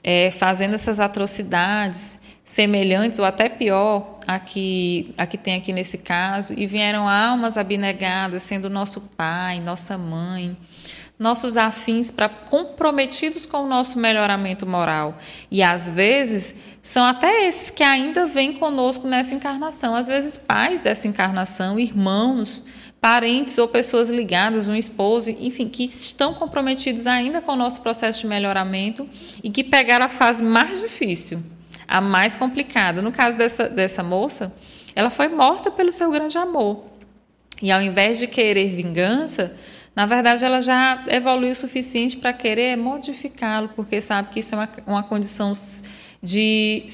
é, 0.03 0.29
fazendo 0.29 0.75
essas 0.75 0.99
atrocidades 0.99 2.19
semelhantes 2.43 3.17
ou 3.17 3.25
até 3.25 3.49
pior 3.49 4.19
a 4.27 4.39
que, 4.39 5.11
a 5.17 5.25
que 5.25 5.39
tem 5.39 5.55
aqui 5.55 5.73
nesse 5.73 5.97
caso, 5.97 6.53
e 6.55 6.67
vieram 6.67 7.09
almas 7.09 7.57
abnegadas, 7.57 8.43
sendo 8.43 8.69
nosso 8.69 9.01
pai, 9.17 9.59
nossa 9.59 9.97
mãe, 9.97 10.55
nossos 11.17 11.55
afins 11.55 12.11
para 12.11 12.27
comprometidos 12.27 13.45
com 13.45 13.63
o 13.63 13.67
nosso 13.67 13.97
melhoramento 13.97 14.65
moral. 14.65 15.17
E 15.49 15.63
às 15.63 15.89
vezes 15.89 16.55
são 16.81 17.05
até 17.05 17.47
esses 17.47 17.71
que 17.71 17.83
ainda 17.83 18.25
vêm 18.25 18.53
conosco 18.53 19.07
nessa 19.07 19.33
encarnação, 19.33 19.95
às 19.95 20.07
vezes 20.07 20.37
pais 20.37 20.81
dessa 20.81 21.07
encarnação, 21.07 21.79
irmãos, 21.79 22.61
parentes 22.99 23.57
ou 23.57 23.67
pessoas 23.67 24.09
ligadas, 24.09 24.67
um 24.67 24.75
esposo, 24.75 25.29
enfim, 25.29 25.69
que 25.69 25.83
estão 25.83 26.33
comprometidos 26.33 27.07
ainda 27.07 27.41
com 27.41 27.53
o 27.53 27.55
nosso 27.55 27.81
processo 27.81 28.21
de 28.21 28.27
melhoramento 28.27 29.07
e 29.43 29.49
que 29.49 29.63
pegaram 29.63 30.05
a 30.05 30.09
fase 30.09 30.43
mais 30.43 30.81
difícil, 30.81 31.41
a 31.87 32.01
mais 32.01 32.35
complicada. 32.35 33.01
No 33.01 33.11
caso 33.11 33.37
dessa, 33.37 33.69
dessa 33.69 34.03
moça, 34.03 34.55
ela 34.95 35.09
foi 35.09 35.27
morta 35.27 35.69
pelo 35.69 35.91
seu 35.91 36.09
grande 36.11 36.37
amor. 36.37 36.83
E 37.61 37.71
ao 37.71 37.81
invés 37.81 38.17
de 38.17 38.27
querer 38.27 38.69
vingança, 38.69 39.55
na 39.95 40.05
verdade, 40.05 40.43
ela 40.43 40.59
já 40.61 41.05
evoluiu 41.07 41.53
o 41.53 41.55
suficiente 41.55 42.17
para 42.17 42.33
querer 42.33 42.75
modificá-lo, 42.75 43.69
porque 43.75 44.01
sabe 44.01 44.29
que 44.29 44.41
isso 44.41 44.53
é 44.53 44.57
uma, 44.57 44.69
uma 44.85 45.03
condição 45.03 45.53
de, 46.21 46.85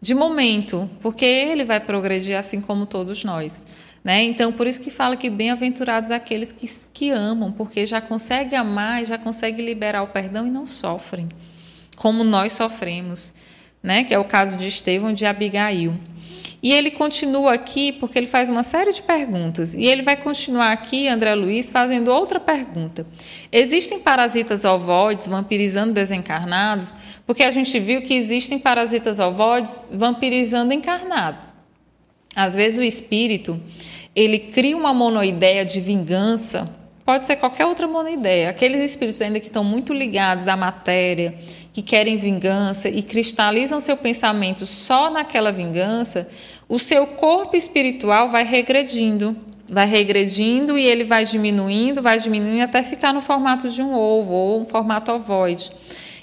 de 0.00 0.14
momento, 0.14 0.90
porque 1.00 1.24
ele 1.24 1.64
vai 1.64 1.80
progredir 1.80 2.36
assim 2.36 2.60
como 2.60 2.84
todos 2.84 3.24
nós. 3.24 3.62
Né? 4.04 4.22
Então, 4.22 4.52
por 4.52 4.66
isso 4.66 4.80
que 4.80 4.90
fala 4.90 5.16
que 5.16 5.30
bem-aventurados 5.30 6.10
aqueles 6.10 6.52
que, 6.52 6.66
que 6.92 7.10
amam, 7.10 7.50
porque 7.50 7.86
já 7.86 8.00
conseguem 8.00 8.58
amar, 8.58 9.04
já 9.06 9.16
conseguem 9.18 9.64
liberar 9.64 10.02
o 10.02 10.08
perdão 10.08 10.46
e 10.46 10.50
não 10.50 10.66
sofrem, 10.66 11.28
como 11.96 12.22
nós 12.22 12.52
sofremos. 12.52 13.32
né, 13.82 14.02
que 14.02 14.12
é 14.12 14.18
o 14.18 14.24
caso 14.24 14.56
de 14.56 14.66
Estevão 14.66 15.12
de 15.12 15.24
Abigail. 15.24 15.94
E 16.62 16.72
ele 16.72 16.90
continua 16.90 17.52
aqui 17.52 17.92
porque 17.92 18.18
ele 18.18 18.26
faz 18.26 18.48
uma 18.48 18.62
série 18.62 18.92
de 18.92 19.02
perguntas. 19.02 19.74
E 19.74 19.84
ele 19.84 20.02
vai 20.02 20.16
continuar 20.16 20.72
aqui, 20.72 21.08
André 21.08 21.34
Luiz, 21.34 21.70
fazendo 21.70 22.08
outra 22.10 22.40
pergunta. 22.40 23.06
Existem 23.52 24.00
parasitas 24.00 24.64
ovoides 24.64 25.28
vampirizando 25.28 25.92
desencarnados? 25.92 26.94
Porque 27.26 27.42
a 27.42 27.50
gente 27.50 27.78
viu 27.78 28.02
que 28.02 28.14
existem 28.14 28.58
parasitas 28.58 29.18
ovoides 29.18 29.86
vampirizando 29.90 30.72
encarnado. 30.72 31.44
Às 32.34 32.54
vezes 32.54 32.78
o 32.78 32.82
espírito, 32.82 33.60
ele 34.14 34.38
cria 34.38 34.76
uma 34.76 34.92
monoideia 34.92 35.64
de 35.64 35.80
vingança, 35.80 36.70
pode 37.06 37.24
ser 37.24 37.36
qualquer 37.36 37.64
outra 37.64 37.86
monoideia. 37.86 38.50
Aqueles 38.50 38.80
espíritos 38.80 39.22
ainda 39.22 39.38
que 39.38 39.46
estão 39.46 39.62
muito 39.62 39.94
ligados 39.94 40.48
à 40.48 40.56
matéria, 40.56 41.38
que 41.72 41.80
querem 41.80 42.16
vingança 42.16 42.88
e 42.88 43.00
cristalizam 43.00 43.80
seu 43.80 43.96
pensamento 43.96 44.66
só 44.66 45.08
naquela 45.08 45.52
vingança, 45.52 46.28
o 46.68 46.80
seu 46.80 47.06
corpo 47.06 47.56
espiritual 47.56 48.28
vai 48.28 48.44
regredindo, 48.44 49.36
vai 49.68 49.86
regredindo 49.86 50.76
e 50.76 50.84
ele 50.84 51.04
vai 51.04 51.24
diminuindo, 51.24 52.02
vai 52.02 52.18
diminuindo 52.18 52.64
até 52.64 52.82
ficar 52.82 53.14
no 53.14 53.20
formato 53.20 53.70
de 53.70 53.80
um 53.80 53.94
ovo 53.94 54.32
ou 54.32 54.60
um 54.62 54.66
formato 54.66 55.12
ovoide. 55.12 55.70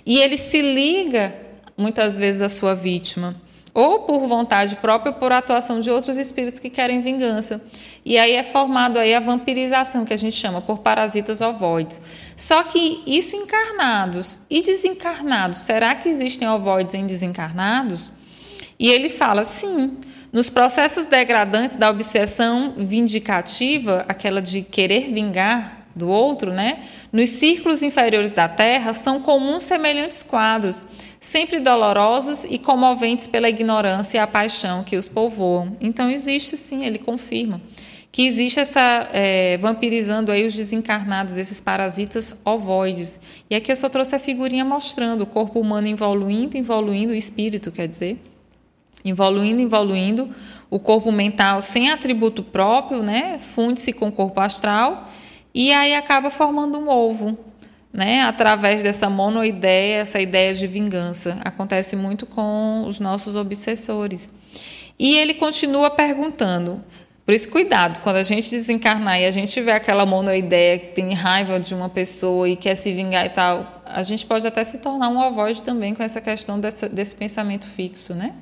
E 0.05 0.19
ele 0.19 0.35
se 0.35 0.61
liga 0.61 1.34
muitas 1.77 2.18
vezes 2.18 2.41
à 2.41 2.49
sua 2.49 2.76
vítima 2.76 3.41
ou 3.74 4.02
por 4.02 4.28
vontade 4.28 4.76
própria 4.76 5.12
ou 5.12 5.18
por 5.18 5.32
atuação 5.32 5.80
de 5.80 5.90
outros 5.90 6.18
espíritos 6.18 6.60
que 6.60 6.70
querem 6.70 7.02
vingança. 7.02 7.62
E 8.06 8.18
aí 8.18 8.34
é 8.34 8.44
formado 8.44 9.00
aí 9.00 9.14
a 9.16 9.20
vampirização, 9.20 10.06
que 10.06 10.14
a 10.14 10.18
gente 10.18 10.36
chama 10.36 10.62
por 10.62 10.80
parasitas 10.80 11.41
ovoides. 11.41 12.02
Só 12.36 12.64
que 12.64 13.02
isso 13.08 13.36
encarnados 13.36 14.38
e 14.50 14.62
desencarnados, 14.62 15.60
será 15.60 15.95
que 15.95 16.08
existem 16.08 16.48
ovoides 16.48 16.94
em 16.94 17.08
desencarnados? 17.08 18.12
E 18.78 18.90
ele 18.90 19.10
fala, 19.10 19.44
sim, 19.44 19.98
nos 20.32 20.50
processos 20.50 21.06
degradantes 21.06 21.76
da 21.76 21.90
obsessão 21.90 22.74
vindicativa, 22.78 24.06
aquela 24.08 24.41
de 24.41 24.62
querer 24.62 25.12
vingar 25.12 25.84
do 25.95 26.10
outro, 26.10 26.52
né? 26.52 26.82
Nos 27.12 27.30
círculos 27.30 27.84
inferiores 27.84 28.32
da 28.32 28.48
Terra 28.48 28.94
são 28.94 29.22
comuns 29.22 29.64
semelhantes 29.64 30.24
quadros 30.24 30.88
sempre 31.24 31.62
dolorosos 31.62 32.44
e 32.44 32.60
comoventes 32.60 33.28
pela 33.28 33.48
ignorância 33.48 34.18
e 34.18 34.20
a 34.20 34.28
paixão 34.28 34.84
que 34.84 34.98
os 34.98 35.08
povoam. 35.08 35.78
Então 35.80 36.12
existe 36.12 36.58
sim, 36.58 36.86
ele 36.86 37.00
confirma 37.00 37.62
que 38.12 38.28
existe 38.28 38.60
essa 38.60 39.10
é, 39.12 39.58
vampirizando 39.58 40.34
aí 40.34 40.45
os 40.45 40.54
desencarnados, 40.54 41.38
esses 41.38 41.62
parasitas 41.62 42.38
ovoides. 42.45 43.20
E 43.50 43.56
aqui 43.56 43.72
eu 43.72 43.76
só 43.76 43.88
trouxe 43.88 44.16
a 44.16 44.20
figurinha 44.20 44.66
mostrando 44.66 45.22
o 45.22 45.26
corpo 45.26 45.60
humano 45.60 45.88
evoluindo, 45.88 46.58
evoluindo, 46.58 47.14
o 47.14 47.16
espírito, 47.16 47.72
quer 47.72 47.88
dizer, 47.88 48.22
evoluindo, 49.04 49.62
evoluindo, 49.62 50.30
o 50.70 50.78
corpo 50.78 51.12
mental 51.12 51.62
sem 51.62 51.90
atributo 51.90 52.44
próprio, 52.44 53.02
né, 53.02 53.40
funde-se 53.40 53.94
com 53.94 54.10
o 54.10 54.12
corpo 54.12 54.41
astral 54.41 55.10
e 55.54 55.72
aí 55.72 55.95
acaba 55.95 56.30
formando 56.30 56.78
um 56.78 56.90
ovo, 56.90 57.38
né, 57.94 58.24
através 58.24 58.82
dessa 58.82 59.07
monoideia, 59.07 59.98
essa 59.98 60.20
ideia 60.20 60.52
de 60.52 60.65
vingança. 60.65 61.38
Acontece 61.45 61.95
muito 61.95 62.26
com 62.26 62.86
os 62.88 62.99
nossos 62.99 63.36
obsessores. 63.36 64.32
E 64.98 65.15
ele 65.15 65.36
continua 65.36 65.91
perguntando. 65.91 66.84
Por 67.24 67.34
isso, 67.34 67.49
cuidado, 67.49 68.02
quando 68.02 68.18
a 68.18 68.24
gente 68.24 68.49
desencarnar 68.49 69.22
e 69.22 69.26
a 69.26 69.32
gente 69.32 69.53
tiver 69.53 69.74
aquela 69.74 70.06
monoideia 70.06 70.80
que 70.80 70.88
tem 70.88 71.14
raiva 71.14 71.60
de 71.60 71.74
uma 71.74 71.88
pessoa 71.88 72.49
e 72.49 72.56
quer 72.56 72.76
se 72.76 72.91
vingar 72.91 73.26
e 73.28 73.30
tal, 73.30 73.84
a 73.86 74.03
gente 74.03 74.26
pode 74.26 74.45
até 74.45 74.64
se 74.64 74.80
tornar 74.80 75.07
um 75.10 75.20
ovoide 75.20 75.64
também 75.64 75.94
com 75.94 76.03
essa 76.03 76.20
questão 76.20 76.60
dessa, 76.60 76.90
desse 76.90 77.15
pensamento 77.15 77.68
fixo, 77.68 78.14
né? 78.14 78.34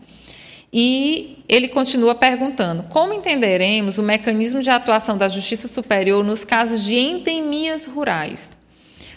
E 0.74 1.44
ele 1.48 1.68
continua 1.68 2.16
perguntando: 2.16 2.84
como 2.84 3.14
entenderemos 3.14 3.98
o 3.98 4.04
mecanismo 4.04 4.62
de 4.62 4.70
atuação 4.70 5.18
da 5.18 5.28
Justiça 5.28 5.68
Superior 5.68 6.24
nos 6.24 6.44
casos 6.44 6.84
de 6.84 6.96
endemias 6.96 7.86
rurais? 7.86 8.58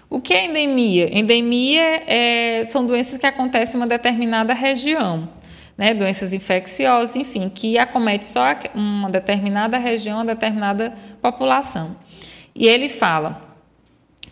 O 0.08 0.20
que 0.20 0.34
é 0.34 0.46
endemia? 0.46 1.16
Endemia 1.16 2.02
é, 2.06 2.64
são 2.64 2.86
doenças 2.86 3.18
que 3.18 3.26
acontecem 3.26 3.74
em 3.74 3.80
uma 3.82 3.86
determinada 3.86 4.54
região, 4.54 5.28
né? 5.76 5.92
doenças 5.94 6.32
infecciosas, 6.32 7.16
enfim, 7.16 7.48
que 7.48 7.78
acomete 7.78 8.24
só 8.24 8.42
uma 8.74 9.10
determinada 9.10 9.78
região, 9.78 10.18
uma 10.18 10.24
determinada 10.24 10.94
população. 11.20 11.96
E 12.54 12.66
ele 12.66 12.88
fala: 12.88 13.42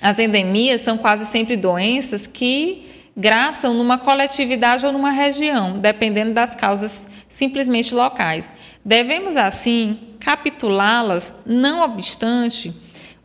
as 0.01 0.19
endemias 0.19 0.81
são 0.81 0.99
quase 0.99 1.27
sempre 1.27 1.57
doenças 1.57 2.27
que 2.27 2.87
graçam 3.17 3.75
numa 3.75 3.99
coletividade 3.99 4.87
ou 4.87 4.93
numa 4.93 5.11
região, 5.11 5.79
dependendo 5.79 6.33
das 6.33 6.57
causas 6.57 7.07
simplesmente 7.29 7.95
locais. 7.95 8.53
Devemos, 8.85 9.37
assim, 9.37 9.99
capitulá-las, 10.19 11.43
não 11.47 11.83
obstante 11.85 12.75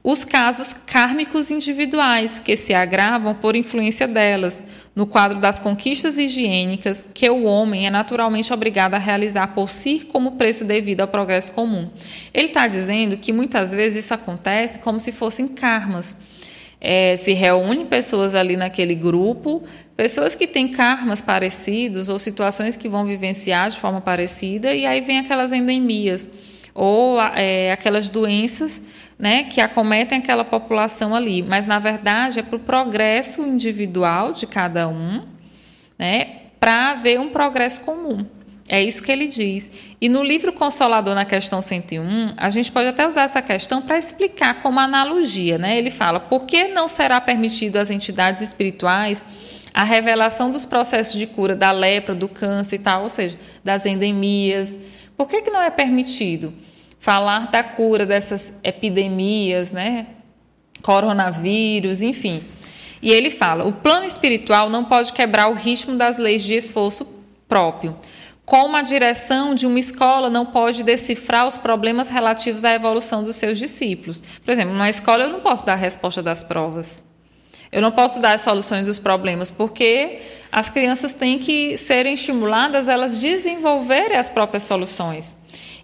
os 0.09 0.23
casos 0.23 0.71
kármicos 0.71 1.51
individuais 1.51 2.39
que 2.39 2.55
se 2.55 2.73
agravam 2.73 3.35
por 3.35 3.57
influência 3.57 4.07
delas, 4.07 4.63
no 4.95 5.05
quadro 5.05 5.37
das 5.37 5.59
conquistas 5.59 6.17
higiênicas 6.17 7.05
que 7.13 7.29
o 7.29 7.43
homem 7.43 7.85
é 7.85 7.89
naturalmente 7.89 8.53
obrigado 8.53 8.93
a 8.93 8.97
realizar 8.97 9.47
por 9.47 9.69
si 9.69 10.07
como 10.09 10.37
preço 10.37 10.63
devido 10.63 11.01
ao 11.01 11.09
progresso 11.09 11.51
comum. 11.51 11.89
Ele 12.33 12.45
está 12.45 12.69
dizendo 12.69 13.17
que 13.17 13.33
muitas 13.33 13.73
vezes 13.73 14.05
isso 14.05 14.13
acontece 14.13 14.79
como 14.79 14.97
se 14.97 15.11
fossem 15.11 15.45
karmas. 15.45 16.15
É, 16.79 17.17
se 17.17 17.33
reúne 17.33 17.83
pessoas 17.83 18.33
ali 18.33 18.55
naquele 18.55 18.95
grupo, 18.95 19.61
pessoas 19.97 20.35
que 20.37 20.47
têm 20.47 20.69
karmas 20.69 21.19
parecidos 21.19 22.07
ou 22.07 22.17
situações 22.17 22.77
que 22.77 22.87
vão 22.87 23.05
vivenciar 23.05 23.69
de 23.69 23.77
forma 23.77 23.99
parecida, 23.99 24.73
e 24.73 24.85
aí 24.85 25.01
vem 25.01 25.19
aquelas 25.19 25.51
endemias 25.51 26.25
ou 26.77 27.19
é, 27.19 27.71
aquelas 27.71 28.07
doenças 28.07 28.83
né, 29.17 29.43
que 29.45 29.59
acometem 29.59 30.19
aquela 30.19 30.45
população 30.45 31.15
ali, 31.15 31.41
mas 31.41 31.65
na 31.65 31.79
verdade 31.79 32.39
é 32.39 32.43
para 32.43 32.55
o 32.55 32.59
progresso 32.59 33.41
individual 33.41 34.31
de 34.31 34.45
cada 34.45 34.87
um, 34.87 35.23
né, 35.97 36.41
para 36.59 36.91
haver 36.91 37.19
um 37.19 37.29
progresso 37.29 37.81
comum. 37.81 38.23
É 38.69 38.83
isso 38.83 39.01
que 39.01 39.11
ele 39.11 39.27
diz. 39.27 39.71
E 39.99 40.07
no 40.07 40.21
livro 40.21 40.53
Consolador, 40.53 41.15
na 41.15 41.25
questão 41.25 41.61
101, 41.61 42.33
a 42.37 42.49
gente 42.49 42.71
pode 42.71 42.89
até 42.89 43.07
usar 43.07 43.23
essa 43.23 43.41
questão 43.41 43.81
para 43.81 43.97
explicar 43.97 44.61
como 44.61 44.79
analogia. 44.79 45.57
Né? 45.57 45.77
Ele 45.77 45.89
fala: 45.89 46.19
por 46.19 46.45
que 46.45 46.67
não 46.67 46.87
será 46.87 47.21
permitido 47.21 47.77
às 47.77 47.89
entidades 47.89 48.43
espirituais 48.43 49.23
a 49.73 49.85
revelação 49.85 50.51
dos 50.51 50.65
processos 50.65 51.17
de 51.17 51.25
cura 51.25 51.55
da 51.55 51.71
lepra, 51.71 52.13
do 52.13 52.27
câncer 52.27 52.75
e 52.75 52.79
tal, 52.79 53.03
ou 53.03 53.09
seja, 53.09 53.39
das 53.63 53.85
endemias? 53.85 54.77
Por 55.15 55.27
que, 55.27 55.41
que 55.41 55.49
não 55.49 55.61
é 55.61 55.69
permitido? 55.69 56.53
Falar 57.07 57.49
da 57.49 57.63
cura 57.63 58.05
dessas 58.05 58.51
epidemias, 58.61 59.71
né? 59.71 60.07
Coronavírus, 60.81 62.01
enfim. 62.01 62.43
E 63.01 63.09
ele 63.13 63.29
fala: 63.29 63.65
o 63.65 63.71
plano 63.71 64.05
espiritual 64.05 64.69
não 64.69 64.83
pode 64.83 65.13
quebrar 65.13 65.47
o 65.47 65.53
ritmo 65.53 65.95
das 65.95 66.17
leis 66.17 66.43
de 66.43 66.55
esforço 66.55 67.07
próprio. 67.47 67.95
Como 68.43 68.75
a 68.75 68.81
direção 68.81 69.55
de 69.55 69.65
uma 69.65 69.79
escola 69.79 70.29
não 70.29 70.47
pode 70.47 70.83
decifrar 70.83 71.47
os 71.47 71.57
problemas 71.57 72.09
relativos 72.09 72.65
à 72.65 72.73
evolução 72.73 73.23
dos 73.23 73.37
seus 73.37 73.57
discípulos. 73.57 74.21
Por 74.43 74.51
exemplo, 74.51 74.73
numa 74.73 74.89
escola 74.89 75.23
eu 75.23 75.29
não 75.29 75.39
posso 75.39 75.65
dar 75.65 75.73
a 75.73 75.77
resposta 75.77 76.21
das 76.21 76.43
provas. 76.43 77.05
Eu 77.71 77.81
não 77.81 77.91
posso 77.91 78.19
dar 78.19 78.33
as 78.33 78.41
soluções 78.41 78.85
dos 78.85 78.99
problemas, 78.99 79.49
porque 79.49 80.19
as 80.51 80.69
crianças 80.69 81.13
têm 81.13 81.39
que 81.39 81.77
serem 81.77 82.15
estimuladas 82.15 82.89
elas 82.89 83.17
desenvolverem 83.17 84.17
as 84.17 84.29
próprias 84.29 84.63
soluções. 84.63 85.33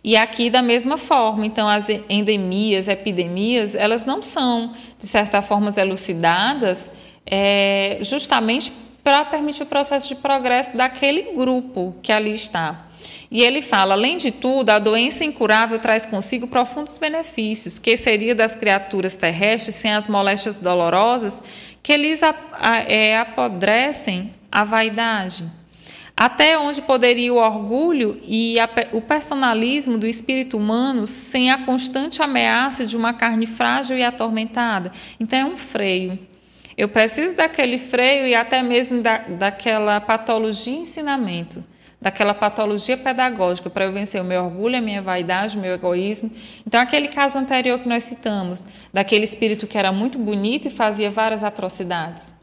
E 0.03 0.17
aqui 0.17 0.49
da 0.49 0.61
mesma 0.61 0.97
forma, 0.97 1.45
então 1.45 1.67
as 1.67 1.87
endemias, 2.09 2.89
epidemias, 2.89 3.73
elas 3.73 4.05
não 4.05 4.21
são 4.21 4.73
de 4.97 5.07
certa 5.07 5.41
forma 5.41 5.73
elucidadas, 5.77 6.91
é, 7.25 7.99
justamente 8.01 8.71
para 9.01 9.23
permitir 9.23 9.63
o 9.63 9.65
processo 9.65 10.09
de 10.09 10.15
progresso 10.15 10.75
daquele 10.75 11.33
grupo 11.33 11.95
que 12.01 12.11
ali 12.11 12.33
está. 12.33 12.87
E 13.31 13.41
ele 13.41 13.61
fala, 13.61 13.93
além 13.93 14.17
de 14.17 14.31
tudo, 14.31 14.69
a 14.69 14.79
doença 14.79 15.25
incurável 15.25 15.79
traz 15.79 16.05
consigo 16.05 16.47
profundos 16.47 16.97
benefícios, 16.97 17.79
que 17.79 17.97
seria 17.97 18.35
das 18.35 18.55
criaturas 18.55 19.15
terrestres 19.15 19.75
sem 19.75 19.93
as 19.93 20.07
moléstias 20.07 20.59
dolorosas 20.59 21.41
que 21.81 21.97
lhes 21.97 22.21
é, 22.87 23.17
apodrecem 23.17 24.31
a 24.51 24.63
vaidade. 24.63 25.45
Até 26.15 26.57
onde 26.57 26.81
poderia 26.81 27.33
o 27.33 27.37
orgulho 27.37 28.19
e 28.23 28.59
a, 28.59 28.69
o 28.93 29.01
personalismo 29.01 29.97
do 29.97 30.05
espírito 30.05 30.57
humano 30.57 31.07
sem 31.07 31.51
a 31.51 31.65
constante 31.65 32.21
ameaça 32.21 32.85
de 32.85 32.95
uma 32.95 33.13
carne 33.13 33.47
frágil 33.47 33.97
e 33.97 34.03
atormentada? 34.03 34.91
Então 35.19 35.39
é 35.39 35.45
um 35.45 35.57
freio. 35.57 36.19
Eu 36.77 36.87
preciso 36.87 37.35
daquele 37.35 37.77
freio 37.77 38.27
e 38.27 38.35
até 38.35 38.61
mesmo 38.61 39.01
da, 39.01 39.17
daquela 39.19 39.99
patologia 40.01 40.75
ensinamento, 40.75 41.63
daquela 42.01 42.33
patologia 42.33 42.97
pedagógica 42.97 43.69
para 43.69 43.85
eu 43.85 43.93
vencer 43.93 44.21
o 44.21 44.25
meu 44.25 44.43
orgulho, 44.43 44.77
a 44.77 44.81
minha 44.81 45.01
vaidade, 45.01 45.57
o 45.57 45.61
meu 45.61 45.73
egoísmo. 45.73 46.31
Então, 46.65 46.81
aquele 46.81 47.07
caso 47.07 47.37
anterior 47.37 47.79
que 47.79 47.87
nós 47.87 48.03
citamos, 48.03 48.63
daquele 48.91 49.23
espírito 49.23 49.67
que 49.67 49.77
era 49.77 49.91
muito 49.91 50.17
bonito 50.17 50.67
e 50.67 50.71
fazia 50.71 51.11
várias 51.11 51.43
atrocidades. 51.43 52.33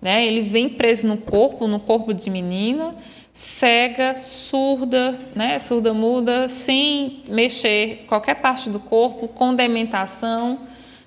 Né? 0.00 0.24
Ele 0.24 0.40
vem 0.40 0.68
preso 0.68 1.06
no 1.06 1.16
corpo, 1.16 1.66
no 1.66 1.78
corpo 1.78 2.14
de 2.14 2.30
menina, 2.30 2.94
cega, 3.32 4.16
surda, 4.16 5.18
né, 5.34 5.58
surda 5.58 5.94
muda, 5.94 6.48
sem 6.48 7.22
mexer 7.28 8.04
qualquer 8.06 8.36
parte 8.36 8.68
do 8.68 8.80
corpo, 8.80 9.28
com 9.28 9.54
dementação, 9.54 10.60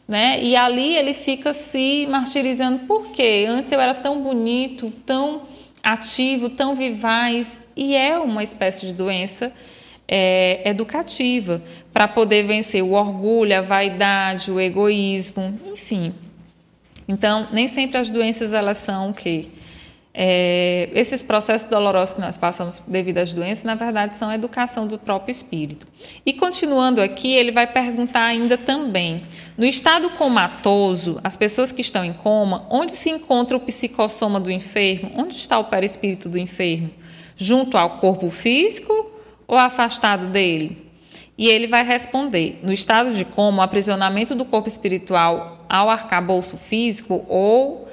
né? 0.08 0.42
E 0.42 0.56
ali 0.56 0.96
ele 0.96 1.14
fica 1.14 1.54
se 1.54 2.08
martirizando. 2.10 2.80
Por 2.80 3.12
quê? 3.12 3.46
Antes 3.48 3.72
eu 3.72 3.80
era 3.80 3.94
tão 3.94 4.22
bonito, 4.22 4.92
tão 5.06 5.44
ativo, 5.82 6.50
tão 6.50 6.76
vivaz, 6.76 7.62
e 7.76 7.96
é 7.96 8.18
uma 8.18 8.42
espécie 8.44 8.88
de 8.88 8.94
doença 8.94 9.52
é, 10.08 10.62
educativa 10.70 11.62
para 11.94 12.08
poder 12.08 12.44
vencer 12.44 12.84
o 12.84 12.94
orgulho, 12.94 13.58
a 13.58 13.62
vaidade, 13.62 14.52
o 14.52 14.60
egoísmo, 14.60 15.60
enfim. 15.66 16.14
Então, 17.08 17.48
nem 17.52 17.68
sempre 17.68 17.98
as 17.98 18.10
doenças 18.10 18.54
elas 18.54 18.78
são 18.78 19.10
o 19.10 19.14
quê? 19.14 19.48
É, 20.16 20.90
esses 20.94 21.24
processos 21.24 21.68
dolorosos 21.68 22.14
que 22.14 22.22
nós 22.22 22.38
passamos 22.38 22.80
devido 22.86 23.18
às 23.18 23.34
doenças, 23.34 23.64
na 23.64 23.74
verdade, 23.74 24.16
são 24.16 24.30
a 24.30 24.36
educação 24.36 24.86
do 24.86 25.00
próprio 25.00 25.32
espírito. 25.32 25.88
E 26.24 26.34
continuando 26.34 27.02
aqui, 27.02 27.32
ele 27.32 27.52
vai 27.52 27.66
perguntar 27.66 28.26
ainda 28.26 28.56
também: 28.56 29.24
no 29.58 29.66
estado 29.66 30.12
comatoso, 30.12 31.20
as 31.24 31.36
pessoas 31.36 31.72
que 31.72 31.82
estão 31.82 32.06
em 32.06 32.14
coma, 32.14 32.68
onde 32.70 32.92
se 32.92 33.10
encontra 33.10 33.58
o 33.58 33.60
psicossoma 33.60 34.40
do 34.40 34.52
enfermo? 34.52 35.12
Onde 35.16 35.36
está 35.36 35.58
o 35.58 35.64
perispírito 35.64 36.30
do 36.30 36.38
enfermo? 36.38 36.92
Junto 37.36 37.76
ao 37.76 37.98
corpo 37.98 38.30
físico 38.30 39.12
ou 39.48 39.58
afastado 39.58 40.28
dele? 40.28 40.92
E 41.36 41.48
ele 41.48 41.66
vai 41.66 41.84
responder: 41.84 42.60
no 42.62 42.72
estado 42.72 43.16
de 43.16 43.26
coma, 43.26 43.64
o 43.64 43.66
aprisionamento 43.66 44.36
do 44.36 44.46
corpo 44.46 44.68
espiritual 44.68 45.66
ao 45.68 45.90
arcabouço 45.90 46.56
físico 46.56 47.26
ou 47.28 47.88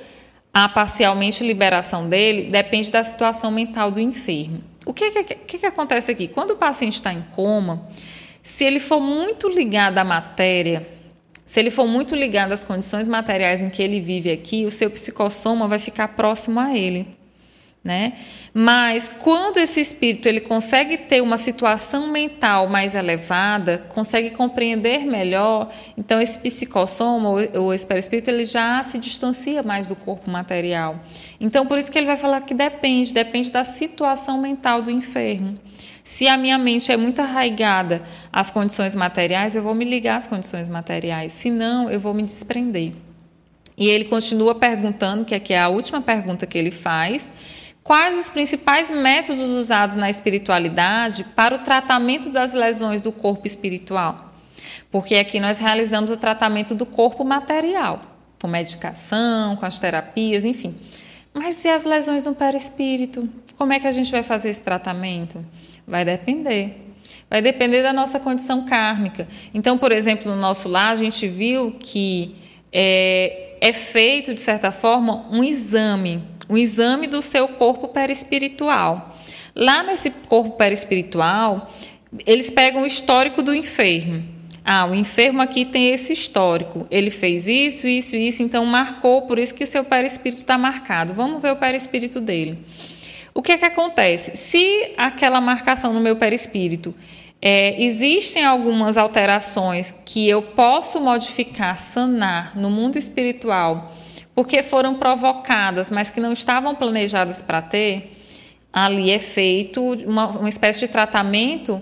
a 0.53 0.69
parcialmente 0.69 1.45
liberação 1.45 2.09
dele 2.09 2.51
depende 2.51 2.91
da 2.91 3.03
situação 3.03 3.51
mental 3.51 3.91
do 3.91 4.01
enfermo. 4.01 4.63
O 4.85 4.93
que, 4.93 5.11
que, 5.11 5.35
que, 5.35 5.59
que 5.59 5.67
acontece 5.67 6.11
aqui? 6.11 6.27
Quando 6.27 6.53
o 6.53 6.57
paciente 6.57 6.95
está 6.95 7.13
em 7.13 7.23
coma, 7.35 7.89
se 8.43 8.65
ele 8.65 8.81
for 8.81 9.01
muito 9.01 9.49
ligado 9.49 9.99
à 9.99 10.05
matéria, 10.05 10.87
se 11.45 11.61
ele 11.61 11.71
for 11.71 11.87
muito 11.87 12.15
ligado 12.15 12.53
às 12.53 12.65
condições 12.65 13.09
materiais 13.09 13.61
em 13.61 13.71
que 13.71 13.83
ele 13.83 14.01
vive 14.01 14.31
aqui, 14.31 14.65
o 14.65 14.71
seu 14.71 14.91
psicossoma 14.91 15.69
vai 15.69 15.79
ficar 15.79 16.09
próximo 16.09 16.59
a 16.59 16.77
ele 16.77 17.20
né? 17.83 18.13
Mas 18.53 19.09
quando 19.09 19.57
esse 19.57 19.81
espírito 19.81 20.29
ele 20.29 20.41
consegue 20.41 20.99
ter 20.99 21.23
uma 21.23 21.39
situação 21.39 22.09
mental 22.09 22.69
mais 22.69 22.95
elevada, 22.95 23.87
consegue 23.95 24.31
compreender 24.31 25.07
melhor, 25.07 25.71
então 25.97 26.21
esse 26.21 26.39
psicossoma 26.39 27.31
ou 27.55 27.73
esse 27.73 27.87
perispírito 27.87 28.29
ele 28.29 28.45
já 28.45 28.85
se 28.85 28.99
distancia 28.99 29.63
mais 29.63 29.89
do 29.89 29.97
corpo 29.97 30.31
material. 30.31 31.01
Então 31.41 31.67
por 31.67 31.79
isso 31.79 31.91
que 31.91 31.97
ele 31.97 32.07
vai 32.07 32.19
falar 32.19 32.43
que 32.43 32.53
depende, 32.53 33.15
depende 33.15 33.51
da 33.51 33.65
situação 33.65 34.39
mental 34.41 34.83
do 34.83 34.91
enfermo. 34.91 35.59
Se 36.05 36.29
a 36.29 36.37
minha 36.37 36.59
mente 36.59 36.93
é 36.93 36.97
muito 36.97 37.21
arraigada 37.21 38.03
às 38.33 38.51
condições 38.51 38.95
materiais, 38.95 39.55
eu 39.55 39.63
vou 39.63 39.75
me 39.75 39.85
ligar 39.85 40.17
às 40.17 40.27
condições 40.27 40.69
materiais. 40.69 41.33
Se 41.33 41.51
não, 41.51 41.91
eu 41.91 42.01
vou 42.01 42.13
me 42.13 42.23
desprender. 42.23 42.93
E 43.79 43.89
ele 43.89 44.05
continua 44.05 44.55
perguntando, 44.55 45.25
que 45.25 45.35
aqui 45.35 45.55
é 45.55 45.59
a 45.59 45.69
última 45.69 46.03
pergunta 46.03 46.47
que 46.47 46.59
ele 46.59 46.71
faz, 46.71 47.31
Quais 47.91 48.17
os 48.17 48.31
principais 48.31 48.89
métodos 48.89 49.49
usados 49.49 49.97
na 49.97 50.09
espiritualidade 50.09 51.25
para 51.35 51.57
o 51.57 51.59
tratamento 51.59 52.31
das 52.31 52.55
lesões 52.55 53.03
do 53.03 53.11
corpo 53.11 53.49
espiritual? 53.49 54.33
Porque 54.93 55.17
aqui 55.17 55.41
nós 55.41 55.59
realizamos 55.59 56.13
o 56.13 56.17
tratamento 56.17 56.73
do 56.73 56.87
corpo 56.87 57.25
material, 57.25 58.01
com 58.41 58.47
medicação, 58.47 59.57
com 59.57 59.67
as 59.67 59.81
terapias, 59.81 60.45
enfim. 60.45 60.77
Mas 61.35 61.65
e 61.65 61.69
as 61.69 61.85
lesões 61.85 62.23
no 62.23 62.33
perispírito? 62.33 63.29
Como 63.59 63.73
é 63.73 63.81
que 63.81 63.89
a 63.89 63.91
gente 63.91 64.13
vai 64.13 64.23
fazer 64.23 64.51
esse 64.51 64.63
tratamento? 64.63 65.45
Vai 65.85 66.05
depender. 66.05 66.95
Vai 67.29 67.43
depender 67.43 67.83
da 67.83 67.93
nossa 67.93 68.21
condição 68.21 68.67
kármica. 68.67 69.27
Então, 69.53 69.77
por 69.77 69.91
exemplo, 69.91 70.31
no 70.31 70.41
nosso 70.41 70.69
lar, 70.69 70.93
a 70.93 70.97
gente 70.97 71.27
viu 71.27 71.73
que 71.73 72.37
é, 72.73 73.57
é 73.61 73.73
feito, 73.73 74.33
de 74.33 74.41
certa 74.41 74.71
forma, 74.71 75.27
um 75.29 75.43
exame 75.43 76.30
um 76.51 76.59
exame 76.59 77.07
do 77.07 77.23
seu 77.23 77.47
corpo 77.47 77.89
perispiritual. 77.89 79.17
Lá 79.55 79.85
nesse 79.85 80.11
corpo 80.11 80.51
perispiritual, 80.57 81.71
eles 82.27 82.51
pegam 82.51 82.83
o 82.83 82.87
histórico 82.87 83.41
do 83.43 83.55
enfermo. 83.55 84.23
Ah, 84.65 84.87
o 84.87 84.95
enfermo 84.95 85.41
aqui 85.41 85.65
tem 85.65 85.91
esse 85.91 86.13
histórico. 86.13 86.87
Ele 86.91 87.11
fez 87.11 87.47
isso, 87.47 87.87
isso, 87.87 88.17
isso, 88.17 88.43
então 88.43 88.67
marcou, 88.67 89.23
por 89.23 89.39
isso 89.39 89.55
que 89.55 89.65
o 89.65 89.67
seu 89.67 89.85
perispírito 89.85 90.43
está 90.43 90.59
marcado. 90.59 91.15
Vamos 91.15 91.41
ver 91.41 91.53
o 91.53 91.57
perispírito 91.57 92.21
dele. 92.21 92.59
O 93.33 93.43
que 93.43 93.53
é 93.53 93.59
que 93.59 93.65
acontece? 93.65 94.37
Se 94.37 94.93
aquela 94.97 95.41
marcação 95.41 95.93
no 95.93 96.01
meu 96.01 96.17
perispírito 96.17 96.95
é, 97.41 97.83
existem 97.83 98.45
algumas 98.45 98.99
alterações 98.99 99.95
que 100.05 100.29
eu 100.29 100.43
posso 100.43 101.01
modificar, 101.01 101.79
sanar 101.79 102.57
no 102.57 102.69
mundo 102.69 102.99
espiritual 102.99 103.95
porque 104.35 104.63
foram 104.63 104.95
provocadas, 104.95 105.91
mas 105.91 106.11
que 106.11 106.21
não 106.21 106.33
estavam 106.33 106.75
planejadas 106.75 107.43
para 107.43 107.61
ter, 107.61 108.17
ali 108.73 109.11
é 109.11 109.19
feito 109.19 109.83
uma, 109.83 110.29
uma 110.29 110.49
espécie 110.49 110.81
de 110.81 110.89
tratamento, 110.89 111.81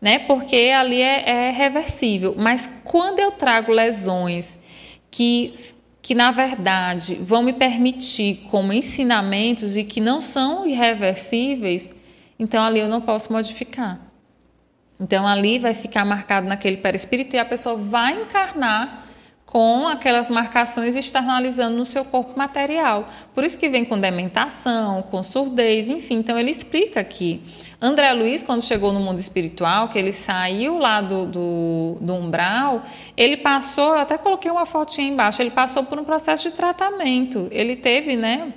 né? 0.00 0.20
Porque 0.20 0.56
ali 0.56 1.00
é, 1.00 1.28
é 1.28 1.50
reversível. 1.50 2.34
Mas 2.36 2.70
quando 2.84 3.18
eu 3.18 3.32
trago 3.32 3.72
lesões 3.72 4.58
que 5.10 5.52
que 6.02 6.14
na 6.14 6.30
verdade 6.30 7.16
vão 7.16 7.42
me 7.42 7.52
permitir 7.52 8.46
como 8.50 8.72
ensinamentos 8.72 9.76
e 9.76 9.84
que 9.84 10.00
não 10.00 10.22
são 10.22 10.66
irreversíveis, 10.66 11.94
então 12.38 12.64
ali 12.64 12.80
eu 12.80 12.88
não 12.88 13.02
posso 13.02 13.32
modificar. 13.32 14.00
Então 14.98 15.26
ali 15.26 15.58
vai 15.58 15.74
ficar 15.74 16.04
marcado 16.04 16.46
naquele 16.46 16.78
perispírito 16.78 17.36
e 17.36 17.38
a 17.38 17.44
pessoa 17.44 17.76
vai 17.76 18.22
encarnar 18.22 19.09
com 19.50 19.88
aquelas 19.88 20.28
marcações 20.28 20.94
externalizando 20.94 21.76
no 21.76 21.84
seu 21.84 22.04
corpo 22.04 22.38
material. 22.38 23.04
Por 23.34 23.42
isso 23.42 23.58
que 23.58 23.68
vem 23.68 23.84
com 23.84 23.98
dementação, 23.98 25.02
com 25.02 25.24
surdez, 25.24 25.90
enfim. 25.90 26.18
Então 26.18 26.38
ele 26.38 26.52
explica 26.52 27.00
aqui. 27.00 27.42
André 27.82 28.12
Luiz, 28.12 28.44
quando 28.44 28.64
chegou 28.64 28.92
no 28.92 29.00
mundo 29.00 29.18
espiritual, 29.18 29.88
que 29.88 29.98
ele 29.98 30.12
saiu 30.12 30.78
lá 30.78 31.00
do, 31.00 31.26
do, 31.26 31.98
do 32.00 32.14
umbral, 32.14 32.84
ele 33.16 33.38
passou, 33.38 33.94
até 33.94 34.16
coloquei 34.16 34.52
uma 34.52 34.64
fotinha 34.64 35.08
embaixo, 35.08 35.42
ele 35.42 35.50
passou 35.50 35.82
por 35.82 35.98
um 35.98 36.04
processo 36.04 36.48
de 36.48 36.54
tratamento. 36.54 37.48
Ele 37.50 37.74
teve, 37.74 38.14
né, 38.14 38.52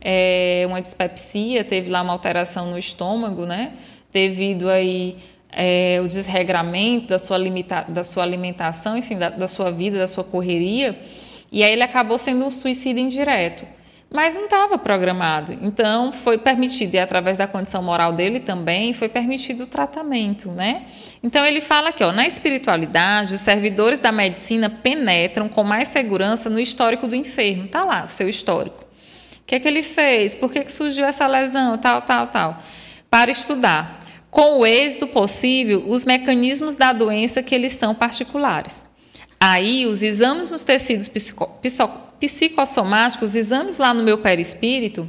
é, 0.00 0.64
uma 0.68 0.80
dispepsia, 0.80 1.64
teve 1.64 1.90
lá 1.90 2.02
uma 2.02 2.12
alteração 2.12 2.70
no 2.70 2.78
estômago, 2.78 3.44
né, 3.46 3.72
devido 4.12 4.68
aí 4.68 5.16
é, 5.56 5.98
o 6.04 6.06
desregramento 6.06 7.06
da 7.06 7.18
sua, 7.18 7.38
limita, 7.38 7.86
da 7.88 8.04
sua 8.04 8.22
alimentação, 8.22 8.98
assim, 8.98 9.16
da, 9.16 9.30
da 9.30 9.48
sua 9.48 9.72
vida, 9.72 9.98
da 9.98 10.06
sua 10.06 10.22
correria, 10.22 11.00
e 11.50 11.64
aí 11.64 11.72
ele 11.72 11.82
acabou 11.82 12.18
sendo 12.18 12.44
um 12.44 12.50
suicídio 12.50 13.02
indireto. 13.02 13.64
Mas 14.08 14.34
não 14.34 14.44
estava 14.44 14.78
programado. 14.78 15.52
Então, 15.60 16.12
foi 16.12 16.38
permitido, 16.38 16.94
e 16.94 16.98
através 16.98 17.38
da 17.38 17.46
condição 17.46 17.82
moral 17.82 18.12
dele 18.12 18.38
também, 18.38 18.92
foi 18.92 19.08
permitido 19.08 19.64
o 19.64 19.66
tratamento, 19.66 20.50
né? 20.50 20.84
Então, 21.22 21.44
ele 21.44 21.60
fala 21.60 21.88
aqui, 21.88 22.04
ó, 22.04 22.12
na 22.12 22.26
espiritualidade, 22.26 23.34
os 23.34 23.40
servidores 23.40 23.98
da 23.98 24.12
medicina 24.12 24.70
penetram 24.70 25.48
com 25.48 25.64
mais 25.64 25.88
segurança 25.88 26.48
no 26.48 26.60
histórico 26.60 27.08
do 27.08 27.16
enfermo. 27.16 27.64
Está 27.64 27.84
lá, 27.84 28.04
o 28.04 28.08
seu 28.08 28.28
histórico. 28.28 28.84
O 29.40 29.44
que 29.46 29.56
é 29.56 29.60
que 29.60 29.66
ele 29.66 29.82
fez? 29.82 30.34
Por 30.34 30.52
que, 30.52 30.62
que 30.62 30.70
surgiu 30.70 31.04
essa 31.04 31.26
lesão? 31.26 31.76
Tal, 31.78 32.02
tal, 32.02 32.26
tal. 32.28 32.62
Para 33.10 33.30
estudar 33.30 34.05
com 34.36 34.58
o 34.58 34.66
êxito 34.66 35.06
possível 35.06 35.82
os 35.88 36.04
mecanismos 36.04 36.76
da 36.76 36.92
doença 36.92 37.42
que 37.42 37.54
eles 37.54 37.72
são 37.72 37.94
particulares. 37.94 38.82
Aí, 39.40 39.86
os 39.86 40.02
exames 40.02 40.50
nos 40.50 40.62
tecidos 40.62 41.08
psico, 41.08 41.48
psico, 41.62 41.98
psicossomáticos, 42.20 43.30
os 43.30 43.34
exames 43.34 43.78
lá 43.78 43.94
no 43.94 44.02
meu 44.02 44.18
perispírito, 44.18 45.08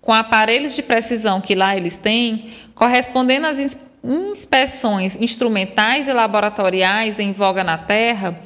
com 0.00 0.12
aparelhos 0.12 0.76
de 0.76 0.82
precisão 0.84 1.40
que 1.40 1.56
lá 1.56 1.76
eles 1.76 1.96
têm, 1.96 2.52
correspondendo 2.72 3.48
às 3.48 3.76
inspeções 4.04 5.16
instrumentais 5.16 6.06
e 6.06 6.12
laboratoriais 6.12 7.18
em 7.18 7.32
voga 7.32 7.64
na 7.64 7.78
Terra, 7.78 8.40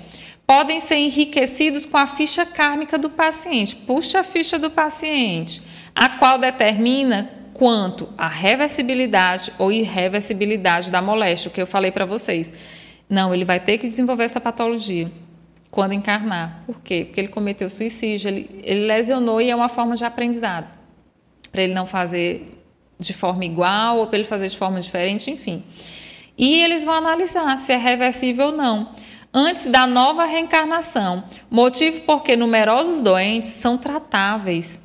podem 0.46 0.80
ser 0.80 0.96
enriquecidos 0.96 1.84
com 1.84 1.98
a 1.98 2.06
ficha 2.06 2.46
kármica 2.46 2.96
do 2.96 3.10
paciente. 3.10 3.76
Puxa 3.76 4.20
a 4.20 4.24
ficha 4.24 4.58
do 4.58 4.70
paciente, 4.70 5.60
a 5.94 6.08
qual 6.08 6.38
determina 6.38 7.41
quanto 7.62 8.08
à 8.18 8.26
reversibilidade 8.26 9.52
ou 9.56 9.70
irreversibilidade 9.70 10.90
da 10.90 11.00
moléstia, 11.00 11.48
o 11.48 11.52
que 11.52 11.62
eu 11.62 11.66
falei 11.66 11.92
para 11.92 12.04
vocês. 12.04 12.52
Não, 13.08 13.32
ele 13.32 13.44
vai 13.44 13.60
ter 13.60 13.78
que 13.78 13.86
desenvolver 13.86 14.24
essa 14.24 14.40
patologia 14.40 15.08
quando 15.70 15.92
encarnar. 15.92 16.64
Por 16.66 16.80
quê? 16.80 17.04
Porque 17.04 17.20
ele 17.20 17.28
cometeu 17.28 17.70
suicídio, 17.70 18.26
ele, 18.26 18.50
ele 18.64 18.84
lesionou 18.86 19.40
e 19.40 19.48
é 19.48 19.54
uma 19.54 19.68
forma 19.68 19.94
de 19.94 20.04
aprendizado. 20.04 20.66
Para 21.52 21.62
ele 21.62 21.72
não 21.72 21.86
fazer 21.86 22.48
de 22.98 23.12
forma 23.12 23.44
igual 23.44 23.98
ou 23.98 24.08
para 24.08 24.18
ele 24.18 24.26
fazer 24.26 24.48
de 24.48 24.58
forma 24.58 24.80
diferente, 24.80 25.30
enfim. 25.30 25.62
E 26.36 26.64
eles 26.64 26.82
vão 26.82 26.94
analisar 26.94 27.56
se 27.58 27.72
é 27.72 27.76
reversível 27.76 28.46
ou 28.46 28.52
não. 28.52 28.88
Antes 29.32 29.66
da 29.66 29.86
nova 29.86 30.24
reencarnação, 30.24 31.22
motivo 31.48 32.00
porque 32.00 32.34
numerosos 32.34 33.00
doentes 33.00 33.50
são 33.50 33.78
tratáveis 33.78 34.81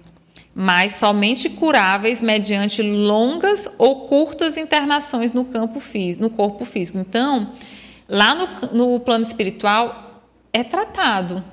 mas 0.59 0.93
somente 0.93 1.51
curáveis 1.51 2.19
mediante 2.19 2.81
longas 2.81 3.69
ou 3.77 4.07
curtas 4.07 4.57
internações 4.57 5.31
no 5.31 5.45
campo 5.45 5.79
físico, 5.79 6.23
no 6.23 6.31
corpo 6.31 6.65
físico. 6.65 6.97
Então, 6.97 7.53
lá 8.09 8.33
no, 8.33 8.47
no 8.73 8.99
plano 8.99 9.23
espiritual 9.23 10.23
é 10.51 10.63
tratado, 10.63 11.43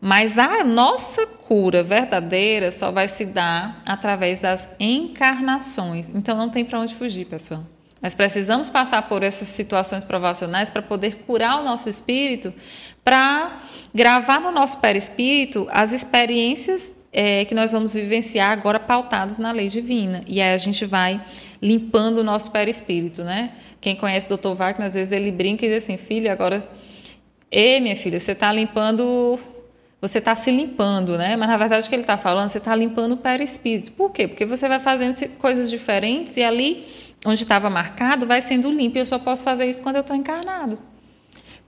mas 0.00 0.38
a 0.38 0.62
nossa 0.62 1.26
cura 1.26 1.82
verdadeira 1.82 2.70
só 2.70 2.92
vai 2.92 3.08
se 3.08 3.24
dar 3.24 3.82
através 3.84 4.38
das 4.38 4.70
encarnações. 4.78 6.08
Então 6.08 6.38
não 6.38 6.48
tem 6.48 6.64
para 6.64 6.78
onde 6.78 6.94
fugir, 6.94 7.24
pessoal. 7.24 7.64
Nós 8.00 8.14
precisamos 8.14 8.68
passar 8.68 9.02
por 9.08 9.24
essas 9.24 9.48
situações 9.48 10.04
provacionais 10.04 10.70
para 10.70 10.80
poder 10.80 11.24
curar 11.26 11.60
o 11.60 11.64
nosso 11.64 11.88
espírito, 11.88 12.54
para 13.02 13.58
gravar 13.92 14.40
no 14.40 14.52
nosso 14.52 14.78
perispírito 14.78 15.66
as 15.72 15.90
experiências 15.90 16.94
é, 17.12 17.44
que 17.44 17.54
nós 17.54 17.72
vamos 17.72 17.94
vivenciar 17.94 18.50
agora 18.50 18.78
pautadas 18.78 19.38
na 19.38 19.52
lei 19.52 19.68
divina. 19.68 20.22
E 20.26 20.40
aí 20.40 20.54
a 20.54 20.58
gente 20.58 20.84
vai 20.84 21.22
limpando 21.60 22.18
o 22.18 22.24
nosso 22.24 22.50
perispírito, 22.50 23.22
né? 23.22 23.52
Quem 23.80 23.96
conhece 23.96 24.32
o 24.32 24.36
Dr. 24.36 24.54
Wagner, 24.54 24.86
às 24.86 24.94
vezes 24.94 25.12
ele 25.12 25.30
brinca 25.30 25.64
e 25.64 25.68
diz 25.68 25.84
assim, 25.84 25.96
filha, 25.96 26.32
agora... 26.32 26.58
Ei, 27.50 27.80
minha 27.80 27.96
filha, 27.96 28.20
você 28.20 28.32
está 28.32 28.52
limpando 28.52 29.38
você 30.00 30.18
está 30.18 30.34
se 30.34 30.50
limpando, 30.50 31.18
né? 31.18 31.36
Mas 31.36 31.48
na 31.48 31.56
verdade 31.56 31.84
o 31.84 31.88
que 31.88 31.94
ele 31.94 32.02
está 32.02 32.16
falando, 32.16 32.48
você 32.48 32.58
está 32.58 32.74
limpando 32.74 33.12
o 33.12 33.16
perispírito. 33.16 33.90
Por 33.92 34.12
quê? 34.12 34.28
Porque 34.28 34.46
você 34.46 34.68
vai 34.68 34.78
fazendo 34.78 35.12
coisas 35.38 35.68
diferentes 35.68 36.36
e 36.36 36.42
ali 36.42 36.86
onde 37.26 37.42
estava 37.42 37.68
marcado 37.68 38.26
vai 38.26 38.40
sendo 38.40 38.70
limpo. 38.70 38.96
Eu 38.96 39.06
só 39.06 39.18
posso 39.18 39.42
fazer 39.42 39.66
isso 39.66 39.82
quando 39.82 39.96
eu 39.96 40.02
estou 40.02 40.14
encarnado. 40.14 40.78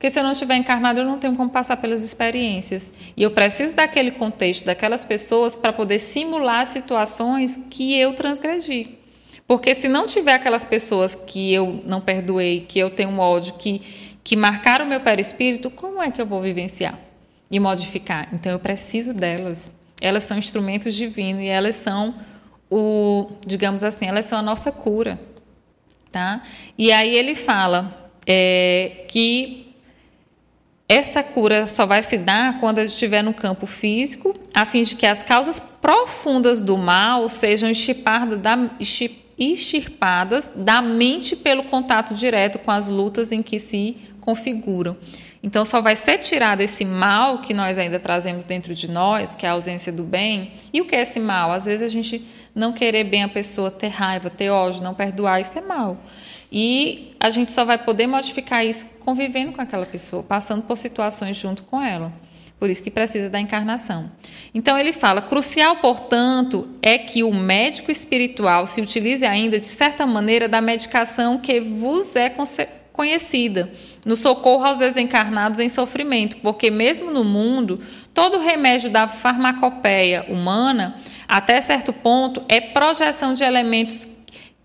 Porque 0.01 0.09
se 0.09 0.19
eu 0.19 0.23
não 0.23 0.33
estiver 0.33 0.57
encarnado, 0.57 1.01
eu 1.01 1.05
não 1.05 1.19
tenho 1.19 1.37
como 1.37 1.51
passar 1.51 1.77
pelas 1.77 2.03
experiências. 2.03 2.91
E 3.15 3.23
eu 3.23 3.33
preciso 3.33 3.77
daquele 3.77 4.13
contexto, 4.13 4.65
daquelas 4.65 5.05
pessoas, 5.05 5.55
para 5.55 5.75
poder 5.75 5.99
simular 5.99 6.67
situações 6.67 7.61
que 7.69 7.99
eu 7.99 8.15
transgredi. 8.15 8.99
Porque 9.47 9.75
se 9.75 9.89
não 9.89 10.07
tiver 10.07 10.33
aquelas 10.33 10.65
pessoas 10.65 11.15
que 11.15 11.53
eu 11.53 11.83
não 11.85 12.01
perdoei, 12.01 12.65
que 12.67 12.79
eu 12.79 12.89
tenho 12.89 13.11
um 13.11 13.19
ódio, 13.19 13.53
que, 13.59 13.83
que 14.25 14.37
marcaram 14.37 14.87
o 14.87 14.89
meu 14.89 15.01
perispírito, 15.01 15.71
como 15.71 16.03
é 16.03 16.11
que 16.11 16.23
eu 16.23 16.27
vou 16.27 16.41
vivenciar? 16.41 16.99
e 17.51 17.59
modificar. 17.59 18.29
Então 18.33 18.53
eu 18.53 18.59
preciso 18.59 19.13
delas. 19.13 19.73
Elas 20.01 20.25
são 20.25 20.39
instrumentos 20.39 20.95
divinos 20.95 21.43
e 21.43 21.47
elas 21.47 21.75
são 21.75 22.15
o, 22.71 23.33
digamos 23.45 23.83
assim, 23.83 24.07
elas 24.07 24.25
são 24.25 24.39
a 24.39 24.43
nossa 24.43 24.71
cura, 24.71 25.19
tá? 26.13 26.43
E 26.79 26.93
aí 26.93 27.15
ele 27.15 27.35
fala 27.35 28.09
é, 28.27 29.05
que 29.09 29.70
essa 30.91 31.23
cura 31.23 31.67
só 31.67 31.87
vai 31.87 32.03
se 32.03 32.19
dar 32.19 32.59
quando 32.59 32.81
a 32.81 32.83
gente 32.83 32.95
estiver 32.95 33.23
no 33.23 33.33
campo 33.33 33.65
físico, 33.65 34.35
a 34.53 34.65
fim 34.65 34.83
de 34.83 34.97
que 34.97 35.07
as 35.07 35.23
causas 35.23 35.61
profundas 35.61 36.63
do 36.63 36.77
mal 36.77 37.29
sejam 37.29 37.71
extirpadas 37.71 38.41
da, 38.41 38.71
extirpadas 39.39 40.51
da 40.57 40.83
mente 40.83 41.37
pelo 41.37 41.63
contato 41.63 42.13
direto 42.13 42.59
com 42.59 42.73
as 42.73 42.89
lutas 42.89 43.31
em 43.31 43.41
que 43.41 43.61
se 43.61 43.99
configuram. 44.21 44.97
Então, 45.41 45.65
só 45.65 45.81
vai 45.81 45.95
ser 45.95 46.19
tirado 46.19 46.61
esse 46.61 46.85
mal 46.85 47.39
que 47.39 47.55
nós 47.55 47.79
ainda 47.79 48.01
trazemos 48.01 48.45
dentro 48.45 48.75
de 48.75 48.91
nós, 48.91 49.37
que 49.37 49.47
é 49.47 49.49
a 49.49 49.53
ausência 49.53 49.93
do 49.93 50.03
bem. 50.03 50.51
E 50.73 50.81
o 50.81 50.89
que 50.89 50.97
é 50.97 51.03
esse 51.03 51.21
mal? 51.21 51.53
Às 51.53 51.67
vezes 51.67 51.83
a 51.83 51.89
gente 51.89 52.27
não 52.53 52.73
querer 52.73 53.05
bem 53.05 53.23
a 53.23 53.29
pessoa, 53.29 53.71
ter 53.71 53.89
raiva, 53.89 54.29
ter 54.29 54.51
ódio, 54.51 54.83
não 54.83 54.93
perdoar, 54.93 55.41
isso 55.41 55.57
é 55.57 55.63
mal. 55.63 55.97
E 56.51 57.15
a 57.21 57.31
gente 57.31 57.53
só 57.53 57.65
vai 57.65 57.79
poder 57.79 58.07
modificar 58.07 58.65
isso 58.65 58.87
convivendo 59.01 59.53
com 59.53 59.61
aquela 59.61 59.87
pessoa, 59.87 60.23
passando 60.23 60.63
por 60.63 60.77
situações 60.77 61.37
junto 61.37 61.63
com 61.63 61.81
ela. 61.81 62.13
Por 62.59 62.69
isso 62.69 62.83
que 62.83 62.91
precisa 62.91 63.31
da 63.31 63.41
encarnação. 63.41 64.11
Então 64.55 64.79
ele 64.79 64.93
fala: 64.93 65.23
crucial, 65.23 65.77
portanto, 65.77 66.69
é 66.83 66.99
que 66.99 67.23
o 67.23 67.33
médico 67.33 67.91
espiritual 67.91 68.67
se 68.67 68.83
utilize 68.83 69.25
ainda, 69.25 69.59
de 69.59 69.67
certa 69.67 70.07
maneira, 70.07 70.47
da 70.47 70.61
medicação 70.61 71.39
que 71.39 71.59
vos 71.59 72.15
é 72.17 72.31
conhecida 72.93 73.73
no 74.05 74.15
socorro 74.15 74.67
aos 74.67 74.77
desencarnados 74.77 75.59
em 75.59 75.71
sofrimento, 75.71 76.37
porque 76.39 76.71
mesmo 76.71 77.11
no 77.11 77.25
mundo, 77.25 77.81
todo 78.13 78.39
remédio 78.39 78.91
da 78.91 79.09
farmacopeia 79.09 80.27
humana, 80.29 80.97
até 81.27 81.63
certo 81.63 81.95
ponto, 81.95 82.43
é 82.47 82.61
projeção 82.61 83.33
de 83.33 83.43
elementos 83.43 84.07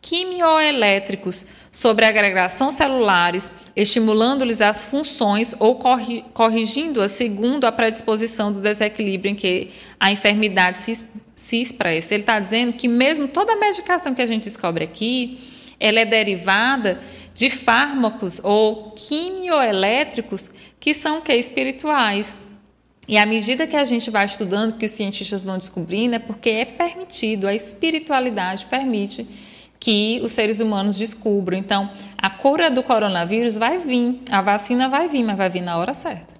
quimioelétricos 0.01 1.45
sobre 1.75 2.05
agregação 2.05 2.71
celulares, 2.71 3.51
estimulando-lhes 3.75 4.61
as 4.61 4.85
funções 4.85 5.53
ou 5.59 5.75
corrigindo-as 6.33 7.11
segundo 7.11 7.65
a 7.65 7.71
predisposição 7.71 8.49
do 8.49 8.61
desequilíbrio 8.61 9.33
em 9.33 9.35
que 9.35 9.71
a 9.99 10.09
enfermidade 10.09 10.77
se, 10.77 11.05
se 11.35 11.59
expressa. 11.59 12.13
Ele 12.13 12.23
está 12.23 12.39
dizendo 12.39 12.71
que 12.71 12.87
mesmo 12.87 13.27
toda 13.27 13.51
a 13.51 13.57
medicação 13.57 14.15
que 14.15 14.21
a 14.21 14.25
gente 14.25 14.45
descobre 14.45 14.85
aqui, 14.85 15.37
ela 15.77 15.99
é 15.99 16.05
derivada 16.05 16.97
de 17.33 17.49
fármacos 17.49 18.39
ou 18.41 18.91
quimioelétricos 18.91 20.49
que 20.79 20.93
são 20.93 21.19
que 21.19 21.35
espirituais. 21.35 22.33
E 23.05 23.17
à 23.17 23.25
medida 23.25 23.67
que 23.67 23.75
a 23.75 23.83
gente 23.83 24.09
vai 24.09 24.23
estudando, 24.23 24.77
que 24.77 24.85
os 24.85 24.91
cientistas 24.91 25.43
vão 25.43 25.57
descobrindo, 25.57 26.15
é 26.15 26.19
porque 26.19 26.51
é 26.51 26.63
permitido, 26.63 27.49
a 27.49 27.53
espiritualidade 27.53 28.65
permite 28.65 29.27
que 29.85 30.19
os 30.23 30.31
seres 30.31 30.59
humanos 30.59 30.97
descubram. 30.97 31.55
Então, 31.55 31.91
a 32.17 32.27
cura 32.27 32.71
do 32.71 32.81
coronavírus 32.81 33.55
vai 33.55 33.77
vir, 33.77 34.19
a 34.31 34.41
vacina 34.41 34.89
vai 34.89 35.07
vir, 35.07 35.23
mas 35.23 35.37
vai 35.37 35.47
vir 35.47 35.61
na 35.61 35.77
hora 35.77 35.93
certa, 35.93 36.33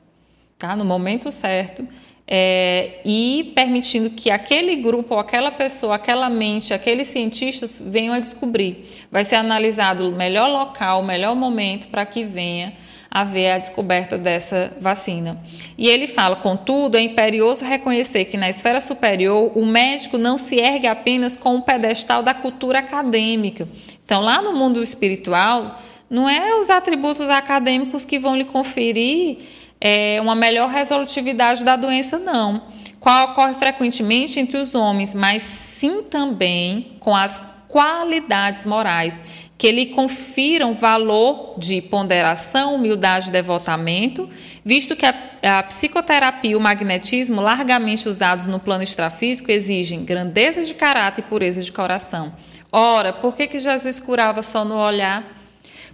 tá? 0.58 0.76
No 0.76 0.84
momento 0.84 1.30
certo 1.30 1.88
é, 2.28 3.02
e 3.06 3.52
permitindo 3.54 4.10
que 4.10 4.32
aquele 4.32 4.78
grupo, 4.78 5.14
ou 5.14 5.20
aquela 5.20 5.52
pessoa, 5.52 5.94
aquela 5.94 6.28
mente, 6.28 6.74
aqueles 6.74 7.06
cientistas 7.06 7.80
venham 7.86 8.16
a 8.16 8.20
descobrir. 8.20 8.84
Vai 9.12 9.24
ser 9.24 9.36
analisado 9.36 10.10
o 10.10 10.16
melhor 10.16 10.50
local, 10.50 11.02
o 11.02 11.06
melhor 11.06 11.36
momento 11.36 11.88
para 11.90 12.04
que 12.04 12.24
venha 12.24 12.74
haver 13.10 13.52
a 13.52 13.58
descoberta 13.58 14.18
dessa 14.18 14.74
vacina. 14.80 15.42
E 15.78 15.88
ele 15.88 16.08
fala, 16.08 16.36
contudo, 16.36 16.98
é 16.98 17.02
imperioso 17.02 17.64
reconhecer 17.64 18.26
que 18.26 18.38
na 18.38 18.50
esfera 18.50 18.82
superior 18.82 19.52
o 19.56 19.66
médico 19.66 20.18
não 20.18 20.38
se 20.38 20.56
ergue 20.58 20.88
apenas 20.88 21.38
com 21.38 21.56
o 21.56 21.62
pedestal 21.62 22.22
da 22.22 22.34
cultura 22.34 22.80
acadêmica. 22.80 23.68
Então, 24.04 24.22
lá 24.22 24.42
no 24.42 24.54
mundo 24.54 24.84
espiritual, 24.84 25.80
não 26.10 26.30
é 26.30 26.56
os 26.56 26.70
atributos 26.70 27.30
acadêmicos 27.30 28.06
que 28.06 28.20
vão 28.20 28.36
lhe 28.36 28.46
conferir 28.46 29.40
é, 29.80 30.20
uma 30.22 30.36
melhor 30.36 30.70
resolutividade 30.70 31.64
da 31.64 31.76
doença, 31.76 32.18
não. 32.18 32.62
Qual 33.00 33.32
ocorre 33.32 33.54
frequentemente 33.54 34.40
entre 34.40 34.58
os 34.58 34.74
homens, 34.74 35.14
mas 35.14 35.42
sim 35.42 36.04
também 36.04 36.98
com 37.00 37.16
as 37.16 37.42
qualidades 37.68 38.66
morais 38.66 39.20
que 39.58 39.72
lhe 39.72 39.88
confiram 39.88 40.74
valor 40.74 41.56
de 41.58 41.82
ponderação, 41.82 42.76
humildade 42.76 43.30
e 43.30 43.32
devotamento, 43.32 44.30
visto 44.64 44.96
que 44.96 45.06
a, 45.06 45.16
a, 45.44 45.64
psicoterapia 45.64 46.52
e 46.52 46.56
o 46.56 46.60
magnetismo, 46.60 47.42
largamente 47.42 48.10
usados 48.10 48.46
no 48.46 48.60
plano 48.60 48.84
extrafísico, 48.84 49.52
exigem 49.52 50.04
grandeza 50.04 50.64
de 50.64 50.74
caráter 50.74 51.22
e 51.22 51.30
pureza 51.30 51.64
de 51.64 51.72
coração. 51.72 52.34
Ora, 52.72 53.14
por 53.14 53.34
que, 53.34 53.48
que 53.48 53.60
Jesus 53.60 54.00
curava 54.00 54.42
só 54.42 54.66
no 54.66 54.76
olhar? 54.76 55.24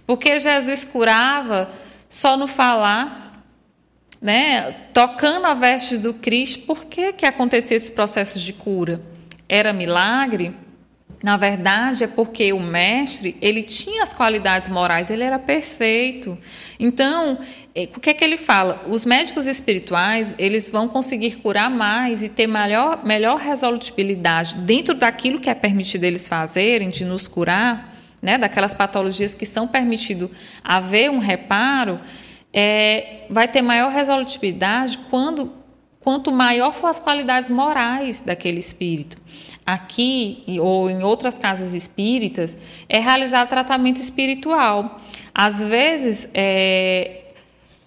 Por 0.04 0.18
que 0.18 0.40
Jesus 0.40 0.84
curava 0.84 1.70
só 2.08 2.36
no 2.36 2.48
falar? 2.48 3.22
né, 4.22 4.70
tocando 4.94 5.46
a 5.46 5.52
vestes 5.54 5.98
do 5.98 6.14
Cristo, 6.14 6.60
por 6.60 6.84
que, 6.84 7.12
que 7.12 7.26
acontecia 7.26 7.76
esse 7.76 7.90
processo 7.90 8.38
de 8.38 8.52
cura? 8.52 9.02
Era 9.48 9.72
milagre? 9.72 10.54
Na 11.22 11.36
verdade, 11.36 12.02
é 12.02 12.06
porque 12.08 12.52
o 12.52 12.58
mestre, 12.58 13.36
ele 13.40 13.62
tinha 13.62 14.02
as 14.02 14.12
qualidades 14.12 14.68
morais, 14.68 15.08
ele 15.08 15.22
era 15.22 15.38
perfeito. 15.38 16.36
Então, 16.80 17.38
eh, 17.76 17.88
o 17.94 18.00
que 18.00 18.10
é 18.10 18.14
que 18.14 18.24
ele 18.24 18.36
fala? 18.36 18.84
Os 18.88 19.06
médicos 19.06 19.46
espirituais, 19.46 20.34
eles 20.36 20.68
vão 20.68 20.88
conseguir 20.88 21.36
curar 21.36 21.70
mais 21.70 22.24
e 22.24 22.28
ter 22.28 22.48
melhor, 22.48 23.04
melhor 23.04 23.38
resolutibilidade 23.38 24.56
dentro 24.56 24.94
daquilo 24.94 25.38
que 25.38 25.48
é 25.48 25.54
permitido 25.54 26.02
eles 26.02 26.28
fazerem, 26.28 26.90
de 26.90 27.04
nos 27.04 27.28
curar, 27.28 27.94
né, 28.20 28.36
daquelas 28.36 28.74
patologias 28.74 29.32
que 29.32 29.46
são 29.46 29.68
permitido 29.68 30.28
haver 30.62 31.08
um 31.08 31.18
reparo, 31.18 32.00
é, 32.52 33.26
vai 33.30 33.46
ter 33.46 33.62
maior 33.62 33.92
resolutividade 33.92 34.98
quando, 35.08 35.52
quanto 36.02 36.32
maior 36.32 36.72
for 36.72 36.88
as 36.88 37.00
qualidades 37.00 37.48
morais 37.48 38.20
daquele 38.20 38.58
espírito. 38.58 39.16
Aqui, 39.64 40.44
ou 40.60 40.90
em 40.90 41.02
outras 41.02 41.38
casas 41.38 41.72
espíritas, 41.72 42.58
é 42.88 42.98
realizado 42.98 43.48
tratamento 43.48 44.00
espiritual. 44.00 45.00
Às 45.32 45.62
vezes, 45.62 46.28
é, 46.34 47.22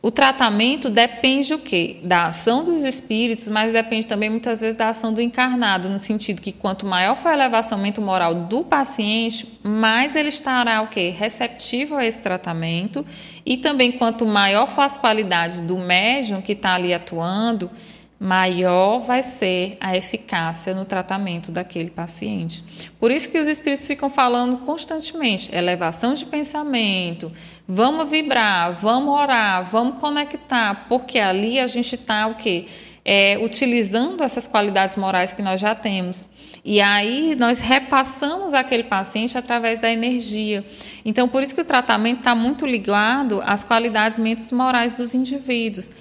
o 0.06 0.12
tratamento 0.12 0.88
depende 0.88 1.52
o 1.52 1.58
quê? 1.58 1.98
Da 2.04 2.26
ação 2.26 2.64
dos 2.64 2.84
espíritos, 2.84 3.50
mas 3.50 3.74
depende 3.74 4.06
também 4.06 4.30
muitas 4.30 4.62
vezes 4.62 4.76
da 4.76 4.90
ação 4.90 5.12
do 5.12 5.20
encarnado, 5.20 5.90
no 5.90 5.98
sentido 5.98 6.44
que 6.44 6.52
quanto 6.52 6.86
maior 6.86 7.16
for 7.16 7.30
a 7.30 7.34
elevação 7.34 7.80
moral 8.00 8.36
do 8.36 8.64
paciente, 8.64 9.60
mais 9.64 10.16
ele 10.16 10.30
estará 10.30 10.84
o 10.84 10.90
quê? 10.90 11.10
Receptivo 11.10 11.96
a 11.96 12.06
esse 12.06 12.20
tratamento 12.20 13.04
e 13.44 13.58
também 13.58 13.94
quanto 13.94 14.28
maior 14.28 14.68
for 14.68 14.82
as 14.82 14.96
qualidades 14.96 15.60
do 15.60 15.76
médium 15.76 16.40
que 16.40 16.52
está 16.52 16.76
ali 16.76 16.94
atuando, 16.94 17.72
maior 18.20 19.00
vai 19.00 19.22
ser 19.22 19.78
a 19.80 19.96
eficácia 19.96 20.74
no 20.74 20.86
tratamento 20.86 21.52
daquele 21.52 21.90
paciente. 21.90 22.64
Por 23.00 23.12
isso 23.12 23.30
que 23.30 23.38
os 23.38 23.48
espíritos 23.48 23.86
ficam 23.86 24.10
falando 24.10 24.60
constantemente, 24.60 25.54
elevação 25.54 26.14
de 26.14 26.26
pensamento, 26.26 27.32
vamos 27.68 28.10
vibrar, 28.10 28.72
vamos 28.74 29.14
orar, 29.14 29.70
vamos 29.70 30.00
conectar, 30.00 30.86
porque 30.88 31.20
ali 31.20 31.60
a 31.60 31.68
gente 31.68 31.96
está 31.96 32.28
o 32.28 32.36
quê? 32.36 32.68
É, 33.04 33.38
utilizando 33.38 34.24
essas 34.24 34.48
qualidades 34.48 34.96
morais 34.96 35.32
que 35.32 35.42
nós 35.42 35.60
já 35.60 35.76
temos. 35.76 36.28
E 36.64 36.82
aí 36.82 37.36
nós 37.38 37.60
repassamos 37.60 38.56
aquele 38.56 38.84
paciente 38.84 39.38
através 39.38 39.78
da 39.78 39.92
energia. 39.92 40.66
Então, 41.04 41.30
por 41.30 41.44
isso 41.44 41.54
que 41.54 41.62
o 41.62 41.66
tratamento 41.66 42.20
está 42.20 42.34
muito 42.34 42.66
ligado 42.66 43.44
às 43.46 43.64
qualidades 43.64 44.18
mentos 44.18 44.52
morais 44.52 44.96
dos 44.96 45.14
indivíduos 45.14 45.92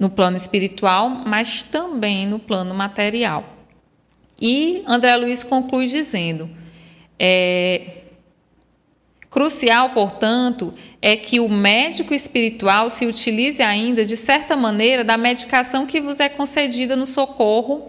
no 0.00 0.08
plano 0.08 0.38
espiritual, 0.38 1.10
mas 1.26 1.62
também 1.62 2.26
no 2.26 2.38
plano 2.38 2.74
material. 2.74 3.44
E 4.40 4.82
André 4.86 5.14
Luiz 5.14 5.44
conclui 5.44 5.86
dizendo: 5.86 6.48
é, 7.18 7.98
crucial, 9.28 9.90
portanto, 9.90 10.72
é 11.02 11.14
que 11.14 11.38
o 11.38 11.48
médico 11.50 12.14
espiritual 12.14 12.88
se 12.88 13.04
utilize 13.04 13.62
ainda, 13.62 14.02
de 14.02 14.16
certa 14.16 14.56
maneira, 14.56 15.04
da 15.04 15.18
medicação 15.18 15.84
que 15.84 16.00
vos 16.00 16.18
é 16.18 16.30
concedida 16.30 16.96
no 16.96 17.04
socorro 17.04 17.86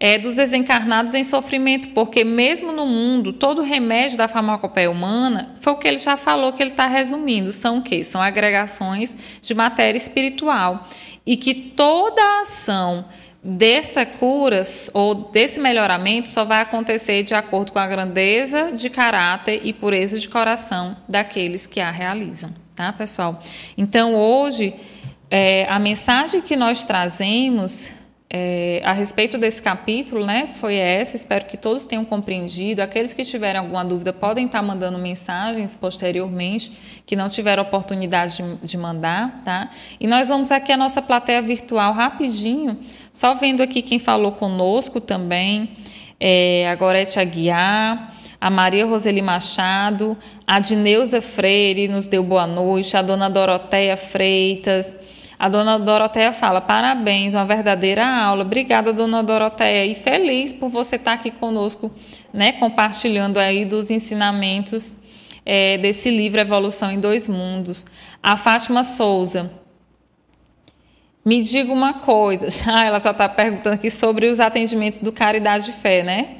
é, 0.00 0.16
dos 0.16 0.36
desencarnados 0.36 1.12
em 1.14 1.24
sofrimento, 1.24 1.88
porque 1.88 2.22
mesmo 2.22 2.70
no 2.70 2.86
mundo, 2.86 3.32
todo 3.32 3.62
remédio 3.62 4.16
da 4.16 4.28
farmacopeia 4.28 4.88
humana, 4.88 5.56
foi 5.60 5.72
o 5.72 5.76
que 5.76 5.88
ele 5.88 5.98
já 5.98 6.16
falou, 6.16 6.52
que 6.52 6.62
ele 6.62 6.70
está 6.70 6.86
resumindo, 6.86 7.52
são 7.52 7.78
o 7.78 7.82
quê? 7.82 8.04
São 8.04 8.22
agregações 8.22 9.16
de 9.40 9.54
matéria 9.54 9.98
espiritual 9.98 10.86
e 11.28 11.36
que 11.36 11.52
toda 11.52 12.22
a 12.22 12.40
ação 12.40 13.04
dessa 13.44 14.06
cura 14.06 14.62
ou 14.94 15.30
desse 15.30 15.60
melhoramento 15.60 16.26
só 16.26 16.42
vai 16.42 16.62
acontecer 16.62 17.22
de 17.22 17.34
acordo 17.34 17.70
com 17.70 17.78
a 17.78 17.86
grandeza 17.86 18.72
de 18.72 18.88
caráter 18.88 19.60
e 19.62 19.74
pureza 19.74 20.18
de 20.18 20.26
coração 20.26 20.96
daqueles 21.06 21.66
que 21.66 21.80
a 21.80 21.90
realizam, 21.90 22.48
tá, 22.74 22.94
pessoal? 22.94 23.42
Então, 23.76 24.14
hoje, 24.14 24.74
é, 25.30 25.66
a 25.68 25.78
mensagem 25.78 26.40
que 26.40 26.56
nós 26.56 26.82
trazemos 26.84 27.92
é, 28.30 28.82
a 28.84 28.92
respeito 28.92 29.38
desse 29.38 29.62
capítulo, 29.62 30.26
né, 30.26 30.46
foi 30.46 30.74
essa. 30.74 31.16
Espero 31.16 31.46
que 31.46 31.56
todos 31.56 31.86
tenham 31.86 32.04
compreendido. 32.04 32.82
Aqueles 32.82 33.14
que 33.14 33.24
tiverem 33.24 33.58
alguma 33.58 33.82
dúvida 33.82 34.12
podem 34.12 34.44
estar 34.44 34.60
mandando 34.60 34.98
mensagens 34.98 35.74
posteriormente, 35.74 36.70
que 37.06 37.16
não 37.16 37.30
tiveram 37.30 37.62
oportunidade 37.62 38.42
de, 38.42 38.66
de 38.66 38.76
mandar, 38.76 39.42
tá? 39.44 39.70
E 39.98 40.06
nós 40.06 40.28
vamos 40.28 40.52
aqui 40.52 40.70
a 40.70 40.76
nossa 40.76 41.00
plateia 41.00 41.40
virtual 41.40 41.94
rapidinho, 41.94 42.78
só 43.10 43.32
vendo 43.32 43.62
aqui 43.62 43.80
quem 43.80 43.98
falou 43.98 44.32
conosco 44.32 45.00
também. 45.00 45.70
É, 46.20 46.68
a 46.68 46.74
Gorete 46.74 47.18
Aguiar, 47.18 48.12
a 48.40 48.50
Maria 48.50 48.84
Roseli 48.84 49.22
Machado, 49.22 50.18
a 50.46 50.60
Dineuza 50.60 51.22
Freire 51.22 51.88
nos 51.88 52.08
deu 52.08 52.22
boa 52.22 52.46
noite, 52.46 52.94
a 52.94 53.00
dona 53.00 53.30
Doroteia 53.30 53.96
Freitas. 53.96 54.92
A 55.38 55.48
dona 55.48 55.78
Doroteia 55.78 56.32
fala: 56.32 56.60
parabéns, 56.60 57.34
uma 57.34 57.44
verdadeira 57.44 58.04
aula. 58.06 58.42
Obrigada, 58.42 58.92
dona 58.92 59.22
Doroteia, 59.22 59.86
e 59.86 59.94
feliz 59.94 60.52
por 60.52 60.68
você 60.68 60.96
estar 60.96 61.12
aqui 61.12 61.30
conosco, 61.30 61.90
né, 62.32 62.52
compartilhando 62.52 63.38
aí 63.38 63.64
dos 63.64 63.90
ensinamentos 63.90 64.94
é, 65.46 65.78
desse 65.78 66.10
livro 66.10 66.40
Evolução 66.40 66.90
em 66.90 66.98
Dois 66.98 67.28
Mundos. 67.28 67.86
A 68.22 68.36
Fátima 68.36 68.82
Souza. 68.82 69.50
Me 71.24 71.42
diga 71.42 71.72
uma 71.72 71.94
coisa, 71.94 72.48
ah, 72.72 72.86
ela 72.86 72.98
já 72.98 73.10
está 73.10 73.28
perguntando 73.28 73.74
aqui 73.74 73.90
sobre 73.90 74.26
os 74.26 74.40
atendimentos 74.40 75.00
do 75.00 75.12
Caridade 75.12 75.66
de 75.66 75.72
Fé, 75.72 76.02
né? 76.02 76.36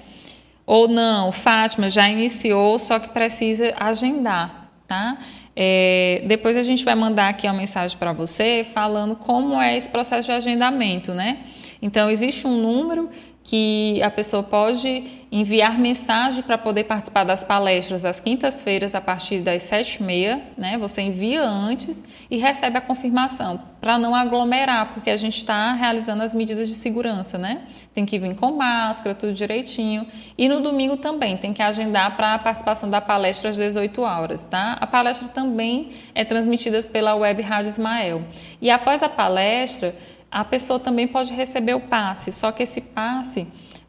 Ou 0.66 0.88
não, 0.88 1.30
Fátima 1.30 1.88
já 1.88 2.08
iniciou, 2.08 2.78
só 2.78 2.98
que 2.98 3.08
precisa 3.10 3.74
agendar, 3.78 4.70
tá? 4.86 5.18
É, 5.60 6.22
depois 6.24 6.56
a 6.56 6.62
gente 6.62 6.85
vai 6.85 6.94
mandar 6.94 7.30
aqui 7.30 7.44
uma 7.48 7.52
mensagem 7.52 7.98
para 7.98 8.12
você 8.12 8.64
falando 8.72 9.16
como 9.16 9.60
é 9.60 9.76
esse 9.76 9.90
processo 9.90 10.26
de 10.26 10.30
agendamento, 10.30 11.12
né? 11.12 11.39
Então, 11.82 12.09
existe 12.09 12.47
um 12.47 12.62
número 12.62 13.09
que 13.48 13.98
a 14.02 14.10
pessoa 14.10 14.42
pode 14.42 15.04
enviar 15.32 15.78
mensagem 15.78 16.42
para 16.42 16.58
poder 16.58 16.84
participar 16.84 17.24
das 17.24 17.42
palestras 17.42 18.04
às 18.04 18.20
quintas-feiras 18.20 18.94
a 18.94 19.00
partir 19.00 19.40
das 19.40 19.62
sete 19.62 19.94
e 19.94 20.02
meia, 20.02 20.42
né? 20.54 20.76
Você 20.76 21.00
envia 21.00 21.42
antes 21.42 22.04
e 22.30 22.36
recebe 22.36 22.76
a 22.76 22.80
confirmação 22.82 23.58
para 23.80 23.98
não 23.98 24.14
aglomerar, 24.14 24.92
porque 24.92 25.08
a 25.08 25.16
gente 25.16 25.38
está 25.38 25.72
realizando 25.72 26.22
as 26.22 26.34
medidas 26.34 26.68
de 26.68 26.74
segurança, 26.74 27.38
né? 27.38 27.62
Tem 27.94 28.04
que 28.04 28.18
vir 28.18 28.36
com 28.36 28.52
máscara, 28.52 29.14
tudo 29.14 29.32
direitinho. 29.32 30.06
E 30.36 30.46
no 30.46 30.60
domingo 30.60 30.98
também 30.98 31.38
tem 31.38 31.54
que 31.54 31.62
agendar 31.62 32.18
para 32.18 32.34
a 32.34 32.38
participação 32.38 32.90
da 32.90 33.00
palestra 33.00 33.48
às 33.48 33.56
18 33.56 34.02
horas, 34.02 34.44
tá? 34.44 34.76
A 34.78 34.86
palestra 34.86 35.26
também 35.26 35.92
é 36.14 36.22
transmitida 36.22 36.82
pela 36.82 37.14
web 37.14 37.40
Rádio 37.40 37.70
Ismael. 37.70 38.24
E 38.60 38.70
após 38.70 39.02
a 39.02 39.08
palestra 39.08 39.94
a 40.30 40.44
pessoa 40.44 40.78
também 40.78 41.09
pode 41.09 41.32
receber 41.32 41.74
o 41.74 41.80
passe, 41.80 42.30
só 42.32 42.52
que 42.52 42.62
esse 42.62 42.80
passe 42.80 43.46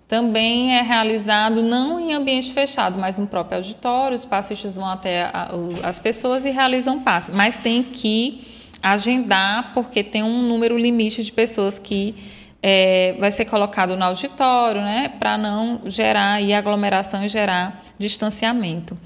também 0.07 0.75
é 0.75 0.81
realizado 0.81 1.61
não 1.61 1.99
em 1.99 2.13
ambiente 2.13 2.51
fechado, 2.51 2.97
mas 2.97 3.15
no 3.15 3.27
próprio 3.27 3.57
auditório. 3.57 4.15
Os 4.15 4.25
passistas 4.25 4.75
vão 4.75 4.89
até 4.89 5.25
a, 5.25 5.51
as 5.83 5.99
pessoas 5.99 6.45
e 6.45 6.49
realizam 6.49 6.99
passe, 6.99 7.31
mas 7.31 7.57
tem 7.57 7.83
que 7.83 8.41
agendar 8.81 9.73
porque 9.73 10.03
tem 10.03 10.23
um 10.23 10.41
número 10.41 10.77
limite 10.77 11.23
de 11.23 11.31
pessoas 11.31 11.77
que 11.77 12.15
é, 12.61 13.15
vai 13.19 13.29
ser 13.29 13.45
colocado 13.45 13.95
no 13.95 14.03
auditório, 14.03 14.81
né, 14.81 15.13
para 15.19 15.37
não 15.37 15.81
gerar 15.85 16.33
aí, 16.33 16.53
aglomeração 16.53 17.23
e 17.23 17.27
gerar 17.27 17.83
distanciamento. 17.99 18.97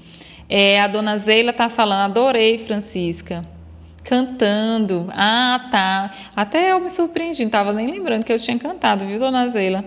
É, 0.48 0.80
a 0.80 0.86
dona 0.86 1.18
Zeila 1.18 1.50
está 1.50 1.68
falando, 1.68 2.02
adorei, 2.02 2.58
Francisca 2.58 3.53
cantando. 4.04 5.08
Ah, 5.10 5.68
tá. 5.70 6.10
Até 6.36 6.72
eu 6.72 6.80
me 6.80 6.90
surpreendi, 6.90 7.40
não 7.40 7.48
estava 7.48 7.72
nem 7.72 7.86
lembrando 7.86 8.24
que 8.24 8.32
eu 8.32 8.38
tinha 8.38 8.58
cantado, 8.58 9.06
viu, 9.06 9.18
dona 9.18 9.48
Zela? 9.48 9.84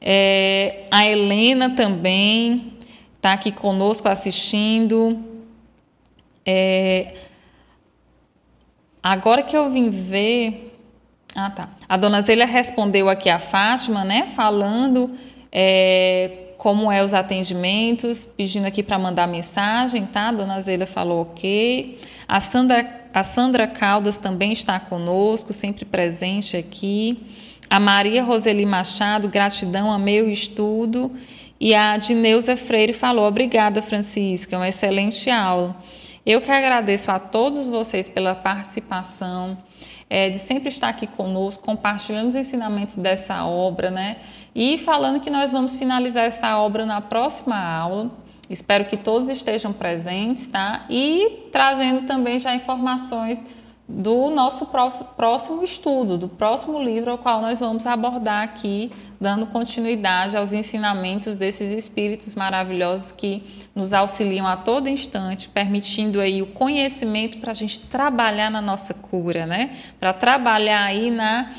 É, 0.00 0.84
a 0.90 1.06
Helena 1.06 1.70
também 1.70 2.74
está 3.16 3.32
aqui 3.32 3.50
conosco 3.50 4.08
assistindo. 4.08 5.18
É, 6.44 7.14
agora 9.02 9.42
que 9.42 9.56
eu 9.56 9.70
vim 9.70 9.88
ver. 9.90 10.74
Ah, 11.34 11.50
tá. 11.50 11.68
A 11.88 11.96
dona 11.96 12.20
Zélia 12.20 12.46
respondeu 12.46 13.08
aqui 13.08 13.28
a 13.28 13.38
Fátima, 13.38 14.04
né? 14.04 14.26
Falando 14.34 15.16
é, 15.52 16.54
como 16.56 16.90
é 16.90 17.02
os 17.02 17.12
atendimentos, 17.12 18.24
pedindo 18.24 18.66
aqui 18.66 18.82
para 18.82 18.98
mandar 18.98 19.26
mensagem, 19.26 20.06
tá? 20.06 20.32
Dona 20.32 20.60
Zélia 20.60 20.86
falou 20.86 21.22
ok. 21.22 21.98
A 22.26 22.40
Sandra 22.40 23.05
a 23.16 23.22
Sandra 23.22 23.66
Caldas 23.66 24.18
também 24.18 24.52
está 24.52 24.78
conosco, 24.78 25.50
sempre 25.50 25.86
presente 25.86 26.54
aqui. 26.54 27.18
A 27.70 27.80
Maria 27.80 28.22
Roseli 28.22 28.66
Machado, 28.66 29.26
gratidão, 29.26 29.90
amei 29.90 30.20
o 30.20 30.28
estudo. 30.28 31.10
E 31.58 31.74
a 31.74 31.96
Dineuza 31.96 32.58
Freire 32.58 32.92
falou: 32.92 33.26
Obrigada, 33.26 33.80
Francisca, 33.80 34.58
uma 34.58 34.68
excelente 34.68 35.30
aula. 35.30 35.74
Eu 36.26 36.42
que 36.42 36.50
agradeço 36.50 37.10
a 37.10 37.18
todos 37.18 37.66
vocês 37.66 38.06
pela 38.10 38.34
participação, 38.34 39.56
é, 40.10 40.28
de 40.28 40.38
sempre 40.38 40.68
estar 40.68 40.90
aqui 40.90 41.06
conosco, 41.06 41.64
compartilhando 41.64 42.28
os 42.28 42.36
ensinamentos 42.36 42.96
dessa 42.96 43.46
obra, 43.46 43.90
né? 43.90 44.18
E 44.54 44.76
falando 44.76 45.20
que 45.20 45.30
nós 45.30 45.50
vamos 45.50 45.74
finalizar 45.74 46.26
essa 46.26 46.58
obra 46.58 46.84
na 46.84 47.00
próxima 47.00 47.56
aula. 47.56 48.10
Espero 48.48 48.84
que 48.84 48.96
todos 48.96 49.28
estejam 49.28 49.72
presentes, 49.72 50.46
tá? 50.48 50.86
E 50.88 51.48
trazendo 51.50 52.06
também 52.06 52.38
já 52.38 52.54
informações 52.54 53.42
do 53.88 54.30
nosso 54.30 54.66
próximo 55.16 55.62
estudo, 55.62 56.18
do 56.18 56.28
próximo 56.28 56.82
livro 56.82 57.12
ao 57.12 57.18
qual 57.18 57.40
nós 57.40 57.60
vamos 57.60 57.86
abordar 57.86 58.42
aqui, 58.42 58.90
dando 59.20 59.46
continuidade 59.46 60.36
aos 60.36 60.52
ensinamentos 60.52 61.36
desses 61.36 61.70
espíritos 61.70 62.34
maravilhosos 62.34 63.12
que 63.12 63.44
nos 63.74 63.92
auxiliam 63.92 64.44
a 64.44 64.56
todo 64.56 64.88
instante, 64.88 65.48
permitindo 65.48 66.20
aí 66.20 66.42
o 66.42 66.46
conhecimento 66.46 67.38
para 67.38 67.52
a 67.52 67.54
gente 67.54 67.80
trabalhar 67.80 68.50
na 68.50 68.60
nossa 68.60 68.92
cura, 68.92 69.46
né? 69.46 69.76
Para 70.00 70.12
trabalhar 70.12 70.82
aí 70.82 71.08
na, 71.10 71.52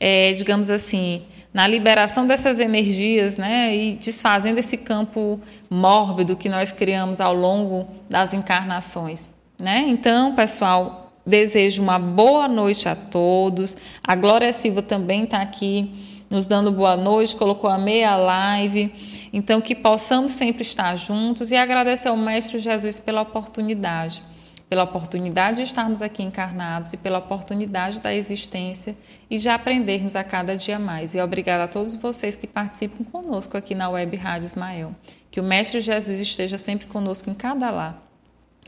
é, 0.00 0.32
digamos 0.32 0.70
assim, 0.70 1.22
na 1.58 1.66
liberação 1.66 2.24
dessas 2.24 2.60
energias, 2.60 3.36
né, 3.36 3.74
e 3.74 3.94
desfazendo 3.96 4.60
esse 4.60 4.76
campo 4.76 5.40
mórbido 5.68 6.36
que 6.36 6.48
nós 6.48 6.70
criamos 6.70 7.20
ao 7.20 7.34
longo 7.34 7.88
das 8.08 8.32
encarnações, 8.32 9.26
né? 9.58 9.84
Então, 9.88 10.36
pessoal, 10.36 11.12
desejo 11.26 11.82
uma 11.82 11.98
boa 11.98 12.46
noite 12.46 12.88
a 12.88 12.94
todos. 12.94 13.76
A 14.04 14.14
Glória 14.14 14.52
Silva 14.52 14.82
também 14.82 15.24
está 15.24 15.42
aqui 15.42 16.24
nos 16.30 16.46
dando 16.46 16.70
boa 16.70 16.96
noite, 16.96 17.34
colocou 17.34 17.68
a 17.68 17.76
meia 17.76 18.14
live. 18.14 18.94
Então, 19.32 19.60
que 19.60 19.74
possamos 19.74 20.30
sempre 20.30 20.62
estar 20.62 20.94
juntos 20.94 21.50
e 21.50 21.56
agradecer 21.56 22.06
ao 22.06 22.16
Mestre 22.16 22.60
Jesus 22.60 23.00
pela 23.00 23.22
oportunidade 23.22 24.22
pela 24.68 24.84
oportunidade 24.84 25.58
de 25.58 25.62
estarmos 25.62 26.02
aqui 26.02 26.22
encarnados 26.22 26.92
e 26.92 26.96
pela 26.96 27.18
oportunidade 27.18 28.00
da 28.00 28.14
existência 28.14 28.96
e 29.30 29.38
de 29.38 29.48
aprendermos 29.48 30.14
a 30.14 30.22
cada 30.22 30.56
dia 30.56 30.78
mais. 30.78 31.14
E 31.14 31.20
obrigada 31.20 31.64
a 31.64 31.68
todos 31.68 31.94
vocês 31.94 32.36
que 32.36 32.46
participam 32.46 33.02
conosco 33.04 33.56
aqui 33.56 33.74
na 33.74 33.88
Web 33.88 34.16
Rádio 34.16 34.46
Ismael. 34.46 34.94
Que 35.30 35.40
o 35.40 35.44
Mestre 35.44 35.80
Jesus 35.80 36.20
esteja 36.20 36.58
sempre 36.58 36.86
conosco 36.86 37.30
em 37.30 37.34
cada 37.34 37.70
lar, 37.70 38.02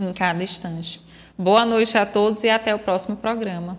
em 0.01 0.12
cada 0.12 0.43
instante. 0.43 1.01
Boa 1.36 1.66
noite 1.66 1.97
a 1.97 2.06
todos 2.06 2.44
e 2.44 2.51
até 2.51 2.74
o 2.74 2.78
próximo 2.78 3.16
programa. 3.16 3.78